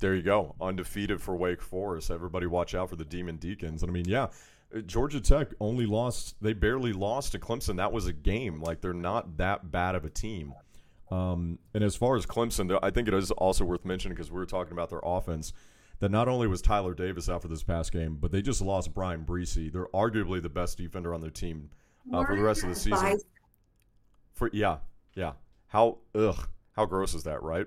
There 0.00 0.14
you 0.14 0.22
go. 0.22 0.54
Undefeated 0.60 1.20
for 1.20 1.36
Wake 1.36 1.62
Forest. 1.62 2.10
Everybody 2.10 2.46
watch 2.46 2.74
out 2.74 2.90
for 2.90 2.96
the 2.96 3.04
Demon 3.04 3.36
Deacons. 3.36 3.82
And 3.82 3.90
I 3.90 3.92
mean, 3.92 4.06
yeah, 4.08 4.28
Georgia 4.86 5.20
Tech 5.20 5.48
only 5.60 5.86
lost, 5.86 6.36
they 6.40 6.52
barely 6.52 6.92
lost 6.92 7.32
to 7.32 7.38
Clemson. 7.38 7.76
That 7.76 7.92
was 7.92 8.06
a 8.06 8.12
game. 8.12 8.60
Like, 8.60 8.80
they're 8.80 8.92
not 8.92 9.36
that 9.36 9.70
bad 9.70 9.94
of 9.94 10.04
a 10.04 10.10
team. 10.10 10.54
Um, 11.10 11.58
and 11.74 11.82
as 11.82 11.96
far 11.96 12.16
as 12.16 12.24
Clemson, 12.24 12.78
I 12.82 12.90
think 12.90 13.08
it 13.08 13.14
is 13.14 13.30
also 13.32 13.64
worth 13.64 13.84
mentioning 13.84 14.14
because 14.14 14.30
we 14.30 14.38
were 14.38 14.46
talking 14.46 14.72
about 14.72 14.90
their 14.90 15.00
offense 15.02 15.52
that 15.98 16.10
not 16.10 16.28
only 16.28 16.46
was 16.46 16.62
Tyler 16.62 16.94
Davis 16.94 17.28
out 17.28 17.42
for 17.42 17.48
this 17.48 17.62
past 17.62 17.92
game, 17.92 18.16
but 18.20 18.32
they 18.32 18.40
just 18.40 18.62
lost 18.62 18.94
Bryan 18.94 19.24
Bresee. 19.24 19.72
They're 19.72 19.88
arguably 19.88 20.40
the 20.40 20.48
best 20.48 20.78
defender 20.78 21.12
on 21.12 21.20
their 21.20 21.30
team 21.30 21.68
uh, 22.12 22.24
for 22.24 22.36
the 22.36 22.42
rest 22.42 22.62
of 22.62 22.70
the 22.70 22.74
season. 22.74 23.18
For 24.32 24.50
yeah, 24.52 24.78
yeah. 25.14 25.32
How 25.66 25.98
ugh, 26.14 26.48
how 26.72 26.86
gross 26.86 27.14
is 27.14 27.24
that, 27.24 27.42
right? 27.42 27.66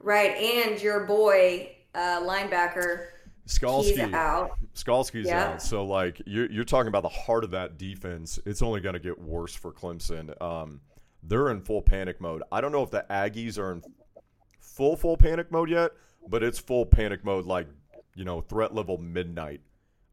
Right. 0.00 0.36
And 0.36 0.80
your 0.80 1.00
boy, 1.04 1.74
uh, 1.94 2.20
linebacker, 2.22 3.06
Skalski 3.46 4.12
out. 4.12 4.50
Skalski's 4.74 5.26
Yeah. 5.26 5.52
out. 5.52 5.62
So 5.62 5.84
like 5.84 6.20
you're 6.26 6.50
you're 6.50 6.64
talking 6.64 6.88
about 6.88 7.02
the 7.02 7.08
heart 7.08 7.44
of 7.44 7.50
that 7.52 7.78
defense. 7.78 8.38
It's 8.44 8.60
only 8.62 8.80
going 8.80 8.94
to 8.94 9.00
get 9.00 9.18
worse 9.20 9.54
for 9.54 9.72
Clemson. 9.72 10.40
Um, 10.42 10.80
they're 11.22 11.50
in 11.50 11.60
full 11.60 11.82
panic 11.82 12.20
mode. 12.20 12.42
I 12.52 12.60
don't 12.60 12.72
know 12.72 12.82
if 12.82 12.90
the 12.90 13.04
Aggies 13.10 13.58
are 13.58 13.72
in 13.72 13.82
full 14.60 14.96
full 14.96 15.16
panic 15.16 15.50
mode 15.52 15.70
yet, 15.70 15.92
but 16.28 16.42
it's 16.42 16.58
full 16.58 16.84
panic 16.86 17.24
mode 17.24 17.46
like 17.46 17.68
you 18.14 18.24
know 18.24 18.40
threat 18.40 18.74
level 18.74 18.98
midnight 18.98 19.60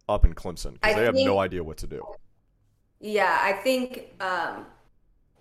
up 0.08 0.26
in 0.26 0.34
Clemson 0.34 0.74
because 0.74 0.96
they 0.96 1.04
have 1.06 1.16
think- 1.16 1.28
no 1.28 1.40
idea 1.40 1.64
what 1.64 1.78
to 1.78 1.88
do. 1.88 2.04
Yeah, 3.00 3.38
I 3.42 3.52
think 3.54 4.14
um, 4.22 4.66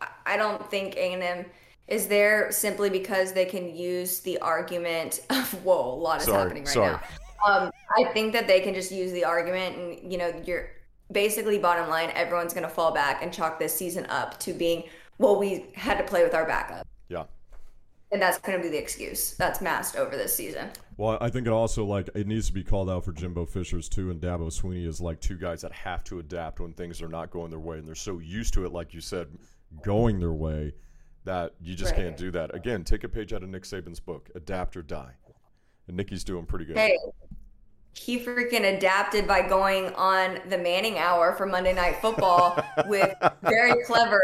I- 0.00 0.08
I 0.26 0.36
don't 0.36 0.68
think 0.70 0.96
A&M 0.96 1.44
is 1.88 2.06
there 2.08 2.50
simply 2.52 2.90
because 2.90 3.32
they 3.32 3.44
can 3.44 3.74
use 3.74 4.20
the 4.20 4.38
argument 4.38 5.20
of 5.30 5.52
whoa, 5.64 5.92
a 5.92 5.96
lot 5.96 6.20
is 6.20 6.26
Sorry, 6.26 6.38
happening 6.42 6.64
right 6.64 6.72
sorry. 6.72 6.92
now. 6.92 7.00
Um, 7.44 7.70
I 7.98 8.04
think 8.12 8.32
that 8.34 8.46
they 8.46 8.60
can 8.60 8.72
just 8.72 8.92
use 8.92 9.10
the 9.12 9.24
argument, 9.24 9.76
and 9.76 10.12
you 10.12 10.16
know, 10.18 10.32
you're 10.46 10.70
basically 11.10 11.58
bottom 11.58 11.88
line. 11.88 12.10
Everyone's 12.14 12.54
going 12.54 12.62
to 12.62 12.72
fall 12.72 12.92
back 12.92 13.22
and 13.22 13.32
chalk 13.32 13.58
this 13.58 13.74
season 13.74 14.06
up 14.06 14.38
to 14.40 14.52
being 14.52 14.84
well, 15.18 15.38
we 15.38 15.66
had 15.74 15.98
to 15.98 16.04
play 16.04 16.22
with 16.24 16.34
our 16.34 16.46
backup, 16.46 16.86
Yeah. 17.08 17.24
and 18.10 18.20
that's 18.20 18.38
going 18.38 18.58
to 18.58 18.62
be 18.62 18.70
the 18.70 18.78
excuse 18.78 19.34
that's 19.34 19.60
masked 19.60 19.96
over 19.96 20.16
this 20.16 20.34
season. 20.34 20.70
Well, 20.96 21.18
I 21.20 21.30
think 21.30 21.46
it 21.46 21.52
also 21.52 21.84
like 21.84 22.08
it 22.14 22.26
needs 22.26 22.46
to 22.48 22.52
be 22.52 22.64
called 22.64 22.88
out 22.90 23.04
for 23.04 23.12
Jimbo 23.12 23.46
Fishers 23.46 23.88
too, 23.88 24.10
and 24.10 24.20
Dabo 24.20 24.48
Swinney 24.48 24.86
is 24.86 25.00
like 25.00 25.20
two 25.20 25.36
guys 25.36 25.62
that 25.62 25.72
have 25.72 26.02
to 26.04 26.18
adapt 26.18 26.60
when 26.60 26.72
things 26.72 27.02
are 27.02 27.08
not 27.08 27.30
going 27.30 27.50
their 27.50 27.58
way, 27.60 27.78
and 27.78 27.86
they're 27.86 27.94
so 27.94 28.18
used 28.18 28.54
to 28.54 28.64
it, 28.64 28.72
like 28.72 28.94
you 28.94 29.00
said, 29.00 29.28
going 29.82 30.18
their 30.20 30.32
way, 30.32 30.72
that 31.24 31.52
you 31.60 31.74
just 31.74 31.92
Right. 31.92 32.00
can't 32.02 32.16
do 32.16 32.30
that. 32.32 32.54
Again, 32.54 32.84
take 32.84 33.04
a 33.04 33.08
page 33.08 33.32
out 33.32 33.42
of 33.42 33.48
Nick 33.48 33.62
Saban's 33.64 34.00
book, 34.00 34.30
"Adapt 34.34 34.76
or 34.76 34.82
Die," 34.82 35.14
and 35.88 35.96
Nicky's 35.96 36.24
doing 36.24 36.46
pretty 36.46 36.64
good. 36.64 36.76
Hey, 36.76 36.98
he 37.94 38.18
freaking 38.18 38.76
adapted 38.76 39.26
by 39.28 39.46
going 39.46 39.92
on 39.94 40.40
the 40.48 40.58
Manning 40.58 40.98
Hour 40.98 41.34
for 41.34 41.46
Monday 41.46 41.74
Night 41.74 41.96
Football 42.00 42.58
with 42.86 43.14
very 43.42 43.84
clever, 43.84 44.20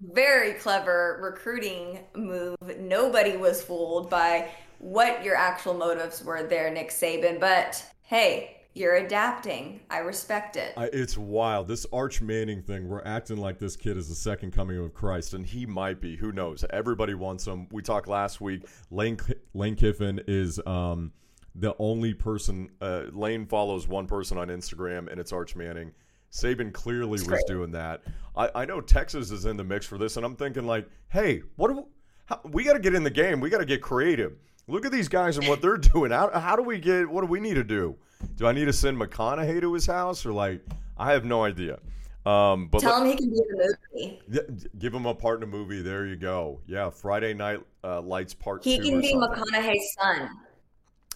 very 0.00 0.52
clever 0.54 1.18
recruiting 1.22 2.00
move. 2.14 2.56
Nobody 2.78 3.36
was 3.36 3.62
fooled 3.62 4.10
by 4.10 4.50
what 4.78 5.24
your 5.24 5.34
actual 5.34 5.74
motives 5.74 6.22
were 6.24 6.42
there, 6.42 6.70
Nick 6.70 6.90
Saban. 6.90 7.40
But 7.40 7.84
hey, 8.02 8.59
you're 8.74 8.96
adapting. 8.96 9.80
I 9.90 9.98
respect 9.98 10.56
it. 10.56 10.74
I, 10.76 10.86
it's 10.92 11.18
wild. 11.18 11.68
This 11.68 11.86
Arch 11.92 12.22
Manning 12.22 12.62
thing, 12.62 12.88
we're 12.88 13.02
acting 13.04 13.36
like 13.36 13.58
this 13.58 13.76
kid 13.76 13.96
is 13.96 14.08
the 14.08 14.14
second 14.14 14.52
coming 14.52 14.78
of 14.78 14.94
Christ, 14.94 15.34
and 15.34 15.44
he 15.44 15.66
might 15.66 16.00
be. 16.00 16.16
Who 16.16 16.32
knows? 16.32 16.64
Everybody 16.70 17.14
wants 17.14 17.46
him. 17.46 17.66
We 17.72 17.82
talked 17.82 18.06
last 18.08 18.40
week. 18.40 18.66
Lane, 18.90 19.18
Lane 19.54 19.74
Kiffin 19.74 20.20
is 20.28 20.60
um, 20.66 21.12
the 21.54 21.74
only 21.78 22.14
person. 22.14 22.70
Uh, 22.80 23.04
Lane 23.12 23.46
follows 23.46 23.88
one 23.88 24.06
person 24.06 24.38
on 24.38 24.48
Instagram, 24.48 25.10
and 25.10 25.20
it's 25.20 25.32
Arch 25.32 25.56
Manning. 25.56 25.92
Saban 26.30 26.72
clearly 26.72 27.10
was 27.10 27.24
great. 27.24 27.44
doing 27.48 27.72
that. 27.72 28.02
I, 28.36 28.50
I 28.54 28.64
know 28.64 28.80
Texas 28.80 29.32
is 29.32 29.46
in 29.46 29.56
the 29.56 29.64
mix 29.64 29.84
for 29.84 29.98
this, 29.98 30.16
and 30.16 30.24
I'm 30.24 30.36
thinking 30.36 30.64
like, 30.64 30.88
hey, 31.08 31.42
what? 31.56 31.68
Do 31.68 31.74
we, 31.74 31.82
how, 32.26 32.40
we 32.44 32.62
got 32.62 32.74
to 32.74 32.78
get 32.78 32.94
in 32.94 33.02
the 33.02 33.10
game. 33.10 33.40
We 33.40 33.50
got 33.50 33.58
to 33.58 33.64
get 33.64 33.82
creative. 33.82 34.36
Look 34.70 34.86
at 34.86 34.92
these 34.92 35.08
guys 35.08 35.36
and 35.36 35.48
what 35.48 35.60
they're 35.60 35.76
doing. 35.94 36.10
How, 36.12 36.30
how 36.38 36.56
do 36.56 36.62
we 36.62 36.78
get? 36.78 37.08
What 37.10 37.22
do 37.22 37.26
we 37.26 37.40
need 37.40 37.54
to 37.54 37.64
do? 37.64 37.96
Do 38.36 38.46
I 38.46 38.52
need 38.52 38.66
to 38.66 38.72
send 38.72 38.96
McConaughey 38.98 39.60
to 39.60 39.72
his 39.74 39.86
house 39.86 40.24
or 40.24 40.32
like? 40.32 40.60
I 40.96 41.12
have 41.12 41.24
no 41.24 41.44
idea. 41.44 41.78
Um, 42.26 42.68
but 42.68 42.80
Tell 42.82 43.02
him 43.02 43.08
he 43.08 43.16
can 43.16 43.30
be 43.30 43.36
in 43.36 43.56
the 43.56 43.76
movie. 43.94 44.68
give 44.78 44.92
him 44.92 45.06
a 45.06 45.14
part 45.14 45.38
in 45.38 45.42
a 45.44 45.46
movie. 45.46 45.80
There 45.80 46.04
you 46.06 46.16
go. 46.16 46.60
Yeah, 46.66 46.90
Friday 46.90 47.32
Night 47.32 47.60
uh, 47.82 48.02
Lights 48.02 48.34
Part 48.34 48.62
He 48.62 48.78
can 48.78 49.00
be 49.00 49.10
something. 49.12 49.42
McConaughey's 49.42 49.96
son. 49.98 50.28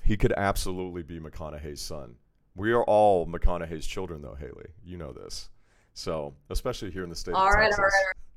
He 0.03 0.17
could 0.17 0.33
absolutely 0.33 1.03
be 1.03 1.21
McConaughey's 1.21 1.81
son. 1.83 2.15
We 2.57 2.73
are 2.73 2.85
all 2.85 3.27
McConaughey's 3.27 3.87
children, 3.87 4.23
though, 4.23 4.35
Haley. 4.39 4.69
You 4.85 4.97
know 4.97 5.13
this. 5.13 5.51
So, 5.93 6.35
especially 6.51 6.91
here 6.91 7.05
in 7.05 7.11
the 7.11 7.17
state 7.17 7.35
All 7.35 7.49
of 7.49 7.55
right, 7.55 7.71
Texas. 7.71 7.79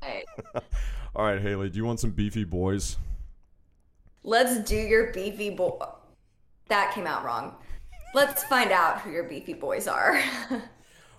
all 0.01 0.09
right, 0.09 0.23
all 0.43 0.51
right. 0.53 0.63
All 1.15 1.25
right, 1.25 1.41
Haley. 1.41 1.69
Do 1.71 1.77
you 1.77 1.85
want 1.85 1.99
some 1.99 2.11
beefy 2.11 2.43
boys? 2.43 2.97
Let's 4.27 4.59
do 4.69 4.75
your 4.75 5.13
beefy 5.13 5.51
boy. 5.51 5.79
That 6.67 6.93
came 6.93 7.07
out 7.07 7.23
wrong. 7.23 7.55
Let's 8.13 8.43
find 8.43 8.73
out 8.73 8.99
who 8.99 9.09
your 9.11 9.23
beefy 9.23 9.53
boys 9.53 9.87
are. 9.87 10.21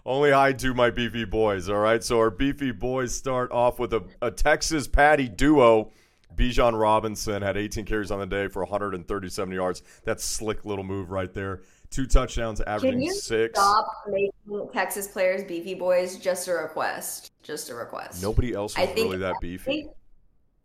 Only 0.04 0.32
I 0.32 0.52
do 0.52 0.74
my 0.74 0.90
beefy 0.90 1.24
boys, 1.24 1.70
all 1.70 1.78
right? 1.78 2.04
So 2.04 2.18
our 2.18 2.28
beefy 2.28 2.70
boys 2.70 3.14
start 3.14 3.50
off 3.50 3.78
with 3.78 3.94
a, 3.94 4.04
a 4.20 4.30
Texas 4.30 4.86
Patty 4.86 5.26
duo. 5.26 5.90
Bijan 6.36 6.78
Robinson 6.78 7.40
had 7.40 7.56
18 7.56 7.86
carries 7.86 8.10
on 8.10 8.18
the 8.18 8.26
day 8.26 8.46
for 8.46 8.62
137 8.62 9.54
yards. 9.54 9.82
That's 10.04 10.22
slick 10.22 10.66
little 10.66 10.84
move 10.84 11.10
right 11.10 11.32
there. 11.32 11.62
Two 11.90 12.04
touchdowns, 12.06 12.58
Can 12.58 12.68
averaging 12.68 13.00
you 13.00 13.14
six. 13.14 13.58
stop 13.58 13.90
making 14.06 14.68
Texas 14.74 15.08
players 15.08 15.44
beefy 15.44 15.72
boys? 15.72 16.18
Just 16.18 16.46
a 16.48 16.52
request. 16.52 17.32
Just 17.42 17.70
a 17.70 17.74
request. 17.74 18.22
Nobody 18.22 18.52
else 18.52 18.76
I 18.76 18.84
think- 18.84 19.06
really 19.06 19.16
that 19.20 19.32
I 19.36 19.38
beefy. 19.40 19.64
think, 19.64 19.90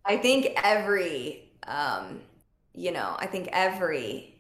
I 0.04 0.18
think 0.18 0.48
every, 0.62 1.50
um, 1.68 2.20
you 2.74 2.92
know, 2.92 3.16
I 3.20 3.26
think 3.26 3.50
every 3.52 4.36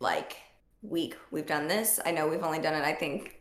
like 0.00 0.36
week 0.82 1.16
we've 1.30 1.46
done 1.46 1.68
this. 1.68 2.00
I 2.04 2.12
know 2.12 2.28
we've 2.28 2.42
only 2.42 2.60
done 2.60 2.74
it, 2.74 2.84
I 2.84 2.92
think, 2.92 3.40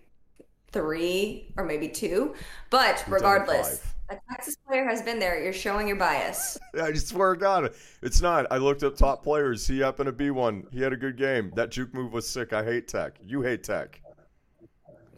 three 0.72 1.54
or 1.58 1.64
maybe 1.64 1.88
two, 1.88 2.36
but 2.70 3.04
We've 3.06 3.14
regardless, 3.14 3.82
a 4.10 4.18
Texas 4.30 4.58
player 4.68 4.86
has 4.88 5.02
been 5.02 5.20
there. 5.20 5.42
You're 5.42 5.54
showing 5.54 5.88
your 5.88 5.98
bias. 5.98 6.58
I 6.82 6.94
swear 6.94 7.34
to 7.34 7.40
God, 7.40 7.74
it's 8.02 8.22
not. 8.22 8.46
I 8.52 8.58
looked 8.58 8.84
up 8.84 8.96
top 8.96 9.24
players. 9.24 9.66
He 9.68 9.80
happened 9.80 10.08
to 10.08 10.12
be 10.12 10.32
one. 10.32 10.66
He 10.72 10.82
had 10.82 10.94
a 10.94 10.98
good 10.98 11.18
game. 11.18 11.52
That 11.56 11.72
juke 11.72 11.94
move 11.94 12.14
was 12.14 12.28
sick. 12.28 12.54
I 12.54 12.64
hate 12.64 12.88
Tech. 12.88 13.18
You 13.24 13.42
hate 13.42 13.64
Tech. 13.64 14.02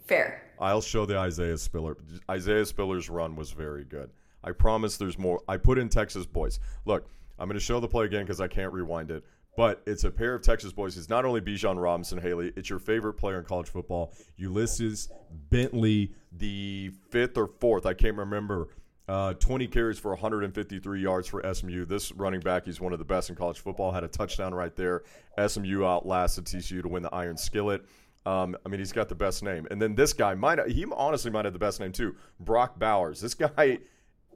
Fair. 0.05 0.41
I'll 0.59 0.81
show 0.81 1.05
the 1.05 1.17
Isaiah 1.17 1.57
Spiller. 1.57 1.97
Isaiah 2.31 2.65
Spiller's 2.65 3.09
run 3.09 3.35
was 3.35 3.51
very 3.51 3.83
good. 3.83 4.09
I 4.43 4.51
promise 4.51 4.97
there's 4.97 5.17
more. 5.17 5.41
I 5.47 5.57
put 5.57 5.77
in 5.77 5.89
Texas 5.89 6.25
boys. 6.25 6.59
Look, 6.85 7.09
I'm 7.39 7.47
going 7.47 7.59
to 7.59 7.63
show 7.63 7.79
the 7.79 7.87
play 7.87 8.05
again 8.05 8.23
because 8.23 8.41
I 8.41 8.47
can't 8.47 8.73
rewind 8.73 9.11
it. 9.11 9.23
But 9.55 9.81
it's 9.87 10.03
a 10.03 10.11
pair 10.11 10.35
of 10.35 10.43
Texas 10.43 10.71
boys. 10.71 10.97
It's 10.97 11.09
not 11.09 11.25
only 11.25 11.41
Bijan 11.41 11.81
Robinson, 11.81 12.19
Haley. 12.19 12.53
It's 12.55 12.69
your 12.69 12.77
favorite 12.77 13.13
player 13.13 13.39
in 13.39 13.45
college 13.45 13.69
football, 13.69 14.13
Ulysses 14.35 15.09
Bentley, 15.49 16.13
the 16.31 16.91
fifth 17.09 17.37
or 17.37 17.47
fourth. 17.47 17.87
I 17.87 17.95
can't 17.95 18.17
remember. 18.17 18.69
Uh, 19.07 19.33
20 19.33 19.67
carries 19.67 19.97
for 19.97 20.11
153 20.11 21.01
yards 21.01 21.27
for 21.27 21.41
SMU. 21.53 21.85
This 21.85 22.11
running 22.11 22.41
back, 22.41 22.65
he's 22.65 22.79
one 22.79 22.93
of 22.93 22.99
the 22.99 23.05
best 23.05 23.29
in 23.29 23.35
college 23.35 23.59
football. 23.59 23.91
Had 23.91 24.03
a 24.03 24.07
touchdown 24.07 24.53
right 24.53 24.75
there. 24.75 25.03
SMU 25.47 25.85
outlasted 25.85 26.45
TCU 26.45 26.83
to 26.83 26.87
win 26.87 27.01
the 27.01 27.13
Iron 27.13 27.37
Skillet. 27.37 27.83
Um, 28.27 28.57
I 28.65 28.69
mean, 28.69 28.79
he's 28.79 28.91
got 28.91 29.07
the 29.07 29.15
best 29.15 29.41
name. 29.41 29.65
And 29.71 29.81
then 29.81 29.95
this 29.95 30.11
guy 30.11 30.35
might 30.35 30.59
he 30.67 30.85
honestly 30.91 31.31
might 31.31 31.45
have 31.45 31.53
the 31.53 31.59
best 31.59 31.79
name 31.79 31.93
too. 31.93 32.15
Brock 32.39 32.77
Bowers. 32.77 33.21
This 33.21 33.33
guy 33.33 33.79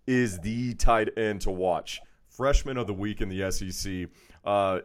is 0.08 0.40
the 0.40 0.74
tight 0.76 1.10
end 1.18 1.42
to 1.42 1.52
watch. 1.52 2.02
Freshman 2.42 2.76
of 2.78 2.88
the 2.88 2.94
week 2.94 3.22
in 3.22 3.30
the 3.30 3.52
SEC. 3.52 4.10
Uh, 4.44 4.80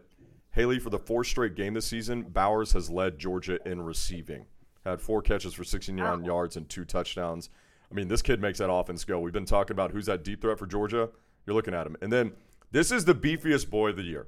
Haley, 0.50 0.78
for 0.78 0.90
the 0.90 0.98
fourth 0.98 1.26
straight 1.26 1.54
game 1.54 1.72
this 1.72 1.86
season, 1.86 2.20
Bowers 2.24 2.72
has 2.72 2.90
led 2.90 3.18
Georgia 3.18 3.58
in 3.66 3.80
receiving. 3.80 4.44
Had 4.84 5.00
four 5.00 5.22
catches 5.22 5.54
for 5.54 5.64
69 5.64 6.22
yards 6.22 6.58
and 6.58 6.68
two 6.68 6.84
touchdowns. 6.84 7.48
I 7.90 7.94
mean, 7.94 8.08
this 8.08 8.20
kid 8.20 8.42
makes 8.42 8.58
that 8.58 8.70
offense 8.70 9.04
go. 9.04 9.20
We've 9.20 9.32
been 9.32 9.46
talking 9.46 9.72
about 9.72 9.90
who's 9.90 10.04
that 10.04 10.22
deep 10.22 10.42
threat 10.42 10.58
for 10.58 10.66
Georgia. 10.66 11.08
You're 11.46 11.56
looking 11.56 11.72
at 11.72 11.86
him. 11.86 11.96
And 12.02 12.12
then 12.12 12.32
this 12.72 12.92
is 12.92 13.06
the 13.06 13.14
beefiest 13.14 13.70
boy 13.70 13.88
of 13.88 13.96
the 13.96 14.02
year. 14.02 14.26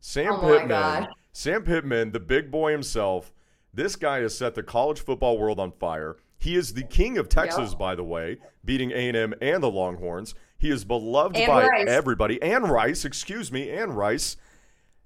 Sam 0.00 0.32
Oh 0.32 0.40
Pittman. 0.40 1.08
Sam 1.34 1.64
Pittman, 1.64 2.12
the 2.12 2.20
big 2.20 2.50
boy 2.50 2.72
himself. 2.72 3.34
This 3.74 3.96
guy 3.96 4.20
has 4.20 4.34
set 4.34 4.54
the 4.54 4.62
college 4.62 5.00
football 5.00 5.36
world 5.36 5.60
on 5.60 5.72
fire. 5.72 6.16
He 6.38 6.56
is 6.56 6.72
the 6.72 6.84
king 6.84 7.18
of 7.18 7.28
Texas, 7.28 7.70
Yep. 7.72 7.78
by 7.78 7.94
the 7.96 8.02
way, 8.04 8.38
beating 8.64 8.92
A&M 8.92 9.34
and 9.42 9.62
the 9.62 9.70
Longhorns. 9.70 10.34
He 10.62 10.70
is 10.70 10.84
beloved 10.84 11.36
And 11.36 11.48
by 11.48 11.66
Rice. 11.66 11.88
everybody. 11.88 12.40
And 12.40 12.70
Rice, 12.70 13.04
excuse 13.04 13.50
me, 13.50 13.68
and 13.70 13.96
Rice. 13.96 14.36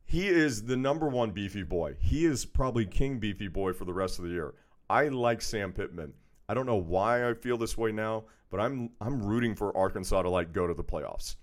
He 0.05 0.29
is 0.29 0.65
the 0.65 0.77
number 0.77 1.09
one 1.09 1.31
beefy 1.31 1.63
boy. 1.63 1.97
He 1.99 2.27
is 2.27 2.45
probably 2.45 2.85
king 2.85 3.19
beefy 3.19 3.49
boy 3.49 3.73
for 3.73 3.87
the 3.87 3.93
rest 3.95 4.19
of 4.19 4.27
the 4.27 4.31
year. 4.33 4.53
I 4.91 5.09
like 5.09 5.41
Sam 5.41 5.73
Pittman. 5.73 6.13
I 6.47 6.53
don't 6.53 6.67
know 6.67 6.77
why 6.77 7.27
I 7.27 7.33
feel 7.33 7.57
this 7.57 7.79
way 7.79 7.91
now, 7.91 8.25
but 8.51 8.61
I'm 8.61 8.91
I'm 9.01 9.23
rooting 9.23 9.55
for 9.55 9.75
Arkansas 9.75 10.21
to 10.23 10.29
like 10.29 10.53
go 10.53 10.67
to 10.67 10.75
the 10.75 10.85
playoffs. 10.85 11.37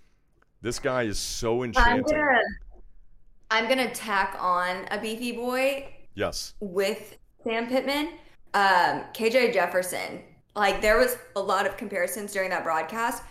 This 0.62 0.78
guy 0.78 1.02
is 1.02 1.18
so 1.18 1.58
I'm 1.58 1.64
enchanting. 1.70 2.04
gonna, 2.04 2.40
I'm 3.50 3.68
gonna 3.68 3.90
tack 3.92 4.36
on 4.38 4.86
a 4.92 5.00
beefy 5.00 5.32
boy 5.32 5.88
Yes. 6.14 6.54
with 6.60 7.18
Sam 7.42 7.66
Pittman, 7.66 8.10
um, 8.54 9.02
KJ 9.12 9.52
Jefferson. 9.52 10.20
Like 10.54 10.80
there 10.80 10.98
was 10.98 11.18
a 11.34 11.40
lot 11.40 11.66
of 11.66 11.76
comparisons 11.76 12.32
during 12.32 12.48
that 12.50 12.62
broadcast 12.62 13.24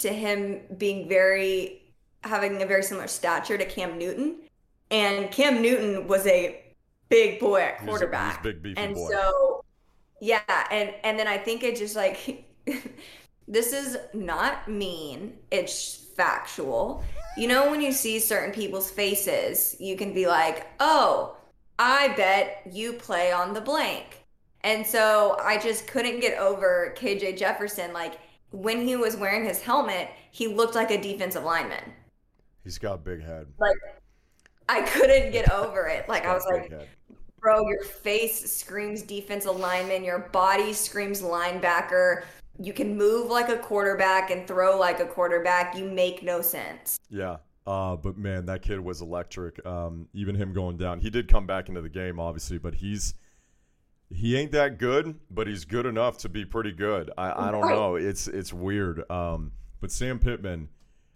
to 0.00 0.12
him 0.12 0.60
being 0.78 1.08
very 1.08 1.82
having 2.24 2.62
a 2.62 2.66
very 2.66 2.82
similar 2.82 3.08
stature 3.08 3.56
to 3.58 3.64
Cam 3.64 3.98
Newton, 3.98 4.36
and 4.90 5.30
Cam 5.30 5.62
Newton 5.62 6.06
was 6.08 6.26
a 6.26 6.62
big 7.08 7.40
boy 7.40 7.62
at 7.62 7.80
He's 7.80 7.94
a- 7.94 8.06
he's 8.18 8.38
quarterback, 8.38 8.42
big 8.42 8.62
beefy 8.62 8.80
and 8.82 8.94
boy. 8.94 9.08
so 9.10 9.64
yeah, 10.20 10.40
and 10.70 10.94
and 11.04 11.18
then 11.18 11.26
I 11.28 11.38
think 11.38 11.62
it 11.62 11.76
just 11.76 11.96
like 11.96 12.44
this 13.48 13.72
is 13.72 13.98
not 14.12 14.68
mean; 14.68 15.38
it's 15.50 15.94
factual. 16.16 17.04
You 17.36 17.48
know, 17.48 17.70
when 17.70 17.80
you 17.80 17.92
see 17.92 18.18
certain 18.20 18.52
people's 18.52 18.90
faces, 18.90 19.76
you 19.80 19.96
can 19.96 20.12
be 20.14 20.26
like, 20.26 20.66
oh. 20.80 21.36
I 21.78 22.08
bet 22.08 22.62
you 22.70 22.92
play 22.92 23.32
on 23.32 23.54
the 23.54 23.60
blank. 23.62 24.24
And 24.62 24.86
so 24.86 25.36
I 25.42 25.56
just 25.58 25.86
couldn't 25.86 26.20
get 26.20 26.38
over 26.38 26.94
KJ 26.98 27.38
Jefferson. 27.38 27.92
Like 27.94 28.18
when 28.50 28.86
he 28.86 28.96
was 28.96 29.16
wearing 29.16 29.44
his 29.44 29.60
helmet, 29.60 30.08
he 30.30 30.46
looked 30.48 30.74
like 30.74 30.90
a 30.90 31.00
defensive 31.00 31.44
lineman. 31.44 31.92
He's 32.64 32.78
got 32.78 32.94
a 32.94 32.98
big 32.98 33.22
head. 33.22 33.46
Like 33.58 33.76
I 34.68 34.82
couldn't 34.82 35.32
get 35.32 35.50
over 35.52 35.86
it. 35.86 36.08
Like 36.08 36.24
I 36.24 36.34
was 36.34 36.44
like, 36.50 36.70
head. 36.70 36.88
bro, 37.40 37.66
your 37.66 37.82
face 37.84 38.50
screams 38.54 39.02
defensive 39.02 39.56
lineman, 39.56 40.04
your 40.04 40.18
body 40.32 40.72
screams 40.72 41.22
linebacker. 41.22 42.22
you 42.58 42.72
can 42.72 42.96
move 42.96 43.30
like 43.30 43.48
a 43.48 43.56
quarterback 43.58 44.30
and 44.30 44.46
throw 44.46 44.78
like 44.78 45.00
a 45.00 45.06
quarterback. 45.06 45.76
You 45.76 45.86
make 45.86 46.22
no 46.22 46.42
sense. 46.42 46.98
Yeah. 47.08 47.38
Uh, 47.66 47.94
but 47.94 48.16
man, 48.18 48.46
that 48.46 48.62
kid 48.62 48.80
was 48.80 49.00
electric. 49.00 49.64
Um, 49.64 50.08
even 50.12 50.34
him 50.34 50.52
going 50.52 50.76
down, 50.76 50.98
he 50.98 51.08
did 51.10 51.28
come 51.28 51.46
back 51.46 51.68
into 51.68 51.80
the 51.82 51.88
game, 51.88 52.18
obviously, 52.18 52.58
but 52.58 52.74
he's 52.74 53.14
he 54.10 54.36
ain't 54.36 54.52
that 54.52 54.78
good, 54.78 55.18
but 55.30 55.46
he's 55.46 55.64
good 55.64 55.86
enough 55.86 56.18
to 56.18 56.28
be 56.28 56.44
pretty 56.44 56.72
good. 56.72 57.10
I, 57.16 57.48
I 57.48 57.50
don't 57.50 57.68
know. 57.68 57.94
It's 57.94 58.26
it's 58.28 58.52
weird. 58.52 59.08
Um, 59.10 59.52
but 59.80 59.90
Sam 59.90 60.18
Pittman, 60.18 60.68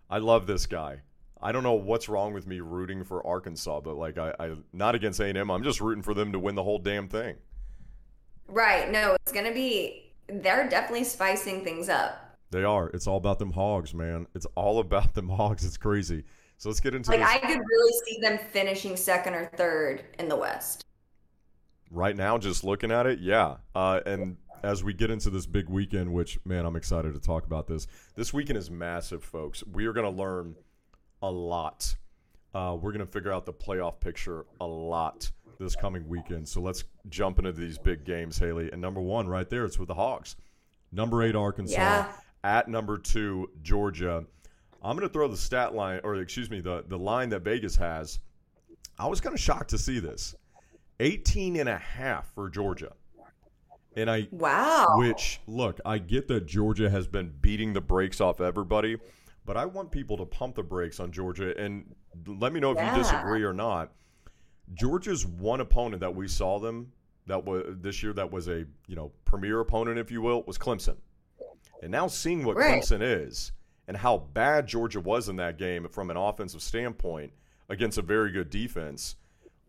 I 0.08 0.18
love 0.18 0.46
this 0.46 0.66
guy. 0.66 1.00
I 1.42 1.52
don't 1.52 1.62
know 1.62 1.74
what's 1.74 2.08
wrong 2.08 2.32
with 2.32 2.46
me 2.46 2.60
rooting 2.60 3.04
for 3.04 3.26
Arkansas, 3.26 3.80
but 3.80 3.96
like 3.96 4.16
I, 4.16 4.32
I 4.38 4.54
not 4.72 4.94
against 4.94 5.20
A 5.20 5.26
and 5.26 5.36
M. 5.36 5.50
I'm 5.50 5.64
just 5.64 5.80
rooting 5.80 6.02
for 6.02 6.14
them 6.14 6.32
to 6.32 6.38
win 6.38 6.54
the 6.54 6.62
whole 6.62 6.78
damn 6.78 7.08
thing. 7.08 7.36
Right. 8.46 8.90
No, 8.90 9.16
it's 9.22 9.32
gonna 9.32 9.52
be. 9.52 10.12
They're 10.28 10.68
definitely 10.68 11.04
spicing 11.04 11.64
things 11.64 11.88
up. 11.88 12.38
They 12.50 12.62
are. 12.62 12.88
It's 12.90 13.06
all 13.06 13.16
about 13.16 13.38
them 13.38 13.52
hogs, 13.52 13.92
man. 13.92 14.26
It's 14.34 14.46
all 14.54 14.78
about 14.78 15.14
them 15.14 15.28
hogs. 15.28 15.64
It's 15.64 15.76
crazy. 15.76 16.24
So 16.56 16.68
let's 16.68 16.80
get 16.80 16.94
into 16.94 17.10
like 17.10 17.20
this. 17.20 17.28
I 17.28 17.38
could 17.38 17.58
really 17.58 17.92
see 18.06 18.20
them 18.20 18.38
finishing 18.38 18.96
second 18.96 19.34
or 19.34 19.46
third 19.56 20.04
in 20.18 20.28
the 20.28 20.36
West. 20.36 20.84
Right 21.94 22.16
now, 22.16 22.38
just 22.38 22.64
looking 22.64 22.90
at 22.90 23.06
it, 23.06 23.20
yeah. 23.20 23.56
Uh, 23.74 24.00
and 24.04 24.36
as 24.62 24.82
we 24.82 24.92
get 24.92 25.10
into 25.10 25.30
this 25.30 25.46
big 25.46 25.68
weekend, 25.68 26.12
which 26.12 26.38
man, 26.44 26.66
I'm 26.66 26.76
excited 26.76 27.14
to 27.14 27.20
talk 27.20 27.46
about 27.46 27.66
this. 27.66 27.86
This 28.14 28.32
weekend 28.32 28.58
is 28.58 28.70
massive, 28.70 29.22
folks. 29.22 29.62
We 29.72 29.86
are 29.86 29.92
going 29.92 30.10
to 30.10 30.22
learn 30.22 30.56
a 31.22 31.30
lot. 31.30 31.94
Uh, 32.54 32.76
we're 32.80 32.92
going 32.92 33.04
to 33.04 33.12
figure 33.12 33.32
out 33.32 33.46
the 33.46 33.52
playoff 33.52 34.00
picture 34.00 34.46
a 34.60 34.66
lot 34.66 35.30
this 35.58 35.76
coming 35.76 36.08
weekend. 36.08 36.48
So 36.48 36.60
let's 36.60 36.84
jump 37.08 37.38
into 37.38 37.52
these 37.52 37.78
big 37.78 38.04
games, 38.04 38.38
Haley. 38.38 38.70
And 38.72 38.80
number 38.80 39.00
one, 39.00 39.28
right 39.28 39.48
there, 39.48 39.64
it's 39.64 39.78
with 39.78 39.88
the 39.88 39.94
Hawks. 39.94 40.36
Number 40.92 41.22
eight, 41.22 41.36
Arkansas. 41.36 41.74
Yeah. 41.74 42.12
At 42.42 42.68
number 42.68 42.98
two, 42.98 43.50
Georgia. 43.62 44.24
I'm 44.82 44.96
going 44.96 45.08
to 45.08 45.12
throw 45.12 45.28
the 45.28 45.36
stat 45.36 45.74
line, 45.74 46.00
or 46.04 46.16
excuse 46.16 46.50
me, 46.50 46.60
the, 46.60 46.84
the 46.86 46.98
line 46.98 47.30
that 47.30 47.40
Vegas 47.40 47.74
has. 47.76 48.20
I 48.98 49.06
was 49.06 49.20
kind 49.20 49.34
of 49.34 49.40
shocked 49.40 49.70
to 49.70 49.78
see 49.78 49.98
this. 49.98 50.34
18 51.00 51.56
and 51.56 51.68
a 51.68 51.78
half 51.78 52.32
for 52.34 52.48
Georgia. 52.48 52.92
And 53.96 54.10
I 54.10 54.28
Wow. 54.32 54.96
which 54.98 55.40
look, 55.46 55.80
I 55.84 55.98
get 55.98 56.28
that 56.28 56.46
Georgia 56.46 56.90
has 56.90 57.06
been 57.06 57.32
beating 57.40 57.72
the 57.72 57.80
brakes 57.80 58.20
off 58.20 58.40
everybody, 58.40 58.96
but 59.44 59.56
I 59.56 59.66
want 59.66 59.90
people 59.92 60.16
to 60.16 60.26
pump 60.26 60.56
the 60.56 60.62
brakes 60.62 60.98
on 61.00 61.12
Georgia 61.12 61.56
and 61.58 61.94
let 62.26 62.52
me 62.52 62.60
know 62.60 62.72
if 62.72 62.78
Yeah. 62.78 62.90
you 62.96 63.02
disagree 63.02 63.42
or 63.44 63.52
not. 63.52 63.92
Georgia's 64.72 65.26
one 65.26 65.60
opponent 65.60 66.00
that 66.00 66.14
we 66.14 66.26
saw 66.26 66.58
them 66.58 66.92
that 67.26 67.44
was 67.44 67.64
this 67.80 68.02
year 68.02 68.12
that 68.14 68.30
was 68.30 68.48
a, 68.48 68.66
you 68.86 68.96
know, 68.96 69.12
premier 69.24 69.60
opponent 69.60 69.98
if 69.98 70.10
you 70.10 70.20
will, 70.22 70.42
was 70.42 70.58
Clemson. 70.58 70.96
And 71.82 71.90
now 71.92 72.06
seeing 72.06 72.44
what 72.44 72.56
Right. 72.56 72.82
Clemson 72.82 73.00
is 73.02 73.52
and 73.86 73.96
how 73.96 74.18
bad 74.18 74.66
Georgia 74.66 75.00
was 75.00 75.28
in 75.28 75.36
that 75.36 75.58
game 75.58 75.86
from 75.88 76.10
an 76.10 76.16
offensive 76.16 76.62
standpoint 76.62 77.32
against 77.68 77.98
a 77.98 78.02
very 78.02 78.30
good 78.32 78.50
defense, 78.50 79.16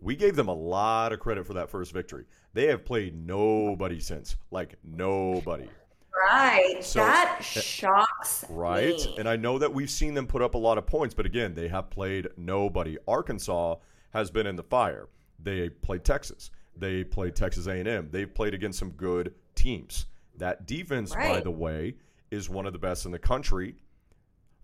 we 0.02 0.16
gave 0.16 0.36
them 0.36 0.48
a 0.48 0.54
lot 0.54 1.14
of 1.14 1.20
credit 1.20 1.46
for 1.46 1.54
that 1.54 1.70
first 1.70 1.92
victory. 1.92 2.26
They 2.54 2.68
have 2.68 2.86
played 2.86 3.16
nobody 3.16 4.00
since. 4.00 4.36
Like 4.52 4.76
nobody. 4.84 5.68
Right. 6.16 6.84
So- 6.84 7.00
that 7.00 7.38
eh, 7.40 7.44
shocks 7.44 8.46
Right? 8.50 8.96
me. 8.96 9.16
And 9.18 9.28
I 9.28 9.36
know 9.36 9.58
that 9.60 9.74
we've 9.74 9.90
seen 9.90 10.14
them 10.14 10.28
put 10.28 10.42
up 10.42 10.56
a 10.56 10.58
lot 10.58 10.78
of 10.78 10.86
points, 10.86 11.14
but 11.14 11.26
again, 11.26 11.54
they 11.54 11.68
have 11.68 11.90
played 11.90 12.28
nobody. 12.38 12.98
Arkansas 13.08 13.76
has 14.12 14.32
been 14.32 14.48
in 14.48 14.56
the 14.56 14.64
fire. 14.64 15.10
They 15.40 15.70
played 15.70 16.04
Texas. 16.04 16.52
They 16.78 17.04
played 17.04 17.36
Texas 17.36 17.68
A&M. 17.68 18.10
They've 18.12 18.34
played 18.34 18.54
against 18.54 18.80
some 18.80 18.92
good 18.92 19.34
teams. 19.56 20.06
That 20.38 20.66
defense, 20.66 21.14
by 21.14 21.40
the 21.42 21.52
way, 21.52 21.96
is 22.32 22.50
one 22.50 22.66
of 22.66 22.74
the 22.74 22.80
best 22.80 23.06
in 23.06 23.12
the 23.12 23.20
country 23.20 23.76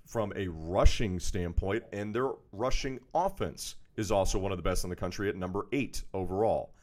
from 0.05 0.33
a 0.35 0.47
rushing 0.49 1.19
standpoint, 1.19 1.83
and 1.93 2.13
their 2.13 2.31
rushing 2.51 2.99
offense 3.13 3.75
is 4.01 4.11
also 4.11 4.37
one 4.37 4.51
of 4.51 4.57
the 4.57 4.63
best 4.63 4.83
in 4.83 4.89
the 4.89 4.95
country 4.95 5.29
at 5.29 5.35
number 5.35 5.67
eight 5.71 6.03
overall. 6.13 6.73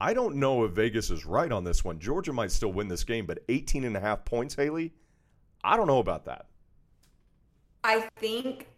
I 0.00 0.14
don't 0.14 0.36
know 0.36 0.64
if 0.64 0.72
Vegas 0.72 1.10
is 1.10 1.26
right 1.26 1.50
on 1.50 1.64
this 1.64 1.84
one. 1.84 1.98
Georgia 1.98 2.32
might 2.32 2.52
still 2.52 2.72
win 2.72 2.88
this 2.88 3.04
game, 3.04 3.26
but 3.26 3.40
18 3.48 3.84
and 3.84 3.96
a 3.96 4.00
half 4.00 4.24
points, 4.24 4.54
Haley, 4.54 4.92
I 5.62 5.76
don't 5.76 5.86
know 5.86 5.98
about 5.98 6.24
that. 6.24 6.46
I 7.84 8.08
think 8.16 8.68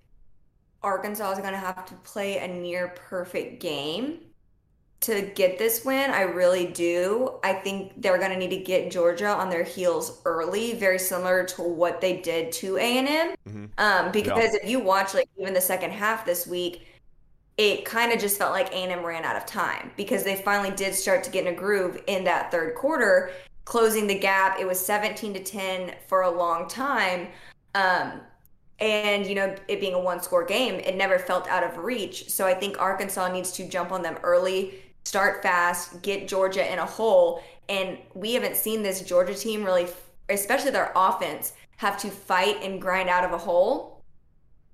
Arkansas 0.83 1.33
is 1.33 1.39
going 1.39 1.53
to 1.53 1.59
have 1.59 1.85
to 1.87 1.95
play 1.97 2.39
a 2.39 2.49
near 2.49 2.89
perfect 2.89 3.61
game 3.61 4.21
to 5.03 5.23
get 5.35 5.59
this 5.59 5.85
win. 5.85 6.11
I 6.11 6.23
really 6.23 6.67
do. 6.67 7.41
I 7.43 7.53
think 7.53 8.01
they're 8.01 8.19
going 8.19 8.31
to 8.31 8.37
need 8.37 8.51
to 8.51 8.63
get 8.63 8.91
Georgia 8.91 9.29
on 9.29 9.51
their 9.51 9.65
heels 9.65 10.21
early, 10.25 10.75
very 10.75 10.99
similar 10.99 11.45
to 11.45 11.63
what 11.63 12.01
they 12.01 12.19
did 12.19 12.53
to 12.53 12.79
A&M. 12.79 13.35
Mhm. 13.49 13.71
Um, 13.79 14.13
because 14.13 14.55
if 14.55 14.69
you 14.69 14.79
watch 14.79 15.15
like 15.15 15.29
even 15.37 15.55
the 15.55 15.61
second 15.61 15.91
half 15.91 16.25
this 16.25 16.47
week, 16.47 16.87
it 17.59 17.85
kind 17.85 18.13
of 18.13 18.19
just 18.19 18.39
felt 18.39 18.53
like 18.53 18.73
A&M 18.73 19.05
ran 19.05 19.25
out 19.25 19.37
of 19.37 19.45
time 19.47 19.91
because 19.97 20.25
they 20.25 20.37
finally 20.37 20.75
did 20.75 20.95
start 20.95 21.23
to 21.25 21.31
get 21.31 21.47
in 21.47 21.53
a 21.53 21.57
groove 21.57 22.03
in 22.07 22.25
that 22.25 22.51
third 22.51 22.75
quarter, 22.75 23.31
closing 23.65 24.07
the 24.07 24.19
gap. 24.19 24.59
It 24.59 24.67
was 24.67 24.85
17 24.85 25.35
to 25.35 25.43
10 25.43 25.95
for 26.09 26.23
a 26.23 26.31
long 26.31 26.67
time. 26.69 27.29
Um, 27.75 28.21
and 28.81 29.27
you 29.27 29.35
know, 29.35 29.55
it 29.69 29.81
being 29.81 29.95
a 29.95 30.01
one 30.01 30.21
score 30.21 30.45
game, 30.45 30.77
it 30.77 30.97
never 30.97 31.19
felt 31.19 31.47
out 31.49 31.63
of 31.63 31.79
reach. 31.79 32.31
So 32.31 32.47
I 32.47 32.55
think 32.55 32.81
Arkansas 32.81 33.31
needs 33.31 33.53
to 33.53 33.69
jump 33.69 33.93
on 33.93 34.03
them 34.03 34.17
early, 34.23 34.75
start 35.05 35.43
fast, 35.43 36.03
get 36.03 36.27
Georgia 36.29 36.71
in 36.73 36.79
a 36.79 36.87
hole. 36.87 37.43
And 37.69 37.99
we 38.15 38.33
haven't 38.35 38.57
seen 38.57 38.83
this 38.83 39.03
Georgia 39.03 39.35
team 39.35 39.63
really, 39.63 39.87
especially 40.31 40.71
their 40.73 40.91
offense, 40.97 41.53
have 41.77 41.99
to 41.99 42.09
fight 42.11 42.57
and 42.63 42.81
grind 42.81 43.09
out 43.09 43.25
of 43.25 43.33
a 43.33 43.39
hole 43.39 44.03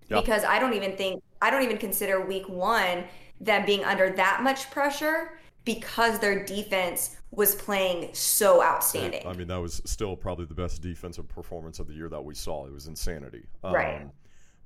Yeah. 0.09 0.21
because 0.21 0.45
I 0.45 0.59
don't 0.59 0.75
even 0.75 0.97
think 0.97 1.23
I 1.41 1.51
don't 1.51 1.63
even 1.63 1.79
consider 1.79 2.25
week 2.25 2.49
one 2.49 3.05
them 3.41 3.65
being 3.65 3.85
under 3.85 4.11
that 4.11 4.43
much 4.43 4.71
pressure 4.71 5.39
because 5.65 6.19
their 6.19 6.45
defense 6.45 7.17
was 7.31 7.55
playing 7.55 8.09
so 8.15 8.63
outstanding. 8.63 9.27
I 9.27 9.35
mean, 9.35 9.49
that 9.49 9.61
was 9.61 9.83
still 9.85 10.17
probably 10.17 10.47
the 10.47 10.55
best 10.55 10.81
defensive 10.83 11.29
performance 11.29 11.79
of 11.79 11.87
the 11.87 11.95
year 11.95 12.09
that 12.09 12.25
we 12.25 12.35
saw. 12.35 12.67
It 12.67 12.73
was 12.73 12.87
insanity. 12.87 13.45
Right. 13.63 14.03
Um, 14.03 14.13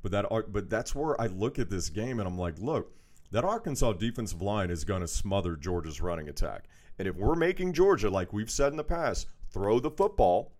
but 0.03 0.13
that, 0.13 0.53
but 0.53 0.71
that's 0.71 0.95
where 0.95 1.21
I 1.21 1.27
look 1.27 1.59
at 1.59 1.71
this 1.71 1.89
game 1.89 2.19
and 2.19 2.27
I'm 2.29 2.39
like, 2.39 2.59
look, 2.59 2.93
that 3.33 3.45
Arkansas 3.45 3.95
defensive 3.95 4.43
line 4.43 4.71
is 4.71 4.85
going 4.85 5.01
to 5.01 5.09
smother 5.09 5.57
Georgia's 5.57 6.01
running 6.01 6.29
attack. 6.29 6.65
And 6.99 7.09
if 7.09 7.17
we're 7.17 7.35
making 7.35 7.73
Georgia, 7.73 8.09
like 8.11 8.33
we've 8.33 8.51
said 8.51 8.71
in 8.73 8.77
the 8.77 8.85
past, 8.85 9.27
throw 9.51 9.81
the 9.81 9.91
football, 9.91 10.53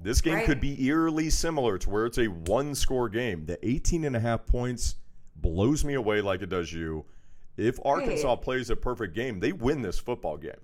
this 0.00 0.20
game 0.20 0.34
Right. 0.34 0.46
could 0.46 0.60
be 0.60 0.82
eerily 0.84 1.30
similar 1.30 1.78
to 1.78 1.90
where 1.90 2.06
it's 2.06 2.18
a 2.18 2.26
one-score 2.26 3.08
game. 3.08 3.46
The 3.46 3.58
18 3.66 4.04
and 4.04 4.16
a 4.16 4.20
half 4.20 4.46
points 4.46 4.96
blows 5.40 5.84
me 5.84 5.94
away 5.94 6.20
like 6.20 6.42
it 6.42 6.48
does 6.48 6.72
you. 6.72 7.04
If 7.56 7.78
Arkansas 7.84 8.36
plays 8.36 8.70
a 8.70 8.76
perfect 8.76 9.14
game, 9.14 9.40
they 9.40 9.52
win 9.52 9.82
this 9.82 9.98
football 9.98 10.36
game. 10.36 10.60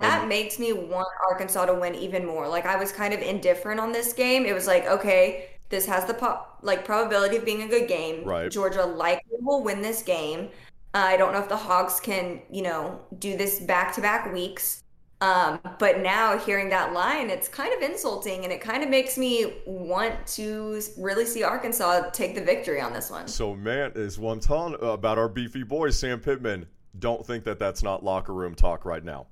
That 0.00 0.26
makes 0.26 0.58
me 0.58 0.72
want 0.72 1.06
Arkansas 1.30 1.66
to 1.66 1.74
win 1.74 1.94
even 1.94 2.26
more. 2.26 2.48
Like 2.48 2.66
I 2.66 2.76
was 2.76 2.90
kind 2.90 3.14
of 3.14 3.20
indifferent 3.20 3.78
on 3.78 3.92
this 3.92 4.12
game. 4.12 4.46
It 4.46 4.54
was 4.54 4.66
like, 4.66 4.86
okay, 4.86 5.50
this 5.68 5.86
has 5.86 6.04
the 6.06 6.14
po- 6.14 6.44
like 6.60 6.84
probability 6.84 7.36
of 7.36 7.44
being 7.44 7.62
a 7.62 7.68
good 7.68 7.86
game. 7.88 8.24
Right. 8.24 8.50
Georgia 8.50 8.84
likely 8.84 9.38
will 9.40 9.62
win 9.62 9.80
this 9.80 10.02
game. 10.02 10.48
Uh, 10.94 10.98
I 10.98 11.16
don't 11.16 11.32
know 11.32 11.38
if 11.38 11.48
the 11.48 11.56
Hogs 11.56 12.00
can, 12.00 12.42
you 12.50 12.62
know, 12.62 13.00
do 13.18 13.36
this 13.36 13.60
back 13.60 13.94
to 13.94 14.00
back 14.00 14.30
weeks. 14.32 14.81
Um, 15.22 15.60
but 15.78 16.00
now 16.00 16.36
hearing 16.36 16.68
that 16.70 16.92
line, 16.92 17.30
it's 17.30 17.46
kind 17.46 17.72
of 17.72 17.88
insulting, 17.88 18.42
and 18.42 18.52
it 18.52 18.60
kind 18.60 18.82
of 18.82 18.88
makes 18.88 19.16
me 19.16 19.54
want 19.66 20.26
to 20.26 20.82
really 20.98 21.24
see 21.24 21.44
Arkansas 21.44 22.10
take 22.10 22.34
the 22.34 22.40
victory 22.40 22.80
on 22.80 22.92
this 22.92 23.08
one. 23.08 23.28
So, 23.28 23.54
man, 23.54 23.92
is 23.94 24.18
I'm 24.18 24.40
telling 24.40 24.74
about 24.82 25.18
our 25.18 25.28
beefy 25.28 25.62
boy, 25.62 25.90
Sam 25.90 26.18
Pittman. 26.18 26.66
Don't 26.98 27.24
think 27.24 27.44
that 27.44 27.60
that's 27.60 27.84
not 27.84 28.02
locker 28.02 28.34
room 28.34 28.56
talk 28.56 28.84
right 28.84 29.04
now. 29.04 29.28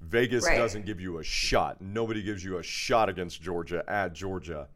Vegas 0.00 0.46
Right. 0.46 0.56
doesn't 0.56 0.86
give 0.86 1.02
you 1.02 1.18
a 1.18 1.22
shot. 1.22 1.82
Nobody 1.82 2.22
gives 2.22 2.42
you 2.42 2.56
a 2.56 2.62
shot 2.62 3.10
against 3.10 3.42
Georgia 3.42 3.84
at 3.88 4.14
Georgia. 4.14 4.68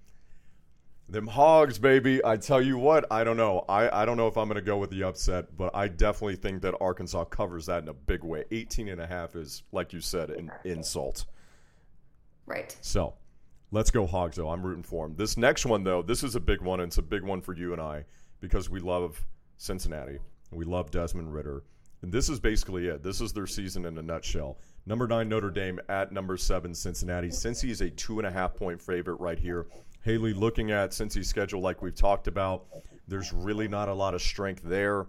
Them 1.09 1.27
hogs, 1.27 1.79
baby. 1.79 2.25
I 2.25 2.39
tell 2.39 2.63
you 2.63 2.79
what, 2.79 3.05
I 3.11 3.25
don't 3.25 3.37
know. 3.37 3.65
I, 3.69 4.03
I 4.03 4.05
don't 4.07 4.17
know 4.17 4.27
if 4.27 4.39
I'm 4.39 4.49
going 4.49 4.57
to 4.57 4.63
go 4.63 4.79
with 4.79 4.91
the 4.91 5.03
upset, 5.03 5.55
but 5.57 5.75
I 5.75 5.89
definitely 5.89 6.37
think 6.37 6.63
that 6.63 6.75
Arkansas 6.81 7.25
covers 7.25 7.67
that 7.67 7.83
in 7.83 7.89
a 7.89 7.95
big 7.95 8.25
way. 8.25 8.45
18 8.51 8.89
and 8.89 9.01
a 9.01 9.07
half 9.07 9.37
is, 9.37 9.65
like 9.71 9.93
you 9.93 10.01
said, 10.01 10.31
an 10.31 10.51
insult. 10.65 11.27
Right. 12.47 12.75
So 12.81 13.15
let's 13.71 13.91
go 13.91 14.07
Hogs, 14.07 14.37
though. 14.37 14.49
I'm 14.49 14.63
rooting 14.63 14.83
for 14.83 15.07
them. 15.07 15.15
This 15.17 15.37
next 15.37 15.67
one, 15.67 15.85
though, 15.85 16.01
this 16.01 16.23
is 16.23 16.37
a 16.37 16.41
big 16.41 16.63
one, 16.63 16.81
and 16.81 16.89
it's 16.89 16.99
a 16.99 17.03
big 17.03 17.23
one 17.23 17.43
for 17.43 17.55
you 17.55 17.73
and 17.73 17.83
I 17.83 18.07
because 18.41 18.71
we 18.71 18.81
love 18.81 19.25
Cincinnati. 19.59 20.19
We 20.53 20.65
love 20.65 20.91
Desmond 20.91 21.35
Ridder. 21.35 21.65
And 22.03 22.13
this 22.13 22.29
is 22.29 22.39
basically 22.39 22.89
it. 22.89 23.03
This 23.03 23.21
is 23.21 23.33
their 23.33 23.47
season 23.47 23.87
in 23.87 23.97
a 23.97 24.03
nutshell. 24.03 24.59
Number 24.85 25.07
nine, 25.07 25.29
Notre 25.29 25.51
Dame 25.51 25.81
at 25.89 26.13
number 26.13 26.37
seven, 26.37 26.75
Cincinnati. 26.75 27.29
Cincy 27.29 27.71
is 27.71 27.81
a 27.81 27.89
two 27.89 28.19
and 28.19 28.27
a 28.27 28.31
half 28.31 28.55
point 28.55 28.81
favorite 28.81 29.17
right 29.17 29.39
here. 29.39 29.67
Haley, 30.05 30.35
looking 30.35 30.71
at 30.71 30.91
Cincy's 30.91 31.29
schedule, 31.29 31.63
like 31.63 31.81
we've 31.81 31.95
talked 31.95 32.29
about, 32.29 32.67
there's 33.09 33.33
really 33.33 33.69
not 33.69 33.89
a 33.89 33.95
lot 33.95 34.15
of 34.15 34.21
strength 34.21 34.63
there. 34.63 35.07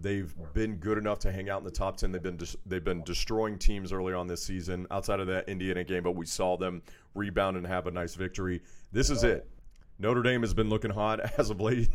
They've 0.00 0.32
been 0.52 0.76
good 0.76 0.98
enough 0.98 1.18
to 1.20 1.32
hang 1.32 1.50
out 1.50 1.58
in 1.58 1.64
the 1.64 1.70
top 1.70 1.96
ten. 1.96 2.12
They've 2.12 2.22
been 2.22 2.36
des- 2.36 2.56
they've 2.64 2.84
been 2.84 3.02
destroying 3.02 3.58
teams 3.58 3.92
early 3.92 4.14
on 4.14 4.28
this 4.28 4.44
season. 4.44 4.86
Outside 4.92 5.18
of 5.18 5.26
that 5.26 5.48
Indiana 5.48 5.82
game, 5.82 6.04
but 6.04 6.12
we 6.12 6.26
saw 6.26 6.56
them 6.56 6.82
rebound 7.14 7.56
and 7.56 7.66
have 7.66 7.88
a 7.88 7.90
nice 7.90 8.14
victory. 8.14 8.62
This 8.92 9.10
is 9.10 9.24
it. 9.24 9.50
Notre 9.98 10.22
Dame 10.22 10.42
has 10.42 10.54
been 10.54 10.68
looking 10.68 10.92
hot 10.92 11.20
as 11.38 11.50
of 11.50 11.60
late. 11.60 11.88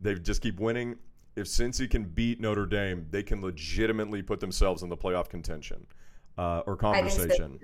They 0.00 0.14
just 0.14 0.42
keep 0.42 0.58
winning. 0.58 0.96
If 1.36 1.46
Cincy 1.46 1.88
can 1.88 2.04
beat 2.04 2.40
Notre 2.40 2.66
Dame, 2.66 3.06
they 3.10 3.22
can 3.22 3.40
legitimately 3.40 4.22
put 4.22 4.40
themselves 4.40 4.82
in 4.82 4.88
the 4.88 4.96
playoff 4.96 5.28
contention 5.28 5.86
uh, 6.36 6.62
or 6.66 6.76
conversation. 6.76 7.60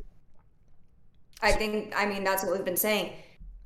I 1.43 1.53
think, 1.53 1.93
I 1.97 2.07
mean, 2.07 2.25
that's 2.25 2.45
what 2.45 2.53
we've 2.53 2.65
been 2.65 2.77
saying. 2.77 3.13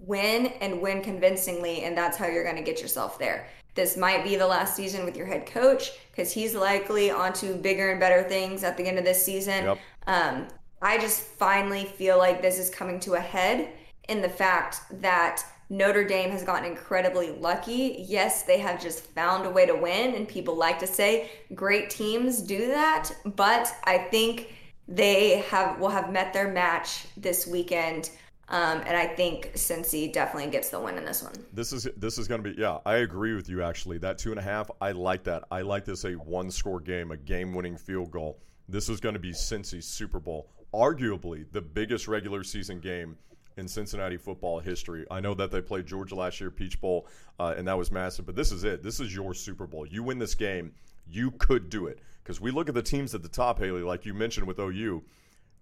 Win 0.07 0.47
and 0.61 0.81
win 0.81 1.03
convincingly, 1.03 1.83
and 1.83 1.97
that's 1.97 2.17
how 2.17 2.27
you're 2.27 2.45
going 2.45 2.57
to 2.57 2.63
get 2.63 2.81
yourself 2.81 3.19
there. 3.19 3.49
This 3.75 3.97
might 3.97 4.23
be 4.25 4.37
the 4.37 4.47
last 4.47 4.77
season 4.77 5.05
with 5.05 5.17
your 5.17 5.27
head 5.27 5.47
coach 5.47 5.93
because 6.11 6.33
he's 6.33 6.55
likely 6.55 7.11
onto 7.11 7.55
bigger 7.57 7.91
and 7.91 8.01
better 8.01 8.23
things 8.29 8.65
at 8.65 8.77
the 8.77 8.87
end 8.87 8.99
of 8.99 9.05
this 9.05 9.25
season. 9.25 9.65
Yep. 9.65 9.79
Um, 10.07 10.49
I 10.83 10.99
just 10.99 11.21
finally 11.23 11.85
feel 11.85 12.19
like 12.19 12.43
this 12.43 12.59
is 12.59 12.69
coming 12.69 13.01
to 13.01 13.15
a 13.15 13.21
head 13.21 13.73
in 14.09 14.21
the 14.21 14.29
fact 14.29 14.81
that 15.01 15.43
Notre 15.71 16.05
Dame 16.05 16.31
has 16.31 16.43
gotten 16.43 16.71
incredibly 16.71 17.31
lucky. 17.31 18.05
Yes, 18.07 18.43
they 18.43 18.59
have 18.59 18.83
just 18.83 19.05
found 19.15 19.47
a 19.47 19.51
way 19.51 19.65
to 19.65 19.75
win, 19.75 20.15
and 20.15 20.29
people 20.29 20.55
like 20.55 20.79
to 20.81 20.87
say 20.87 21.31
great 21.55 21.89
teams 21.89 22.43
do 22.43 22.67
that, 22.67 23.11
but 23.25 23.75
I 23.85 23.97
think 23.97 24.53
they 24.87 25.39
have 25.49 25.79
will 25.79 25.89
have 25.89 26.13
met 26.13 26.35
their 26.35 26.49
match 26.49 27.07
this 27.17 27.47
weekend. 27.47 28.11
Um, 28.53 28.83
and 28.87 28.95
I 28.95 29.07
think 29.07 29.53
Cincy 29.55 30.13
definitely 30.13 30.51
gets 30.51 30.69
the 30.69 30.79
win 30.79 30.99
in 30.99 31.07
this 31.07 31.23
one. 31.23 31.33
This 31.55 31.73
is 31.73 31.89
this 31.97 32.19
is 32.19 32.29
going 32.29 32.45
to 32.45 32.51
be 32.51 32.61
yeah. 32.61 32.79
I 32.85 32.97
agree 32.97 33.35
with 33.35 33.49
you 33.49 33.63
actually. 33.63 33.97
That 33.99 34.19
two 34.19 34.31
and 34.31 34.39
a 34.39 34.43
half, 34.43 34.71
I 34.81 34.93
like 34.93 35.25
that. 35.25 35.45
I 35.51 35.63
like 35.63 35.87
this 35.87 36.05
a 36.05 36.13
one 36.13 36.51
score 36.51 36.79
game, 36.79 37.13
a 37.13 37.17
game 37.17 37.55
winning 37.55 37.79
field 37.79 38.11
goal. 38.11 38.39
This 38.69 38.91
is 38.91 39.01
going 39.01 39.15
to 39.15 39.19
be 39.19 39.33
Cincy's 39.33 39.87
Super 39.87 40.21
Bowl, 40.21 40.51
arguably 40.73 41.47
the 41.51 41.63
biggest 41.63 42.09
regular 42.09 42.45
season 42.45 42.79
game 42.79 43.17
in 43.57 43.67
Cincinnati 43.67 44.19
football 44.19 44.61
history. 44.61 45.07
I 45.11 45.21
know 45.21 45.33
that 45.35 45.51
they 45.51 45.63
played 45.63 45.87
Georgia 45.87 46.15
last 46.15 46.39
year, 46.39 46.51
Peach 46.51 46.79
Bowl, 46.79 47.09
uh, 47.41 47.55
and 47.57 47.67
that 47.69 47.79
was 47.79 47.91
massive. 47.91 48.27
But 48.27 48.37
this 48.37 48.53
is 48.53 48.65
it. 48.65 48.83
This 48.83 49.01
is 49.01 49.15
your 49.15 49.33
Super 49.33 49.67
Bowl. 49.67 49.87
You 49.87 50.03
win 50.03 50.19
this 50.19 50.35
game, 50.35 50.73
you 51.07 51.31
could 51.33 51.71
do 51.71 51.87
it. 51.87 52.01
Because 52.23 52.41
we 52.41 52.51
look 52.51 52.69
at 52.69 52.75
the 52.75 52.83
teams 52.83 53.15
at 53.15 53.23
the 53.23 53.29
top, 53.29 53.59
Haley, 53.59 53.83
like 53.83 54.05
you 54.05 54.13
mentioned 54.15 54.47
with 54.47 54.59
OU. 54.59 55.03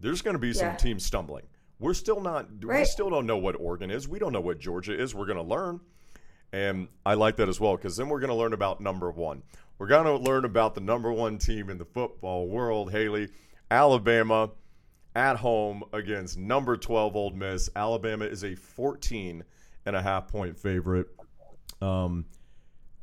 There's 0.01 0.22
going 0.22 0.34
to 0.34 0.41
be 0.41 0.53
some 0.53 0.76
teams 0.76 1.05
stumbling. 1.05 1.45
We're 1.81 1.95
still 1.95 2.20
not. 2.20 2.47
We 2.62 2.85
still 2.85 3.09
don't 3.09 3.26
know 3.26 3.39
what 3.39 3.57
Oregon 3.59 3.91
is. 3.91 4.07
We 4.07 4.18
don't 4.18 4.33
know 4.33 4.41
what 4.41 4.61
Georgia 4.61 4.99
is. 4.99 5.14
We're 5.14 5.26
going 5.26 5.39
to 5.39 5.43
learn. 5.43 5.81
And 6.53 6.89
I 7.07 7.14
like 7.14 7.37
that 7.37 7.49
as 7.49 7.59
well 7.59 7.76
because 7.76 7.97
then 7.97 8.09
we're 8.09 8.20
going 8.20 8.31
to 8.31 8.37
learn 8.37 8.53
about 8.53 8.81
number 8.81 9.11
one. 9.11 9.43
We're 9.78 9.87
going 9.87 10.05
to 10.05 10.16
learn 10.16 10.45
about 10.45 10.74
the 10.74 10.83
number 10.83 11.11
one 11.11 11.39
team 11.39 11.70
in 11.70 11.78
the 11.78 11.87
football 11.87 12.49
world, 12.49 12.93
Haley, 12.93 13.31
Alabama, 13.70 14.51
at 15.14 15.37
home 15.37 15.83
against 15.93 16.37
number 16.37 16.76
12 16.76 17.16
Ole 17.16 17.31
Miss. 17.31 17.70
Alabama 17.74 18.26
is 18.26 18.45
a 18.45 18.55
14 18.55 19.43
and 19.87 19.97
a 19.97 20.03
half 20.03 20.28
point 20.28 20.59
favorite. 20.59 21.09
Um, 21.81 22.26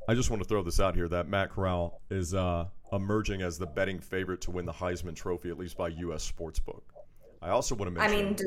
I 0.08 0.14
just 0.14 0.30
want 0.30 0.44
to 0.44 0.48
throw 0.48 0.62
this 0.62 0.80
out 0.80 0.96
here 0.96 1.08
that 1.08 1.28
Matt 1.28 1.50
Corral 1.50 2.02
is 2.12 2.34
uh, 2.34 2.66
emerging 2.94 3.42
as 3.42 3.58
the 3.58 3.66
betting 3.66 4.00
favorite 4.00 4.42
to 4.42 4.52
win 4.52 4.66
the 4.66 4.74
Heisman 4.74 5.16
Trophy, 5.16 5.50
at 5.50 5.58
least 5.58 5.78
by 5.78 5.88
U.S. 5.90 6.32
Sportsbook. 6.32 6.82
I 7.42 7.50
also 7.50 7.76
want 7.76 7.94
to 7.94 8.00
mention. 8.00 8.20
I 8.20 8.24
mean, 8.24 8.38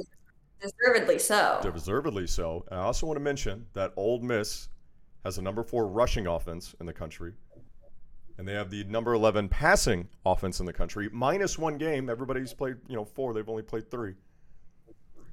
deservedly 0.60 1.18
so. 1.18 1.60
deservedly 1.62 2.26
so. 2.26 2.64
And 2.70 2.80
I 2.80 2.82
also 2.84 3.06
want 3.06 3.16
to 3.16 3.22
mention 3.22 3.66
that 3.74 3.92
Ole 3.96 4.20
Miss 4.20 4.68
has 5.24 5.38
a 5.38 5.42
number 5.42 5.62
four 5.62 5.86
rushing 5.86 6.26
offense 6.26 6.74
in 6.80 6.86
the 6.86 6.92
country, 6.92 7.32
and 8.38 8.46
they 8.46 8.54
have 8.54 8.70
the 8.70 8.84
number 8.84 9.14
eleven 9.14 9.48
passing 9.48 10.08
offense 10.24 10.60
in 10.60 10.66
the 10.66 10.72
country. 10.72 11.08
Minus 11.12 11.58
one 11.58 11.78
game, 11.78 12.08
everybody's 12.08 12.54
played 12.54 12.76
you 12.88 12.96
know 12.96 13.04
four. 13.04 13.34
They've 13.34 13.48
only 13.48 13.62
played 13.62 13.90
three. 13.90 14.14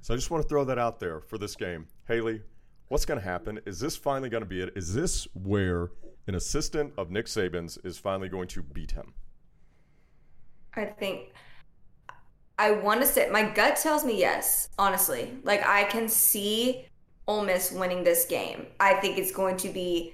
So 0.01 0.13
I 0.13 0.17
just 0.17 0.29
want 0.31 0.43
to 0.43 0.49
throw 0.49 0.63
that 0.65 0.77
out 0.77 0.99
there 0.99 1.21
for 1.21 1.37
this 1.37 1.55
game, 1.55 1.87
Haley. 2.07 2.41
What's 2.89 3.05
going 3.05 3.19
to 3.19 3.25
happen? 3.25 3.59
Is 3.65 3.79
this 3.79 3.97
finally 3.97 4.29
going 4.29 4.43
to 4.43 4.49
be 4.49 4.61
it? 4.61 4.71
Is 4.75 4.93
this 4.93 5.27
where 5.33 5.89
an 6.27 6.35
assistant 6.35 6.93
of 6.97 7.11
Nick 7.11 7.25
Saban's 7.25 7.77
is 7.83 7.97
finally 7.97 8.29
going 8.29 8.47
to 8.49 8.63
beat 8.63 8.91
him? 8.91 9.13
I 10.75 10.85
think 10.85 11.33
I 12.57 12.71
want 12.71 13.01
to 13.01 13.07
say 13.07 13.29
my 13.29 13.43
gut 13.43 13.77
tells 13.77 14.03
me 14.03 14.19
yes, 14.19 14.69
honestly. 14.79 15.37
Like 15.43 15.65
I 15.67 15.83
can 15.85 16.07
see 16.07 16.85
Ole 17.27 17.43
Miss 17.43 17.71
winning 17.71 18.03
this 18.03 18.25
game. 18.25 18.67
I 18.79 18.95
think 18.95 19.17
it's 19.17 19.31
going 19.31 19.57
to 19.57 19.69
be 19.69 20.13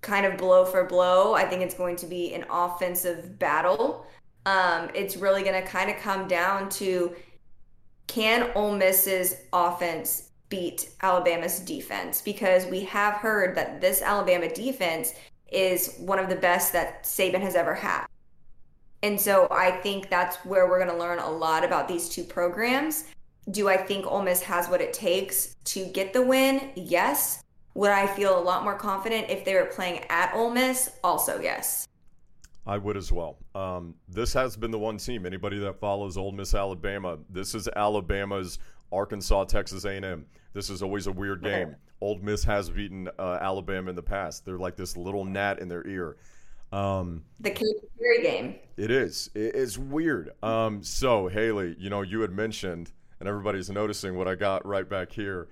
kind 0.00 0.26
of 0.26 0.36
blow 0.36 0.64
for 0.64 0.84
blow. 0.84 1.34
I 1.34 1.44
think 1.44 1.62
it's 1.62 1.74
going 1.74 1.96
to 1.96 2.06
be 2.06 2.34
an 2.34 2.44
offensive 2.50 3.38
battle. 3.38 4.06
Um, 4.46 4.90
it's 4.94 5.16
really 5.16 5.42
going 5.42 5.60
to 5.60 5.68
kind 5.68 5.90
of 5.90 5.96
come 5.96 6.28
down 6.28 6.68
to 6.70 7.14
can 8.06 8.50
Ole 8.54 8.76
Miss's 8.76 9.36
offense 9.52 10.30
beat 10.48 10.90
Alabama's 11.02 11.58
defense? 11.60 12.20
Because 12.20 12.66
we 12.66 12.84
have 12.84 13.14
heard 13.14 13.56
that 13.56 13.80
this 13.80 14.02
Alabama 14.02 14.48
defense 14.52 15.14
is 15.50 15.96
one 15.98 16.18
of 16.18 16.28
the 16.28 16.36
best 16.36 16.72
that 16.72 17.04
Saban 17.04 17.40
has 17.40 17.54
ever 17.54 17.74
had. 17.74 18.06
And 19.04 19.20
so 19.20 19.46
I 19.50 19.70
think 19.70 20.08
that's 20.08 20.36
where 20.46 20.66
we're 20.66 20.82
going 20.82 20.90
to 20.90 20.96
learn 20.96 21.18
a 21.18 21.30
lot 21.30 21.62
about 21.62 21.88
these 21.88 22.08
two 22.08 22.24
programs. 22.24 23.04
Do 23.50 23.68
I 23.68 23.76
think 23.76 24.06
Ole 24.06 24.22
Miss 24.22 24.40
has 24.40 24.66
what 24.70 24.80
it 24.80 24.94
takes 24.94 25.56
to 25.64 25.84
get 25.84 26.14
the 26.14 26.22
win? 26.22 26.70
Yes. 26.74 27.44
Would 27.74 27.90
I 27.90 28.06
feel 28.06 28.38
a 28.38 28.40
lot 28.40 28.64
more 28.64 28.78
confident 28.78 29.28
if 29.28 29.44
they 29.44 29.56
were 29.56 29.66
playing 29.66 30.04
at 30.08 30.34
Ole 30.34 30.50
Miss? 30.50 30.90
Also, 31.04 31.38
yes. 31.38 31.86
I 32.66 32.78
would 32.78 32.96
as 32.96 33.12
well. 33.12 33.36
Um, 33.54 33.94
this 34.08 34.32
has 34.32 34.56
been 34.56 34.70
the 34.70 34.78
one 34.78 34.96
team. 34.96 35.26
Anybody 35.26 35.58
that 35.58 35.78
follows 35.78 36.16
Ole 36.16 36.32
Miss 36.32 36.54
Alabama, 36.54 37.18
this 37.28 37.54
is 37.54 37.68
Alabama's 37.76 38.58
Arkansas, 38.90 39.44
Texas 39.44 39.84
A&M. 39.84 40.24
This 40.54 40.70
is 40.70 40.82
always 40.82 41.08
a 41.08 41.12
weird 41.12 41.42
game. 41.42 41.76
Ole 42.00 42.20
Miss 42.22 42.42
has 42.44 42.70
beaten 42.70 43.10
uh, 43.18 43.36
Alabama 43.42 43.90
in 43.90 43.96
the 43.96 44.02
past. 44.02 44.46
They're 44.46 44.56
like 44.56 44.76
this 44.76 44.96
little 44.96 45.26
gnat 45.26 45.58
in 45.58 45.68
their 45.68 45.86
ear. 45.86 46.16
Um, 46.74 47.22
The 47.38 47.50
Katy 47.50 47.72
Perry 47.98 48.22
game. 48.22 48.56
it 48.76 48.90
is. 48.90 49.30
It's 49.34 49.78
weird. 49.78 50.30
Um, 50.42 50.82
so 50.82 51.28
Haley, 51.28 51.76
you 51.78 51.88
know, 51.88 52.02
you 52.02 52.20
had 52.20 52.32
mentioned, 52.32 52.90
and 53.20 53.28
everybody's 53.28 53.70
noticing 53.70 54.16
what 54.16 54.26
I 54.26 54.34
got 54.34 54.66
right 54.66 54.88
back 54.88 55.12
here. 55.12 55.48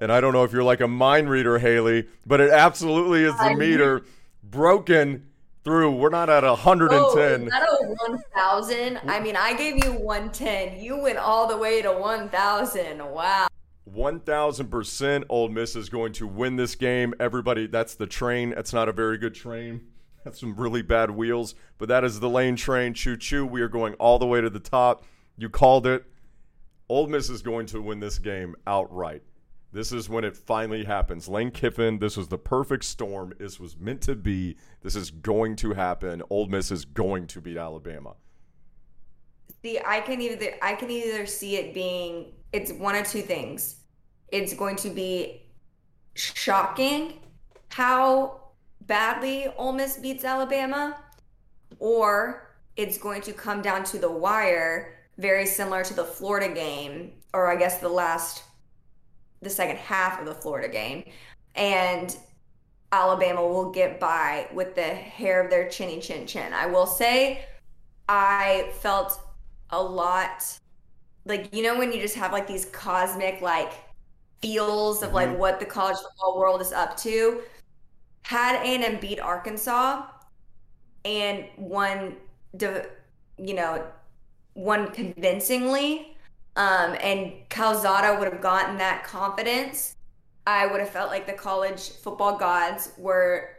And 0.00 0.12
I 0.12 0.20
don't 0.20 0.34
know 0.34 0.44
if 0.44 0.52
you're 0.52 0.62
like 0.62 0.82
a 0.82 0.88
mind 0.88 1.30
reader, 1.30 1.58
Haley, 1.58 2.06
but 2.26 2.42
it 2.42 2.50
absolutely 2.50 3.24
is 3.24 3.34
the 3.38 3.54
meter 3.54 4.02
broken 4.42 5.28
through. 5.64 5.92
We're 5.92 6.10
not 6.10 6.28
at 6.28 6.44
110. 6.44 6.92
Oh, 6.92 7.44
is 7.44 7.50
that 7.50 7.62
a 7.62 8.10
1,000? 8.10 9.00
I 9.06 9.18
mean, 9.20 9.34
I 9.34 9.54
gave 9.54 9.82
you 9.82 9.92
110. 9.92 10.78
You 10.78 11.00
went 11.00 11.16
all 11.16 11.48
the 11.48 11.56
way 11.56 11.80
to 11.80 11.92
1,000. 11.92 12.98
Wow. 12.98 13.48
1000% 13.90 15.24
Ole 15.30 15.48
Miss 15.48 15.74
is 15.74 15.88
going 15.88 16.12
to 16.12 16.26
win 16.26 16.56
this 16.56 16.74
game. 16.74 17.14
Everybody, 17.18 17.66
that's 17.66 17.94
the 17.94 18.06
train. 18.06 18.50
That's 18.50 18.74
not 18.74 18.90
a 18.90 18.92
very 18.92 19.16
good 19.16 19.34
train. 19.34 19.80
That's 20.26 20.40
some 20.40 20.56
really 20.56 20.82
bad 20.82 21.12
wheels, 21.12 21.54
but 21.78 21.86
that 21.86 22.02
is 22.02 22.18
the 22.18 22.28
lane 22.28 22.56
train. 22.56 22.94
Choo 22.94 23.16
choo. 23.16 23.46
We 23.46 23.60
are 23.60 23.68
going 23.68 23.94
all 23.94 24.18
the 24.18 24.26
way 24.26 24.40
to 24.40 24.50
the 24.50 24.58
top. 24.58 25.04
You 25.36 25.48
called 25.48 25.86
it. 25.86 26.04
Ole 26.88 27.06
Miss 27.06 27.30
is 27.30 27.42
going 27.42 27.66
to 27.66 27.80
win 27.80 28.00
this 28.00 28.18
game 28.18 28.56
outright. 28.66 29.22
This 29.72 29.92
is 29.92 30.08
when 30.08 30.24
it 30.24 30.36
finally 30.36 30.82
happens. 30.82 31.28
Lane 31.28 31.52
Kiffin, 31.52 32.00
this 32.00 32.16
was 32.16 32.26
the 32.26 32.38
perfect 32.38 32.82
storm. 32.82 33.34
This 33.38 33.60
was 33.60 33.76
meant 33.78 34.00
to 34.02 34.16
be. 34.16 34.56
This 34.82 34.96
is 34.96 35.12
going 35.12 35.54
to 35.56 35.74
happen. 35.74 36.24
Ole 36.28 36.48
Miss 36.48 36.72
is 36.72 36.84
going 36.84 37.28
to 37.28 37.40
beat 37.40 37.56
Alabama. 37.56 38.14
See, 39.62 39.78
I 39.86 40.00
can 40.00 40.20
either 40.20 40.54
I 40.60 40.74
can 40.74 40.90
either 40.90 41.24
see 41.26 41.54
it 41.54 41.72
being 41.72 42.32
it's 42.52 42.72
one 42.72 42.96
of 42.96 43.06
two 43.06 43.22
things. 43.22 43.76
It's 44.32 44.54
going 44.54 44.74
to 44.76 44.90
be 44.90 45.46
shocking 46.14 47.20
how 47.68 48.45
badly 48.86 49.46
Ole 49.56 49.72
Miss 49.72 49.96
beats 49.96 50.24
Alabama, 50.24 50.98
or 51.78 52.56
it's 52.76 52.98
going 52.98 53.22
to 53.22 53.32
come 53.32 53.62
down 53.62 53.84
to 53.84 53.98
the 53.98 54.10
wire, 54.10 54.94
very 55.18 55.46
similar 55.46 55.82
to 55.84 55.94
the 55.94 56.04
Florida 56.04 56.52
game, 56.52 57.12
or 57.32 57.50
I 57.50 57.56
guess 57.56 57.78
the 57.78 57.88
last 57.88 58.44
the 59.42 59.50
second 59.50 59.76
half 59.76 60.18
of 60.18 60.26
the 60.26 60.34
Florida 60.34 60.68
game. 60.68 61.04
And 61.54 62.16
Alabama 62.92 63.46
will 63.46 63.70
get 63.70 64.00
by 64.00 64.48
with 64.52 64.74
the 64.74 64.82
hair 64.82 65.42
of 65.42 65.50
their 65.50 65.68
chinny 65.68 66.00
chin 66.00 66.26
chin. 66.26 66.52
I 66.52 66.66
will 66.66 66.86
say 66.86 67.44
I 68.08 68.70
felt 68.80 69.20
a 69.70 69.82
lot 69.82 70.58
like 71.24 71.52
you 71.52 71.62
know 71.62 71.76
when 71.76 71.92
you 71.92 72.00
just 72.00 72.14
have 72.14 72.32
like 72.32 72.46
these 72.46 72.66
cosmic 72.66 73.40
like 73.40 73.72
feels 74.40 75.02
of 75.02 75.12
like 75.12 75.28
mm-hmm. 75.28 75.38
what 75.38 75.58
the 75.58 75.66
college 75.66 75.96
football 75.96 76.38
world 76.38 76.60
is 76.60 76.72
up 76.72 76.96
to 76.96 77.40
had 78.26 78.56
A&M 78.56 78.98
beat 78.98 79.20
Arkansas 79.20 80.04
and 81.04 81.44
won 81.56 82.16
you 83.38 83.54
know 83.54 83.86
won 84.54 84.90
convincingly 84.90 86.16
um, 86.56 86.96
and 87.00 87.32
Calzada 87.50 88.18
would 88.18 88.32
have 88.32 88.42
gotten 88.42 88.78
that 88.78 89.04
confidence 89.04 89.94
I 90.44 90.66
would 90.66 90.80
have 90.80 90.90
felt 90.90 91.10
like 91.10 91.26
the 91.26 91.34
college 91.34 91.90
football 91.90 92.36
gods 92.36 92.90
were 92.98 93.50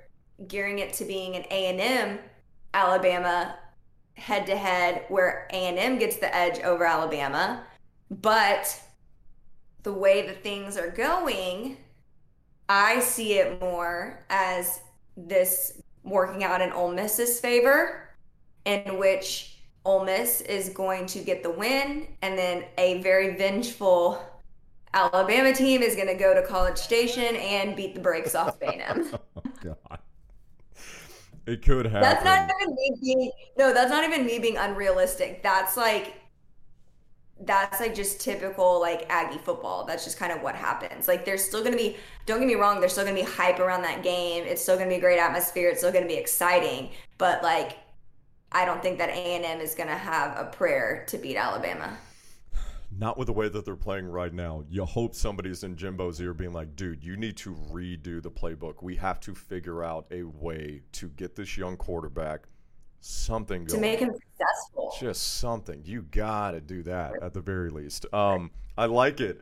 gearing 0.49 0.79
it 0.79 0.91
to 0.93 1.05
being 1.05 1.37
an 1.37 1.43
A&M 1.49 2.19
Alabama 2.73 3.55
head 4.15 4.45
to 4.47 4.57
head 4.57 5.05
where 5.07 5.47
A&M 5.51 5.97
gets 5.97 6.17
the 6.17 6.35
edge 6.35 6.59
over 6.59 6.83
Alabama. 6.83 7.63
But 8.11 8.81
the 9.83 9.93
way 9.93 10.27
the 10.27 10.33
things 10.33 10.75
are 10.75 10.89
going, 10.89 11.77
I 12.69 12.99
see 12.99 13.33
it 13.39 13.59
more 13.61 14.23
as 14.29 14.81
this 15.15 15.81
working 16.03 16.43
out 16.43 16.61
in 16.61 16.71
Ole 16.71 16.93
Miss's 16.93 17.39
favor, 17.39 18.09
in 18.65 18.97
which 18.97 19.59
Ole 19.85 20.05
Miss 20.05 20.41
is 20.41 20.69
going 20.69 21.05
to 21.07 21.19
get 21.19 21.43
the 21.43 21.49
win, 21.49 22.07
and 22.21 22.37
then 22.37 22.65
a 22.77 23.01
very 23.01 23.37
vengeful 23.37 24.21
Alabama 24.93 25.53
team 25.53 25.81
is 25.81 25.95
going 25.95 26.07
to 26.07 26.15
go 26.15 26.33
to 26.33 26.41
College 26.45 26.77
Station 26.77 27.35
and 27.35 27.75
beat 27.75 27.93
the 27.93 28.01
brakes 28.01 28.35
off 28.35 28.61
A&M. 28.61 29.11
oh, 29.35 29.41
God. 29.63 29.99
It 31.45 31.61
could 31.61 31.85
happen. 31.85 32.01
That's 32.01 32.25
not 32.25 32.49
even 32.61 32.75
me 32.75 32.97
being 33.01 33.31
no. 33.57 33.73
That's 33.73 33.89
not 33.89 34.03
even 34.03 34.25
me 34.25 34.37
being 34.37 34.57
unrealistic. 34.57 35.41
That's 35.41 35.77
like 35.77 36.15
that's 37.41 37.79
like 37.79 37.93
just 37.93 38.19
typical 38.19 38.79
like 38.79 39.05
Aggie 39.09 39.37
football. 39.37 39.85
That's 39.85 40.03
just 40.03 40.17
kind 40.17 40.31
of 40.31 40.41
what 40.41 40.55
happens. 40.55 41.07
Like 41.07 41.25
there's 41.25 41.43
still 41.43 41.63
gonna 41.63 41.77
be 41.77 41.97
don't 42.25 42.39
get 42.39 42.47
me 42.47 42.55
wrong, 42.55 42.79
there's 42.79 42.93
still 42.93 43.05
gonna 43.05 43.15
be 43.15 43.21
hype 43.23 43.59
around 43.59 43.83
that 43.83 44.03
game. 44.03 44.43
It's 44.45 44.61
still 44.61 44.77
gonna 44.77 44.89
be 44.89 44.95
a 44.95 44.99
great 44.99 45.19
atmosphere. 45.19 45.69
It's 45.69 45.79
still 45.79 45.91
gonna 45.91 46.07
be 46.07 46.15
exciting. 46.15 46.89
But 47.17 47.43
like 47.43 47.77
I 48.51 48.65
don't 48.65 48.81
think 48.81 48.97
that 48.99 49.09
A 49.09 49.35
and 49.35 49.45
M 49.45 49.59
is 49.59 49.75
gonna 49.75 49.97
have 49.97 50.37
a 50.37 50.45
prayer 50.49 51.05
to 51.07 51.17
beat 51.17 51.37
Alabama. 51.37 51.97
Not 52.97 53.17
with 53.17 53.27
the 53.27 53.33
way 53.33 53.49
that 53.49 53.65
they're 53.65 53.75
playing 53.75 54.07
right 54.07 54.33
now. 54.33 54.63
You 54.69 54.85
hope 54.85 55.13
somebody's 55.13 55.63
in 55.63 55.75
Jimbo's 55.75 56.21
ear 56.21 56.33
being 56.33 56.53
like, 56.53 56.75
dude, 56.75 57.03
you 57.03 57.17
need 57.17 57.35
to 57.37 57.53
redo 57.53 58.23
the 58.23 58.31
playbook. 58.31 58.81
We 58.81 58.95
have 58.95 59.19
to 59.21 59.35
figure 59.35 59.83
out 59.83 60.07
a 60.09 60.23
way 60.23 60.81
to 60.93 61.09
get 61.09 61.35
this 61.35 61.57
young 61.57 61.75
quarterback 61.75 62.47
something 63.07 63.65
going. 63.65 63.75
To 63.75 63.77
make 63.79 63.99
him 63.99 64.11
successful. 64.13 64.93
Just 64.99 65.39
something. 65.39 65.81
You 65.85 66.03
got 66.03 66.51
to 66.51 66.61
do 66.61 66.83
that 66.83 67.21
at 67.21 67.33
the 67.33 67.41
very 67.41 67.69
least. 67.69 68.05
Um, 68.13 68.51
I 68.77 68.85
like 68.85 69.19
it. 69.21 69.41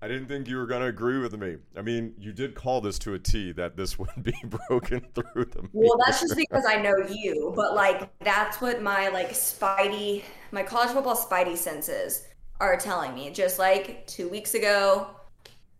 I 0.00 0.08
didn't 0.08 0.26
think 0.26 0.48
you 0.48 0.56
were 0.56 0.66
going 0.66 0.80
to 0.80 0.88
agree 0.88 1.18
with 1.18 1.38
me. 1.38 1.58
I 1.76 1.82
mean, 1.82 2.14
you 2.18 2.32
did 2.32 2.56
call 2.56 2.80
this 2.80 2.98
to 3.00 3.14
a 3.14 3.20
T 3.20 3.52
that 3.52 3.76
this 3.76 3.98
would 3.98 4.10
be 4.20 4.34
broken 4.68 5.00
through 5.14 5.44
the. 5.44 5.68
Well, 5.72 5.96
that's 6.04 6.20
just 6.20 6.36
because 6.36 6.64
I 6.66 6.82
know 6.82 6.94
you, 7.08 7.52
but 7.54 7.74
like 7.74 8.10
that's 8.18 8.60
what 8.60 8.82
my 8.82 9.08
like 9.08 9.30
spidey, 9.30 10.24
my 10.50 10.64
college 10.64 10.90
football 10.90 11.16
spidey 11.16 11.56
senses 11.56 12.26
are 12.58 12.76
telling 12.76 13.14
me. 13.14 13.30
Just 13.30 13.60
like 13.60 14.04
two 14.08 14.28
weeks 14.28 14.54
ago, 14.54 15.08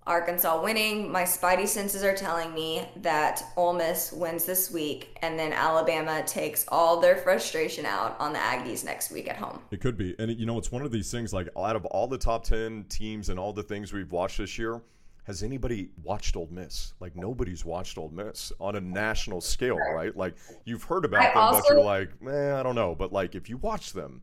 Arkansas 0.07 0.61
winning, 0.61 1.11
my 1.12 1.22
spidey 1.22 1.66
senses 1.66 2.03
are 2.03 2.14
telling 2.14 2.53
me 2.53 2.88
that 2.96 3.42
Ole 3.57 3.72
Miss 3.74 4.12
wins 4.12 4.44
this 4.44 4.70
week, 4.70 5.16
and 5.22 5.38
then 5.38 5.53
Alabama 5.53 6.24
takes 6.26 6.64
all 6.68 7.00
their 7.00 7.16
frustration 7.16 7.86
out 7.86 8.18
on 8.18 8.32
the 8.32 8.38
Aggies 8.38 8.84
next 8.84 9.12
week 9.12 9.28
at 9.28 9.36
home. 9.36 9.61
It 9.70 9.80
could 9.80 9.96
be, 9.96 10.16
and 10.18 10.36
you 10.36 10.44
know, 10.44 10.59
it's 10.59 10.72
one 10.72 10.82
of 10.82 10.90
these 10.90 11.11
things. 11.11 11.32
Like 11.32 11.48
out 11.57 11.76
of 11.76 11.84
all 11.86 12.09
the 12.09 12.18
top 12.18 12.42
ten 12.42 12.84
teams 12.88 13.28
and 13.28 13.38
all 13.38 13.53
the 13.53 13.62
things 13.62 13.92
we've 13.92 14.11
watched 14.11 14.38
this 14.38 14.59
year, 14.59 14.82
has 15.24 15.44
anybody 15.44 15.90
watched 16.03 16.36
Ole 16.36 16.48
Miss? 16.50 16.94
Like 16.98 17.14
nobody's 17.14 17.64
watched 17.64 17.96
Ole 17.96 18.11
Miss 18.11 18.53
on 18.61 18.74
a 18.74 18.80
national 18.80 19.40
scale, 19.40 19.76
right? 19.76 20.16
Like 20.16 20.34
you've 20.64 20.82
heard 20.82 21.05
about 21.05 21.22
I 21.22 21.28
them, 21.28 21.38
also, 21.38 21.61
but 21.61 21.74
you're 21.74 21.84
like, 21.84 22.11
eh, 22.28 22.59
I 22.59 22.62
don't 22.64 22.74
know. 22.74 22.96
But 22.96 23.12
like 23.12 23.36
if 23.36 23.48
you 23.48 23.57
watch 23.59 23.92
them, 23.92 24.22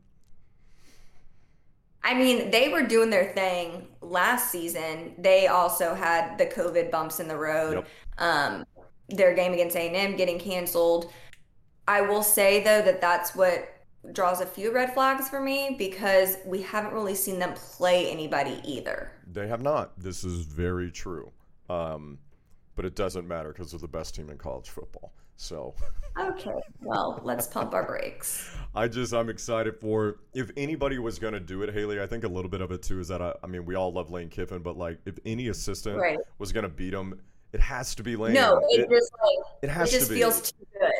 I 2.02 2.14
mean, 2.14 2.50
they 2.50 2.68
were 2.68 2.82
doing 2.82 3.10
their 3.10 3.32
thing 3.32 3.88
last 4.00 4.50
season. 4.50 5.14
They 5.18 5.46
also 5.48 5.94
had 5.94 6.38
the 6.38 6.46
COVID 6.46 6.90
bumps 6.90 7.20
in 7.20 7.28
the 7.28 7.36
road. 7.36 7.74
Yep. 7.74 7.88
Um, 8.18 8.64
their 9.08 9.34
game 9.34 9.52
against 9.52 9.76
A&M 9.76 10.16
getting 10.16 10.38
canceled. 10.38 11.12
I 11.86 12.00
will 12.00 12.22
say 12.22 12.62
though 12.62 12.82
that 12.82 13.00
that's 13.00 13.34
what 13.34 13.68
draws 14.12 14.40
a 14.40 14.46
few 14.46 14.72
red 14.72 14.94
flags 14.94 15.28
for 15.28 15.40
me 15.40 15.74
because 15.76 16.38
we 16.46 16.62
haven't 16.62 16.94
really 16.94 17.14
seen 17.14 17.38
them 17.38 17.52
play 17.54 18.10
anybody 18.10 18.60
either. 18.64 19.12
They 19.30 19.48
have 19.48 19.62
not. 19.62 19.98
This 19.98 20.24
is 20.24 20.44
very 20.44 20.90
true. 20.90 21.32
Um, 21.68 22.18
but 22.76 22.84
it 22.84 22.94
doesn't 22.96 23.28
matter 23.28 23.52
because 23.52 23.72
they're 23.72 23.80
the 23.80 23.88
best 23.88 24.14
team 24.14 24.30
in 24.30 24.38
college 24.38 24.70
football. 24.70 25.12
So 25.40 25.74
okay, 26.18 26.60
well, 26.82 27.18
let's 27.24 27.46
pump 27.46 27.72
our 27.72 27.82
brakes. 27.82 28.54
I 28.74 28.88
just 28.88 29.14
I'm 29.14 29.30
excited 29.30 29.74
for 29.80 30.18
if 30.34 30.50
anybody 30.54 30.98
was 30.98 31.18
going 31.18 31.32
to 31.32 31.40
do 31.40 31.62
it, 31.62 31.72
Haley. 31.72 31.98
I 31.98 32.06
think 32.06 32.24
a 32.24 32.28
little 32.28 32.50
bit 32.50 32.60
of 32.60 32.70
it 32.70 32.82
too 32.82 33.00
is 33.00 33.08
that 33.08 33.22
I, 33.22 33.32
I 33.42 33.46
mean 33.46 33.64
we 33.64 33.74
all 33.74 33.90
love 33.90 34.10
Lane 34.10 34.28
Kiffin, 34.28 34.60
but 34.60 34.76
like 34.76 34.98
if 35.06 35.18
any 35.24 35.48
assistant 35.48 35.96
right. 35.96 36.18
was 36.38 36.52
going 36.52 36.64
to 36.64 36.68
beat 36.68 36.92
him, 36.92 37.18
it 37.54 37.60
has 37.60 37.94
to 37.94 38.02
be 38.02 38.16
Lane. 38.16 38.34
No, 38.34 38.60
it, 38.68 38.80
it 38.80 38.90
just 38.90 39.12
like 39.12 39.46
it 39.62 39.70
has 39.70 39.88
it 39.88 39.96
just 39.96 40.08
to 40.08 40.12
be. 40.12 40.20
feels 40.20 40.52
too 40.52 40.66
good. 40.78 40.92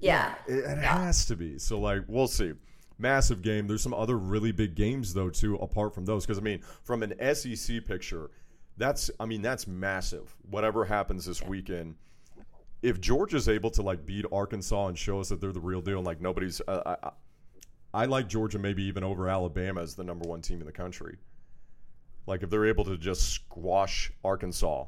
Yeah, 0.00 0.36
it, 0.48 0.54
it 0.54 0.64
yeah. 0.64 1.04
has 1.04 1.26
to 1.26 1.36
be. 1.36 1.58
So 1.58 1.78
like 1.78 2.04
we'll 2.08 2.28
see. 2.28 2.54
Massive 2.98 3.42
game. 3.42 3.66
There's 3.66 3.82
some 3.82 3.94
other 3.94 4.16
really 4.16 4.52
big 4.52 4.74
games 4.74 5.12
though 5.12 5.28
too, 5.28 5.56
apart 5.56 5.94
from 5.94 6.06
those. 6.06 6.24
Because 6.24 6.38
I 6.38 6.42
mean, 6.42 6.62
from 6.82 7.02
an 7.02 7.12
SEC 7.34 7.84
picture, 7.84 8.30
that's 8.78 9.10
I 9.20 9.26
mean 9.26 9.42
that's 9.42 9.66
massive. 9.66 10.34
Whatever 10.48 10.86
happens 10.86 11.26
this 11.26 11.42
weekend 11.42 11.96
if 12.82 13.00
Georgia's 13.00 13.48
able 13.48 13.70
to 13.70 13.82
like 13.82 14.04
beat 14.04 14.26
Arkansas 14.32 14.88
and 14.88 14.98
show 14.98 15.20
us 15.20 15.28
that 15.28 15.40
they're 15.40 15.52
the 15.52 15.60
real 15.60 15.80
deal, 15.80 15.98
and 15.98 16.06
like 16.06 16.20
nobody's, 16.20 16.60
uh, 16.66 16.96
I, 17.02 17.10
I 17.94 18.04
like 18.06 18.28
Georgia 18.28 18.58
maybe 18.58 18.82
even 18.84 19.04
over 19.04 19.28
Alabama 19.28 19.80
as 19.80 19.94
the 19.94 20.04
number 20.04 20.28
one 20.28 20.42
team 20.42 20.60
in 20.60 20.66
the 20.66 20.72
country. 20.72 21.16
Like 22.26 22.42
if 22.42 22.50
they're 22.50 22.66
able 22.66 22.84
to 22.84 22.96
just 22.96 23.30
squash 23.30 24.12
Arkansas 24.24 24.86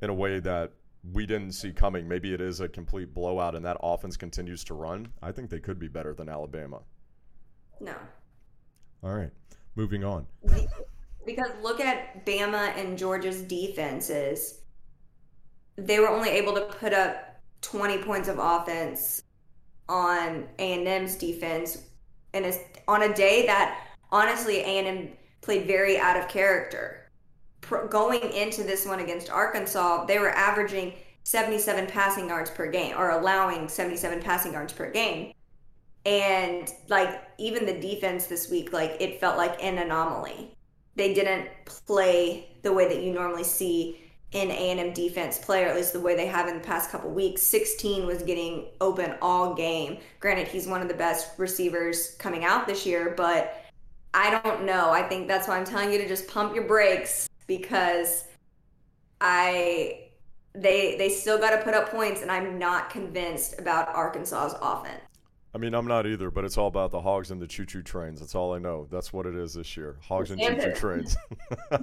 in 0.00 0.10
a 0.10 0.14
way 0.14 0.40
that 0.40 0.72
we 1.12 1.26
didn't 1.26 1.52
see 1.52 1.72
coming, 1.72 2.08
maybe 2.08 2.32
it 2.32 2.40
is 2.40 2.60
a 2.60 2.68
complete 2.68 3.14
blowout 3.14 3.54
and 3.54 3.64
that 3.64 3.76
offense 3.82 4.16
continues 4.16 4.64
to 4.64 4.74
run. 4.74 5.08
I 5.22 5.32
think 5.32 5.50
they 5.50 5.60
could 5.60 5.78
be 5.78 5.88
better 5.88 6.14
than 6.14 6.28
Alabama. 6.28 6.80
No. 7.80 7.94
All 9.02 9.14
right, 9.14 9.30
moving 9.76 10.04
on. 10.04 10.26
Because 11.26 11.50
look 11.62 11.80
at 11.80 12.24
Bama 12.26 12.76
and 12.76 12.96
Georgia's 12.96 13.42
defenses 13.42 14.59
they 15.86 15.98
were 15.98 16.08
only 16.08 16.30
able 16.30 16.54
to 16.54 16.62
put 16.62 16.92
up 16.92 17.40
20 17.62 17.98
points 17.98 18.28
of 18.28 18.38
offense 18.38 19.22
on 19.88 20.46
A&M's 20.58 21.16
defense 21.16 21.78
and 22.32 22.58
on 22.86 23.02
a 23.02 23.14
day 23.14 23.46
that 23.46 23.86
honestly 24.12 24.60
A&M 24.60 25.10
played 25.40 25.66
very 25.66 25.98
out 25.98 26.16
of 26.16 26.28
character. 26.28 27.10
Pro- 27.60 27.88
going 27.88 28.32
into 28.32 28.62
this 28.62 28.86
one 28.86 29.00
against 29.00 29.30
Arkansas, 29.30 30.04
they 30.06 30.18
were 30.18 30.30
averaging 30.30 30.94
77 31.24 31.86
passing 31.86 32.28
yards 32.28 32.50
per 32.50 32.70
game 32.70 32.96
or 32.96 33.10
allowing 33.10 33.68
77 33.68 34.20
passing 34.20 34.52
yards 34.52 34.72
per 34.72 34.90
game. 34.90 35.32
And 36.06 36.70
like 36.88 37.22
even 37.38 37.66
the 37.66 37.78
defense 37.78 38.26
this 38.26 38.50
week 38.50 38.72
like 38.72 38.96
it 39.00 39.20
felt 39.20 39.36
like 39.36 39.62
an 39.62 39.78
anomaly. 39.78 40.56
They 40.96 41.14
didn't 41.14 41.48
play 41.64 42.48
the 42.62 42.72
way 42.72 42.88
that 42.88 43.02
you 43.02 43.12
normally 43.12 43.44
see 43.44 44.09
in 44.32 44.50
A&M 44.50 44.92
defense 44.92 45.38
play, 45.38 45.64
or 45.64 45.68
at 45.68 45.76
least 45.76 45.92
the 45.92 46.00
way 46.00 46.14
they 46.14 46.26
have 46.26 46.46
in 46.46 46.54
the 46.54 46.64
past 46.64 46.90
couple 46.90 47.10
weeks. 47.10 47.42
16 47.42 48.06
was 48.06 48.22
getting 48.22 48.66
open 48.80 49.14
all 49.20 49.54
game. 49.54 49.98
Granted, 50.20 50.46
he's 50.46 50.68
one 50.68 50.82
of 50.82 50.88
the 50.88 50.94
best 50.94 51.38
receivers 51.38 52.14
coming 52.18 52.44
out 52.44 52.66
this 52.66 52.86
year, 52.86 53.14
but 53.16 53.64
I 54.14 54.40
don't 54.42 54.64
know. 54.64 54.90
I 54.90 55.02
think 55.02 55.26
that's 55.26 55.48
why 55.48 55.58
I'm 55.58 55.64
telling 55.64 55.92
you 55.92 55.98
to 55.98 56.06
just 56.08 56.28
pump 56.28 56.54
your 56.54 56.64
brakes 56.64 57.28
because 57.46 58.24
I 59.20 60.06
they 60.52 60.96
they 60.96 61.08
still 61.08 61.38
got 61.38 61.50
to 61.50 61.58
put 61.58 61.74
up 61.74 61.90
points, 61.90 62.22
and 62.22 62.30
I'm 62.30 62.58
not 62.58 62.90
convinced 62.90 63.58
about 63.58 63.88
Arkansas's 63.88 64.56
offense. 64.60 65.02
I 65.52 65.58
mean, 65.58 65.74
I'm 65.74 65.86
not 65.86 66.06
either, 66.06 66.30
but 66.30 66.44
it's 66.44 66.56
all 66.56 66.68
about 66.68 66.92
the 66.92 67.00
hogs 67.00 67.32
and 67.32 67.42
the 67.42 67.46
choo-choo 67.46 67.82
trains. 67.82 68.20
That's 68.20 68.36
all 68.36 68.54
I 68.54 68.58
know. 68.58 68.86
That's 68.90 69.12
what 69.12 69.26
it 69.26 69.34
is 69.34 69.54
this 69.54 69.76
year: 69.76 69.96
hogs 70.00 70.30
and 70.30 70.40
choo-choo 70.40 70.74
trains. 70.74 71.16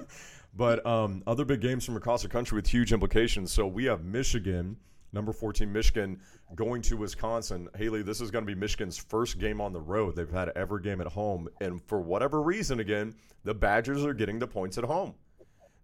But 0.57 0.84
um, 0.88 1.22
other 1.28 1.45
big 1.45 1.61
games 1.61 1.86
from 1.86 1.97
across 1.97 2.24
the 2.24 2.28
country 2.28 2.55
with 2.55 2.68
huge 2.68 2.91
implications. 2.91 3.51
So 3.51 3.68
we 3.68 3.86
have 3.86 4.03
Michigan, 4.03 4.76
number 5.13 5.32
14 5.32 5.72
Michigan, 5.72 6.20
going 6.55 6.82
to 6.84 6.97
Wisconsin. 6.97 7.70
Haley, 7.78 8.01
this 8.01 8.22
is 8.22 8.32
going 8.32 8.43
to 8.43 8.51
be 8.51 8.59
Michigan's 8.59 8.97
first 8.97 9.38
game 9.38 9.61
on 9.61 9.72
the 9.72 9.80
road. 9.80 10.15
They've 10.15 10.30
had 10.30 10.49
every 10.55 10.82
game 10.82 10.99
at 10.99 11.07
home. 11.07 11.47
And 11.61 11.80
for 11.84 12.01
whatever 12.01 12.41
reason, 12.41 12.80
again, 12.80 13.13
the 13.43 13.53
Badgers 13.53 14.03
are 14.03 14.15
getting 14.15 14.39
the 14.39 14.47
points 14.47 14.80
at 14.80 14.84
home. 14.84 15.13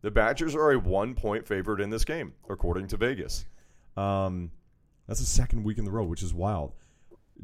The 0.02 0.10
Badgers 0.10 0.56
are 0.56 0.72
a 0.72 0.80
one 0.80 1.14
point 1.14 1.48
favorite 1.48 1.80
in 1.80 1.92
this 1.92 2.04
game, 2.04 2.34
according 2.50 2.88
to 2.88 2.98
Vegas. 2.98 3.46
Um, 3.96 4.50
that's 5.08 5.20
the 5.20 5.26
second 5.26 5.64
week 5.64 5.78
in 5.78 5.86
the 5.86 5.92
row, 5.92 6.04
which 6.04 6.24
is 6.24 6.34
wild 6.34 6.74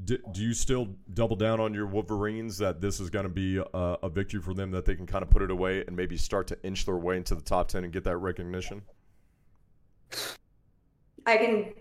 do, 0.03 0.17
do 0.31 0.41
you 0.41 0.53
still 0.53 0.89
double 1.13 1.35
down 1.35 1.59
on 1.59 1.73
your 1.73 1.85
Wolverines 1.85 2.57
that 2.59 2.81
this 2.81 2.99
is 2.99 3.09
going 3.09 3.23
to 3.23 3.29
be 3.29 3.57
a, 3.57 3.63
a, 3.73 4.09
victory 4.09 4.41
for 4.41 4.53
them 4.53 4.71
that 4.71 4.85
they 4.85 4.95
can 4.95 5.05
kind 5.05 5.23
of 5.23 5.29
put 5.29 5.41
it 5.41 5.51
away 5.51 5.83
and 5.85 5.95
maybe 5.95 6.17
start 6.17 6.47
to 6.47 6.63
inch 6.63 6.85
their 6.85 6.97
way 6.97 7.17
into 7.17 7.35
the 7.35 7.41
top 7.41 7.67
10 7.67 7.83
and 7.83 7.93
get 7.93 8.03
that 8.03 8.17
recognition? 8.17 8.81
I 11.25 11.37
can 11.37 11.73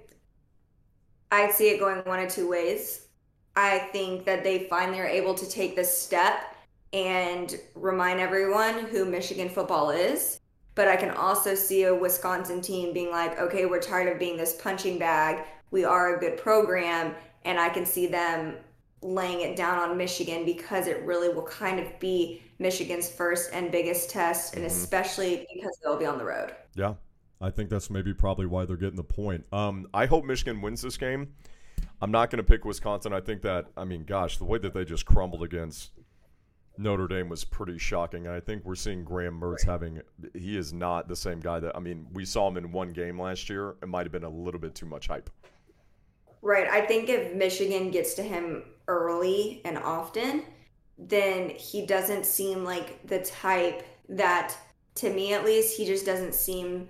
I 1.31 1.51
see 1.51 1.69
it 1.71 1.79
going 1.79 1.99
one 2.01 2.21
of 2.21 2.31
two 2.31 2.49
ways. 2.49 3.09
I 3.55 3.79
think 3.93 4.25
that 4.25 4.45
they 4.45 4.67
finally 4.71 5.01
are 5.01 5.07
able 5.07 5.35
to 5.35 5.49
take 5.49 5.77
this 5.77 5.97
step 5.97 6.55
and 6.93 7.59
remind 7.75 8.21
everyone 8.21 8.87
who 8.87 9.05
Michigan 9.05 9.49
football 9.49 9.91
is. 9.91 10.41
But 10.75 10.89
I 10.89 10.97
can 10.97 11.11
also 11.11 11.55
see 11.55 11.85
a 11.85 11.95
Wisconsin 11.95 12.61
team 12.63 12.95
being 12.95 13.11
like, 13.11 13.39
okay, 13.39 13.67
we're 13.67 13.81
tired 13.81 14.13
of 14.13 14.19
being 14.19 14.37
this 14.37 14.55
punching 14.55 14.99
bag. 14.99 15.45
We 15.71 15.85
are 15.85 16.17
a 16.17 16.21
good 16.21 16.39
program 16.39 17.15
and 17.45 17.59
I 17.59 17.69
can 17.69 17.87
see 17.87 18.07
them 18.07 18.57
laying 19.01 19.41
it 19.43 19.57
down 19.57 19.79
on 19.79 19.97
Michigan 19.97 20.45
because 20.45 20.87
it 20.87 21.03
really 21.05 21.29
will 21.29 21.47
kind 21.47 21.79
of 21.79 21.99
be 22.01 22.43
Michigan's 22.59 23.09
first 23.09 23.51
and 23.53 23.71
biggest 23.71 24.11
test, 24.11 24.55
and 24.55 24.65
Mhm. 24.65 24.67
especially 24.67 25.47
because 25.55 25.79
they'll 25.83 25.97
be 25.99 26.07
on 26.07 26.19
the 26.19 26.25
road. 26.25 26.55
Yeah, 26.75 26.95
I 27.41 27.51
think 27.51 27.71
that's 27.71 27.91
maybe 27.91 28.13
probably 28.13 28.47
why 28.47 28.65
they're 28.65 28.77
getting 28.77 28.97
the 28.97 29.05
point. 29.05 29.47
Um, 29.53 29.87
I 29.95 30.07
hope 30.07 30.25
Michigan 30.25 30.61
wins 30.61 30.83
this 30.83 30.97
game. 30.97 31.35
I'm 32.03 32.11
not 32.11 32.31
going 32.31 32.39
to 32.39 32.43
pick 32.49 32.65
Wisconsin. 32.65 33.13
I 33.13 33.21
think 33.21 33.43
that 33.43 33.67
I 33.77 33.85
mean, 33.85 34.05
gosh, 34.05 34.39
the 34.39 34.45
way 34.45 34.59
that 34.59 34.75
they 34.75 34.85
just 34.85 35.07
crumbled 35.07 35.45
against 35.45 35.93
Notre 36.77 37.07
Dame 37.09 37.29
was 37.29 37.45
pretty 37.45 37.79
shocking. 37.79 38.27
And 38.27 38.35
I 38.35 38.41
think 38.41 38.65
we're 38.65 38.75
seeing 38.75 39.05
Graham 39.05 39.41
Mertz 39.41 39.65
having 39.65 40.01
he 40.35 40.57
is 40.57 40.73
not 40.73 41.07
the 41.09 41.17
same 41.17 41.39
guy 41.39 41.61
that 41.61 41.77
I 41.77 41.81
mean, 41.81 42.09
we 42.13 42.25
saw 42.25 42.49
him 42.49 42.57
in 42.57 42.73
one 42.73 42.91
game 42.91 43.21
last 43.21 43.49
year. 43.49 43.77
It 43.83 43.89
might 43.89 44.05
have 44.07 44.13
been 44.13 44.25
a 44.25 44.29
little 44.29 44.61
bit 44.61 44.75
too 44.75 44.87
much 44.87 45.07
hype. 45.07 45.31
Right. 46.43 46.69
I 46.69 46.83
think 46.83 47.09
if 47.09 47.35
Michigan 47.35 47.91
gets 47.91 48.15
to 48.15 48.23
him 48.23 48.65
early 48.87 49.61
and 49.65 49.77
often, 49.79 50.45
then 50.97 51.51
he 51.51 51.87
doesn't 51.87 52.27
seem 52.27 52.65
like 52.65 53.07
the 53.07 53.21
type 53.21 53.85
that, 54.09 54.57
to 54.97 55.11
me 55.13 55.33
at 55.35 55.45
least, 55.45 55.77
he 55.77 55.85
just 55.85 56.07
doesn't 56.07 56.35
seem 56.35 56.89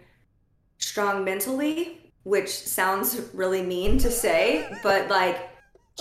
strong 0.78 1.24
mentally, 1.24 2.12
which 2.24 2.50
sounds 2.50 3.20
really 3.34 3.62
mean 3.62 3.98
to 3.98 4.10
say, 4.10 4.68
but 4.82 5.08
like 5.08 5.50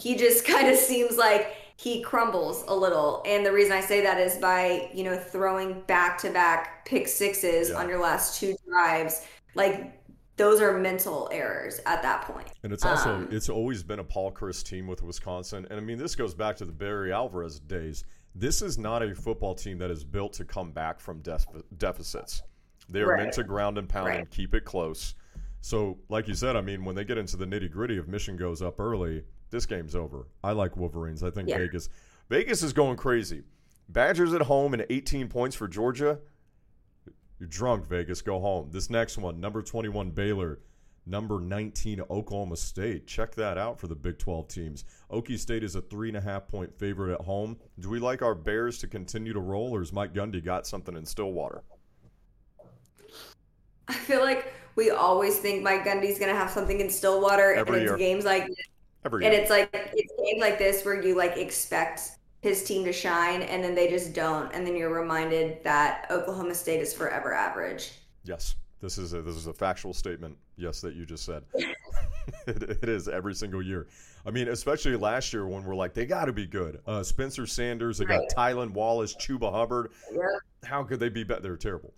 he 0.02 0.16
just 0.16 0.46
kind 0.48 0.68
of 0.68 0.76
seems 0.78 1.18
like 1.18 1.56
he 1.78 2.02
crumbles 2.02 2.64
a 2.68 2.76
little. 2.76 3.24
And 3.26 3.46
the 3.46 3.52
reason 3.52 3.74
I 3.74 3.82
say 3.82 4.02
that 4.02 4.20
is 4.20 4.38
by, 4.38 4.90
you 4.94 5.04
know, 5.04 5.18
throwing 5.18 5.82
back 5.82 6.18
to 6.20 6.30
back 6.32 6.86
pick 6.86 7.08
sixes 7.08 7.72
Yeah. 7.72 7.76
on 7.76 7.88
your 7.90 8.00
last 8.00 8.40
two 8.40 8.56
drives. 8.68 9.26
Like 9.56 9.97
those 10.38 10.62
are 10.62 10.78
mental 10.78 11.28
errors 11.32 11.80
at 11.86 12.02
that 12.04 12.22
point. 12.24 12.48
And 12.64 12.72
it's 12.72 12.86
also 12.86 13.16
Um, 13.16 13.28
it's 13.32 13.50
always 13.50 13.84
been 13.84 14.00
a 14.00 14.04
Paul 14.04 14.32
Chris 14.32 14.64
team 14.64 14.88
with 14.88 15.02
Wisconsin. 15.04 15.66
And 15.70 15.80
I 15.80 15.84
mean, 15.84 15.98
this 15.98 16.16
goes 16.16 16.34
back 16.34 16.56
to 16.58 16.66
the 16.66 16.72
Barry 16.72 17.12
Alvarez 17.12 17.60
days. 17.60 18.04
This 18.36 18.62
is 18.62 18.78
not 18.78 19.02
a 19.04 19.16
football 19.16 19.56
team 19.56 19.80
that 19.80 19.90
is 19.90 20.04
built 20.04 20.34
to 20.34 20.46
come 20.46 20.72
back 20.72 21.00
from 21.00 21.20
def- 21.22 21.46
deficits. 21.78 22.44
They 22.90 23.02
are 23.02 23.08
Right. 23.10 23.24
meant 23.24 23.34
to 23.34 23.44
ground 23.44 23.78
and 23.78 23.90
pound 23.90 24.10
and 24.10 24.30
keep 24.30 24.54
it 24.54 24.64
close. 24.64 25.16
So, 25.62 25.98
like 26.08 26.28
you 26.28 26.36
said, 26.36 26.56
I 26.56 26.62
mean, 26.62 26.86
when 26.86 26.96
they 26.96 27.04
get 27.04 27.18
into 27.18 27.36
the 27.36 27.46
nitty 27.46 27.72
gritty, 27.72 27.98
if 27.98 28.08
Mission 28.08 28.38
goes 28.38 28.62
up 28.62 28.80
early, 28.80 29.24
this 29.50 29.66
game's 29.66 29.96
over. 29.96 30.28
I 30.44 30.52
like 30.52 30.78
Wolverines. 30.78 31.24
I 31.24 31.32
think 31.32 31.50
Yeah. 31.50 31.58
Vegas 31.58 31.90
Vegas 32.30 32.62
is 32.62 32.74
going 32.74 32.98
crazy. 32.98 33.44
Badgers 33.90 34.34
at 34.34 34.42
home 34.44 34.74
and 34.74 34.86
18 34.90 35.30
points 35.30 35.56
for 35.56 35.68
Georgia. 35.68 36.20
You're 37.40 37.48
drunk, 37.50 37.86
Vegas. 37.88 38.22
Go 38.22 38.40
home. 38.40 38.70
This 38.72 38.90
next 38.90 39.18
one, 39.18 39.40
number 39.40 39.62
21 39.62 40.12
Baylor, 40.12 40.60
number 41.06 41.40
19 41.40 42.02
Oklahoma 42.10 42.58
State. 42.58 43.06
Check 43.06 43.36
that 43.36 43.58
out 43.58 43.80
for 43.80 43.88
the 43.88 43.96
Big 43.96 44.18
12 44.18 44.48
teams. 44.48 44.86
Okie 45.12 45.38
State 45.38 45.64
is 45.64 45.76
a 45.76 45.82
three 45.82 46.08
and 46.08 46.18
a 46.18 46.22
half 46.22 46.48
point 46.48 46.74
favorite 46.80 47.14
at 47.14 47.22
home. 47.22 47.58
Do 47.80 47.90
we 47.90 48.00
like 48.00 48.22
our 48.24 48.34
Bears 48.36 48.80
to 48.80 48.88
continue 48.88 49.34
to 49.34 49.40
roll, 49.40 49.76
or 49.76 49.80
has 49.80 49.94
Mike 49.94 50.14
Gundy 50.14 50.44
got 50.44 50.66
something 50.66 50.96
in 50.98 51.06
Stillwater? 51.06 51.64
I 53.88 53.94
feel 53.94 54.22
like 54.22 54.54
we 54.76 54.90
always 54.92 55.38
think 55.40 55.64
Mike 55.64 55.86
Gundy's 55.86 56.20
gonna 56.20 56.36
have 56.36 56.50
something 56.50 56.80
in 56.82 56.90
Stillwater, 56.90 57.54
Every 57.54 57.76
and 57.76 57.84
it's 57.84 57.90
year. 57.92 57.98
games 57.98 58.26
like 58.26 58.48
Every 59.06 59.24
and 59.26 59.34
year. 59.34 59.42
it's 59.42 59.50
like 59.50 59.70
it's 59.74 60.14
games 60.22 60.42
like 60.42 60.58
this 60.58 60.84
where 60.84 61.02
you 61.02 61.16
like 61.16 61.38
expect 61.38 62.02
his 62.42 62.64
team 62.64 62.86
to 62.86 62.94
shine, 62.94 63.42
and 63.42 63.64
then 63.64 63.76
they 63.76 63.90
just 63.90 64.14
don't, 64.14 64.54
and 64.54 64.66
then 64.66 64.76
you're 64.76 64.94
reminded 64.94 65.64
that 65.64 66.08
Oklahoma 66.12 66.54
State 66.54 66.82
is 66.82 66.94
forever 66.94 67.34
average. 67.34 67.92
Yes, 68.24 68.56
this 68.82 68.98
is 68.98 69.14
a, 69.14 69.22
this 69.22 69.36
is 69.36 69.48
a 69.48 69.54
factual 69.54 69.94
statement. 69.94 70.38
Yes, 70.56 70.82
that 70.82 70.96
you 70.96 71.06
just 71.06 71.26
said. 71.26 71.44
it, 72.48 72.64
it 72.64 72.90
is 72.90 73.08
every 73.08 73.34
single 73.34 73.62
year. 73.62 73.88
I 74.26 74.32
mean, 74.32 74.50
especially 74.50 74.96
last 74.96 75.32
year 75.34 75.48
when 75.48 75.64
we're 75.64 75.76
like, 75.76 75.94
they 75.94 76.06
got 76.06 76.26
to 76.26 76.34
be 76.34 76.46
good. 76.46 76.80
Uh, 76.86 77.02
Spencer 77.02 77.46
Sanders, 77.48 77.98
they 77.98 78.06
got 78.06 78.20
Right. 78.20 78.30
Tylan 78.36 78.72
Wallace, 78.72 79.16
Chuba 79.16 79.52
Hubbard. 79.52 79.92
Yeah. 80.12 80.20
How 80.64 80.84
could 80.84 81.00
they 81.00 81.10
be 81.10 81.24
better? 81.24 81.42
They're 81.42 81.58
terrible. 81.58 81.94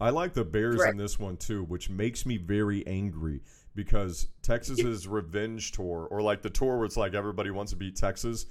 I 0.00 0.10
like 0.10 0.32
the 0.32 0.44
Bears 0.44 0.80
Right. 0.80 0.90
in 0.90 0.96
this 0.96 1.18
one 1.18 1.36
too, 1.36 1.64
which 1.64 1.90
makes 1.90 2.24
me 2.26 2.36
very 2.36 2.86
angry 2.86 3.40
because 3.74 4.28
Texas's 4.42 5.06
revenge 5.08 5.72
tour, 5.72 6.08
or 6.10 6.20
like 6.22 6.42
the 6.42 6.50
tour 6.50 6.76
where 6.76 6.84
it's 6.86 6.96
like 6.96 7.14
everybody 7.14 7.50
wants 7.50 7.70
to 7.72 7.76
beat 7.76 7.96
Texas, 7.96 8.46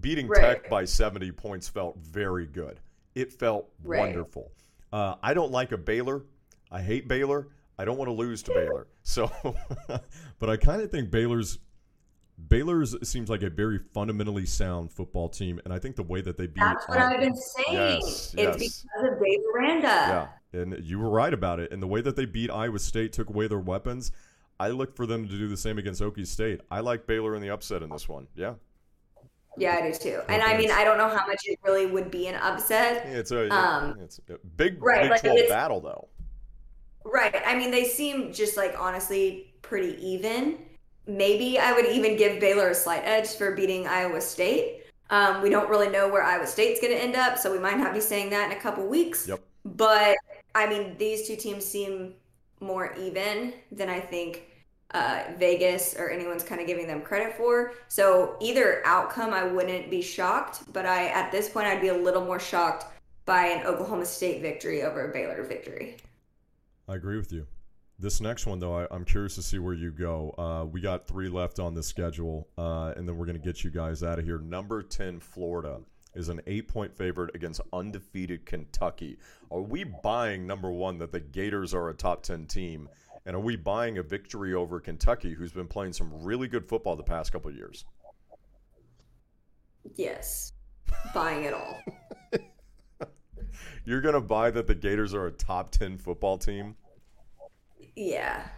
beating 0.00 0.28
Right. 0.28 0.40
Tech 0.62 0.70
by 0.70 0.84
70 0.84 1.32
points 1.32 1.68
felt 1.68 1.96
very 1.98 2.46
good. 2.46 2.80
It 3.14 3.32
felt 3.32 3.68
Right. 3.82 3.98
wonderful. 4.00 4.52
Uh, 4.92 5.16
I 5.22 5.34
don't 5.34 5.52
like 5.52 5.72
a 5.72 5.76
Baylor. 5.78 6.22
I 6.70 6.80
hate 6.82 7.08
Baylor. 7.08 7.48
I 7.78 7.84
don't 7.84 7.96
want 7.98 8.08
to 8.08 8.12
lose 8.14 8.42
to 8.44 8.52
Baylor. 8.52 8.86
So, 9.02 9.30
but 10.38 10.50
I 10.50 10.58
kind 10.58 10.82
of 10.82 10.90
think 10.90 11.10
Baylor's 11.10 11.58
Baylor's 12.48 12.94
seems 13.08 13.28
like 13.30 13.42
a 13.42 13.50
very 13.50 13.78
fundamentally 13.94 14.46
sound 14.46 14.92
football 14.92 15.28
team, 15.28 15.60
and 15.64 15.72
I 15.74 15.78
think 15.78 15.96
the 15.96 16.02
way 16.04 16.20
that 16.20 16.36
they 16.36 16.46
beat 16.46 16.60
That's 16.60 16.86
what 16.88 16.98
I- 16.98 17.14
I've 17.14 17.20
been 17.20 17.34
saying. 17.34 17.72
Yes, 17.72 18.34
it's 18.34 18.34
yes. 18.36 18.56
because 18.94 19.12
of 19.12 19.18
Dave 19.24 19.40
Aranda. 19.54 19.86
yeah, 20.52 20.60
and 20.60 20.78
you 20.84 20.98
were 21.00 21.10
right 21.10 21.32
about 21.34 21.58
it. 21.58 21.72
And 21.72 21.82
the 21.82 21.86
way 21.88 22.00
that 22.00 22.14
they 22.14 22.26
beat 22.26 22.50
Iowa 22.50 22.78
State, 22.78 23.12
took 23.12 23.28
away 23.28 23.48
their 23.48 23.58
weapons. 23.58 24.12
I 24.60 24.68
look 24.68 24.94
for 24.94 25.04
them 25.06 25.26
to 25.26 25.36
do 25.38 25.48
the 25.48 25.56
same 25.56 25.78
against 25.78 26.00
Okie 26.00 26.26
State. 26.26 26.60
I 26.70 26.78
like 26.80 27.06
Baylor 27.06 27.34
in 27.34 27.42
the 27.42 27.50
upset 27.50 27.82
in 27.82 27.90
this 27.90 28.08
one. 28.08 28.28
Yeah, 28.36 28.54
Yeah, 29.58 29.76
I 29.76 29.90
do 29.90 29.94
too. 29.96 30.20
And 30.28 30.42
I 30.42 30.56
mean, 30.56 30.70
I 30.70 30.84
don't 30.84 30.98
know 30.98 31.08
how 31.08 31.26
much 31.26 31.42
it 31.44 31.58
really 31.64 31.86
would 31.86 32.10
be 32.10 32.28
an 32.28 32.36
upset. 32.36 33.06
it's 33.06 33.30
a 33.30 33.52
Um, 33.52 33.98
it's 34.00 34.20
a 34.28 34.38
big 34.56 34.82
right, 34.82 35.10
Big 35.22 35.32
like, 35.32 35.48
battle 35.48 35.80
though. 35.80 36.08
Right. 37.04 37.42
I 37.46 37.56
mean, 37.56 37.70
they 37.70 37.84
seem 37.84 38.32
just 38.32 38.56
like 38.56 38.74
honestly 38.78 39.54
pretty 39.62 39.96
even. 40.06 40.58
Maybe 41.06 41.58
I 41.58 41.72
would 41.72 41.86
even 41.86 42.16
give 42.16 42.38
Baylor 42.38 42.68
a 42.68 42.74
slight 42.74 43.02
edge 43.04 43.28
for 43.30 43.54
beating 43.54 43.86
Iowa 43.86 44.20
State. 44.20 44.82
Um, 45.10 45.40
we 45.40 45.48
don't 45.48 45.70
really 45.70 45.88
know 45.88 46.06
where 46.08 46.22
Iowa 46.22 46.46
State's 46.46 46.80
going 46.80 46.92
to 46.92 47.02
end 47.02 47.16
up, 47.16 47.38
so 47.38 47.50
we 47.50 47.58
might 47.58 47.78
not 47.78 47.94
be 47.94 48.00
saying 48.00 48.28
that 48.30 48.52
in 48.52 48.56
a 48.56 48.60
couple 48.60 48.86
weeks. 48.86 49.26
Yep. 49.26 49.40
But 49.64 50.16
I 50.54 50.68
mean, 50.68 50.96
these 50.98 51.26
two 51.26 51.36
teams 51.36 51.64
seem 51.64 52.14
more 52.60 52.94
even 52.98 53.54
than 53.72 53.88
I 53.88 54.00
think 54.00 54.42
uh, 54.92 55.24
Vegas 55.36 55.94
or 55.98 56.10
anyone's 56.10 56.42
kind 56.42 56.60
of 56.60 56.66
giving 56.66 56.86
them 56.86 57.02
credit 57.02 57.36
for. 57.36 57.72
So 57.88 58.36
either 58.40 58.82
outcome, 58.84 59.34
I 59.34 59.44
wouldn't 59.44 59.90
be 59.90 60.02
shocked. 60.02 60.72
But 60.72 60.86
I, 60.86 61.08
at 61.08 61.30
this 61.30 61.48
point, 61.48 61.66
I'd 61.66 61.80
be 61.80 61.88
a 61.88 61.96
little 61.96 62.24
more 62.24 62.40
shocked 62.40 62.86
by 63.24 63.46
an 63.46 63.66
Oklahoma 63.66 64.06
State 64.06 64.40
victory 64.40 64.82
over 64.82 65.10
a 65.10 65.12
Baylor 65.12 65.42
victory. 65.42 65.96
I 66.88 66.94
agree 66.94 67.18
with 67.18 67.32
you. 67.32 67.46
This 68.00 68.20
next 68.20 68.46
one, 68.46 68.60
though, 68.60 68.74
I, 68.78 68.86
I'm 68.90 69.04
curious 69.04 69.34
to 69.34 69.42
see 69.42 69.58
where 69.58 69.74
you 69.74 69.90
go. 69.90 70.34
Uh, 70.38 70.64
we 70.64 70.80
got 70.80 71.06
three 71.06 71.28
left 71.28 71.58
on 71.58 71.74
the 71.74 71.82
schedule, 71.82 72.48
uh, 72.56 72.94
and 72.96 73.08
then 73.08 73.16
we're 73.16 73.26
going 73.26 73.38
to 73.38 73.44
get 73.44 73.64
you 73.64 73.70
guys 73.70 74.02
out 74.02 74.20
of 74.20 74.24
here. 74.24 74.38
Number 74.38 74.82
10, 74.82 75.18
Florida, 75.18 75.80
is 76.14 76.28
an 76.28 76.40
eight 76.46 76.68
point 76.68 76.96
favorite 76.96 77.34
against 77.34 77.60
undefeated 77.72 78.46
Kentucky. 78.46 79.18
Are 79.50 79.60
we 79.60 79.84
buying, 79.84 80.46
number 80.46 80.70
one, 80.70 80.98
that 80.98 81.10
the 81.10 81.20
Gators 81.20 81.74
are 81.74 81.88
a 81.90 81.94
top 81.94 82.22
10 82.22 82.46
team? 82.46 82.88
And 83.28 83.36
are 83.36 83.40
we 83.40 83.56
buying 83.56 83.98
a 83.98 84.02
victory 84.02 84.54
over 84.54 84.80
Kentucky, 84.80 85.34
who's 85.34 85.52
been 85.52 85.66
playing 85.66 85.92
some 85.92 86.10
really 86.24 86.48
good 86.48 86.64
football 86.64 86.96
the 86.96 87.02
past 87.02 87.30
couple 87.30 87.50
of 87.50 87.56
years? 87.58 87.84
Yes. 89.96 90.54
Buying 91.12 91.44
it 91.44 91.52
all. 91.52 91.78
You're 93.84 94.00
going 94.00 94.14
to 94.14 94.22
buy 94.22 94.50
that 94.52 94.66
the 94.66 94.74
Gators 94.74 95.12
are 95.12 95.26
a 95.26 95.30
top 95.30 95.70
10 95.72 95.98
football 95.98 96.38
team? 96.38 96.74
Yeah. 97.94 98.48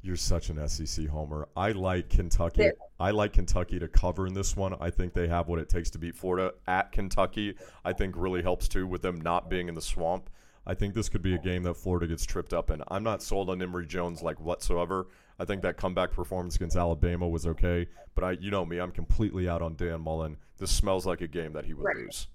You're 0.00 0.16
such 0.16 0.48
an 0.48 0.66
SEC 0.66 1.06
homer. 1.08 1.46
I 1.54 1.72
like 1.72 2.08
Kentucky. 2.08 2.70
I 2.98 3.10
like 3.10 3.34
Kentucky 3.34 3.78
to 3.78 3.88
cover 3.88 4.26
in 4.26 4.32
this 4.32 4.56
one. 4.56 4.74
I 4.80 4.88
think 4.88 5.12
they 5.12 5.28
have 5.28 5.48
what 5.48 5.58
it 5.58 5.68
takes 5.68 5.90
to 5.90 5.98
beat 5.98 6.16
Florida 6.16 6.54
at 6.66 6.92
Kentucky. 6.92 7.56
I 7.84 7.92
think 7.92 8.14
really 8.16 8.40
helps 8.40 8.68
too 8.68 8.86
with 8.86 9.02
them 9.02 9.20
not 9.20 9.50
being 9.50 9.68
in 9.68 9.74
the 9.74 9.82
swamp. 9.82 10.30
I 10.66 10.74
think 10.74 10.94
this 10.94 11.08
could 11.08 11.22
be 11.22 11.34
a 11.34 11.38
game 11.38 11.62
that 11.64 11.74
Florida 11.74 12.06
gets 12.06 12.24
tripped 12.24 12.54
up 12.54 12.70
in. 12.70 12.82
I'm 12.88 13.02
not 13.02 13.22
sold 13.22 13.50
on 13.50 13.60
Emory 13.60 13.86
Jones 13.86 14.22
like 14.22 14.40
whatsoever. 14.40 15.08
I 15.38 15.44
think 15.44 15.62
that 15.62 15.76
comeback 15.76 16.12
performance 16.12 16.56
against 16.56 16.76
Alabama 16.76 17.28
was 17.28 17.46
okay, 17.46 17.88
but 18.14 18.24
I, 18.24 18.32
you 18.32 18.50
know 18.50 18.64
me, 18.64 18.78
I'm 18.78 18.92
completely 18.92 19.48
out 19.48 19.62
on 19.62 19.74
Dan 19.76 20.00
Mullen. 20.00 20.36
This 20.58 20.70
smells 20.70 21.06
like 21.06 21.20
a 21.20 21.26
game 21.28 21.52
that 21.54 21.64
he 21.66 21.74
would 21.74 21.84
Right. 21.84 21.96
lose. 21.96 22.28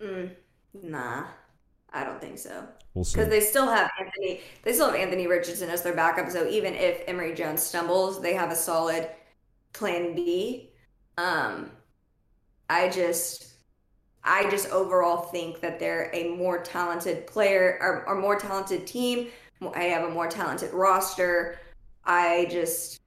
Mm, 0.00 0.30
nah. 0.82 1.26
I 1.92 2.04
don't 2.04 2.20
think 2.20 2.38
so. 2.38 2.66
We'll 2.94 3.04
see. 3.04 3.18
Because 3.18 3.28
they 3.28 3.40
still 3.40 3.66
have 3.68 3.88
Anthony 4.00 4.40
they 4.62 4.72
still 4.72 4.86
have 4.86 4.96
Anthony 4.96 5.26
Richardson 5.28 5.70
as 5.70 5.82
their 5.82 5.94
backup. 5.94 6.28
So 6.30 6.46
even 6.48 6.74
if 6.74 7.02
Emory 7.06 7.34
Jones 7.34 7.62
stumbles, 7.62 8.20
they 8.20 8.34
have 8.34 8.50
a 8.50 8.56
solid 8.56 9.08
plan 9.72 10.14
B. 10.14 10.72
Um 11.18 11.70
I 12.68 12.88
just 12.88 13.53
I 14.24 14.48
just 14.50 14.70
overall 14.70 15.22
think 15.22 15.60
that 15.60 15.78
they're 15.78 16.10
a 16.14 16.28
more 16.30 16.62
talented 16.62 17.26
player 17.26 17.78
or, 17.80 18.06
or 18.08 18.14
more 18.20 18.36
talented 18.38 18.86
team. 18.86 19.28
I 19.74 19.84
have 19.84 20.04
a 20.08 20.10
more 20.10 20.28
talented 20.28 20.72
roster. 20.72 21.58
I 22.04 22.46
just, 22.50 23.00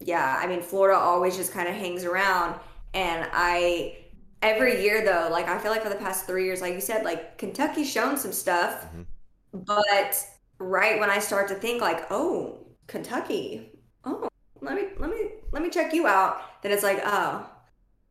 yeah, 0.00 0.36
I 0.38 0.46
mean, 0.46 0.62
Florida 0.62 0.98
always 0.98 1.36
just 1.36 1.52
kind 1.52 1.68
of 1.68 1.74
hangs 1.74 2.04
around. 2.04 2.60
And 2.94 3.28
I, 3.32 3.98
every 4.42 4.82
year 4.82 5.04
though, 5.04 5.28
like 5.30 5.48
I 5.48 5.58
feel 5.58 5.70
like 5.70 5.82
for 5.82 5.88
the 5.88 5.96
past 5.96 6.26
three 6.26 6.44
years, 6.44 6.60
like 6.60 6.74
you 6.74 6.80
said, 6.80 7.04
like 7.04 7.38
Kentucky's 7.38 7.90
shown 7.90 8.16
some 8.16 8.32
stuff. 8.32 8.86
Mhm. 8.94 9.06
But 9.52 10.24
right 10.58 10.98
when 11.00 11.10
I 11.10 11.18
start 11.18 11.48
to 11.48 11.54
think 11.54 11.80
like, 11.80 12.06
oh, 12.10 12.58
Kentucky, 12.86 13.72
oh, 14.04 14.28
let 14.60 14.74
me 14.74 14.88
let 14.98 15.10
me 15.10 15.30
let 15.52 15.62
me 15.62 15.70
check 15.70 15.92
you 15.92 16.06
out, 16.06 16.62
then 16.62 16.72
it's 16.72 16.82
like, 16.82 17.00
oh, 17.04 17.48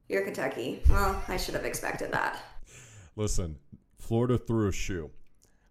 you're 0.10 0.24
Kentucky. 0.24 0.82
Well, 0.90 1.22
I 1.28 1.38
should 1.38 1.56
have 1.56 1.66
expected 1.66 2.12
that. 2.14 2.40
Listen, 3.18 3.58
Florida 3.98 4.38
threw 4.38 4.68
a 4.68 4.72
shoe. 4.72 5.10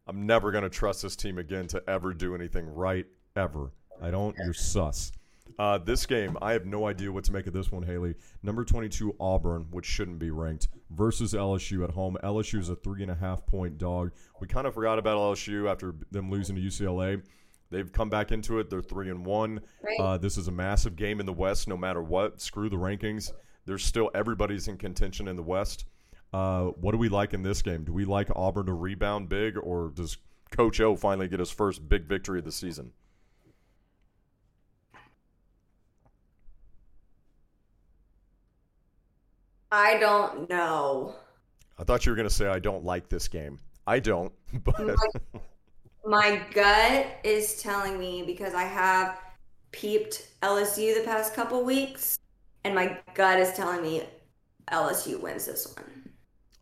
I'm 0.08 0.26
never 0.26 0.50
going 0.50 0.64
to 0.64 0.70
trust 0.70 1.02
this 1.02 1.14
team 1.14 1.38
again 1.38 1.68
to 1.68 1.82
ever 1.88 2.12
do 2.12 2.34
anything 2.34 2.66
right, 2.66 3.06
ever. 3.36 3.70
I 4.02 4.10
don't. 4.10 4.36
You're 4.36 4.52
sus. 4.52 5.12
Uh, 5.56 5.78
this 5.78 6.06
game, 6.06 6.36
I 6.42 6.52
have 6.52 6.66
no 6.66 6.86
idea 6.88 7.10
what 7.10 7.22
to 7.24 7.32
make 7.32 7.46
of 7.46 7.52
this 7.52 7.70
one, 7.70 7.84
Haley. 7.84 8.16
Number 8.42 8.64
22, 8.64 9.14
Auburn, 9.20 9.68
which 9.70 9.86
shouldn't 9.86 10.18
be 10.18 10.30
ranked, 10.30 10.68
versus 10.90 11.34
LSU 11.34 11.84
at 11.84 11.90
home. 11.92 12.18
LSU 12.24 12.58
is 12.58 12.68
a 12.68 12.74
three 12.74 13.02
and 13.02 13.12
a 13.12 13.14
half 13.14 13.46
point 13.46 13.78
dog. 13.78 14.10
We 14.40 14.48
kind 14.48 14.66
of 14.66 14.74
forgot 14.74 14.98
about 14.98 15.16
LSU 15.16 15.70
after 15.70 15.94
them 16.10 16.30
losing 16.30 16.56
to 16.56 16.62
UCLA. 16.62 17.22
They've 17.70 17.90
come 17.90 18.10
back 18.10 18.32
into 18.32 18.58
it. 18.58 18.70
They're 18.70 18.82
three 18.82 19.08
and 19.08 19.24
one. 19.24 19.60
Right. 19.82 20.00
Uh, 20.00 20.18
this 20.18 20.36
is 20.36 20.48
a 20.48 20.52
massive 20.52 20.96
game 20.96 21.20
in 21.20 21.26
the 21.26 21.32
West. 21.32 21.68
No 21.68 21.76
matter 21.76 22.02
what, 22.02 22.40
screw 22.40 22.68
the 22.68 22.76
rankings. 22.76 23.30
There's 23.66 23.84
still 23.84 24.10
everybody's 24.16 24.66
in 24.66 24.78
contention 24.78 25.28
in 25.28 25.36
the 25.36 25.42
West. 25.42 25.86
Uh, 26.32 26.66
what 26.80 26.92
do 26.92 26.98
we 26.98 27.08
like 27.08 27.34
in 27.34 27.42
this 27.42 27.62
game? 27.62 27.84
Do 27.84 27.92
we 27.92 28.04
like 28.04 28.28
Auburn 28.34 28.66
to 28.66 28.74
rebound 28.74 29.28
big, 29.28 29.56
or 29.56 29.90
does 29.94 30.18
Coach 30.50 30.80
O 30.80 30.96
finally 30.96 31.28
get 31.28 31.40
his 31.40 31.50
first 31.50 31.88
big 31.88 32.04
victory 32.04 32.38
of 32.38 32.44
the 32.44 32.52
season? 32.52 32.92
I 39.70 39.98
don't 39.98 40.48
know. 40.48 41.14
I 41.78 41.84
thought 41.84 42.06
you 42.06 42.12
were 42.12 42.16
going 42.16 42.28
to 42.28 42.34
say 42.34 42.46
I 42.46 42.58
don't 42.58 42.84
like 42.84 43.08
this 43.08 43.28
game. 43.28 43.58
I 43.86 43.98
don't, 43.98 44.32
but 44.64 44.78
My, 44.78 44.96
my 46.04 46.42
gut 46.52 47.06
is 47.24 47.60
telling 47.60 47.98
me 47.98 48.22
because 48.22 48.54
I 48.54 48.64
have 48.64 49.18
peeped 49.72 50.28
LSU 50.42 50.94
the 50.94 51.04
past 51.04 51.34
couple 51.34 51.62
weeks, 51.64 52.18
and 52.64 52.74
my 52.74 52.98
gut 53.14 53.38
is 53.38 53.52
telling 53.52 53.82
me 53.82 54.04
LSU 54.72 55.20
wins 55.20 55.46
this 55.46 55.72
one. 55.76 56.05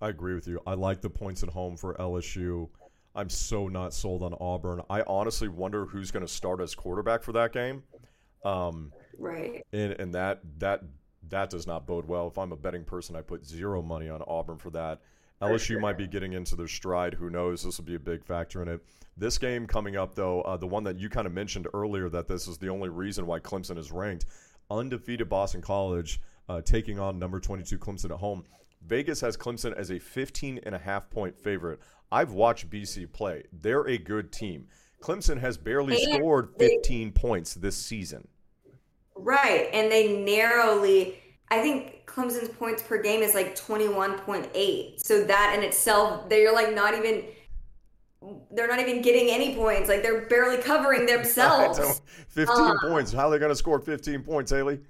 I 0.04 0.10
agree 0.10 0.34
with 0.34 0.46
you. 0.46 0.60
I 0.66 0.74
like 0.74 1.00
the 1.00 1.08
points 1.08 1.42
at 1.42 1.48
home 1.48 1.78
for 1.78 1.94
LSU. 1.94 2.68
I'm 3.14 3.30
so 3.30 3.68
not 3.68 3.94
sold 3.94 4.22
on 4.22 4.34
Auburn. 4.38 4.82
I 4.90 5.02
honestly 5.06 5.48
wonder 5.48 5.86
who's 5.86 6.10
going 6.10 6.26
to 6.26 6.30
start 6.30 6.60
as 6.60 6.74
quarterback 6.74 7.22
for 7.22 7.32
that 7.32 7.54
game. 7.54 7.82
Um, 8.44 8.92
Right. 9.18 9.64
and 9.72 9.92
and 9.92 10.14
that 10.14 10.40
that 10.58 10.82
that 11.30 11.48
does 11.48 11.66
not 11.66 11.86
bode 11.86 12.04
well. 12.06 12.28
If 12.28 12.36
I'm 12.36 12.52
a 12.52 12.56
betting 12.56 12.84
person, 12.84 13.16
I 13.16 13.22
put 13.22 13.46
zero 13.46 13.80
money 13.80 14.10
on 14.10 14.22
Auburn 14.26 14.58
for 14.58 14.68
that. 14.70 15.00
LSU 15.40 15.80
might 15.80 15.96
be 15.96 16.06
getting 16.06 16.34
into 16.34 16.54
their 16.54 16.68
stride. 16.68 17.14
Who 17.14 17.30
knows? 17.30 17.62
This 17.62 17.78
will 17.78 17.86
be 17.86 17.94
a 17.94 17.98
big 18.00 18.22
factor 18.24 18.60
in 18.60 18.68
it. 18.68 18.80
This 19.16 19.38
game 19.38 19.66
coming 19.66 19.96
up, 19.96 20.14
though, 20.14 20.42
uh, 20.42 20.58
the 20.58 20.66
one 20.66 20.84
that 20.84 20.98
you 20.98 21.08
kind 21.08 21.26
of 21.26 21.32
mentioned 21.32 21.66
earlier, 21.72 22.10
that 22.10 22.28
this 22.28 22.46
is 22.46 22.58
the 22.58 22.68
only 22.68 22.90
reason 22.90 23.26
why 23.26 23.40
Clemson 23.40 23.78
is 23.78 23.90
ranked. 23.90 24.26
Undefeated 24.70 25.30
Boston 25.30 25.62
College 25.62 26.20
uh, 26.50 26.60
taking 26.60 26.98
on 26.98 27.18
number 27.18 27.40
22 27.40 27.78
Clemson 27.78 28.10
at 28.10 28.18
home. 28.18 28.44
Vegas 28.86 29.20
has 29.20 29.36
Clemson 29.36 29.72
as 29.74 29.90
a 29.90 29.98
15 29.98 30.60
and 30.64 30.74
a 30.74 30.78
half 30.78 31.08
point 31.10 31.38
favorite. 31.38 31.80
I've 32.12 32.32
watched 32.32 32.70
BC 32.70 33.12
play. 33.12 33.44
They're 33.52 33.86
a 33.88 33.98
good 33.98 34.30
team. 34.32 34.68
Clemson 35.02 35.38
has 35.40 35.56
barely 35.56 36.02
And 36.02 36.14
scored 36.14 36.50
they- 36.58 36.68
15 36.68 37.12
points 37.12 37.54
this 37.54 37.76
season. 37.76 38.28
Right. 39.16 39.68
And 39.72 39.90
they 39.90 40.18
narrowly, 40.22 41.18
I 41.50 41.60
think 41.60 42.02
Clemson's 42.06 42.48
points 42.50 42.82
per 42.82 43.00
game 43.00 43.22
is 43.22 43.34
like 43.34 43.54
21.8. 43.56 44.98
So 45.04 45.24
that 45.24 45.54
in 45.56 45.64
itself, 45.64 46.28
they're 46.28 46.52
like 46.52 46.74
not 46.74 46.94
even, 46.96 47.24
they're 48.50 48.68
not 48.68 48.80
even 48.80 49.02
getting 49.02 49.30
any 49.30 49.54
points. 49.54 49.88
Like 49.88 50.02
they're 50.02 50.26
barely 50.26 50.62
covering 50.62 51.06
themselves. 51.06 52.00
15 52.28 52.56
Uh, 52.56 52.74
points. 52.82 53.12
How 53.12 53.28
are 53.28 53.30
they 53.30 53.38
going 53.38 53.50
to 53.52 53.56
score 53.56 53.78
15 53.78 54.22
points, 54.22 54.50
Haley? 54.50 54.80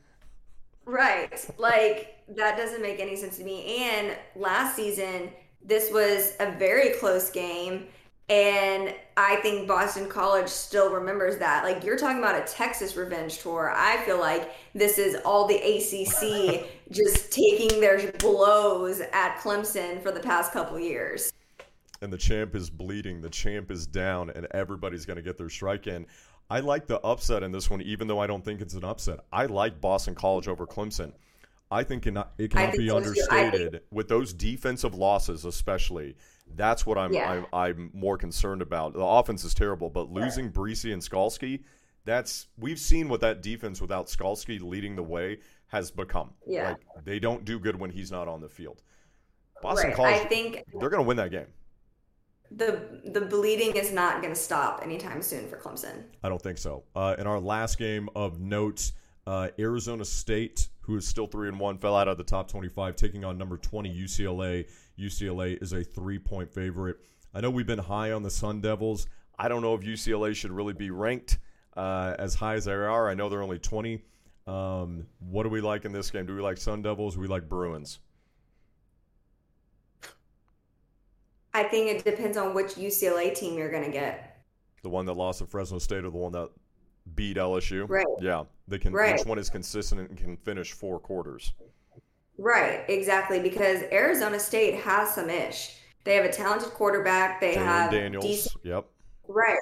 Right. 0.84 1.44
Like 1.58 2.13
that 2.28 2.56
doesn't 2.56 2.82
make 2.82 3.00
any 3.00 3.16
sense 3.16 3.36
to 3.38 3.44
me. 3.44 3.78
And 3.78 4.16
last 4.36 4.76
season, 4.76 5.30
this 5.62 5.92
was 5.92 6.34
a 6.40 6.52
very 6.52 6.90
close 6.94 7.30
game. 7.30 7.86
And 8.30 8.94
I 9.18 9.36
think 9.36 9.68
Boston 9.68 10.08
College 10.08 10.48
still 10.48 10.90
remembers 10.90 11.36
that. 11.38 11.62
Like 11.62 11.84
you're 11.84 11.98
talking 11.98 12.18
about 12.18 12.36
a 12.36 12.50
Texas 12.50 12.96
revenge 12.96 13.38
tour. 13.38 13.72
I 13.74 13.98
feel 14.04 14.18
like 14.18 14.52
this 14.74 14.96
is 14.96 15.16
all 15.26 15.46
the 15.46 15.56
ACC 15.56 16.66
just 16.90 17.30
taking 17.30 17.80
their 17.80 18.10
blows 18.12 19.00
at 19.00 19.36
Clemson 19.38 20.02
for 20.02 20.10
the 20.10 20.20
past 20.20 20.52
couple 20.52 20.78
years. 20.78 21.32
And 22.00 22.12
the 22.12 22.18
champ 22.18 22.54
is 22.54 22.70
bleeding. 22.70 23.20
The 23.20 23.30
champ 23.30 23.70
is 23.70 23.86
down, 23.86 24.30
and 24.30 24.46
everybody's 24.50 25.06
going 25.06 25.16
to 25.16 25.22
get 25.22 25.38
their 25.38 25.48
strike 25.48 25.86
in. 25.86 26.06
I 26.50 26.60
like 26.60 26.86
the 26.86 27.00
upset 27.00 27.42
in 27.42 27.52
this 27.52 27.70
one, 27.70 27.80
even 27.82 28.06
though 28.06 28.18
I 28.18 28.26
don't 28.26 28.44
think 28.44 28.60
it's 28.60 28.74
an 28.74 28.84
upset. 28.84 29.20
I 29.32 29.46
like 29.46 29.80
Boston 29.80 30.14
College 30.14 30.48
over 30.48 30.66
Clemson. 30.66 31.12
I 31.70 31.82
think 31.82 32.02
it 32.02 32.10
cannot, 32.10 32.32
it 32.38 32.50
cannot 32.50 32.70
think 32.72 32.78
be. 32.82 32.90
I 32.90 32.94
think- 33.00 33.06
understated 33.06 33.82
with 33.90 34.08
those 34.08 34.32
defensive 34.32 34.94
losses, 34.94 35.44
especially. 35.44 36.16
That's 36.56 36.84
what 36.84 36.98
I'm, 36.98 37.12
Yeah. 37.12 37.30
I'm 37.30 37.46
I'm 37.52 37.90
more 37.94 38.18
concerned 38.18 38.62
about. 38.62 38.92
The 38.92 39.00
offense 39.00 39.44
is 39.44 39.54
terrible, 39.54 39.88
but 39.90 40.10
losing 40.12 40.52
Bresee 40.52 40.92
and 40.92 41.00
Skalski, 41.02 41.64
that's 42.04 42.48
we've 42.58 42.78
seen 42.78 43.08
what 43.08 43.20
that 43.22 43.42
defense 43.42 43.80
without 43.80 44.06
Skalski 44.08 44.60
leading 44.60 44.94
the 44.94 45.02
way 45.02 45.38
has 45.68 45.90
become. 45.90 46.30
Yeah. 46.46 46.70
Like 46.70 47.04
they 47.04 47.18
don't 47.18 47.44
do 47.44 47.58
good 47.58 47.80
when 47.80 47.90
he's 47.90 48.12
not 48.12 48.28
on 48.28 48.40
the 48.42 48.48
field. 48.48 48.82
Boston 49.62 49.88
right. 49.88 49.96
College, 49.96 50.14
I 50.14 50.24
think 50.26 50.64
they're 50.78 50.90
going 50.90 51.02
to 51.02 51.08
win 51.08 51.16
that 51.16 51.30
game. 51.30 51.46
the 52.50 53.00
the 53.06 53.22
bleeding 53.22 53.74
is 53.74 53.90
not 53.90 54.20
going 54.20 54.32
to 54.34 54.38
stop 54.38 54.80
anytime 54.82 55.22
soon 55.22 55.48
for 55.48 55.56
Clemson. 55.56 56.04
I 56.22 56.28
don't 56.28 56.42
think 56.42 56.58
so. 56.58 56.84
Uh, 56.94 57.16
in 57.18 57.26
our 57.26 57.40
last 57.40 57.78
game 57.78 58.08
of 58.14 58.38
note, 58.38 58.92
uh, 59.26 59.48
Arizona 59.58 60.04
State, 60.04 60.68
who 60.80 60.96
is 60.96 61.06
still 61.06 61.26
three 61.26 61.48
and 61.48 61.58
one, 61.58 61.78
fell 61.78 61.96
out 61.96 62.08
of 62.08 62.18
the 62.18 62.24
top 62.24 62.48
twenty-five, 62.48 62.96
taking 62.96 63.24
on 63.24 63.38
number 63.38 63.56
twenty 63.56 63.94
UCLA. 63.94 64.66
UCLA 64.98 65.60
is 65.62 65.72
a 65.72 65.82
three-point 65.82 66.52
favorite. 66.52 66.98
I 67.34 67.40
know 67.40 67.50
we've 67.50 67.66
been 67.66 67.78
high 67.78 68.12
on 68.12 68.22
the 68.22 68.30
Sun 68.30 68.60
Devils. 68.60 69.06
I 69.38 69.48
don't 69.48 69.62
know 69.62 69.74
if 69.74 69.80
UCLA 69.80 70.34
should 70.34 70.52
really 70.52 70.74
be 70.74 70.90
ranked 70.90 71.38
uh, 71.76 72.14
as 72.18 72.34
high 72.34 72.54
as 72.54 72.66
they 72.66 72.72
are. 72.72 73.08
I 73.08 73.14
know 73.14 73.28
they're 73.28 73.42
only 73.42 73.58
twenty. 73.58 74.02
Um, 74.46 75.06
what 75.20 75.44
do 75.44 75.48
we 75.48 75.60
like 75.60 75.84
in 75.84 75.92
this 75.92 76.10
game? 76.10 76.26
Do 76.26 76.36
we 76.36 76.42
like 76.42 76.58
Sun 76.58 76.82
Devils? 76.82 77.14
Do 77.14 77.20
we 77.20 77.26
like 77.26 77.48
Bruins? 77.48 78.00
I 81.54 81.62
think 81.62 81.88
it 81.88 82.04
depends 82.04 82.36
on 82.36 82.52
which 82.52 82.74
UCLA 82.74 83.34
team 83.34 83.56
you're 83.56 83.70
going 83.70 83.84
to 83.84 83.90
get. 83.90 84.44
The 84.82 84.88
one 84.88 85.06
that 85.06 85.14
lost 85.14 85.38
to 85.38 85.46
Fresno 85.46 85.78
State 85.78 86.04
or 86.04 86.10
the 86.10 86.18
one 86.18 86.32
that 86.32 86.50
beat 87.14 87.36
LSU? 87.36 87.88
Right. 87.88 88.06
Yeah, 88.20 88.44
they 88.68 88.78
can. 88.78 88.92
Right. 88.92 89.16
Which 89.18 89.26
one 89.26 89.38
is 89.38 89.50
consistent 89.50 90.08
and 90.08 90.18
can 90.18 90.36
finish 90.38 90.72
four 90.72 90.98
quarters? 90.98 91.52
Right, 92.38 92.84
exactly. 92.88 93.38
Because 93.40 93.82
Arizona 93.92 94.40
State 94.40 94.76
has 94.80 95.14
some 95.14 95.30
ish. 95.30 95.76
They 96.04 96.16
have 96.16 96.24
a 96.24 96.32
talented 96.32 96.70
quarterback. 96.70 97.40
They 97.40 97.54
have 97.54 97.90
Daniels. 97.90 98.24
decent, 98.24 98.64
Yep. 98.64 98.84
right, 99.28 99.58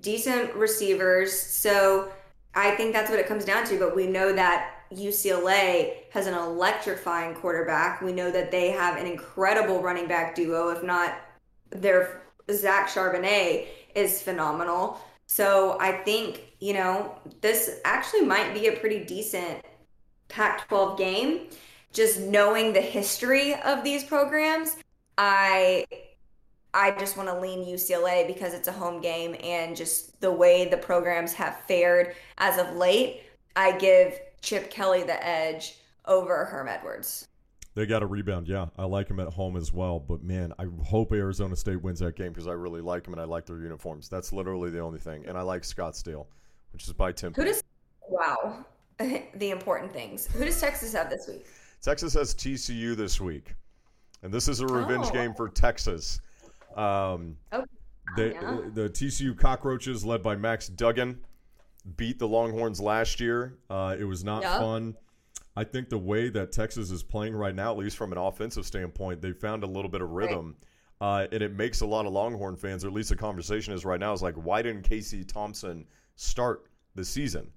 decent 0.00 0.54
receivers. 0.54 1.38
So 1.38 2.10
I 2.54 2.72
think 2.72 2.92
that's 2.92 3.10
what 3.10 3.18
it 3.20 3.26
comes 3.26 3.44
down 3.44 3.66
to. 3.66 3.78
But 3.78 3.94
we 3.94 4.06
know 4.06 4.32
that 4.32 4.72
UCLA 4.92 6.04
has 6.10 6.26
an 6.26 6.34
electrifying 6.34 7.34
quarterback. 7.34 8.00
We 8.00 8.12
know 8.12 8.30
that 8.30 8.50
they 8.50 8.70
have 8.70 8.96
an 8.96 9.06
incredible 9.06 9.82
running 9.82 10.06
back 10.08 10.34
duo. 10.34 10.70
If 10.70 10.82
not, 10.82 11.14
their 11.70 12.22
Zach 12.50 12.88
Charbonnet 12.88 13.66
is 13.94 14.22
phenomenal. 14.22 15.00
So 15.26 15.76
I 15.80 15.92
think 15.92 16.42
you 16.60 16.72
know 16.72 17.18
this 17.40 17.80
actually 17.84 18.22
might 18.22 18.54
be 18.54 18.68
a 18.68 18.72
pretty 18.72 19.04
decent 19.04 19.64
Pac-12 20.28 20.98
game. 20.98 21.40
Just 21.92 22.20
knowing 22.20 22.72
the 22.72 22.80
history 22.80 23.54
of 23.54 23.82
these 23.82 24.04
programs, 24.04 24.76
I 25.16 25.86
I 26.74 26.90
just 26.92 27.16
want 27.16 27.28
to 27.30 27.40
lean 27.40 27.64
UCLA 27.64 28.26
because 28.26 28.52
it's 28.52 28.68
a 28.68 28.72
home 28.72 29.00
game 29.00 29.34
and 29.42 29.74
just 29.74 30.20
the 30.20 30.30
way 30.30 30.68
the 30.68 30.76
programs 30.76 31.32
have 31.32 31.60
fared 31.60 32.14
as 32.36 32.58
of 32.58 32.76
late. 32.76 33.22
I 33.56 33.78
give 33.78 34.18
Chip 34.42 34.70
Kelly 34.70 35.02
the 35.02 35.26
edge 35.26 35.78
over 36.04 36.44
Herm 36.44 36.68
Edwards. 36.68 37.28
They 37.76 37.84
got 37.84 38.02
a 38.02 38.06
rebound. 38.06 38.48
Yeah, 38.48 38.66
I 38.78 38.86
like 38.86 39.06
them 39.06 39.20
at 39.20 39.28
home 39.28 39.54
as 39.54 39.70
well. 39.70 40.00
But 40.00 40.22
man, 40.22 40.52
I 40.58 40.66
hope 40.82 41.12
Arizona 41.12 41.54
State 41.54 41.82
wins 41.82 42.00
that 42.00 42.16
game 42.16 42.32
because 42.32 42.46
I 42.46 42.52
really 42.52 42.80
like 42.80 43.04
them 43.04 43.12
and 43.12 43.20
I 43.20 43.26
like 43.26 43.44
their 43.44 43.58
uniforms. 43.58 44.08
That's 44.08 44.32
literally 44.32 44.70
the 44.70 44.80
only 44.80 44.98
thing. 44.98 45.26
And 45.26 45.36
I 45.36 45.42
like 45.42 45.60
Scottsdale, 45.62 46.26
which 46.72 46.84
is 46.88 46.92
by 46.94 47.12
Tim. 47.12 47.34
Who 47.34 47.44
does 47.44 47.62
wow 48.08 48.64
the 48.98 49.50
important 49.50 49.92
things? 49.92 50.26
Who 50.26 50.46
does 50.46 50.58
Texas 50.58 50.94
have 50.94 51.10
this 51.10 51.28
week? 51.28 51.44
Texas 51.82 52.14
has 52.14 52.34
TCU 52.34 52.96
this 52.96 53.20
week, 53.20 53.54
and 54.22 54.32
this 54.32 54.48
is 54.48 54.60
a 54.60 54.66
revenge 54.66 55.06
Oh. 55.10 55.12
game 55.12 55.34
for 55.34 55.50
Texas. 55.50 56.20
Um, 56.76 57.36
Oh, 57.52 57.62
they, 58.16 58.32
yeah. 58.32 58.58
The 58.72 58.88
TCU 58.88 59.38
Cockroaches, 59.38 60.02
led 60.02 60.22
by 60.22 60.34
Max 60.34 60.68
Duggan, 60.68 61.20
beat 61.98 62.18
the 62.18 62.26
Longhorns 62.26 62.80
last 62.80 63.20
year. 63.20 63.58
Uh, 63.68 63.94
it 63.98 64.04
was 64.04 64.24
not 64.24 64.42
Yeah. 64.42 64.58
fun. 64.58 64.96
I 65.56 65.64
think 65.64 65.88
the 65.88 65.98
way 65.98 66.28
that 66.28 66.52
Texas 66.52 66.90
is 66.90 67.02
playing 67.02 67.34
right 67.34 67.54
now, 67.54 67.72
at 67.72 67.78
least 67.78 67.96
from 67.96 68.12
an 68.12 68.18
offensive 68.18 68.66
standpoint, 68.66 69.22
they 69.22 69.32
found 69.32 69.64
a 69.64 69.66
little 69.66 69.90
bit 69.90 70.02
of 70.02 70.10
rhythm. 70.10 70.56
Uh, 71.00 71.26
and 71.32 71.42
it 71.42 71.54
makes 71.54 71.80
a 71.80 71.86
lot 71.86 72.06
of 72.06 72.12
Longhorn 72.12 72.56
fans, 72.56 72.84
or 72.84 72.88
at 72.88 72.94
least 72.94 73.08
the 73.10 73.16
conversation 73.16 73.74
is 73.74 73.84
right 73.84 74.00
now, 74.00 74.12
is 74.12 74.22
like, 74.22 74.34
why 74.34 74.62
didn't 74.62 74.82
Casey 74.82 75.24
Thompson 75.24 75.86
start 76.14 76.68
the 76.94 77.04
season? 77.04 77.50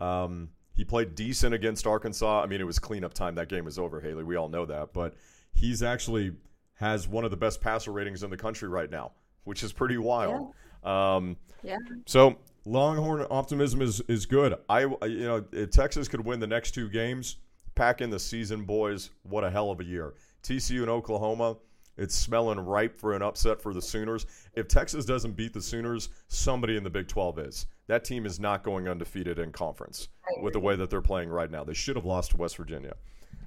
Um, 0.00 0.48
He 0.74 0.84
played 0.84 1.14
decent 1.14 1.54
against 1.54 1.86
Arkansas. 1.86 2.42
I 2.42 2.46
mean, 2.46 2.60
it 2.60 2.64
was 2.64 2.78
cleanup 2.78 3.14
time. 3.14 3.34
That 3.34 3.48
game 3.48 3.66
is 3.66 3.78
over, 3.78 4.00
Haley. 4.00 4.24
We 4.24 4.36
all 4.36 4.48
know 4.48 4.66
that. 4.66 4.92
But 4.92 5.14
he's 5.54 5.82
actually 5.82 6.32
has 6.74 7.08
one 7.08 7.24
of 7.24 7.30
the 7.30 7.36
best 7.36 7.62
passer 7.62 7.92
ratings 7.92 8.22
in 8.22 8.28
the 8.28 8.36
country 8.36 8.68
right 8.68 8.90
now, 8.90 9.12
which 9.44 9.62
is 9.62 9.72
pretty 9.72 9.96
wild. 9.96 10.52
Yeah. 10.84 11.16
Um, 11.16 11.36
yeah. 11.62 11.78
So 12.04 12.36
Longhorn 12.66 13.26
optimism 13.30 13.80
is 13.80 14.00
is 14.08 14.26
good. 14.26 14.54
I 14.68 14.80
you 14.82 15.24
know 15.24 15.44
if 15.52 15.70
Texas 15.70 16.08
could 16.08 16.24
win 16.24 16.40
the 16.40 16.46
next 16.46 16.72
two 16.72 16.90
games, 16.90 17.36
pack 17.76 18.00
in 18.00 18.10
the 18.10 18.18
season, 18.18 18.64
boys. 18.64 19.10
What 19.22 19.44
a 19.44 19.50
hell 19.50 19.70
of 19.70 19.78
a 19.78 19.84
year. 19.84 20.14
TCU 20.42 20.80
and 20.80 20.90
Oklahoma. 20.90 21.56
It's 21.96 22.14
smelling 22.14 22.58
ripe 22.58 22.98
for 22.98 23.14
an 23.14 23.22
upset 23.22 23.62
for 23.62 23.72
the 23.72 23.80
Sooners. 23.80 24.26
If 24.54 24.68
Texas 24.68 25.06
doesn't 25.06 25.32
beat 25.32 25.54
the 25.54 25.62
Sooners, 25.62 26.10
somebody 26.28 26.76
in 26.76 26.84
the 26.84 26.90
Big 26.90 27.08
12 27.08 27.38
is. 27.38 27.66
That 27.86 28.04
team 28.04 28.26
is 28.26 28.38
not 28.38 28.62
going 28.62 28.86
undefeated 28.86 29.38
in 29.38 29.52
conference 29.52 30.08
with 30.42 30.52
the 30.52 30.60
way 30.60 30.76
that 30.76 30.90
they're 30.90 31.00
playing 31.00 31.30
right 31.30 31.50
now. 31.50 31.64
They 31.64 31.72
should 31.72 31.96
have 31.96 32.04
lost 32.04 32.32
to 32.32 32.36
West 32.36 32.56
Virginia. 32.56 32.94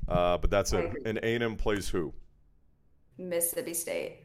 Uh, 0.07 0.37
but 0.37 0.49
that's 0.49 0.73
it. 0.73 0.91
And 1.05 1.19
A&M 1.19 1.57
plays 1.57 1.89
who? 1.89 2.13
Mississippi 3.19 3.73
State. 3.75 4.17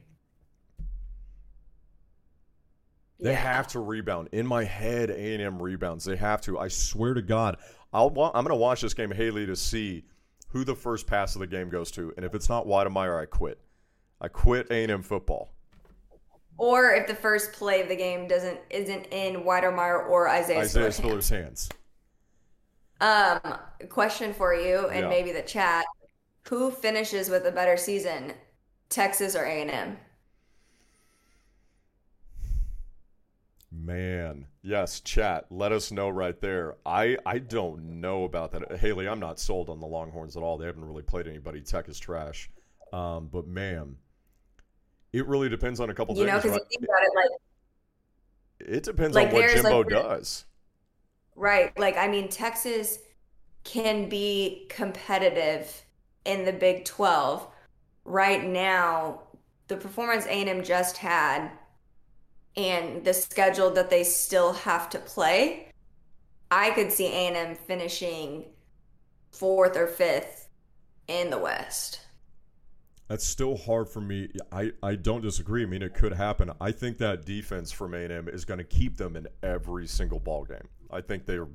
They 3.20 3.30
yeah. 3.30 3.36
have 3.36 3.68
to 3.68 3.80
rebound. 3.80 4.28
In 4.32 4.46
my 4.46 4.64
head, 4.64 5.10
A 5.10 5.34
and 5.34 5.42
M 5.42 5.62
rebounds. 5.62 6.04
They 6.04 6.16
have 6.16 6.40
to. 6.42 6.58
I 6.58 6.68
swear 6.68 7.14
to 7.14 7.22
God, 7.22 7.56
I'll. 7.94 8.08
I'm 8.08 8.44
going 8.44 8.48
to 8.48 8.56
watch 8.56 8.80
this 8.80 8.92
game, 8.92 9.12
Haley, 9.12 9.46
to 9.46 9.56
see 9.56 10.04
who 10.48 10.64
the 10.64 10.74
first 10.74 11.06
pass 11.06 11.34
of 11.34 11.40
the 11.40 11.46
game 11.46 11.70
goes 11.70 11.90
to, 11.92 12.12
and 12.16 12.26
if 12.26 12.34
it's 12.34 12.48
not 12.48 12.66
Wydermyer, 12.66 13.20
I 13.20 13.26
quit. 13.26 13.60
I 14.20 14.28
quit 14.28 14.70
A 14.70 14.82
and 14.82 14.92
M 14.92 15.02
football. 15.02 15.50
Or 16.56 16.92
if 16.92 17.06
the 17.06 17.14
first 17.14 17.52
play 17.52 17.82
of 17.82 17.88
the 17.88 17.96
game 17.96 18.28
doesn't 18.28 18.58
isn't 18.70 19.06
in 19.06 19.42
Wydermyer 19.42 20.08
or 20.08 20.28
Isaiah, 20.28 20.60
Isaiah 20.60 20.92
Spiller's 20.92 21.28
hands. 21.28 21.68
hands. 23.00 23.42
Um, 23.44 23.58
question 23.88 24.32
for 24.32 24.54
you 24.54 24.88
and 24.88 25.00
yeah. 25.00 25.08
maybe 25.08 25.32
the 25.32 25.42
chat: 25.42 25.84
Who 26.48 26.70
finishes 26.70 27.28
with 27.28 27.46
a 27.46 27.52
better 27.52 27.76
season, 27.76 28.32
Texas 28.88 29.34
or 29.34 29.44
A 29.44 29.62
and 29.62 29.70
M? 29.70 29.96
Man, 33.72 34.46
yes, 34.64 35.00
chat. 35.00 35.44
Let 35.50 35.70
us 35.70 35.92
know 35.92 36.08
right 36.08 36.40
there. 36.40 36.76
I 36.84 37.16
I 37.24 37.38
don't 37.38 38.00
know 38.00 38.24
about 38.24 38.50
that, 38.52 38.78
Haley. 38.78 39.06
I'm 39.06 39.20
not 39.20 39.38
sold 39.38 39.68
on 39.68 39.78
the 39.78 39.86
Longhorns 39.86 40.36
at 40.36 40.42
all. 40.42 40.58
They 40.58 40.66
haven't 40.66 40.84
really 40.84 41.02
played 41.02 41.28
anybody. 41.28 41.60
Tech 41.60 41.88
is 41.88 41.98
trash. 41.98 42.50
Um, 42.92 43.28
but 43.30 43.46
man, 43.46 43.96
it 45.12 45.26
really 45.26 45.48
depends 45.48 45.78
on 45.78 45.90
a 45.90 45.94
couple 45.94 46.16
you 46.16 46.24
things. 46.24 46.44
You 46.44 46.50
know, 46.50 46.56
because 46.56 46.58
right? 46.58 46.66
you 46.70 46.78
think 46.78 46.88
about 46.88 47.02
it, 47.02 47.12
like 47.16 47.40
it 48.76 48.82
depends 48.82 49.14
like 49.14 49.28
on 49.28 49.34
what 49.34 49.50
Jimbo 49.50 49.78
like, 49.78 49.88
does. 49.88 50.44
Right. 51.36 51.78
Like 51.78 51.96
I 51.96 52.08
mean, 52.08 52.28
Texas 52.28 52.98
can 53.64 54.08
be 54.08 54.66
competitive 54.70 55.84
in 56.24 56.44
the 56.44 56.52
Big 56.52 56.84
Twelve. 56.84 57.46
Right 58.04 58.44
now, 58.44 59.22
the 59.68 59.76
performance 59.76 60.26
A&M 60.26 60.62
just 60.62 60.98
had 60.98 61.50
and 62.56 63.04
the 63.04 63.14
schedule 63.14 63.70
that 63.70 63.90
they 63.90 64.04
still 64.04 64.52
have 64.52 64.88
to 64.90 64.98
play, 64.98 65.72
I 66.50 66.70
could 66.70 66.92
see 66.92 67.06
A&M 67.06 67.56
finishing 67.56 68.44
fourth 69.32 69.76
or 69.76 69.86
fifth 69.86 70.48
in 71.08 71.30
the 71.30 71.38
West. 71.38 72.00
That's 73.08 73.26
still 73.26 73.56
hard 73.56 73.88
for 73.88 74.00
me. 74.00 74.30
I, 74.50 74.72
I 74.82 74.94
don't 74.94 75.20
disagree. 75.20 75.62
I 75.62 75.66
mean, 75.66 75.82
it 75.82 75.94
could 75.94 76.14
happen. 76.14 76.50
I 76.60 76.72
think 76.72 76.98
that 76.98 77.26
defense 77.26 77.70
from 77.70 77.92
A&M 77.92 78.28
is 78.28 78.44
going 78.44 78.58
to 78.58 78.64
keep 78.64 78.96
them 78.96 79.16
in 79.16 79.26
every 79.42 79.86
single 79.86 80.18
ball 80.18 80.44
game. 80.44 80.68
I 80.90 81.00
think 81.00 81.26
they're 81.26 81.48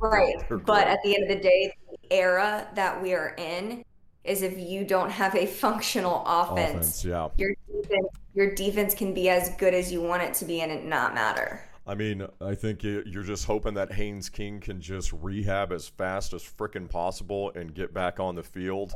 right. 0.00 0.34
They're 0.48 0.58
but 0.58 0.88
at 0.88 0.98
the 1.04 1.14
end 1.14 1.30
of 1.30 1.36
the 1.36 1.42
day, 1.42 1.72
the 1.90 2.12
era 2.12 2.66
that 2.74 3.00
we 3.00 3.14
are 3.14 3.34
in 3.38 3.84
is 4.24 4.42
if 4.42 4.58
you 4.58 4.84
don't 4.84 5.10
have 5.10 5.34
a 5.34 5.46
functional 5.46 6.22
offense, 6.26 7.04
offense 7.04 7.04
yeah. 7.04 7.28
your 7.36 7.54
defense 7.70 8.08
your 8.34 8.54
defense 8.54 8.94
can 8.94 9.12
be 9.12 9.28
as 9.28 9.50
good 9.56 9.74
as 9.74 9.90
you 9.90 10.00
want 10.00 10.22
it 10.22 10.34
to 10.34 10.44
be 10.44 10.60
and 10.60 10.70
it 10.70 10.84
not 10.84 11.14
matter. 11.14 11.62
I 11.86 11.94
mean, 11.94 12.26
I 12.40 12.54
think 12.54 12.84
you're 12.84 13.24
just 13.24 13.44
hoping 13.44 13.74
that 13.74 13.92
Haynes 13.92 14.28
King 14.28 14.60
can 14.60 14.80
just 14.80 15.12
rehab 15.12 15.72
as 15.72 15.88
fast 15.88 16.32
as 16.34 16.42
freaking 16.42 16.88
possible 16.88 17.50
and 17.56 17.74
get 17.74 17.92
back 17.92 18.20
on 18.20 18.36
the 18.36 18.42
field. 18.42 18.92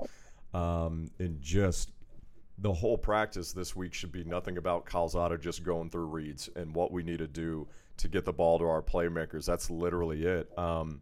Um, 0.53 1.11
and 1.19 1.41
just 1.41 1.91
the 2.59 2.73
whole 2.73 2.97
practice 2.97 3.53
this 3.53 3.75
week 3.75 3.95
should 3.95 4.13
be 4.13 4.23
nothing 4.23 4.59
about 4.59 4.87
Calzada 4.87 5.37
just 5.37 5.65
going 5.65 5.91
through 5.91 6.07
reads 6.07 6.49
and 6.55 6.73
what 6.73 6.93
we 6.93 7.03
need 7.03 7.19
to 7.19 7.27
do 7.27 7.67
to 7.97 8.07
get 8.07 8.25
the 8.25 8.33
ball 8.33 8.59
to 8.61 8.65
our 8.65 8.83
playmakers. 8.83 9.45
That's 9.45 9.71
literally 9.71 10.25
it. 10.25 10.57
Um, 10.57 11.01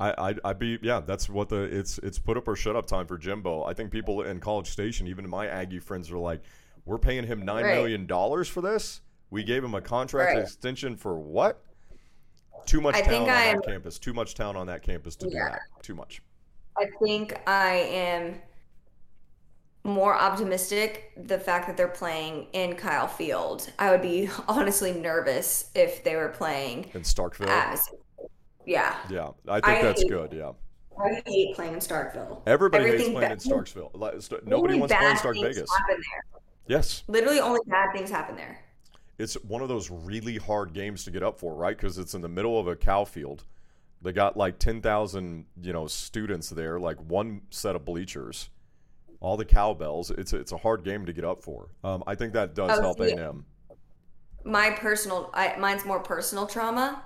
I, 0.00 0.30
I 0.30 0.34
I'd 0.44 0.58
be 0.58 0.78
yeah. 0.82 1.00
That's 1.00 1.28
what 1.28 1.48
the 1.48 1.62
it's 1.62 1.98
it's 1.98 2.18
put 2.18 2.36
up 2.36 2.48
or 2.48 2.56
shut 2.56 2.76
up 2.76 2.86
time 2.86 3.06
for 3.06 3.18
Jimbo. 3.18 3.64
I 3.64 3.74
think 3.74 3.90
people 3.90 4.22
in 4.22 4.40
College 4.40 4.70
Station, 4.70 5.06
even 5.06 5.28
my 5.28 5.46
Aggie 5.46 5.78
friends, 5.78 6.10
are 6.10 6.18
like, 6.18 6.42
we're 6.84 6.98
paying 6.98 7.24
him 7.24 7.44
nine 7.44 7.64
right. 7.64 7.74
million 7.74 8.06
dollars 8.06 8.48
for 8.48 8.60
this. 8.60 9.00
We 9.30 9.42
gave 9.42 9.64
him 9.64 9.74
a 9.74 9.80
contract 9.80 10.34
right. 10.34 10.42
extension 10.42 10.96
for 10.96 11.18
what? 11.18 11.62
Too 12.64 12.80
much 12.80 12.96
I 12.96 13.02
town 13.02 13.22
on 13.22 13.26
that 13.26 13.64
campus. 13.64 13.98
Too 13.98 14.12
much 14.12 14.34
town 14.34 14.56
on 14.56 14.66
that 14.66 14.82
campus 14.82 15.16
to 15.16 15.26
yeah. 15.26 15.32
do 15.32 15.38
that. 15.50 15.60
Too 15.82 15.94
much. 15.94 16.22
I 16.78 16.86
think 17.02 17.40
I 17.46 17.74
am 17.74 18.34
more 19.86 20.14
optimistic 20.14 21.12
the 21.16 21.38
fact 21.38 21.66
that 21.68 21.76
they're 21.76 21.86
playing 21.88 22.48
in 22.52 22.74
Kyle 22.74 23.06
Field. 23.06 23.70
I 23.78 23.90
would 23.90 24.02
be 24.02 24.28
honestly 24.48 24.92
nervous 24.92 25.70
if 25.74 26.02
they 26.04 26.16
were 26.16 26.28
playing 26.28 26.90
in 26.92 27.02
Starkville. 27.02 27.46
As, 27.48 27.88
yeah. 28.66 28.96
Yeah, 29.08 29.30
I 29.48 29.60
think 29.60 29.78
I 29.78 29.82
that's 29.82 30.02
hate, 30.02 30.10
good. 30.10 30.32
Yeah. 30.32 30.52
I 30.98 31.22
hate 31.26 31.54
playing 31.54 31.74
in 31.74 31.78
Starkville. 31.78 32.42
Everybody 32.46 32.84
Everything 32.84 33.12
hates 33.12 33.18
playing 33.18 33.32
in 33.32 33.38
Starkville. 33.38 34.46
Nobody 34.46 34.78
wants 34.78 34.92
to 34.92 34.98
play 34.98 35.10
in 35.10 35.16
Stark 35.16 35.36
Vegas. 35.40 35.70
Yes. 36.66 37.04
Literally, 37.06 37.38
only 37.38 37.60
bad 37.66 37.92
things 37.94 38.10
happen 38.10 38.34
there. 38.36 38.60
It's 39.18 39.34
one 39.44 39.62
of 39.62 39.68
those 39.68 39.90
really 39.90 40.36
hard 40.36 40.72
games 40.72 41.04
to 41.04 41.10
get 41.10 41.22
up 41.22 41.38
for, 41.38 41.54
right? 41.54 41.76
Because 41.76 41.96
it's 41.98 42.14
in 42.14 42.20
the 42.20 42.28
middle 42.28 42.58
of 42.58 42.66
a 42.66 42.76
cow 42.76 43.04
field. 43.04 43.44
They 44.02 44.12
got 44.12 44.36
like 44.36 44.58
ten 44.58 44.82
thousand, 44.82 45.46
you 45.60 45.72
know, 45.72 45.86
students 45.86 46.50
there, 46.50 46.78
like 46.78 46.98
one 46.98 47.42
set 47.50 47.76
of 47.76 47.84
bleachers, 47.84 48.50
all 49.20 49.36
the 49.36 49.44
cowbells. 49.44 50.10
It's 50.10 50.32
a, 50.32 50.36
it's 50.36 50.52
a 50.52 50.58
hard 50.58 50.84
game 50.84 51.06
to 51.06 51.12
get 51.12 51.24
up 51.24 51.42
for. 51.42 51.68
Um, 51.82 52.04
I 52.06 52.14
think 52.14 52.34
that 52.34 52.54
does 52.54 52.78
oh, 52.78 52.82
help 52.82 53.00
A 53.00 53.10
and 53.10 53.20
M. 53.20 53.46
My 54.44 54.70
personal, 54.70 55.30
I, 55.32 55.56
mine's 55.58 55.84
more 55.84 56.00
personal 56.00 56.46
trauma. 56.46 57.02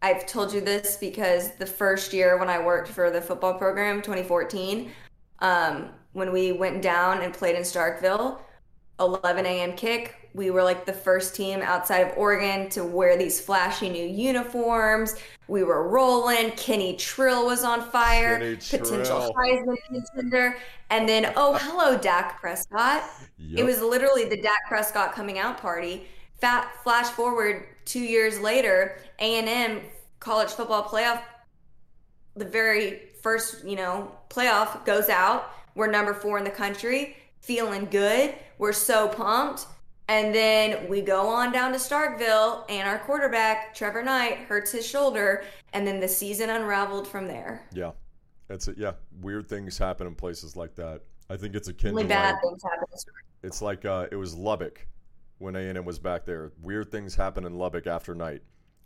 I've 0.00 0.26
told 0.26 0.52
you 0.52 0.60
this 0.60 0.96
because 0.96 1.52
the 1.56 1.66
first 1.66 2.12
year 2.12 2.38
when 2.38 2.48
I 2.48 2.64
worked 2.64 2.88
for 2.88 3.10
the 3.10 3.20
football 3.20 3.54
program, 3.54 4.00
2014, 4.00 4.90
um, 5.40 5.88
when 6.12 6.32
we 6.32 6.52
went 6.52 6.82
down 6.82 7.22
and 7.22 7.34
played 7.34 7.56
in 7.56 7.62
Starkville, 7.62 8.38
11 9.00 9.46
a.m. 9.46 9.72
kick. 9.74 10.14
We 10.34 10.50
were 10.50 10.62
like 10.62 10.84
the 10.84 10.92
first 10.92 11.34
team 11.34 11.62
outside 11.62 12.00
of 12.00 12.16
Oregon 12.16 12.68
to 12.70 12.84
wear 12.84 13.16
these 13.16 13.40
flashy 13.40 13.88
new 13.88 14.04
uniforms. 14.06 15.16
We 15.48 15.64
were 15.64 15.88
rolling. 15.88 16.50
Kenny 16.52 16.96
Trill 16.96 17.46
was 17.46 17.64
on 17.64 17.82
fire, 17.90 18.38
Kenny 18.38 18.56
potential 18.56 19.34
Heisman 19.36 19.76
contender. 19.88 20.56
And 20.90 21.08
then, 21.08 21.32
oh, 21.36 21.54
hello, 21.60 21.96
Dak 21.96 22.40
Prescott. 22.40 23.04
Yep. 23.38 23.60
It 23.60 23.64
was 23.64 23.80
literally 23.80 24.24
the 24.24 24.40
Dak 24.40 24.66
Prescott 24.68 25.12
coming 25.12 25.38
out 25.38 25.58
party. 25.58 26.06
Fat 26.40 26.70
flash 26.84 27.06
forward 27.06 27.66
two 27.84 28.00
years 28.00 28.38
later, 28.38 28.98
A&M 29.18 29.80
college 30.20 30.50
football 30.50 30.84
playoff, 30.84 31.22
the 32.36 32.44
very 32.44 33.02
first, 33.22 33.64
you 33.64 33.76
know, 33.76 34.12
playoff 34.28 34.84
goes 34.84 35.08
out. 35.08 35.50
We're 35.74 35.90
number 35.90 36.14
four 36.14 36.38
in 36.38 36.44
the 36.44 36.50
country 36.50 37.16
feeling 37.40 37.86
good. 37.90 38.34
We're 38.58 38.72
so 38.72 39.08
pumped. 39.08 39.66
And 40.08 40.34
then 40.34 40.88
we 40.88 41.02
go 41.02 41.28
on 41.28 41.52
down 41.52 41.72
to 41.72 41.78
Starkville, 41.78 42.64
and 42.70 42.88
our 42.88 42.98
quarterback, 43.00 43.74
Trevor 43.74 44.02
Knight, 44.02 44.38
hurts 44.38 44.72
his 44.72 44.86
shoulder. 44.86 45.44
And 45.74 45.86
then 45.86 46.00
the 46.00 46.08
season 46.08 46.48
unraveled 46.48 47.06
from 47.06 47.26
there. 47.26 47.66
Yeah. 47.74 47.92
That's 48.48 48.68
it. 48.68 48.78
Yeah. 48.78 48.92
Weird 49.20 49.48
things 49.48 49.76
happen 49.76 50.06
in 50.06 50.14
places 50.14 50.56
like 50.56 50.74
that. 50.76 51.02
I 51.28 51.36
think 51.36 51.54
it's 51.54 51.68
akin 51.68 51.90
Only 51.90 52.04
to 52.04 52.08
bad 52.08 52.32
like, 52.32 52.42
things 52.42 52.62
happen. 52.62 52.86
It's 53.42 53.60
like 53.60 53.84
uh, 53.84 54.06
it 54.10 54.16
was 54.16 54.34
Lubbock 54.34 54.86
when 55.36 55.54
A&M 55.54 55.84
was 55.84 55.98
back 55.98 56.24
there. 56.24 56.52
Weird 56.62 56.90
things 56.90 57.14
happen 57.14 57.44
in 57.44 57.58
Lubbock 57.58 57.86
after 57.86 58.14
night. 58.14 58.42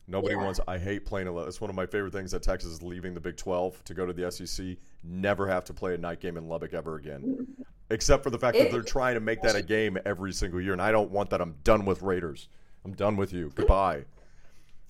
Nobody 0.09 0.35
yeah. 0.35 0.43
wants. 0.43 0.61
I 0.67 0.79
hate 0.79 1.07
playing 1.07 1.29
a. 1.29 1.37
It's 1.45 1.61
one 1.61 1.71
of 1.71 1.77
my 1.77 1.87
favorite 1.87 2.13
things 2.13 2.33
that 2.33 2.43
Texas 2.43 2.71
is 2.71 2.83
leaving 2.83 3.15
the 3.15 3.21
Big 3.21 3.37
12 3.37 3.85
to 3.85 3.95
go 3.95 4.05
to 4.05 4.13
the 4.13 4.31
SEC. 4.31 4.77
Never 5.05 5.47
have 5.47 5.65
to 5.67 5.73
play 5.73 5.95
a 5.95 5.99
night 5.99 6.21
game 6.21 6.37
in 6.37 6.49
Lubbock 6.49 6.75
ever 6.75 6.97
again 6.97 7.47
except 7.93 8.23
for 8.23 8.31
the 8.31 8.39
fact 8.39 8.57
it, 8.57 8.65
that 8.65 8.73
they're 8.73 8.83
trying 8.83 9.15
to 9.15 9.21
make 9.21 9.43
that 9.43 9.55
a 9.55 9.63
game 9.63 9.99
every 10.05 10.33
single 10.33 10.61
year, 10.61 10.73
and 10.73 10.83
I 10.83 10.91
don't 10.91 11.11
want 11.11 11.31
that. 11.31 11.41
I'm 11.41 11.57
done 11.63 11.85
with 11.85 12.03
Raiders. 12.03 12.49
I'm 12.85 12.95
done 12.95 13.17
with 13.17 13.33
you. 13.33 13.53
Goodbye. 13.55 14.05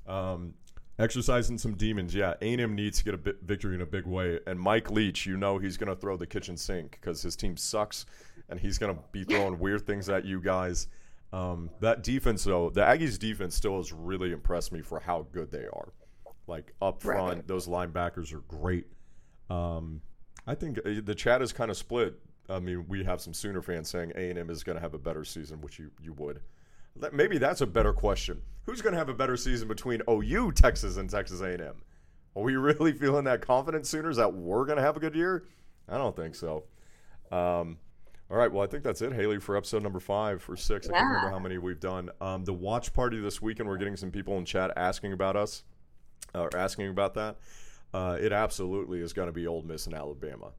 Um, 0.06 0.54
exercising 0.98 1.58
some 1.58 1.74
demons. 1.74 2.14
Yeah, 2.14 2.34
A&M 2.40 2.74
needs 2.74 2.98
to 2.98 3.04
get 3.04 3.14
a 3.14 3.18
bit 3.18 3.38
victory 3.42 3.74
in 3.74 3.80
a 3.82 3.86
big 3.86 4.06
way. 4.06 4.38
And 4.46 4.58
Mike 4.58 4.90
Leach, 4.90 5.26
you 5.26 5.36
know 5.36 5.58
he's 5.58 5.76
going 5.76 5.88
to 5.88 5.96
throw 5.96 6.16
the 6.16 6.26
kitchen 6.26 6.56
sink 6.56 6.92
because 6.92 7.20
his 7.20 7.36
team 7.36 7.56
sucks, 7.56 8.06
and 8.48 8.58
he's 8.58 8.78
going 8.78 8.94
to 8.94 9.02
be 9.10 9.24
throwing 9.24 9.58
weird 9.58 9.86
things 9.86 10.08
at 10.08 10.24
you 10.24 10.40
guys. 10.40 10.88
Um, 11.32 11.70
that 11.80 12.02
defense, 12.02 12.44
though, 12.44 12.68
the 12.70 12.82
Aggies' 12.82 13.18
defense 13.18 13.54
still 13.54 13.78
has 13.78 13.92
really 13.92 14.32
impressed 14.32 14.70
me 14.72 14.82
for 14.82 15.00
how 15.00 15.26
good 15.32 15.50
they 15.50 15.64
are. 15.72 15.92
Like 16.46 16.74
up 16.82 17.04
Right. 17.04 17.16
front, 17.16 17.48
those 17.48 17.66
linebackers 17.68 18.34
are 18.34 18.40
great. 18.40 18.86
Um, 19.48 20.02
I 20.46 20.54
think 20.54 20.78
uh, 20.78 21.00
the 21.02 21.14
chat 21.14 21.40
is 21.40 21.52
kind 21.52 21.70
of 21.70 21.76
split. 21.76 22.18
I 22.50 22.58
mean, 22.58 22.86
we 22.88 23.04
have 23.04 23.20
some 23.20 23.32
Sooner 23.32 23.62
fans 23.62 23.88
saying 23.88 24.12
A 24.16 24.28
and 24.30 24.38
M 24.38 24.50
is 24.50 24.62
going 24.64 24.76
to 24.76 24.82
have 24.82 24.94
a 24.94 24.98
better 24.98 25.24
season, 25.24 25.60
which 25.60 25.78
you 25.78 25.90
you 26.00 26.12
would. 26.14 26.40
Maybe 27.12 27.38
that's 27.38 27.62
a 27.62 27.66
better 27.66 27.92
question. 27.94 28.42
Who's 28.64 28.82
going 28.82 28.92
to 28.92 28.98
have 28.98 29.08
a 29.08 29.14
better 29.14 29.36
season 29.36 29.66
between 29.68 30.02
OU, 30.10 30.52
Texas, 30.52 30.98
and 30.98 31.08
Texas 31.08 31.40
A 31.40 31.52
and 31.52 31.62
M? 31.62 31.74
Are 32.36 32.42
we 32.42 32.56
really 32.56 32.92
feeling 32.92 33.24
that 33.24 33.40
confident, 33.40 33.86
Sooners, 33.86 34.16
that 34.18 34.34
we're 34.34 34.66
going 34.66 34.76
to 34.76 34.82
have 34.82 34.96
a 34.96 35.00
good 35.00 35.14
year? 35.14 35.44
I 35.88 35.96
don't 35.96 36.14
think 36.14 36.34
so. 36.34 36.64
Um, 37.30 37.78
all 38.32 38.38
right, 38.38 38.50
well, 38.50 38.64
I 38.64 38.66
think 38.66 38.82
that's 38.82 39.02
it, 39.02 39.12
Haley, 39.12 39.38
for 39.38 39.58
episode 39.58 39.82
number 39.82 40.00
five 40.00 40.42
or 40.48 40.56
six. 40.56 40.88
I 40.88 40.92
can't 40.92 41.06
remember 41.06 41.28
how 41.28 41.38
many 41.38 41.58
we've 41.58 41.78
done. 41.78 42.08
Um, 42.18 42.44
the 42.46 42.54
watch 42.54 42.94
party 42.94 43.20
this 43.20 43.42
weekend, 43.42 43.68
we're 43.68 43.76
getting 43.76 43.94
some 43.94 44.10
people 44.10 44.38
in 44.38 44.46
chat 44.46 44.72
asking 44.74 45.12
about 45.12 45.36
us, 45.36 45.64
or 46.34 46.48
asking 46.56 46.88
about 46.88 47.12
that. 47.12 47.36
Uh, 47.92 48.16
it 48.18 48.32
absolutely 48.32 49.02
is 49.02 49.12
going 49.12 49.26
to 49.26 49.32
be 49.32 49.46
Ole 49.46 49.60
Miss 49.60 49.86
in 49.86 49.92
Alabama. 49.92 50.52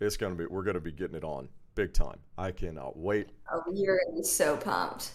It's 0.00 0.16
going 0.16 0.34
to 0.34 0.38
be, 0.38 0.46
we're 0.46 0.62
going 0.62 0.76
to 0.76 0.80
be 0.80 0.92
getting 0.92 1.14
it 1.14 1.22
on 1.22 1.50
big 1.74 1.92
time. 1.92 2.18
I 2.38 2.52
cannot 2.52 2.96
wait. 2.96 3.28
Oh, 3.52 3.62
you're 3.70 4.00
be 4.16 4.22
so 4.22 4.56
pumped. 4.56 5.10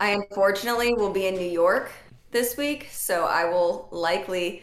I 0.00 0.12
unfortunately 0.12 0.94
will 0.94 1.12
be 1.12 1.26
in 1.26 1.34
New 1.34 1.50
York 1.50 1.92
this 2.30 2.56
week, 2.56 2.88
so 2.90 3.26
I 3.26 3.44
will 3.44 3.88
likely. 3.90 4.62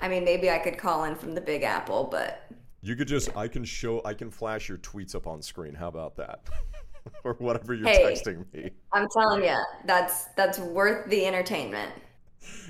I 0.00 0.08
mean, 0.08 0.24
maybe 0.24 0.48
I 0.48 0.58
could 0.58 0.78
call 0.78 1.04
in 1.04 1.16
from 1.16 1.34
the 1.34 1.40
Big 1.42 1.64
Apple, 1.64 2.08
but 2.10 2.50
You 2.82 2.96
could 2.96 3.08
just, 3.08 3.36
I 3.36 3.46
can 3.48 3.64
show, 3.64 4.00
I 4.04 4.14
can 4.14 4.30
flash 4.30 4.68
your 4.68 4.78
tweets 4.78 5.14
up 5.14 5.26
on 5.26 5.42
screen. 5.42 5.74
How 5.74 5.88
about 5.88 6.16
that? 6.16 6.40
or 7.24 7.34
whatever 7.34 7.74
you're 7.74 7.88
Hey. 7.88 8.02
texting 8.04 8.44
me. 8.54 8.70
I'm 8.92 9.06
telling 9.12 9.44
you, 9.44 9.56
that's 9.84 10.24
that's 10.36 10.58
worth 10.58 11.08
the 11.10 11.26
entertainment. 11.26 11.92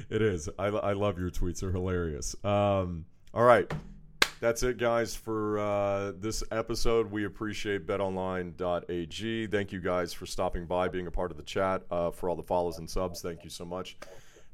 It 0.08 0.20
is. 0.22 0.48
I, 0.58 0.66
I 0.66 0.92
love 0.94 1.18
your 1.18 1.30
tweets. 1.30 1.60
They're 1.60 1.70
hilarious. 1.70 2.34
Um, 2.44 3.04
all 3.32 3.44
right. 3.44 3.72
That's 4.40 4.62
it, 4.62 4.78
guys, 4.78 5.14
for 5.14 5.58
uh, 5.58 6.12
this 6.18 6.42
episode. 6.50 7.10
We 7.10 7.26
appreciate 7.26 7.86
betonline.ag. 7.86 9.46
Thank 9.48 9.70
you 9.72 9.80
guys 9.80 10.14
for 10.14 10.24
stopping 10.26 10.64
by, 10.64 10.88
being 10.88 11.06
a 11.06 11.10
part 11.10 11.30
of 11.30 11.36
the 11.36 11.42
chat. 11.42 11.82
Uh, 11.90 12.10
for 12.10 12.30
all 12.30 12.36
the 12.36 12.42
follows 12.42 12.78
and 12.78 12.88
subs, 12.88 13.20
thank 13.20 13.44
you 13.44 13.50
so 13.50 13.66
much. 13.66 13.98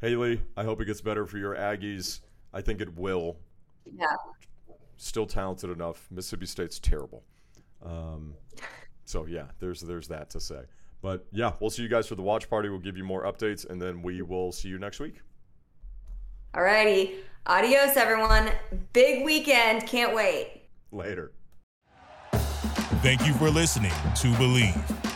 Haley, 0.01 0.43
I 0.57 0.65
hope 0.65 0.81
it 0.81 0.87
gets 0.87 1.01
better 1.01 1.25
for 1.25 1.39
your 1.39 1.55
Aggies. 1.55 2.21
I 2.53 2.61
think 2.63 2.81
it 2.81 2.99
will. 2.99 3.37
Yeah. 3.97 4.07
Still 4.97 5.27
talented 5.27 5.71
enough. 5.71 6.07
Mississippi 6.11 6.47
State's 6.47 6.79
terrible. 6.79 7.23
Um, 7.85 8.35
so 9.05 9.27
yeah, 9.27 9.47
there's 9.59 9.81
there's 9.81 10.09
that 10.09 10.31
to 10.31 10.41
say. 10.41 10.63
But 11.03 11.27
yeah, 11.33 11.53
we'll 11.61 11.71
see 11.71 11.83
you 11.83 11.89
guys 11.89 12.07
for 12.07 12.15
the 12.15 12.23
watch 12.23 12.49
party. 12.49 12.69
We'll 12.69 12.79
give 12.79 12.97
you 12.97 13.05
more 13.05 13.25
updates, 13.25 13.69
and 13.69 13.81
then 13.81 14.03
we 14.03 14.23
will 14.23 14.53
see 14.53 14.69
you 14.69 14.79
next 14.79 14.99
week. 14.99 15.21
Alrighty. 16.55 17.17
Adios, 17.47 17.97
everyone. 17.97 18.51
Big 18.93 19.25
weekend. 19.25 19.87
Can't 19.87 20.15
wait. 20.15 20.63
Later. 20.91 21.33
Thank 23.03 23.27
you 23.27 23.35
for 23.35 23.51
listening 23.51 23.93
to 24.17 24.29
Bleav. 24.33 25.16